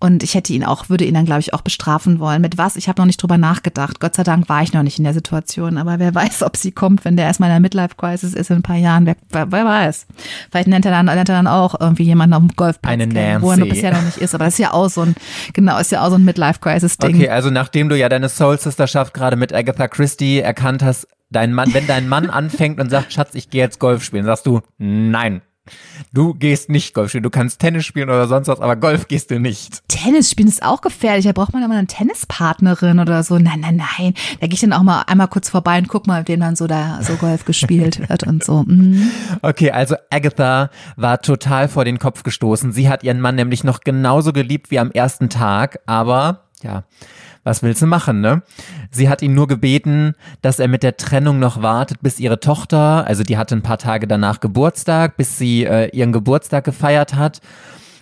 Und 0.00 0.22
ich 0.22 0.34
hätte 0.34 0.52
ihn 0.52 0.64
auch, 0.64 0.88
würde 0.88 1.04
ihn 1.04 1.14
dann, 1.14 1.24
glaube 1.24 1.40
ich, 1.40 1.54
auch 1.54 1.60
bestrafen 1.60 2.20
wollen. 2.20 2.40
Mit 2.40 2.58
was? 2.58 2.76
Ich 2.76 2.88
habe 2.88 3.00
noch 3.00 3.06
nicht 3.06 3.20
drüber 3.20 3.38
nachgedacht. 3.38 3.98
Gott 3.98 4.14
sei 4.14 4.22
Dank 4.22 4.48
war 4.48 4.62
ich 4.62 4.72
noch 4.72 4.82
nicht 4.82 4.98
in 4.98 5.04
der 5.04 5.14
Situation. 5.14 5.76
Aber 5.76 5.98
wer 5.98 6.14
weiß, 6.14 6.42
ob 6.42 6.56
sie 6.56 6.72
kommt, 6.72 7.04
wenn 7.04 7.16
der 7.16 7.26
erstmal 7.26 7.48
in 7.48 7.54
der 7.54 7.60
Midlife-Crisis 7.60 8.34
ist 8.34 8.50
in 8.50 8.56
ein 8.56 8.62
paar 8.62 8.76
Jahren. 8.76 9.06
Wer, 9.06 9.16
wer, 9.30 9.64
weiß. 9.64 10.06
Vielleicht 10.50 10.68
nennt 10.68 10.84
er, 10.84 10.92
dann, 10.92 11.06
nennt 11.06 11.28
er 11.28 11.34
dann 11.34 11.46
auch 11.46 11.80
irgendwie 11.80 12.04
jemanden 12.04 12.34
auf 12.34 12.42
dem 12.42 12.54
Golfplatz, 12.54 12.92
Eine 12.92 13.06
Nancy. 13.06 13.42
wo 13.42 13.50
er 13.50 13.56
noch 13.56 13.68
bisher 13.68 13.92
noch 13.92 14.02
nicht 14.02 14.18
ist. 14.18 14.34
Aber 14.34 14.44
das 14.44 14.54
ist 14.54 14.58
ja 14.58 14.72
auch 14.72 14.88
so 14.88 15.02
ein, 15.02 15.14
genau, 15.52 15.78
ist 15.78 15.92
ja 15.92 16.04
auch 16.04 16.10
so 16.10 16.16
ein 16.16 16.24
Midlife-Crisis-Ding. 16.24 17.16
Okay, 17.16 17.28
also 17.28 17.50
nachdem 17.50 17.88
du 17.88 17.96
ja 17.96 18.08
deine 18.08 18.28
Soul-Sisterschaft 18.28 19.14
gerade 19.14 19.36
mit 19.36 19.52
Agatha 19.52 19.88
Christie 19.88 20.40
erkannt 20.40 20.82
hast, 20.82 21.08
dein 21.30 21.52
Mann, 21.52 21.74
wenn 21.74 21.86
dein 21.86 22.08
Mann 22.08 22.30
anfängt 22.30 22.80
und 22.80 22.90
sagt, 22.90 23.12
Schatz, 23.12 23.34
ich 23.34 23.50
gehe 23.50 23.62
jetzt 23.62 23.78
Golf 23.78 24.02
spielen, 24.04 24.24
sagst 24.24 24.46
du, 24.46 24.60
nein. 24.78 25.42
Du 26.12 26.34
gehst 26.34 26.68
nicht 26.68 26.94
Golf 26.94 27.10
spielen. 27.10 27.24
Du 27.24 27.30
kannst 27.30 27.60
Tennis 27.60 27.84
spielen 27.84 28.08
oder 28.08 28.26
sonst 28.28 28.48
was, 28.48 28.60
aber 28.60 28.76
Golf 28.76 29.08
gehst 29.08 29.30
du 29.30 29.38
nicht. 29.38 29.82
Tennis 29.88 30.30
spielen 30.30 30.48
ist 30.48 30.62
auch 30.62 30.80
gefährlich. 30.80 31.24
Da 31.24 31.32
braucht 31.32 31.52
man 31.52 31.62
aber 31.62 31.74
eine 31.74 31.86
Tennispartnerin 31.86 32.98
oder 32.98 33.22
so. 33.22 33.38
Nein, 33.38 33.60
nein, 33.60 33.76
nein. 33.76 34.14
Da 34.40 34.46
gehe 34.46 34.54
ich 34.54 34.60
dann 34.60 34.72
auch 34.72 34.82
mal 34.82 35.02
einmal 35.02 35.28
kurz 35.28 35.48
vorbei 35.48 35.78
und 35.78 35.88
guck 35.88 36.06
mal, 36.06 36.26
wem 36.26 36.40
dann 36.40 36.56
so 36.56 36.66
da 36.66 37.00
so 37.02 37.14
Golf 37.14 37.44
gespielt 37.44 38.00
wird 38.08 38.24
und 38.24 38.44
so. 38.44 38.64
Mhm. 38.66 39.10
Okay, 39.42 39.70
also 39.70 39.96
Agatha 40.10 40.70
war 40.96 41.20
total 41.20 41.68
vor 41.68 41.84
den 41.84 41.98
Kopf 41.98 42.22
gestoßen. 42.22 42.72
Sie 42.72 42.88
hat 42.88 43.02
ihren 43.04 43.20
Mann 43.20 43.34
nämlich 43.34 43.64
noch 43.64 43.80
genauso 43.80 44.32
geliebt 44.32 44.70
wie 44.70 44.78
am 44.78 44.90
ersten 44.90 45.28
Tag, 45.28 45.80
aber 45.86 46.44
ja, 46.62 46.84
was 47.44 47.62
willst 47.62 47.82
du 47.82 47.86
machen, 47.86 48.20
ne? 48.20 48.42
Sie 48.90 49.08
hat 49.08 49.22
ihn 49.22 49.34
nur 49.34 49.46
gebeten, 49.48 50.14
dass 50.42 50.58
er 50.58 50.68
mit 50.68 50.82
der 50.82 50.96
Trennung 50.96 51.38
noch 51.38 51.62
wartet, 51.62 51.98
bis 52.02 52.18
ihre 52.20 52.40
Tochter, 52.40 53.06
also 53.06 53.22
die 53.22 53.36
hatte 53.38 53.54
ein 53.54 53.62
paar 53.62 53.78
Tage 53.78 54.06
danach 54.06 54.40
Geburtstag, 54.40 55.16
bis 55.16 55.38
sie 55.38 55.64
äh, 55.64 55.88
ihren 55.96 56.12
Geburtstag 56.12 56.64
gefeiert 56.64 57.14
hat. 57.14 57.40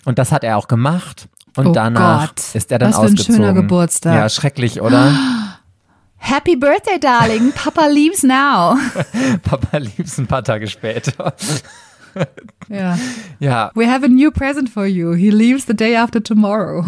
Und 0.04 0.18
das 0.18 0.32
hat 0.32 0.44
er 0.44 0.56
auch 0.56 0.68
gemacht. 0.68 1.28
Und 1.56 1.68
Oh 1.68 1.72
danach 1.72 2.28
Gott, 2.34 2.54
ist 2.54 2.70
er 2.70 2.78
dann 2.78 2.90
was 2.90 2.96
für 2.96 3.02
ein 3.02 3.12
ausgezogen. 3.14 3.36
schöner 3.36 3.52
Geburtstag. 3.54 4.14
Ja, 4.14 4.28
schrecklich, 4.28 4.80
oder? 4.82 5.12
Happy 6.18 6.56
Birthday, 6.56 6.98
darling. 6.98 7.52
Papa 7.52 7.86
leaves 7.86 8.22
now. 8.22 8.76
Papa 9.42 9.78
lieb's 9.78 10.18
ein 10.18 10.26
paar 10.26 10.42
Tage 10.44 10.66
später. 10.66 11.34
Ja. 12.70 12.98
Ja, 13.40 13.70
We 13.74 13.86
have 13.86 14.02
a 14.02 14.08
new 14.08 14.30
present 14.30 14.70
for 14.70 14.86
you. 14.86 15.12
He 15.12 15.30
leaves 15.30 15.66
the 15.66 15.74
day 15.74 15.94
after 15.94 16.18
tomorrow. 16.22 16.82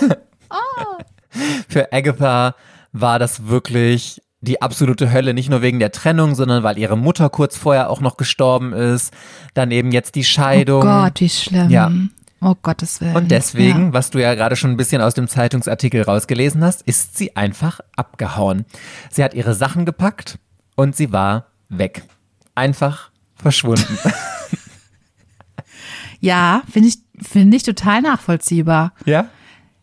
für 1.68 1.92
Agatha 1.92 2.54
war 2.92 3.18
das 3.18 3.46
wirklich 3.46 4.20
die 4.40 4.60
absolute 4.60 5.12
Hölle, 5.12 5.34
nicht 5.34 5.48
nur 5.50 5.62
wegen 5.62 5.78
der 5.78 5.92
Trennung, 5.92 6.34
sondern 6.34 6.62
weil 6.64 6.76
ihre 6.78 6.96
Mutter 6.98 7.30
kurz 7.30 7.56
vorher 7.56 7.88
auch 7.90 8.00
noch 8.00 8.16
gestorben 8.16 8.72
ist. 8.72 9.12
Dann 9.54 9.70
eben 9.70 9.92
jetzt 9.92 10.14
die 10.16 10.24
Scheidung. 10.24 10.82
Oh 10.82 10.86
Gott, 10.86 11.20
wie 11.20 11.28
schlimm. 11.28 11.70
Ja. 11.70 11.90
Oh 12.40 12.56
Gottes 12.60 13.00
Willen. 13.00 13.14
Und 13.14 13.30
deswegen, 13.30 13.86
Ja. 13.86 13.92
was 13.92 14.10
du 14.10 14.18
ja 14.20 14.34
gerade 14.34 14.56
schon 14.56 14.72
ein 14.72 14.76
bisschen 14.76 15.00
aus 15.00 15.14
dem 15.14 15.28
Zeitungsartikel 15.28 16.02
rausgelesen 16.02 16.64
hast, 16.64 16.82
ist 16.82 17.16
sie 17.16 17.36
einfach 17.36 17.78
abgehauen. 17.94 18.64
Sie 19.12 19.22
hat 19.22 19.32
ihre 19.34 19.54
Sachen 19.54 19.86
gepackt 19.86 20.38
und 20.74 20.96
sie 20.96 21.12
war 21.12 21.46
weg. 21.68 22.02
Einfach 22.56 23.10
verschwunden. 23.36 23.96
Ja, 26.20 26.62
finde 26.70 26.88
ich, 26.88 26.98
finde 27.20 27.56
ich 27.56 27.62
total 27.64 28.00
nachvollziehbar. 28.02 28.92
ja? 29.04 29.26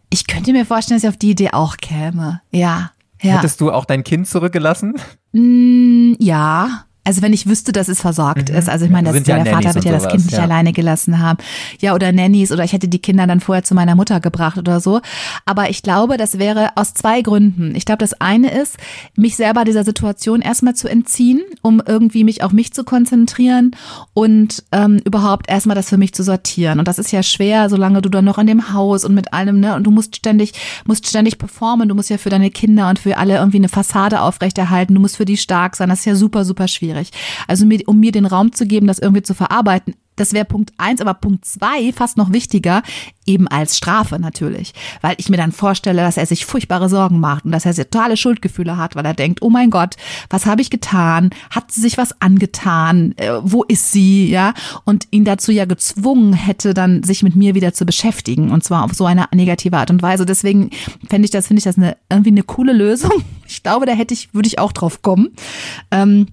Ich 0.09 0.27
könnte 0.27 0.51
mir 0.51 0.65
vorstellen, 0.65 0.97
dass 0.97 1.03
ich 1.03 1.09
auf 1.09 1.17
die 1.17 1.31
Idee 1.31 1.51
auch 1.51 1.77
käme. 1.77 2.41
Ja. 2.51 2.91
Ja. 3.21 3.37
Hättest 3.37 3.61
du 3.61 3.71
auch 3.71 3.85
dein 3.85 4.03
Kind 4.03 4.27
zurückgelassen? 4.27 4.95
Mm, 5.33 6.13
ja. 6.19 6.85
Also 7.03 7.21
wenn 7.21 7.33
ich 7.33 7.47
wüsste, 7.47 7.71
dass 7.71 7.87
es 7.87 8.01
versorgt 8.01 8.49
ist. 8.49 8.69
Also 8.69 8.85
ich 8.85 8.91
meine, 8.91 9.11
das 9.11 9.25
ja, 9.25 9.35
der 9.35 9.37
Nannies 9.37 9.51
Vater 9.51 9.75
wird 9.75 9.85
ja 9.85 9.91
das 9.93 10.07
Kind 10.07 10.25
nicht 10.25 10.37
ja. 10.37 10.43
alleine 10.43 10.73
gelassen 10.73 11.19
haben. 11.19 11.39
Ja, 11.79 11.95
oder 11.95 12.11
Nannies 12.11 12.51
oder 12.51 12.63
ich 12.63 12.73
hätte 12.73 12.87
die 12.87 12.99
Kinder 12.99 13.25
dann 13.25 13.39
vorher 13.39 13.63
zu 13.63 13.73
meiner 13.73 13.95
Mutter 13.95 14.19
gebracht 14.19 14.57
oder 14.57 14.79
so. 14.79 15.01
Aber 15.45 15.69
ich 15.69 15.81
glaube, 15.81 16.17
das 16.17 16.37
wäre 16.37 16.69
aus 16.75 16.93
zwei 16.93 17.21
Gründen. 17.21 17.73
Ich 17.75 17.85
glaube, 17.85 17.99
das 17.99 18.19
eine 18.21 18.51
ist, 18.51 18.77
mich 19.15 19.35
selber 19.35 19.63
dieser 19.63 19.83
Situation 19.83 20.41
erstmal 20.41 20.75
zu 20.75 20.87
entziehen, 20.87 21.41
um 21.61 21.81
irgendwie 21.85 22.23
mich 22.23 22.43
auf 22.43 22.51
mich 22.51 22.73
zu 22.73 22.83
konzentrieren 22.83 23.71
und 24.13 24.63
ähm, 24.71 25.01
überhaupt 25.03 25.49
erstmal 25.49 25.75
das 25.75 25.89
für 25.89 25.97
mich 25.97 26.13
zu 26.13 26.23
sortieren. 26.23 26.79
Und 26.79 26.87
das 26.87 26.99
ist 26.99 27.11
ja 27.11 27.23
schwer, 27.23 27.69
solange 27.69 28.01
du 28.01 28.09
dann 28.09 28.25
noch 28.25 28.37
in 28.37 28.47
dem 28.47 28.73
Haus 28.73 29.05
und 29.05 29.15
mit 29.15 29.33
allem, 29.33 29.59
ne, 29.59 29.75
und 29.75 29.83
du 29.83 29.91
musst 29.91 30.15
ständig, 30.15 30.53
musst 30.85 31.07
ständig 31.07 31.37
performen. 31.37 31.89
Du 31.89 31.95
musst 31.95 32.09
ja 32.09 32.17
für 32.17 32.29
deine 32.29 32.51
Kinder 32.51 32.89
und 32.89 32.99
für 32.99 33.17
alle 33.17 33.37
irgendwie 33.37 33.57
eine 33.57 33.69
Fassade 33.69 34.21
aufrechterhalten. 34.21 34.93
Du 34.93 35.01
musst 35.01 35.17
für 35.17 35.25
die 35.25 35.37
stark 35.37 35.75
sein. 35.75 35.89
Das 35.89 35.99
ist 35.99 36.05
ja 36.05 36.15
super, 36.15 36.45
super 36.45 36.67
schwierig. 36.67 36.98
Also 37.47 37.65
mir, 37.65 37.81
um 37.87 37.99
mir 37.99 38.11
den 38.11 38.25
Raum 38.25 38.53
zu 38.53 38.65
geben, 38.65 38.87
das 38.87 38.99
irgendwie 38.99 39.23
zu 39.23 39.33
verarbeiten, 39.33 39.95
das 40.19 40.33
wäre 40.33 40.45
Punkt 40.45 40.73
eins, 40.77 41.01
aber 41.01 41.13
Punkt 41.13 41.45
zwei, 41.45 41.93
fast 41.93 42.17
noch 42.17 42.33
wichtiger, 42.33 42.83
eben 43.25 43.47
als 43.47 43.77
Strafe 43.77 44.19
natürlich. 44.19 44.73
Weil 45.01 45.15
ich 45.17 45.29
mir 45.29 45.37
dann 45.37 45.53
vorstelle, 45.53 46.01
dass 46.01 46.17
er 46.17 46.25
sich 46.25 46.45
furchtbare 46.45 46.89
Sorgen 46.89 47.19
macht 47.19 47.45
und 47.45 47.51
dass 47.51 47.65
er 47.65 47.73
totale 47.73 48.17
Schuldgefühle 48.17 48.75
hat, 48.75 48.95
weil 48.95 49.05
er 49.05 49.13
denkt, 49.13 49.41
oh 49.41 49.49
mein 49.49 49.69
Gott, 49.69 49.95
was 50.29 50.45
habe 50.45 50.61
ich 50.61 50.69
getan? 50.69 51.29
Hat 51.51 51.71
sie 51.71 51.81
sich 51.81 51.97
was 51.97 52.21
angetan? 52.21 53.13
Äh, 53.15 53.39
wo 53.41 53.63
ist 53.63 53.91
sie? 53.91 54.29
Ja. 54.29 54.53
Und 54.83 55.07
ihn 55.11 55.23
dazu 55.23 55.51
ja 55.51 55.65
gezwungen 55.65 56.33
hätte, 56.33 56.73
dann 56.73 57.03
sich 57.03 57.23
mit 57.23 57.35
mir 57.35 57.55
wieder 57.55 57.73
zu 57.73 57.85
beschäftigen. 57.85 58.51
Und 58.51 58.63
zwar 58.63 58.83
auf 58.83 58.93
so 58.93 59.05
eine 59.05 59.25
negative 59.33 59.77
Art 59.77 59.89
und 59.89 60.01
Weise. 60.01 60.25
Deswegen 60.25 60.71
fände 61.09 61.25
ich 61.25 61.31
das, 61.31 61.47
finde 61.47 61.59
ich 61.59 61.63
das 61.63 61.77
eine, 61.77 61.95
irgendwie 62.09 62.31
eine 62.31 62.43
coole 62.43 62.73
Lösung. 62.73 63.11
Ich 63.51 63.63
glaube, 63.63 63.87
da 63.87 63.93
hätte 63.93 64.13
ich, 64.13 64.31
würde 64.35 64.45
ich 64.45 64.59
auch 64.59 64.71
drauf 64.71 65.01
kommen. 65.01 65.29
Ähm, 65.89 66.27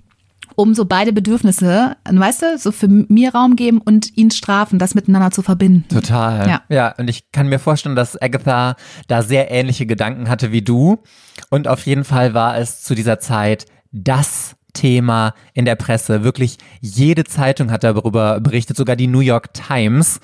um 0.56 0.74
so 0.74 0.86
beide 0.86 1.12
Bedürfnisse, 1.12 1.96
weißt 2.10 2.42
du, 2.42 2.58
so 2.58 2.72
für 2.72 2.88
mir 2.88 3.34
Raum 3.34 3.56
geben 3.56 3.80
und 3.80 4.16
ihn 4.16 4.30
strafen, 4.30 4.78
das 4.78 4.94
miteinander 4.94 5.30
zu 5.30 5.42
verbinden. 5.42 5.86
Total. 5.88 6.48
Ja. 6.48 6.62
ja, 6.68 6.94
und 6.98 7.08
ich 7.08 7.30
kann 7.30 7.48
mir 7.48 7.58
vorstellen, 7.58 7.94
dass 7.94 8.20
Agatha 8.20 8.76
da 9.06 9.22
sehr 9.22 9.50
ähnliche 9.50 9.86
Gedanken 9.86 10.28
hatte 10.28 10.52
wie 10.52 10.62
du. 10.62 11.02
Und 11.50 11.68
auf 11.68 11.86
jeden 11.86 12.04
Fall 12.04 12.34
war 12.34 12.56
es 12.56 12.82
zu 12.82 12.94
dieser 12.94 13.20
Zeit 13.20 13.66
das 13.92 14.56
Thema 14.72 15.34
in 15.52 15.64
der 15.64 15.76
Presse. 15.76 16.24
Wirklich 16.24 16.58
jede 16.80 17.24
Zeitung 17.24 17.70
hat 17.70 17.84
darüber 17.84 18.40
berichtet, 18.40 18.76
sogar 18.76 18.96
die 18.96 19.06
New 19.06 19.20
York 19.20 19.52
Times. 19.54 20.20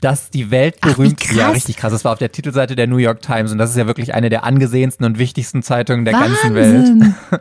Dass 0.00 0.30
die 0.30 0.50
weltberühmt, 0.50 1.20
Ach, 1.24 1.30
wie 1.30 1.36
ja 1.36 1.50
richtig 1.50 1.76
krass, 1.76 1.92
das 1.92 2.04
war 2.04 2.12
auf 2.12 2.18
der 2.18 2.32
Titelseite 2.32 2.74
der 2.74 2.86
New 2.86 2.96
York 2.96 3.20
Times 3.20 3.52
und 3.52 3.58
das 3.58 3.70
ist 3.70 3.76
ja 3.76 3.86
wirklich 3.86 4.14
eine 4.14 4.30
der 4.30 4.44
angesehensten 4.44 5.04
und 5.04 5.18
wichtigsten 5.18 5.62
Zeitungen 5.62 6.04
der 6.04 6.14
ganzen 6.14 6.54
Welt. 6.54 6.88
Wahnsinn. 6.88 7.14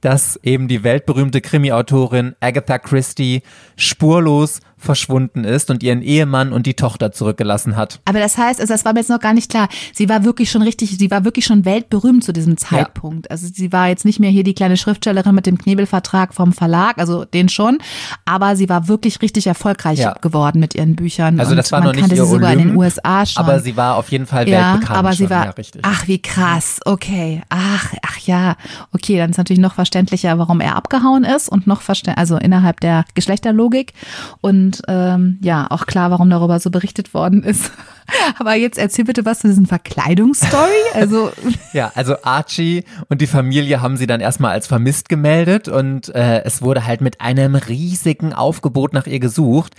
dass 0.00 0.38
eben 0.42 0.68
die 0.68 0.84
weltberühmte 0.84 1.40
Krimi-Autorin 1.40 2.34
Agatha 2.40 2.78
Christie 2.78 3.42
spurlos 3.76 4.60
verschwunden 4.78 5.44
ist 5.44 5.70
und 5.70 5.82
ihren 5.82 6.02
Ehemann 6.02 6.52
und 6.52 6.66
die 6.66 6.74
Tochter 6.74 7.12
zurückgelassen 7.12 7.76
hat. 7.76 8.00
Aber 8.04 8.20
das 8.20 8.38
heißt, 8.38 8.60
also 8.60 8.72
das 8.72 8.84
war 8.84 8.92
mir 8.92 9.00
jetzt 9.00 9.10
noch 9.10 9.20
gar 9.20 9.34
nicht 9.34 9.50
klar. 9.50 9.68
Sie 9.92 10.08
war 10.08 10.24
wirklich 10.24 10.50
schon 10.50 10.62
richtig, 10.62 10.96
sie 10.98 11.10
war 11.10 11.24
wirklich 11.24 11.44
schon 11.44 11.64
weltberühmt 11.64 12.22
zu 12.24 12.32
diesem 12.32 12.56
Zeitpunkt. 12.56 13.30
Also 13.30 13.48
sie 13.52 13.72
war 13.72 13.88
jetzt 13.88 14.04
nicht 14.04 14.20
mehr 14.20 14.30
hier 14.30 14.44
die 14.44 14.54
kleine 14.54 14.76
Schriftstellerin 14.76 15.34
mit 15.34 15.46
dem 15.46 15.58
Knebelvertrag 15.58 16.32
vom 16.32 16.52
Verlag, 16.52 16.98
also 16.98 17.24
den 17.24 17.48
schon, 17.48 17.78
aber 18.24 18.56
sie 18.56 18.68
war 18.68 18.88
wirklich 18.88 19.20
richtig 19.20 19.46
erfolgreich 19.46 19.98
Ja. 19.98 20.12
geworden 20.20 20.60
mit 20.60 20.74
ihren 20.74 20.94
Büchern. 20.96 21.40
Also 21.40 21.54
das 21.54 21.72
war 21.72 21.80
noch 21.82 21.92
nicht 21.92 22.10
ihr 22.10 22.24
sie 22.24 22.30
sogar 22.30 22.52
in 22.52 22.58
den 22.58 22.68
Olymp, 22.68 22.78
USA 22.78 23.26
schon. 23.26 23.44
Aber 23.44 23.60
sie 23.60 23.76
war 23.76 23.96
auf 23.96 24.10
jeden 24.10 24.26
Fall 24.26 24.48
ja, 24.48 24.72
weltbekannt. 24.74 24.98
aber 24.98 25.12
sie 25.12 25.24
schon. 25.24 25.30
war, 25.30 25.44
ja, 25.46 25.50
richtig. 25.50 25.82
ach 25.84 26.06
wie 26.06 26.20
krass, 26.22 26.80
okay, 26.84 27.42
ach, 27.48 27.92
ach 28.06 28.18
ja, 28.18 28.56
okay, 28.92 29.16
dann 29.18 29.30
ist 29.30 29.38
natürlich 29.38 29.60
noch 29.60 29.74
verständlicher, 29.74 30.38
warum 30.38 30.60
er 30.60 30.76
abgehauen 30.76 31.24
ist 31.24 31.48
und 31.48 31.66
noch 31.66 31.80
verständlicher, 31.80 32.18
also 32.18 32.36
innerhalb 32.36 32.80
der 32.80 33.04
Geschlechterlogik 33.14 33.92
und 34.40 34.67
ähm, 34.88 35.38
ja, 35.42 35.66
auch 35.70 35.86
klar, 35.86 36.10
warum 36.10 36.30
darüber 36.30 36.60
so 36.60 36.70
berichtet 36.70 37.14
worden 37.14 37.42
ist. 37.42 37.72
Aber 38.38 38.54
jetzt 38.54 38.78
erzähl 38.78 39.04
bitte 39.04 39.24
was 39.24 39.40
zu 39.40 39.48
diesen 39.48 39.66
Verkleidungsstory, 39.66 40.70
also 40.94 41.30
Ja, 41.72 41.92
also 41.94 42.16
Archie 42.22 42.84
und 43.08 43.20
die 43.20 43.26
Familie 43.26 43.80
haben 43.80 43.96
sie 43.96 44.06
dann 44.06 44.20
erstmal 44.20 44.52
als 44.52 44.66
vermisst 44.66 45.08
gemeldet 45.08 45.68
und 45.68 46.14
äh, 46.14 46.42
es 46.44 46.62
wurde 46.62 46.86
halt 46.86 47.00
mit 47.00 47.20
einem 47.20 47.54
riesigen 47.54 48.32
Aufgebot 48.32 48.92
nach 48.92 49.06
ihr 49.06 49.20
gesucht. 49.20 49.74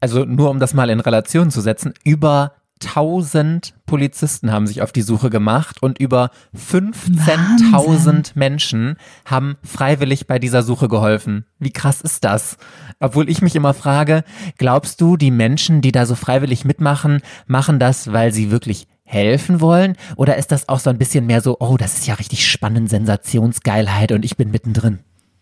Also 0.00 0.24
nur 0.24 0.50
um 0.50 0.60
das 0.60 0.74
mal 0.74 0.90
in 0.90 1.00
Relation 1.00 1.50
zu 1.50 1.60
setzen, 1.60 1.94
über 2.04 2.52
1000 2.82 3.74
Polizisten 3.86 4.52
haben 4.52 4.66
sich 4.66 4.82
auf 4.82 4.92
die 4.92 5.02
Suche 5.02 5.30
gemacht 5.30 5.82
und 5.82 5.98
über 5.98 6.30
15.000 6.54 8.32
Menschen 8.34 8.96
haben 9.24 9.56
freiwillig 9.62 10.26
bei 10.26 10.38
dieser 10.38 10.62
Suche 10.62 10.88
geholfen. 10.88 11.46
Wie 11.58 11.72
krass 11.72 12.02
ist 12.02 12.24
das? 12.24 12.58
Obwohl 13.00 13.30
ich 13.30 13.40
mich 13.40 13.56
immer 13.56 13.72
frage, 13.72 14.24
glaubst 14.58 15.00
du, 15.00 15.16
die 15.16 15.30
Menschen, 15.30 15.80
die 15.80 15.92
da 15.92 16.04
so 16.04 16.14
freiwillig 16.14 16.64
mitmachen, 16.64 17.20
machen 17.46 17.78
das, 17.78 18.12
weil 18.12 18.32
sie 18.32 18.50
wirklich 18.50 18.86
helfen 19.04 19.60
wollen? 19.60 19.96
Oder 20.16 20.36
ist 20.36 20.52
das 20.52 20.68
auch 20.68 20.80
so 20.80 20.90
ein 20.90 20.98
bisschen 20.98 21.26
mehr 21.26 21.40
so, 21.40 21.56
oh, 21.60 21.76
das 21.78 21.94
ist 21.96 22.06
ja 22.06 22.14
richtig 22.14 22.50
spannend, 22.50 22.90
Sensationsgeilheit 22.90 24.12
und 24.12 24.24
ich 24.24 24.36
bin 24.36 24.50
mittendrin? 24.50 24.98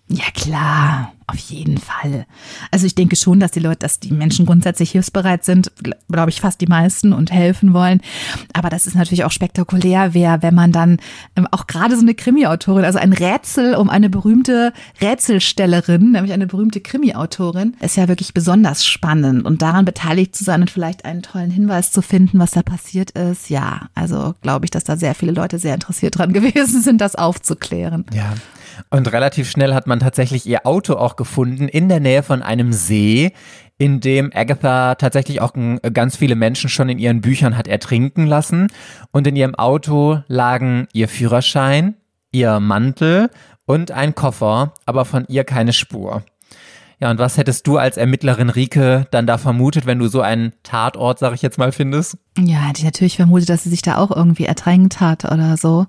Ja, 0.08 0.24
klar, 0.34 1.12
auf 1.26 1.38
jeden 1.38 1.78
Fall. 1.78 2.26
Also 2.70 2.86
ich 2.86 2.94
denke 2.94 3.16
schon, 3.16 3.40
dass 3.40 3.50
die 3.50 3.60
Leute, 3.60 3.78
dass 3.80 4.00
die 4.00 4.12
Menschen 4.12 4.46
grundsätzlich 4.46 4.90
hilfsbereit 4.90 5.44
sind, 5.44 5.72
glaube 6.10 6.30
ich 6.30 6.40
fast 6.40 6.60
die 6.60 6.66
meisten 6.66 7.12
und 7.12 7.32
helfen 7.32 7.72
wollen. 7.72 8.00
Aber 8.52 8.68
das 8.68 8.86
ist 8.86 8.94
natürlich 8.94 9.24
auch 9.24 9.30
spektakulär, 9.30 10.14
wer, 10.14 10.42
wenn 10.42 10.54
man 10.54 10.72
dann 10.72 10.98
ähm, 11.36 11.46
auch 11.50 11.66
gerade 11.66 11.96
so 11.96 12.02
eine 12.02 12.14
Krimi-Autorin, 12.14 12.84
also 12.84 12.98
ein 12.98 13.12
Rätsel 13.12 13.74
um 13.74 13.88
eine 13.88 14.10
berühmte 14.10 14.72
Rätselstellerin, 15.00 16.12
nämlich 16.12 16.32
eine 16.32 16.46
berühmte 16.46 16.80
Krimi-Autorin, 16.80 17.76
ist 17.80 17.96
ja 17.96 18.08
wirklich 18.08 18.34
besonders 18.34 18.84
spannend 18.84 19.44
und 19.44 19.62
daran 19.62 19.84
beteiligt 19.84 20.36
zu 20.36 20.44
sein 20.44 20.60
und 20.60 20.70
vielleicht 20.70 21.04
einen 21.04 21.22
tollen 21.22 21.50
Hinweis 21.50 21.90
zu 21.90 22.02
finden, 22.02 22.38
was 22.38 22.50
da 22.50 22.62
passiert 22.62 23.12
ist. 23.12 23.48
Ja, 23.48 23.88
also 23.94 24.34
glaube 24.42 24.66
ich, 24.66 24.70
dass 24.70 24.84
da 24.84 24.96
sehr 24.96 25.14
viele 25.14 25.32
Leute 25.32 25.58
sehr 25.58 25.74
interessiert 25.74 26.18
dran 26.18 26.32
gewesen 26.34 26.82
sind, 26.82 27.00
das 27.00 27.14
aufzuklären. 27.14 28.04
Ja. 28.12 28.34
Und 28.90 29.12
relativ 29.12 29.50
schnell 29.50 29.74
hat 29.74 29.86
man 29.86 30.00
tatsächlich 30.00 30.46
ihr 30.46 30.66
Auto 30.66 30.94
auch 30.94 31.13
gefunden 31.16 31.68
in 31.68 31.88
der 31.88 32.00
Nähe 32.00 32.22
von 32.22 32.42
einem 32.42 32.72
See, 32.72 33.32
in 33.78 34.00
dem 34.00 34.30
Agatha 34.34 34.94
tatsächlich 34.94 35.40
auch 35.40 35.54
n- 35.54 35.80
ganz 35.92 36.16
viele 36.16 36.36
Menschen 36.36 36.70
schon 36.70 36.88
in 36.88 36.98
ihren 36.98 37.20
Büchern 37.20 37.56
hat 37.56 37.66
ertrinken 37.68 38.26
lassen. 38.26 38.68
Und 39.10 39.26
in 39.26 39.36
ihrem 39.36 39.54
Auto 39.54 40.20
lagen 40.28 40.86
ihr 40.92 41.08
Führerschein, 41.08 41.94
ihr 42.30 42.60
Mantel 42.60 43.30
und 43.66 43.90
ein 43.90 44.14
Koffer, 44.14 44.74
aber 44.86 45.04
von 45.04 45.24
ihr 45.28 45.44
keine 45.44 45.72
Spur. 45.72 46.22
Ja, 47.00 47.10
und 47.10 47.18
was 47.18 47.36
hättest 47.36 47.66
du 47.66 47.76
als 47.76 47.96
Ermittlerin 47.96 48.48
Rike 48.50 49.08
dann 49.10 49.26
da 49.26 49.36
vermutet, 49.36 49.84
wenn 49.84 49.98
du 49.98 50.06
so 50.06 50.20
einen 50.20 50.52
Tatort, 50.62 51.18
sag 51.18 51.34
ich 51.34 51.42
jetzt 51.42 51.58
mal, 51.58 51.72
findest? 51.72 52.16
Ja, 52.38 52.58
hätte 52.68 52.78
ich 52.78 52.84
natürlich 52.84 53.16
vermutet, 53.16 53.48
dass 53.48 53.64
sie 53.64 53.70
sich 53.70 53.82
da 53.82 53.96
auch 53.96 54.14
irgendwie 54.14 54.44
ertränkt 54.44 55.00
hat 55.00 55.24
oder 55.24 55.56
so 55.56 55.86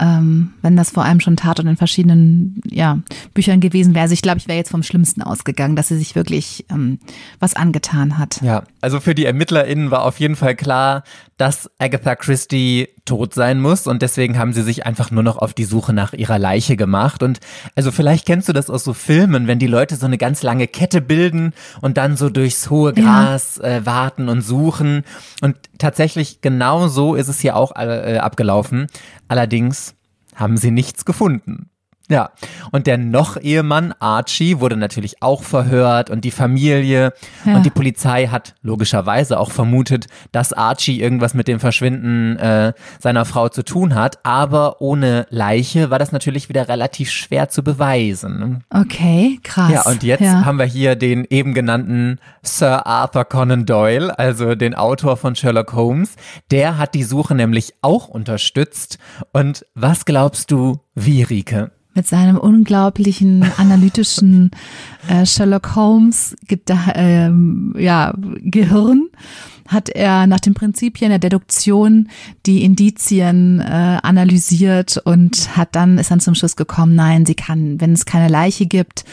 ähm, 0.00 0.52
wenn 0.62 0.76
das 0.76 0.90
vor 0.90 1.04
allem 1.04 1.20
schon 1.20 1.36
Tatort 1.36 1.66
in 1.66 1.76
verschiedenen 1.76 2.60
ja, 2.70 2.98
Büchern 3.34 3.60
gewesen 3.60 3.94
wäre. 3.94 4.02
Also 4.02 4.14
ich 4.14 4.22
glaube, 4.22 4.38
ich 4.38 4.46
wäre 4.46 4.58
jetzt 4.58 4.70
vom 4.70 4.82
Schlimmsten 4.82 5.22
ausgegangen, 5.22 5.74
dass 5.74 5.88
sie 5.88 5.98
sich 5.98 6.14
wirklich 6.14 6.64
ähm, 6.70 7.00
was 7.40 7.54
angetan 7.54 8.16
hat. 8.16 8.40
Ja, 8.42 8.62
also 8.80 9.00
für 9.00 9.14
die 9.14 9.24
ErmittlerInnen 9.24 9.90
war 9.90 10.04
auf 10.04 10.20
jeden 10.20 10.36
Fall 10.36 10.54
klar, 10.54 11.02
dass 11.36 11.70
Agatha 11.78 12.16
Christie 12.16 12.88
tot 13.04 13.32
sein 13.32 13.60
muss 13.60 13.86
und 13.86 14.02
deswegen 14.02 14.38
haben 14.38 14.52
sie 14.52 14.62
sich 14.62 14.84
einfach 14.84 15.10
nur 15.10 15.22
noch 15.22 15.38
auf 15.38 15.54
die 15.54 15.64
Suche 15.64 15.92
nach 15.92 16.12
ihrer 16.12 16.38
Leiche 16.38 16.76
gemacht. 16.76 17.22
Und 17.22 17.40
also 17.74 17.90
vielleicht 17.90 18.26
kennst 18.26 18.48
du 18.48 18.52
das 18.52 18.68
aus 18.68 18.84
so 18.84 18.92
Filmen, 18.92 19.46
wenn 19.46 19.58
die 19.58 19.66
Leute 19.66 19.96
so 19.96 20.06
eine 20.06 20.18
ganz 20.18 20.42
lange 20.42 20.66
Kette 20.66 21.00
bilden 21.00 21.54
und 21.80 21.96
dann 21.96 22.16
so 22.16 22.28
durchs 22.28 22.70
hohe 22.70 22.92
Gras 22.92 23.60
ja. 23.62 23.68
äh, 23.68 23.86
warten 23.86 24.28
und 24.28 24.42
suchen. 24.42 25.04
Und 25.40 25.56
tatsächlich 25.78 26.40
genau 26.40 26.88
so 26.88 27.14
ist 27.14 27.28
es 27.28 27.40
hier 27.40 27.56
auch 27.56 27.74
äh, 27.76 28.18
abgelaufen. 28.18 28.88
Allerdings 29.28 29.94
haben 30.34 30.56
sie 30.56 30.70
nichts 30.70 31.04
gefunden. 31.04 31.70
Ja, 32.10 32.30
und 32.72 32.86
der 32.86 32.96
Noch-Ehemann 32.96 33.92
Archie 33.98 34.60
wurde 34.60 34.76
natürlich 34.76 35.22
auch 35.22 35.42
verhört 35.42 36.08
und 36.08 36.24
die 36.24 36.30
Familie 36.30 37.12
ja. 37.44 37.54
und 37.54 37.66
die 37.66 37.70
Polizei 37.70 38.28
hat 38.28 38.54
logischerweise 38.62 39.38
auch 39.38 39.50
vermutet, 39.50 40.06
dass 40.32 40.54
Archie 40.54 41.00
irgendwas 41.00 41.34
mit 41.34 41.48
dem 41.48 41.60
Verschwinden 41.60 42.36
äh, 42.36 42.72
seiner 42.98 43.26
Frau 43.26 43.50
zu 43.50 43.62
tun 43.62 43.94
hat, 43.94 44.24
aber 44.24 44.80
ohne 44.80 45.26
Leiche 45.28 45.90
war 45.90 45.98
das 45.98 46.10
natürlich 46.10 46.48
wieder 46.48 46.68
relativ 46.68 47.10
schwer 47.10 47.50
zu 47.50 47.62
beweisen. 47.62 48.64
Okay, 48.70 49.38
krass. 49.42 49.70
Ja, 49.70 49.86
und 49.86 50.02
jetzt 50.02 50.22
ja. 50.22 50.46
haben 50.46 50.58
wir 50.58 50.64
hier 50.64 50.96
den 50.96 51.26
eben 51.28 51.52
genannten 51.52 52.20
Sir 52.42 52.86
Arthur 52.86 53.26
Conan 53.26 53.66
Doyle, 53.66 54.18
also 54.18 54.54
den 54.54 54.74
Autor 54.74 55.18
von 55.18 55.36
Sherlock 55.36 55.74
Holmes. 55.74 56.16
Der 56.50 56.78
hat 56.78 56.94
die 56.94 57.04
Suche 57.04 57.34
nämlich 57.34 57.74
auch 57.82 58.08
unterstützt. 58.08 58.98
Und 59.32 59.66
was 59.74 60.06
glaubst 60.06 60.50
du, 60.50 60.80
wie, 60.94 61.22
Rike? 61.22 61.70
Mit 61.98 62.06
seinem 62.06 62.38
unglaublichen 62.38 63.44
analytischen 63.56 64.52
äh, 65.08 65.26
Sherlock 65.26 65.74
Holmes 65.74 66.36
äh, 66.48 67.28
ja, 67.76 68.14
Gehirn 68.16 69.08
hat 69.68 69.88
er 69.90 70.26
nach 70.26 70.40
den 70.40 70.54
Prinzipien 70.54 71.10
der 71.10 71.18
Deduktion 71.18 72.08
die 72.46 72.64
Indizien 72.64 73.60
äh, 73.60 73.98
analysiert 74.02 75.00
und 75.04 75.56
hat 75.56 75.76
dann 75.76 75.98
ist 75.98 76.10
dann 76.10 76.20
zum 76.20 76.34
Schluss 76.34 76.56
gekommen, 76.56 76.94
nein, 76.94 77.26
sie 77.26 77.34
kann, 77.34 77.80
wenn 77.80 77.92
es 77.92 78.06
keine 78.06 78.28
Leiche 78.28 78.66
gibt, 78.66 79.04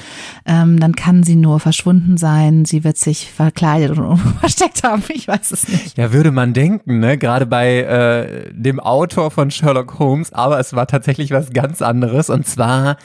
ähm, 0.46 0.80
dann 0.80 0.96
kann 0.96 1.24
sie 1.24 1.36
nur 1.36 1.60
verschwunden 1.60 2.18
sein. 2.18 2.66
Sie 2.66 2.84
wird 2.84 2.98
sich 2.98 3.32
verkleidet 3.32 3.98
und 3.98 4.18
versteckt 4.40 4.84
haben. 4.84 5.04
Ich 5.10 5.28
weiß 5.28 5.52
es 5.52 5.68
nicht. 5.68 5.98
Ja, 5.98 6.14
würde 6.14 6.32
man 6.32 6.54
denken, 6.54 7.00
ne? 7.00 7.18
Gerade 7.18 7.46
bei 7.46 7.80
äh, 7.80 8.54
dem 8.54 8.80
Autor 8.80 9.32
von 9.32 9.52
Sherlock 9.52 10.00
Holmes, 10.00 10.34
aber 10.34 10.60
es 10.60 10.74
war 10.74 10.88
tatsächlich 10.88 11.32
was 11.32 11.52
ganz 11.52 11.82
anderes 11.82 12.30
und 12.30 12.48
zwar 12.48 12.98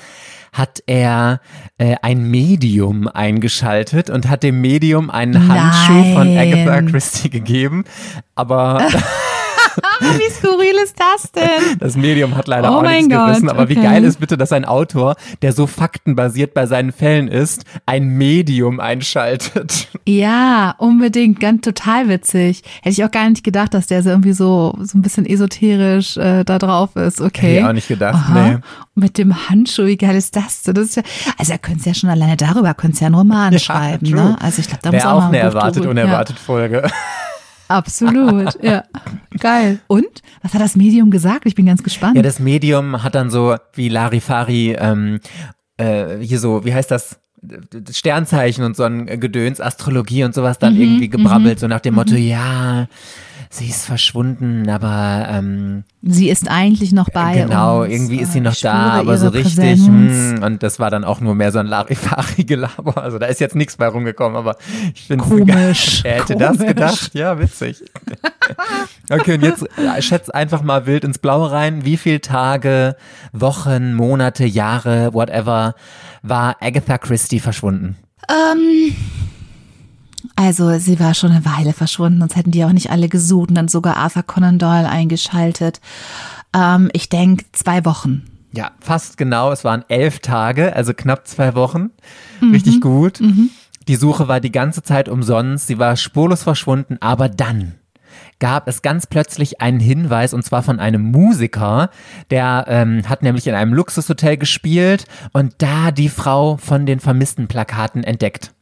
hat 0.52 0.82
er 0.86 1.40
äh, 1.78 1.96
ein 2.02 2.22
Medium 2.24 3.08
eingeschaltet 3.08 4.10
und 4.10 4.28
hat 4.28 4.42
dem 4.42 4.60
Medium 4.60 5.10
einen 5.10 5.48
Handschuh 5.48 5.92
Nein. 5.92 6.14
von 6.14 6.38
Agatha 6.38 6.82
Christie 6.82 7.30
gegeben. 7.30 7.84
Aber 8.34 8.86
wie 10.18 10.30
skurril 10.32 10.74
ist 10.82 10.96
das 10.98 11.32
denn? 11.32 11.78
Das 11.78 11.96
Medium 11.96 12.36
hat 12.36 12.48
leider 12.48 12.72
oh 12.72 12.76
auch 12.76 12.82
nichts 12.82 13.08
Gott, 13.08 13.26
gerissen, 13.26 13.48
aber 13.48 13.62
okay. 13.62 13.76
wie 13.76 13.82
geil 13.82 14.04
ist 14.04 14.20
bitte, 14.20 14.36
dass 14.36 14.52
ein 14.52 14.64
Autor, 14.64 15.16
der 15.42 15.52
so 15.52 15.66
faktenbasiert 15.66 16.54
bei 16.54 16.66
seinen 16.66 16.92
Fällen 16.92 17.28
ist, 17.28 17.64
ein 17.86 18.08
Medium 18.08 18.80
einschaltet. 18.80 19.88
Ja, 20.06 20.74
unbedingt, 20.78 21.38
ganz 21.38 21.60
total 21.60 22.08
witzig. 22.08 22.62
Hätte 22.82 22.90
ich 22.90 23.04
auch 23.04 23.10
gar 23.10 23.28
nicht 23.28 23.44
gedacht, 23.44 23.74
dass 23.74 23.86
der 23.86 24.02
so 24.02 24.10
irgendwie 24.10 24.32
so, 24.32 24.76
so 24.80 24.98
ein 24.98 25.02
bisschen 25.02 25.24
esoterisch 25.24 26.16
äh, 26.16 26.42
da 26.42 26.58
drauf 26.58 26.96
ist. 26.96 27.20
Okay. 27.20 27.46
Hätte 27.46 27.58
ich 27.58 27.64
auch 27.64 27.72
nicht 27.72 27.88
gedacht, 27.88 28.14
Aha. 28.14 28.48
nee. 28.48 28.58
Mit 28.94 29.18
dem 29.18 29.48
Handschuh, 29.48 29.86
wie 29.86 29.96
geil 29.96 30.16
ist 30.16 30.34
das? 30.34 30.62
das 30.64 30.78
ist 30.78 30.96
ja, 30.96 31.02
also 31.38 31.52
er 31.52 31.58
könnte 31.58 31.80
es 31.80 31.84
ja 31.86 31.94
schon 31.94 32.10
alleine 32.10 32.36
darüber, 32.36 32.74
könnte 32.74 32.94
es 32.94 33.00
ja 33.00 33.06
einen 33.06 33.14
Roman 33.14 33.52
ja, 33.52 33.58
schreiben. 33.58 34.10
Ne? 34.10 34.36
Also 34.40 34.60
ich 34.60 34.68
glaube, 34.68 34.82
da 34.82 34.90
Wäre 34.90 35.04
muss 35.04 35.12
auch, 35.12 35.22
auch 35.22 35.28
eine 35.28 35.38
erwartet, 35.38 35.86
unerwartet 35.86 36.36
ja. 36.36 36.42
Folge. 36.42 36.90
Absolut, 37.70 38.60
ja. 38.62 38.82
Geil. 39.38 39.78
Und? 39.86 40.22
Was 40.42 40.54
hat 40.54 40.60
das 40.60 40.74
Medium 40.74 41.10
gesagt? 41.10 41.46
Ich 41.46 41.54
bin 41.54 41.66
ganz 41.66 41.84
gespannt. 41.84 42.16
Ja, 42.16 42.22
das 42.22 42.40
Medium 42.40 43.04
hat 43.04 43.14
dann 43.14 43.30
so 43.30 43.54
wie 43.74 43.88
Larifari 43.88 44.76
ähm, 44.76 45.20
äh, 45.76 46.18
hier 46.18 46.40
so, 46.40 46.64
wie 46.64 46.74
heißt 46.74 46.90
das? 46.90 47.20
Sternzeichen 47.90 48.64
und 48.64 48.76
so 48.76 48.82
ein 48.82 49.06
Gedöns, 49.18 49.62
Astrologie 49.62 50.24
und 50.24 50.34
sowas 50.34 50.58
dann 50.58 50.74
mhm, 50.74 50.80
irgendwie 50.82 51.08
gebrabbelt, 51.08 51.56
mhm, 51.56 51.60
so 51.60 51.68
nach 51.68 51.80
dem 51.80 51.94
Motto, 51.94 52.12
mhm. 52.12 52.28
ja, 52.28 52.86
sie 53.52 53.66
ist 53.66 53.84
verschwunden, 53.84 54.70
aber 54.70 55.26
ähm, 55.28 55.82
sie 56.02 56.30
ist 56.30 56.48
eigentlich 56.48 56.92
noch 56.92 57.10
bei 57.10 57.34
Genau, 57.34 57.82
uns. 57.82 57.92
irgendwie 57.92 58.20
ist 58.20 58.32
sie 58.32 58.40
noch 58.40 58.54
da, 58.54 58.92
aber 58.92 59.18
so 59.18 59.28
richtig. 59.28 59.80
Mh, 59.80 60.36
hm, 60.36 60.42
und 60.44 60.62
das 60.62 60.78
war 60.78 60.88
dann 60.88 61.02
auch 61.02 61.20
nur 61.20 61.34
mehr 61.34 61.50
so 61.50 61.58
ein 61.58 61.66
Larifari-Gelaber. 61.66 63.02
Also 63.02 63.18
da 63.18 63.26
ist 63.26 63.40
jetzt 63.40 63.56
nichts 63.56 63.76
bei 63.76 63.88
rumgekommen, 63.88 64.36
aber 64.36 64.56
ich 64.94 65.02
finde 65.02 65.24
komisch. 65.24 66.02
Er 66.04 66.20
hätte 66.20 66.34
komisch. 66.34 66.58
das 66.58 66.66
gedacht. 66.66 67.14
Ja, 67.14 67.40
witzig. 67.40 67.82
okay, 69.10 69.34
und 69.34 69.42
jetzt 69.42 69.64
äh, 69.78 70.00
schätz 70.00 70.30
einfach 70.30 70.62
mal 70.62 70.86
wild 70.86 71.02
ins 71.02 71.18
Blaue 71.18 71.50
rein. 71.50 71.84
Wie 71.84 71.96
viele 71.96 72.20
Tage, 72.20 72.94
Wochen, 73.32 73.94
Monate, 73.94 74.44
Jahre, 74.44 75.12
whatever, 75.12 75.74
war 76.22 76.56
Agatha 76.60 76.98
Christie 76.98 77.40
verschwunden? 77.40 77.96
Ähm. 78.28 78.94
Also 80.40 80.78
sie 80.78 80.98
war 80.98 81.12
schon 81.12 81.32
eine 81.32 81.44
Weile 81.44 81.74
verschwunden, 81.74 82.20
sonst 82.20 82.34
hätten 82.34 82.50
die 82.50 82.64
auch 82.64 82.72
nicht 82.72 82.90
alle 82.90 83.10
gesucht 83.10 83.50
und 83.50 83.56
dann 83.56 83.68
sogar 83.68 83.98
Arthur 83.98 84.22
Conan 84.22 84.58
Doyle 84.58 84.88
eingeschaltet. 84.88 85.82
Ähm, 86.56 86.88
ich 86.94 87.10
denke 87.10 87.44
zwei 87.52 87.84
Wochen. 87.84 88.24
Ja, 88.50 88.70
fast 88.80 89.18
genau. 89.18 89.52
Es 89.52 89.64
waren 89.64 89.84
elf 89.88 90.20
Tage, 90.20 90.74
also 90.74 90.94
knapp 90.94 91.28
zwei 91.28 91.54
Wochen. 91.54 91.90
Mhm. 92.40 92.52
Richtig 92.52 92.80
gut. 92.80 93.20
Mhm. 93.20 93.50
Die 93.86 93.96
Suche 93.96 94.28
war 94.28 94.40
die 94.40 94.50
ganze 94.50 94.82
Zeit 94.82 95.10
umsonst. 95.10 95.66
Sie 95.66 95.78
war 95.78 95.94
spurlos 95.96 96.42
verschwunden, 96.42 96.96
aber 97.00 97.28
dann 97.28 97.74
gab 98.38 98.66
es 98.66 98.80
ganz 98.80 99.06
plötzlich 99.06 99.60
einen 99.60 99.78
Hinweis 99.78 100.32
und 100.32 100.42
zwar 100.42 100.62
von 100.62 100.80
einem 100.80 101.02
Musiker, 101.02 101.90
der 102.30 102.64
ähm, 102.66 103.06
hat 103.06 103.22
nämlich 103.22 103.46
in 103.46 103.54
einem 103.54 103.74
Luxushotel 103.74 104.38
gespielt 104.38 105.04
und 105.34 105.56
da 105.58 105.90
die 105.90 106.08
Frau 106.08 106.56
von 106.56 106.86
den 106.86 106.98
vermissten 106.98 107.46
Plakaten 107.46 108.04
entdeckt. 108.04 108.54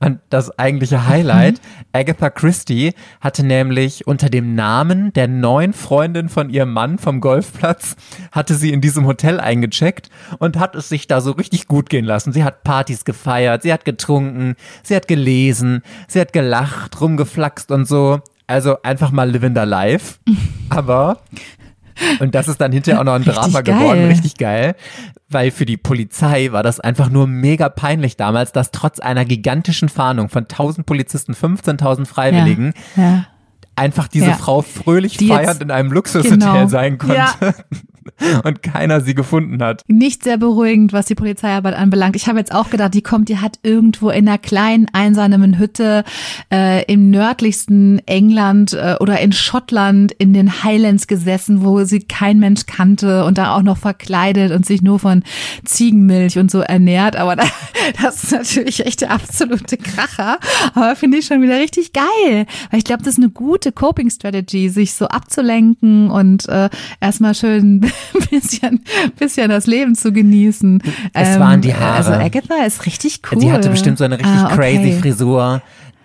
Und 0.00 0.20
das 0.30 0.56
eigentliche 0.58 1.06
Highlight, 1.06 1.54
mhm. 1.54 1.84
Agatha 1.92 2.30
Christie 2.30 2.92
hatte 3.20 3.44
nämlich 3.44 4.06
unter 4.06 4.28
dem 4.28 4.54
Namen 4.54 5.12
der 5.12 5.28
neuen 5.28 5.72
Freundin 5.72 6.28
von 6.28 6.50
ihrem 6.50 6.72
Mann 6.72 6.98
vom 6.98 7.20
Golfplatz, 7.20 7.96
hatte 8.32 8.54
sie 8.54 8.72
in 8.72 8.80
diesem 8.80 9.06
Hotel 9.06 9.40
eingecheckt 9.40 10.10
und 10.38 10.58
hat 10.58 10.74
es 10.74 10.88
sich 10.88 11.06
da 11.06 11.20
so 11.20 11.32
richtig 11.32 11.68
gut 11.68 11.90
gehen 11.90 12.04
lassen. 12.04 12.32
Sie 12.32 12.44
hat 12.44 12.64
Partys 12.64 13.04
gefeiert, 13.04 13.62
sie 13.62 13.72
hat 13.72 13.84
getrunken, 13.84 14.56
sie 14.82 14.96
hat 14.96 15.08
gelesen, 15.08 15.82
sie 16.08 16.20
hat 16.20 16.32
gelacht, 16.32 17.00
rumgeflaxt 17.00 17.70
und 17.70 17.86
so. 17.86 18.20
Also 18.48 18.80
einfach 18.82 19.10
mal 19.10 19.28
living 19.28 19.56
the 19.56 19.62
life. 19.62 20.18
Aber 20.68 21.20
und 22.20 22.34
das 22.34 22.48
ist 22.48 22.60
dann 22.60 22.72
hinterher 22.72 23.00
auch 23.00 23.04
noch 23.04 23.14
ein 23.14 23.24
Drama 23.24 23.60
geworden, 23.60 24.06
richtig 24.06 24.36
geil. 24.36 24.74
Weil 25.28 25.50
für 25.50 25.66
die 25.66 25.76
Polizei 25.76 26.52
war 26.52 26.62
das 26.62 26.78
einfach 26.78 27.10
nur 27.10 27.26
mega 27.26 27.68
peinlich 27.68 28.16
damals, 28.16 28.52
dass 28.52 28.70
trotz 28.70 29.00
einer 29.00 29.24
gigantischen 29.24 29.88
Fahndung 29.88 30.28
von 30.28 30.44
1000 30.44 30.86
Polizisten, 30.86 31.32
15.000 31.32 32.06
Freiwilligen, 32.06 32.74
ja, 32.96 33.02
ja. 33.02 33.26
einfach 33.74 34.08
diese 34.08 34.26
ja. 34.26 34.34
Frau 34.34 34.62
fröhlich 34.62 35.16
die 35.16 35.28
feiernd 35.28 35.62
in 35.62 35.70
einem 35.70 35.90
Luxushotel 35.90 36.38
genau. 36.38 36.68
sein 36.68 36.98
konnte. 36.98 37.54
und 38.44 38.62
keiner 38.62 39.00
sie 39.00 39.14
gefunden 39.14 39.62
hat. 39.62 39.82
Nicht 39.88 40.24
sehr 40.24 40.36
beruhigend, 40.36 40.92
was 40.92 41.06
die 41.06 41.14
Polizeiarbeit 41.14 41.74
anbelangt. 41.74 42.16
Ich 42.16 42.28
habe 42.28 42.38
jetzt 42.38 42.54
auch 42.54 42.70
gedacht, 42.70 42.94
die 42.94 43.02
kommt, 43.02 43.28
die 43.28 43.38
hat 43.38 43.58
irgendwo 43.62 44.10
in 44.10 44.28
einer 44.28 44.38
kleinen 44.38 44.86
einsamen 44.92 45.58
Hütte 45.58 46.04
äh, 46.52 46.84
im 46.92 47.10
nördlichsten 47.10 48.00
England 48.06 48.72
äh, 48.72 48.96
oder 49.00 49.20
in 49.20 49.32
Schottland 49.32 50.12
in 50.12 50.32
den 50.32 50.62
Highlands 50.64 51.06
gesessen, 51.06 51.64
wo 51.64 51.84
sie 51.84 52.00
kein 52.00 52.38
Mensch 52.38 52.66
kannte 52.66 53.24
und 53.24 53.38
da 53.38 53.54
auch 53.54 53.62
noch 53.62 53.78
verkleidet 53.78 54.52
und 54.52 54.66
sich 54.66 54.82
nur 54.82 54.98
von 54.98 55.22
Ziegenmilch 55.64 56.38
und 56.38 56.50
so 56.50 56.60
ernährt. 56.60 57.16
Aber 57.16 57.36
das 58.02 58.24
ist 58.24 58.32
natürlich 58.32 58.84
echt 58.84 59.00
der 59.00 59.10
absolute 59.10 59.76
Kracher. 59.76 60.38
Aber 60.74 60.96
finde 60.96 61.18
ich 61.18 61.26
schon 61.26 61.42
wieder 61.42 61.58
richtig 61.58 61.92
geil. 61.92 62.46
Weil 62.70 62.78
ich 62.78 62.84
glaube, 62.84 63.02
das 63.02 63.14
ist 63.14 63.18
eine 63.18 63.30
gute 63.30 63.72
Coping-Strategy, 63.72 64.68
sich 64.68 64.94
so 64.94 65.06
abzulenken 65.08 66.10
und 66.10 66.48
äh, 66.48 66.68
erstmal 67.00 67.34
schön 67.34 67.90
ein 68.14 68.26
bisschen, 68.30 68.84
bisschen 69.18 69.48
das 69.48 69.66
Leben 69.66 69.94
zu 69.94 70.12
genießen. 70.12 70.82
Es 71.12 71.34
ähm, 71.34 71.40
waren 71.40 71.60
die 71.60 71.74
Haare. 71.74 71.96
Also 71.96 72.12
Agatha 72.12 72.64
ist 72.64 72.86
richtig 72.86 73.20
cool. 73.30 73.40
Sie 73.40 73.52
hatte 73.52 73.68
bestimmt 73.68 73.98
so 73.98 74.04
eine 74.04 74.18
richtig 74.18 74.36
ah, 74.36 74.46
okay. 74.46 74.76
crazy 74.76 74.92
Frisur. 75.00 75.62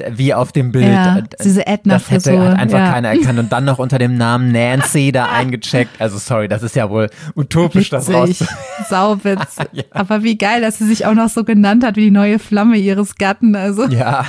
Wie 0.10 0.34
auf 0.34 0.52
dem 0.52 0.72
Bild. 0.72 0.88
Ja, 0.88 1.18
Äh, 1.18 1.24
diese 1.44 1.66
Das 1.86 2.10
hätte 2.10 2.40
hat 2.40 2.58
einfach 2.58 2.80
ja. 2.80 2.92
keiner 2.92 3.10
erkannt 3.10 3.40
und 3.40 3.52
dann 3.52 3.66
noch 3.66 3.80
unter 3.80 3.98
dem 4.00 4.18
Namen 4.18 4.52
Nancy 4.52 5.12
da 5.12 5.26
eingecheckt. 5.32 6.00
Also 6.00 6.18
sorry, 6.18 6.48
das 6.48 6.64
ist 6.64 6.76
ja 6.76 6.90
wohl 6.90 7.10
utopisch, 7.36 7.90
das 7.90 8.10
raus. 8.10 8.30
Witzig, 8.30 8.48
Sauwitz. 8.90 9.58
Aber 9.92 10.24
wie 10.24 10.38
geil, 10.38 10.62
dass 10.62 10.78
sie 10.78 10.88
sich 10.88 11.06
auch 11.06 11.14
noch 11.14 11.30
so 11.30 11.44
genannt 11.44 11.84
hat 11.84 11.96
wie 11.96 12.06
die 12.06 12.12
neue 12.12 12.40
Flamme 12.40 12.78
ihres 12.78 13.16
Gatten. 13.16 13.56
Also 13.56 13.86
Ja. 13.88 14.26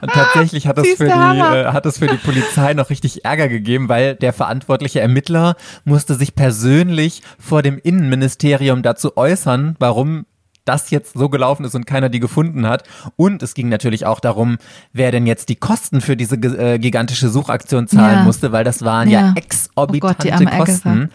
Und 0.00 0.10
tatsächlich 0.12 0.66
hat 0.66 0.78
es, 0.78 0.94
für 0.94 1.04
die, 1.04 1.10
äh, 1.10 1.66
hat 1.66 1.86
es 1.86 1.98
für 1.98 2.08
die 2.08 2.16
Polizei 2.16 2.74
noch 2.74 2.90
richtig 2.90 3.24
Ärger 3.24 3.48
gegeben, 3.48 3.88
weil 3.88 4.16
der 4.16 4.32
verantwortliche 4.32 5.00
Ermittler 5.00 5.54
musste 5.84 6.14
sich 6.14 6.34
persönlich 6.34 7.22
vor 7.38 7.62
dem 7.62 7.78
Innenministerium 7.78 8.82
dazu 8.82 9.16
äußern, 9.16 9.76
warum 9.78 10.26
das 10.64 10.90
jetzt 10.90 11.14
so 11.14 11.28
gelaufen 11.28 11.64
ist 11.64 11.74
und 11.74 11.86
keiner 11.86 12.08
die 12.08 12.20
gefunden 12.20 12.66
hat. 12.66 12.84
Und 13.16 13.42
es 13.42 13.54
ging 13.54 13.68
natürlich 13.68 14.06
auch 14.06 14.20
darum, 14.20 14.58
wer 14.92 15.12
denn 15.12 15.26
jetzt 15.26 15.48
die 15.48 15.56
Kosten 15.56 16.00
für 16.00 16.16
diese 16.16 16.36
äh, 16.36 16.78
gigantische 16.78 17.28
Suchaktion 17.28 17.86
zahlen 17.86 18.18
Ja. 18.18 18.22
musste, 18.24 18.52
weil 18.52 18.64
das 18.64 18.82
waren 18.84 19.08
ja, 19.10 19.20
Ja. 19.20 19.32
Oh 19.34 19.38
exorbitante 19.38 20.28
Gott, 20.28 20.32
arme 20.32 20.46
Agatha. 20.52 20.64
Kosten. 20.64 21.10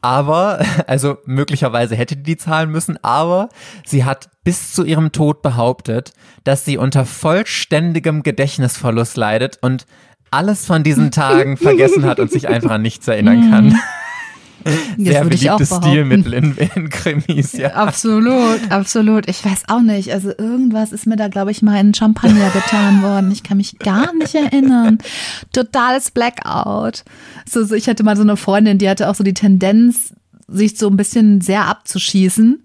Aber, 0.00 0.60
also 0.86 1.18
möglicherweise 1.26 1.96
hätte 1.96 2.16
die 2.16 2.22
die 2.22 2.36
zahlen 2.36 2.70
müssen, 2.70 3.02
aber 3.02 3.48
sie 3.86 4.04
hat 4.04 4.28
bis 4.44 4.72
zu 4.72 4.84
ihrem 4.84 5.12
Tod 5.12 5.42
behauptet, 5.42 6.12
dass 6.44 6.64
sie 6.64 6.78
unter 6.78 7.04
vollständigem 7.04 8.22
Gedächtnisverlust 8.22 9.16
leidet 9.16 9.58
und 9.62 9.86
alles 10.30 10.66
von 10.66 10.82
diesen 10.84 11.10
Tagen 11.12 11.56
vergessen 11.56 12.04
hat 12.04 12.20
und 12.20 12.30
sich 12.30 12.48
einfach 12.48 12.70
an 12.70 12.82
nichts 12.82 13.08
erinnern 13.08 13.50
kann. 13.50 13.78
das 14.68 14.96
Sehr 14.98 15.22
würde 15.22 15.34
ich 15.36 15.50
auch 15.50 15.58
beliebtes. 15.58 15.88
Stilmittel 15.88 16.34
in, 16.34 16.56
in 16.56 16.90
Krimis, 16.90 17.52
ja. 17.52 17.68
Absolut, 17.74 18.60
absolut. 18.70 19.28
Ich 19.28 19.44
weiß 19.44 19.64
auch 19.68 19.80
nicht. 19.80 20.12
Also 20.12 20.30
irgendwas 20.36 20.92
ist 20.92 21.06
mir 21.06 21.16
da, 21.16 21.28
glaube 21.28 21.50
ich, 21.50 21.62
mal 21.62 21.78
in 21.80 21.94
Champagner 21.94 22.50
getan 22.50 23.02
worden. 23.02 23.30
Ich 23.30 23.42
kann 23.42 23.56
mich 23.56 23.78
gar 23.78 24.14
nicht 24.14 24.34
erinnern. 24.34 24.98
Totales 25.52 26.10
Blackout. 26.10 27.04
So, 27.48 27.64
so, 27.64 27.74
ich 27.74 27.88
hatte 27.88 28.02
mal 28.02 28.16
so 28.16 28.22
eine 28.22 28.36
Freundin, 28.36 28.78
die 28.78 28.88
hatte 28.88 29.08
auch 29.08 29.14
so 29.14 29.24
die 29.24 29.34
Tendenz, 29.34 30.12
sich 30.48 30.78
so 30.78 30.88
ein 30.88 30.96
bisschen 30.96 31.40
sehr 31.40 31.66
abzuschießen, 31.66 32.64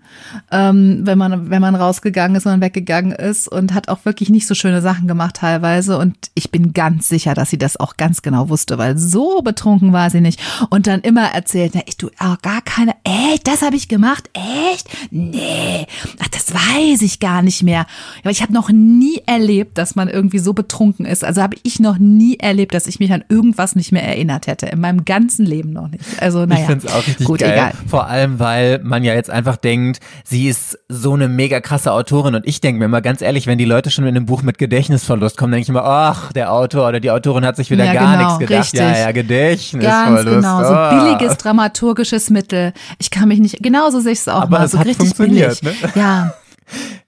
ähm, 0.52 1.02
wenn 1.04 1.18
man 1.18 1.50
wenn 1.50 1.62
man 1.62 1.76
rausgegangen 1.76 2.36
ist, 2.38 2.46
wenn 2.46 2.54
man 2.54 2.62
weggegangen 2.62 3.12
ist 3.12 3.48
und 3.48 3.74
hat 3.74 3.90
auch 3.90 4.06
wirklich 4.06 4.30
nicht 4.30 4.48
so 4.48 4.56
schöne 4.56 4.82
Sachen 4.82 5.08
gemacht 5.08 5.38
teilweise 5.38 5.98
und 5.98 6.16
ich 6.34 6.50
bin 6.50 6.74
ganz 6.74 7.10
sicher, 7.10 7.34
dass 7.34 7.50
sie 7.50 7.58
das 7.58 7.78
auch 7.78 7.98
ganz 7.98 8.22
genau 8.22 8.50
wusste, 8.50 8.78
weil 8.78 8.98
so 8.98 9.42
betrunken 9.42 9.92
war 9.92 10.10
sie 10.10 10.22
nicht 10.22 10.40
und 10.70 10.88
dann 10.88 11.02
immer 11.02 11.34
erzählt, 11.34 11.74
na, 11.76 11.82
ich 11.86 11.98
du 11.98 12.08
oh, 12.20 12.36
gar 12.42 12.62
keine, 12.62 12.96
echt, 13.04 13.48
das 13.48 13.62
habe 13.62 13.76
ich 13.76 13.88
gemacht, 13.88 14.30
echt, 14.34 14.88
nee, 15.12 15.86
ach, 16.20 16.28
das 16.30 16.54
weiß 16.54 17.02
ich 17.02 17.20
gar 17.20 17.42
nicht 17.42 17.64
mehr. 17.64 17.86
Aber 18.22 18.32
ich 18.32 18.42
habe 18.42 18.54
noch 18.54 18.70
nie 18.70 19.22
erlebt, 19.26 19.78
dass 19.78 19.96
man 19.96 20.08
irgendwie 20.08 20.40
so 20.40 20.54
betrunken 20.54 21.06
ist. 21.06 21.24
Also 21.24 21.42
habe 21.42 21.58
ich 21.64 21.80
noch 21.80 21.98
nie 21.98 22.38
erlebt, 22.38 22.74
dass 22.74 22.88
ich 22.88 23.00
mich 23.00 23.12
an 23.12 23.24
irgendwas 23.30 23.76
nicht 23.76 23.92
mehr 23.92 24.04
erinnert 24.04 24.48
hätte 24.48 24.68
in 24.68 24.80
meinem 24.80 25.06
ganzen 25.06 25.46
Leben 25.46 25.72
noch 25.72 25.90
nicht. 25.90 26.04
Also 26.20 26.46
naja, 26.46 26.62
Ich 26.62 26.68
finde 26.68 26.88
es 26.88 26.94
auch 26.94 27.08
richtig 27.08 27.28
gut, 27.28 27.40
geil. 27.40 27.54
egal. 27.54 27.73
Vor 27.88 28.08
allem, 28.08 28.40
weil 28.40 28.80
man 28.84 29.04
ja 29.04 29.14
jetzt 29.14 29.30
einfach 29.30 29.56
denkt, 29.58 30.00
sie 30.24 30.48
ist 30.48 30.78
so 30.90 31.14
eine 31.14 31.28
mega 31.28 31.60
krasse 31.62 31.92
Autorin. 31.92 32.36
Und 32.36 32.48
ich 32.48 32.62
denke 32.62 32.80
mir 32.80 32.88
mal 32.88 33.02
ganz 33.02 33.22
ehrlich, 33.22 33.48
wenn 33.48 33.58
die 33.58 33.66
Leute 33.66 33.92
schon 33.92 34.06
in 34.06 34.16
einem 34.16 34.26
Buch 34.26 34.42
mit 34.44 34.58
Gedächtnisverlust 34.58 35.38
kommen, 35.38 35.52
denke 35.52 35.64
ich 35.64 35.70
immer, 35.70 35.84
ach, 35.86 36.32
der 36.34 36.52
Autor 36.52 36.90
oder 36.90 37.00
die 37.00 37.12
Autorin 37.12 37.46
hat 37.46 37.56
sich 37.56 37.70
wieder 37.72 37.86
Ja, 37.86 37.94
gar 37.94 38.18
genau, 38.18 38.24
nichts 38.38 38.40
gedacht. 38.40 38.60
richtig. 38.64 38.80
Ja, 38.80 38.98
ja, 39.00 39.12
Gedächtnisverlust. 39.12 40.26
Ganz 40.26 40.36
genau, 40.36 40.60
so 40.64 40.74
Ah. 40.74 41.04
billiges 41.18 41.38
dramaturgisches 41.38 42.30
Mittel. 42.30 42.74
Ich 43.00 43.12
kann 43.12 43.28
mich 43.28 43.40
nicht, 43.40 43.62
genauso 43.62 44.00
sehe 44.00 44.14
ich 44.14 44.20
es 44.20 44.28
auch 44.28 44.42
Aber 44.44 44.60
mal, 44.60 44.66
es 44.66 44.72
so 44.72 44.80
hat 44.80 44.86
richtig 44.88 45.08
funktioniert, 45.16 45.62
billig. 45.62 45.82
ne? 45.84 45.90
Ja, 45.96 46.34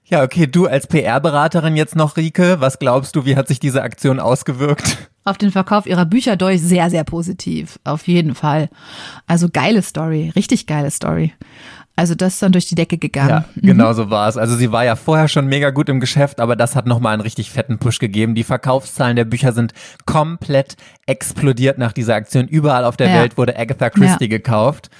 Ja, 0.04 0.22
okay, 0.22 0.46
du 0.46 0.66
als 0.66 0.86
PR-Beraterin 0.86 1.74
jetzt 1.76 1.96
noch, 1.96 2.16
Rike, 2.16 2.60
was 2.60 2.78
glaubst 2.78 3.16
du, 3.16 3.24
wie 3.24 3.36
hat 3.36 3.48
sich 3.48 3.58
diese 3.58 3.82
Aktion 3.82 4.20
ausgewirkt? 4.20 5.08
auf 5.24 5.38
den 5.38 5.50
Verkauf 5.50 5.86
ihrer 5.86 6.04
Bücher 6.06 6.36
durch 6.36 6.62
sehr, 6.62 6.88
sehr 6.88 7.02
positiv. 7.02 7.80
Auf 7.82 8.06
jeden 8.06 8.36
Fall. 8.36 8.68
Also 9.26 9.48
geile 9.52 9.82
Story, 9.82 10.30
richtig 10.36 10.68
geile 10.68 10.92
Story. 10.92 11.32
Also 11.96 12.14
das 12.14 12.34
ist 12.34 12.42
dann 12.42 12.52
durch 12.52 12.66
die 12.68 12.76
Decke 12.76 12.96
gegangen. 12.98 13.30
Ja, 13.30 13.44
genau 13.56 13.92
so 13.92 14.08
war 14.10 14.28
es. 14.28 14.36
Also 14.36 14.54
sie 14.54 14.70
war 14.70 14.84
ja 14.84 14.94
vorher 14.94 15.26
schon 15.26 15.46
mega 15.48 15.70
gut 15.70 15.88
im 15.88 15.98
Geschäft, 15.98 16.38
aber 16.40 16.54
das 16.54 16.76
hat 16.76 16.86
nochmal 16.86 17.14
einen 17.14 17.22
richtig 17.22 17.50
fetten 17.50 17.78
Push 17.78 17.98
gegeben. 17.98 18.36
Die 18.36 18.44
Verkaufszahlen 18.44 19.16
der 19.16 19.24
Bücher 19.24 19.52
sind 19.52 19.72
komplett 20.04 20.76
explodiert 21.06 21.78
nach 21.78 21.92
dieser 21.92 22.14
Aktion. 22.14 22.46
Überall 22.46 22.84
auf 22.84 22.96
der 22.96 23.08
Ja. 23.08 23.14
Welt 23.22 23.36
wurde 23.36 23.58
Agatha 23.58 23.90
Christie 23.90 24.24
Ja. 24.26 24.28
gekauft. 24.28 24.90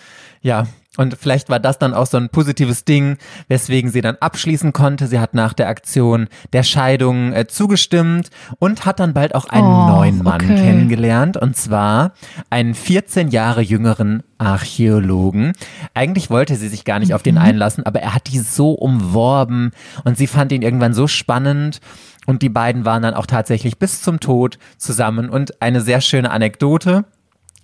Ja, 0.41 0.67
und 0.97 1.17
vielleicht 1.19 1.49
war 1.49 1.61
das 1.61 1.79
dann 1.79 1.95
auch 1.95 2.07
so 2.07 2.17
ein 2.17 2.29
positives 2.29 2.85
Ding, 2.85 3.19
weswegen 3.49 3.91
sie 3.91 4.01
dann 4.01 4.17
abschließen 4.21 4.73
konnte. 4.73 5.07
Sie 5.07 5.19
hat 5.19 5.35
nach 5.35 5.53
der 5.53 5.69
Aktion 5.69 6.29
der 6.53 6.63
Scheidung 6.63 7.33
äh, 7.33 7.47
zugestimmt 7.47 8.31
und 8.59 8.87
hat 8.87 9.01
dann 9.01 9.15
bald 9.15 9.35
auch 9.35 9.49
einen 9.49 9.67
Oh, 9.67 9.87
neuen 9.89 10.23
Mann 10.23 10.43
okay. 10.43 10.57
kennengelernt. 10.57 11.37
Und 11.37 11.57
zwar 11.57 12.13
einen 12.51 12.75
14 12.75 13.29
Jahre 13.29 13.61
jüngeren 13.61 14.23
Archäologen. 14.39 15.53
Eigentlich 15.95 16.31
wollte 16.31 16.57
sie 16.57 16.69
sich 16.69 16.85
gar 16.85 16.99
nicht 16.99 17.15
auf 17.15 17.23
den 17.23 17.39
einlassen, 17.39 17.85
aber 17.85 18.01
er 18.01 18.15
hat 18.15 18.29
die 18.29 18.39
so 18.39 18.73
umworben 18.73 19.73
und 20.05 20.17
sie 20.17 20.27
fand 20.27 20.53
ihn 20.53 20.63
irgendwann 20.63 20.95
so 20.95 21.07
spannend. 21.07 21.81
Und 22.27 22.43
die 22.43 22.49
beiden 22.49 22.85
waren 22.85 23.03
dann 23.03 23.15
auch 23.15 23.27
tatsächlich 23.27 23.79
bis 23.79 24.03
zum 24.03 24.19
Tod 24.19 24.59
zusammen. 24.79 25.31
Und 25.31 25.63
eine 25.63 25.81
sehr 25.81 26.01
schöne 26.01 26.31
Anekdote. 26.33 27.05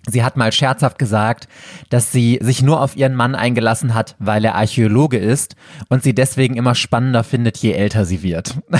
Sie 0.05 0.23
hat 0.23 0.35
mal 0.35 0.51
scherzhaft 0.51 0.99
gesagt, 0.99 1.47
dass 1.89 2.11
sie 2.11 2.37
sich 2.41 2.61
nur 2.61 2.81
auf 2.81 2.97
ihren 2.97 3.15
Mann 3.15 3.35
eingelassen 3.35 3.93
hat, 3.93 4.15
weil 4.19 4.43
er 4.43 4.55
Archäologe 4.55 5.17
ist 5.17 5.55
und 5.87 6.03
sie 6.03 6.13
deswegen 6.13 6.55
immer 6.55 6.75
spannender 6.75 7.23
findet, 7.23 7.57
je 7.57 7.71
älter 7.71 8.03
sie 8.03 8.21
wird. 8.21 8.57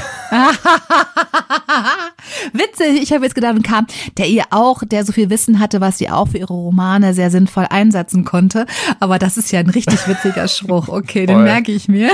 Witzig, 2.54 3.02
ich 3.02 3.14
habe 3.14 3.24
jetzt 3.24 3.36
gedacht, 3.36 3.56
und 3.56 3.64
kam, 3.64 3.88
der 4.18 4.28
ihr 4.28 4.44
auch, 4.50 4.84
der 4.86 5.06
so 5.06 5.14
viel 5.14 5.30
Wissen 5.30 5.60
hatte, 5.60 5.82
was 5.82 5.98
sie 5.98 6.10
auch 6.10 6.30
für 6.30 6.38
ihre 6.40 6.54
Romane 6.54 7.14
sehr 7.14 7.32
sinnvoll 7.32 7.68
einsetzen 7.70 8.26
konnte. 8.26 8.66
Aber 9.00 9.18
das 9.18 9.38
ist 9.38 9.52
ja 9.52 9.60
ein 9.60 9.70
richtig 9.70 10.08
witziger 10.08 10.48
Spruch. 10.48 10.90
Okay, 10.90 11.26
den 11.26 11.44
merke 11.44 11.72
ich 11.72 11.88
mir. 11.88 12.10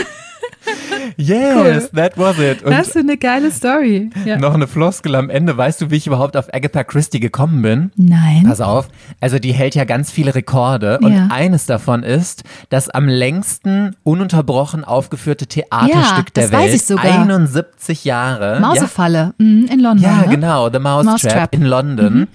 Yes, 1.18 1.90
that 1.91 2.18
was 2.18 2.38
it. 2.40 2.64
Und 2.64 2.72
Das 2.72 2.90
ist 2.90 2.98
eine 2.98 3.18
geile 3.18 3.52
Story. 3.52 4.10
Ja. 4.26 4.38
noch 4.38 4.53
eine 4.53 4.68
Floskel 4.68 5.15
am 5.15 5.30
Ende. 5.30 5.57
Weißt 5.57 5.81
du, 5.81 5.91
wie 5.91 5.95
ich 5.95 6.07
überhaupt 6.07 6.38
auf 6.38 6.53
Agatha 6.53 6.84
Christie 6.84 7.19
gekommen 7.19 7.61
bin? 7.61 7.91
Nein. 7.95 8.44
Pass 8.45 8.61
auf. 8.61 8.88
Also 9.20 9.40
die 9.40 9.52
hält 9.54 9.76
ja 9.76 9.84
ganz 9.86 10.12
viele 10.12 10.36
Rekorde 10.36 11.00
und 11.00 11.14
Ja. 11.14 11.28
eines 11.32 11.66
davon 11.66 12.04
ist 12.04 12.44
das 12.70 12.90
am 12.90 13.08
längsten 13.08 13.96
ununterbrochen 14.04 14.84
aufgeführte 14.84 15.48
Theaterstück 15.48 16.28
Ja, 16.28 16.34
der 16.36 16.44
das 16.44 16.52
weiß 16.52 16.66
Welt. 16.66 16.76
ich 16.76 16.86
sogar. 16.86 17.06
71 17.06 18.06
Jahre. 18.06 18.60
Mausefalle 18.60 19.34
mhm, 19.38 19.70
in 19.72 19.80
London. 19.80 20.04
Ja, 20.04 20.22
ne? 20.22 20.28
genau, 20.30 20.70
The 20.72 20.80
Mousetrap, 20.80 21.06
Mousetrap. 21.24 21.54
in 21.56 21.64
London. 21.64 22.28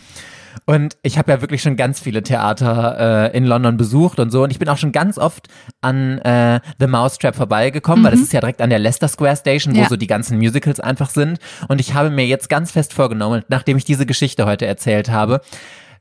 Und 0.66 0.96
ich 1.02 1.18
habe 1.18 1.30
ja 1.30 1.42
wirklich 1.42 1.60
schon 1.60 1.76
ganz 1.76 2.00
viele 2.00 2.22
Theater 2.22 3.30
äh, 3.32 3.36
in 3.36 3.44
London 3.44 3.76
besucht 3.76 4.18
und 4.18 4.30
so. 4.30 4.44
Und 4.44 4.50
ich 4.50 4.58
bin 4.58 4.66
auch 4.70 4.78
schon 4.78 4.92
ganz 4.92 5.18
oft 5.18 5.48
an 5.82 6.18
äh, 6.20 6.60
The 6.80 6.86
Mousetrap 6.86 7.36
vorbeigekommen, 7.36 8.02
weil 8.02 8.12
das 8.12 8.20
ist 8.20 8.32
ja 8.32 8.40
direkt 8.40 8.62
an 8.62 8.70
der 8.70 8.78
Leicester 8.78 9.08
Square 9.08 9.36
Station, 9.36 9.74
wo 9.76 9.80
Ja. 9.80 9.88
so 9.90 9.96
die 9.96 10.06
ganzen 10.06 10.38
Musicals 10.38 10.80
einfach 10.80 11.10
sind. 11.10 11.38
Und 11.68 11.82
ich 11.82 11.92
habe 11.92 12.08
mir 12.08 12.24
jetzt 12.26 12.48
ganz 12.48 12.70
fest 12.70 12.94
vorgenommen, 12.94 13.42
nachdem 13.48 13.76
ich 13.76 13.84
diese 13.84 14.06
Geschichte 14.06 14.46
heute 14.46 14.64
erzählt 14.64 15.10
habe, 15.10 15.42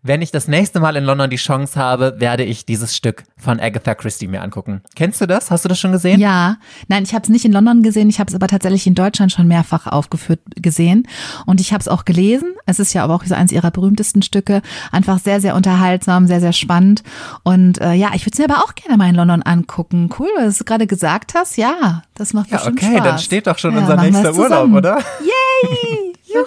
wenn 0.04 0.22
ich 0.22 0.32
das 0.32 0.48
nächste 0.50 0.80
Mal 0.82 0.96
in 0.98 1.06
London 1.06 1.30
die 1.30 1.38
Chance 1.38 1.80
habe, 1.80 2.16
werde 2.20 2.44
ich 2.44 2.66
dieses 2.66 2.96
Stück 2.96 3.24
von 3.38 3.60
Agatha 3.60 3.96
Christie 3.96 4.28
mir 4.28 4.42
angucken. 4.42 4.82
Kennst 4.96 5.22
du 5.22 5.26
das? 5.26 5.50
Hast 5.50 5.64
du 5.64 5.70
das 5.70 5.80
schon 5.80 5.94
gesehen? 5.94 6.20
Ja, 6.20 6.58
nein, 6.90 7.04
ich 7.04 7.14
habe 7.14 7.24
es 7.24 7.30
nicht 7.30 7.46
in 7.46 7.54
London 7.54 7.82
gesehen, 7.84 8.10
ich 8.10 8.20
habe 8.20 8.28
es 8.30 8.36
aber 8.36 8.48
tatsächlich 8.48 8.86
in 8.86 8.96
Deutschland 8.96 9.32
schon 9.32 9.48
mehrfach 9.48 9.88
aufgeführt 9.88 10.42
gesehen 10.58 11.08
und 11.46 11.62
ich 11.62 11.72
habe 11.74 11.80
es 11.82 11.88
auch 11.88 12.04
gelesen. 12.06 12.54
Es 12.66 12.80
ist 12.80 12.94
ja 12.94 13.04
aber 13.04 13.16
auch 13.16 13.24
so 13.24 13.34
eins 13.34 13.52
ihrer 13.52 13.72
berühmtesten 13.72 14.22
Stücke, 14.22 14.62
einfach 14.92 15.20
sehr 15.20 15.40
sehr 15.42 15.56
unterhaltsam, 15.56 16.28
sehr 16.28 16.42
sehr 16.42 16.54
spannend 16.54 17.04
und 17.44 17.80
äh, 17.82 17.94
ja, 17.94 18.10
ich 18.14 18.26
würde 18.26 18.34
es 18.34 18.40
mir 18.40 18.54
aber 18.54 18.64
auch 18.64 18.76
gerne 18.76 18.98
mal 18.98 19.10
in 19.10 19.16
London 19.16 19.42
angucken. 19.42 20.10
Cool, 20.20 20.28
was 20.38 20.58
du 20.58 20.66
gerade 20.66 20.86
gesagt 20.86 21.34
hast. 21.34 21.56
Ja, 21.58 22.04
das 22.16 22.34
macht 22.34 22.50
Ja, 22.52 22.58
bestimmt 22.58 22.80
okay, 22.84 22.92
Spaß. 22.98 23.04
dann 23.04 23.20
steht 23.20 23.48
doch 23.48 23.58
schon 23.58 23.74
Ja, 23.74 23.80
unser 23.82 23.96
nächster 23.98 24.36
Urlaub, 24.36 24.70
oder? 24.74 24.98
Yay! 25.22 26.14
Juhu! 26.34 26.46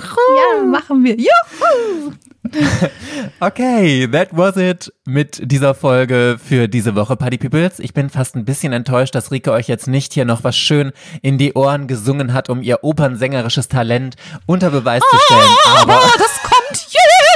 Ja, 0.59 0.65
machen 0.67 1.05
wir. 1.05 1.17
Juhu! 1.17 2.13
Okay, 3.41 4.07
that 4.07 4.29
was 4.33 4.57
it 4.57 4.93
mit 5.05 5.41
dieser 5.51 5.75
Folge 5.75 6.39
für 6.43 6.69
diese 6.69 6.95
Woche, 6.95 7.17
Party 7.17 7.39
Peoples. 7.39 7.79
Ich 7.79 7.93
bin 7.93 8.09
fast 8.09 8.35
ein 8.37 8.45
bisschen 8.45 8.73
enttäuscht, 8.73 9.15
dass 9.15 9.31
Rike 9.31 9.53
euch 9.53 9.69
jetzt 9.69 9.89
nicht 9.89 10.15
hier 10.15 10.25
noch 10.25 10.45
was 10.45 10.57
schön 10.57 10.93
in 11.23 11.37
die 11.39 11.53
Ohren 11.55 11.87
gesungen 11.87 12.33
hat, 12.33 12.49
um 12.49 12.63
ihr 12.63 12.83
opernsängerisches 12.83 13.69
Talent 13.69 14.17
unter 14.47 14.71
Beweis 14.71 15.03
zu 15.11 15.19
stellen. 15.27 15.57
Aber 15.67 15.95
Aber 15.97 16.13
das 16.19 16.41
kommt 16.43 16.87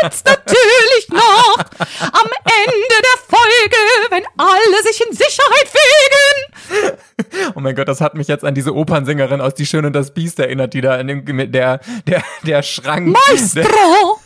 jetzt 0.03 0.27
natürlich 0.27 1.09
noch 1.11 1.59
am 1.59 2.29
Ende 2.45 2.97
der 3.03 3.19
Folge, 3.29 3.77
wenn 4.11 4.25
alle 4.37 4.83
sich 4.83 5.01
in 5.07 5.15
Sicherheit 5.15 5.73
wiegen. 5.75 6.97
Oh 7.55 7.61
mein 7.61 7.75
Gott, 7.75 7.89
das 7.89 8.01
hat 8.01 8.15
mich 8.15 8.29
jetzt 8.29 8.45
an 8.45 8.55
diese 8.55 8.75
Opernsängerin 8.75 9.41
aus 9.41 9.55
Die 9.55 9.67
Schöne 9.67 9.89
und 9.89 9.93
das 9.93 10.15
Biest 10.15 10.39
erinnert, 10.39 10.73
die 10.73 10.81
da 10.81 10.97
in 10.97 11.07
dem, 11.09 11.53
der, 11.53 11.81
der, 12.07 12.23
der 12.45 12.63
Schrank. 12.63 13.15
Der, 13.15 13.35
Maestro! 13.35 14.20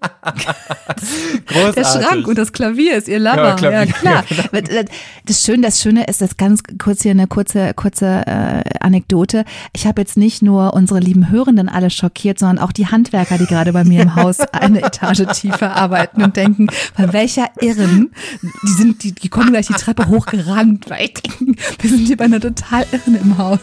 Großartig. 1.46 1.74
Der 1.74 1.84
Schrank 1.84 2.28
und 2.28 2.38
das 2.38 2.52
Klavier 2.52 2.96
ist 2.96 3.08
ihr 3.08 3.18
Lover. 3.18 3.36
Ja, 3.36 3.54
Klavier, 3.54 3.78
Ja, 3.78 3.86
klar. 3.86 4.24
ja, 4.30 4.48
genau. 4.60 4.82
Das 5.26 5.42
Schöne, 5.42 5.62
das 5.62 5.80
Schöne 5.80 6.06
ist, 6.06 6.20
das 6.20 6.36
ganz 6.36 6.62
kurz 6.82 7.02
hier 7.02 7.10
eine 7.12 7.26
kurze, 7.26 7.74
kurze 7.74 8.24
äh, 8.26 8.62
Anekdote. 8.80 9.44
Ich 9.72 9.86
habe 9.86 10.00
jetzt 10.00 10.16
nicht 10.16 10.42
nur 10.42 10.74
unsere 10.74 11.00
lieben 11.00 11.30
Hörenden 11.30 11.68
alle 11.68 11.90
schockiert, 11.90 12.38
sondern 12.38 12.58
auch 12.58 12.72
die 12.72 12.86
Handwerker, 12.86 13.38
die 13.38 13.46
gerade 13.46 13.72
bei 13.72 13.84
mir 13.84 14.02
im 14.02 14.16
Haus 14.16 14.40
eine 14.52 14.82
Etage 14.82 15.22
tiefer 15.34 15.76
arbeiten 15.76 16.22
und 16.22 16.36
denken, 16.36 16.68
bei 16.96 17.12
welcher 17.12 17.48
Irren, 17.60 18.12
die 18.42 18.72
sind, 18.72 19.02
die, 19.02 19.12
die 19.12 19.28
kommen 19.28 19.50
gleich 19.50 19.66
die 19.66 19.74
Treppe 19.74 20.08
hochgerannt, 20.08 20.88
weil 20.88 21.04
ich 21.04 21.14
denke, 21.14 21.54
wir 21.78 21.90
sind 21.90 22.06
hier 22.06 22.16
bei 22.16 22.24
einer 22.24 22.40
total 22.40 22.86
Irren 22.92 23.16
im 23.20 23.38
Haus. 23.38 23.60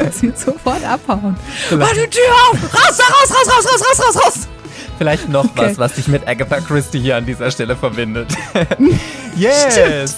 Dass 0.00 0.22
wir 0.22 0.32
sofort 0.36 0.84
abhauen. 0.84 1.36
Mach 1.70 1.90
die 1.92 2.08
Tür 2.10 2.22
auf! 2.50 2.62
Raus, 2.62 2.98
raus, 2.98 3.30
raus, 3.30 3.46
raus, 3.46 3.66
raus, 3.66 3.82
raus, 3.82 4.16
raus, 4.16 4.24
raus! 4.24 4.61
Vielleicht 5.02 5.28
noch 5.28 5.44
Okay. 5.44 5.70
was, 5.70 5.78
was 5.78 5.94
dich 5.94 6.06
mit 6.06 6.28
Agatha 6.28 6.60
Christie 6.60 7.00
hier 7.00 7.16
an 7.16 7.26
dieser 7.26 7.50
Stelle 7.50 7.74
verbindet. 7.74 8.28
yes! 9.36 10.16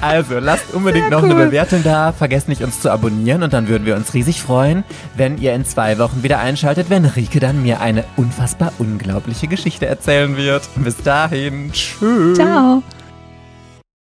Also, 0.00 0.40
lasst 0.40 0.74
unbedingt 0.74 1.04
Sehr 1.08 1.10
noch 1.16 1.22
eine 1.22 1.34
cool. 1.36 1.46
Bewertung 1.46 1.84
da. 1.84 2.10
Vergesst 2.10 2.48
nicht, 2.48 2.62
uns 2.62 2.80
zu 2.80 2.90
abonnieren 2.90 3.44
und 3.44 3.52
dann 3.52 3.68
würden 3.68 3.86
wir 3.86 3.94
uns 3.94 4.12
riesig 4.12 4.42
freuen, 4.42 4.82
wenn 5.14 5.38
ihr 5.38 5.54
in 5.54 5.64
zwei 5.64 5.98
Wochen 5.98 6.24
wieder 6.24 6.40
einschaltet, 6.40 6.90
wenn 6.90 7.04
Rike 7.04 7.38
dann 7.38 7.62
mir 7.62 7.80
eine 7.80 8.02
unfassbar 8.16 8.72
unglaubliche 8.78 9.46
Geschichte 9.46 9.86
erzählen 9.86 10.36
wird. 10.36 10.68
Bis 10.76 10.96
dahin, 10.96 11.70
tschüss. 11.72 12.36
Ciao. 12.36 12.82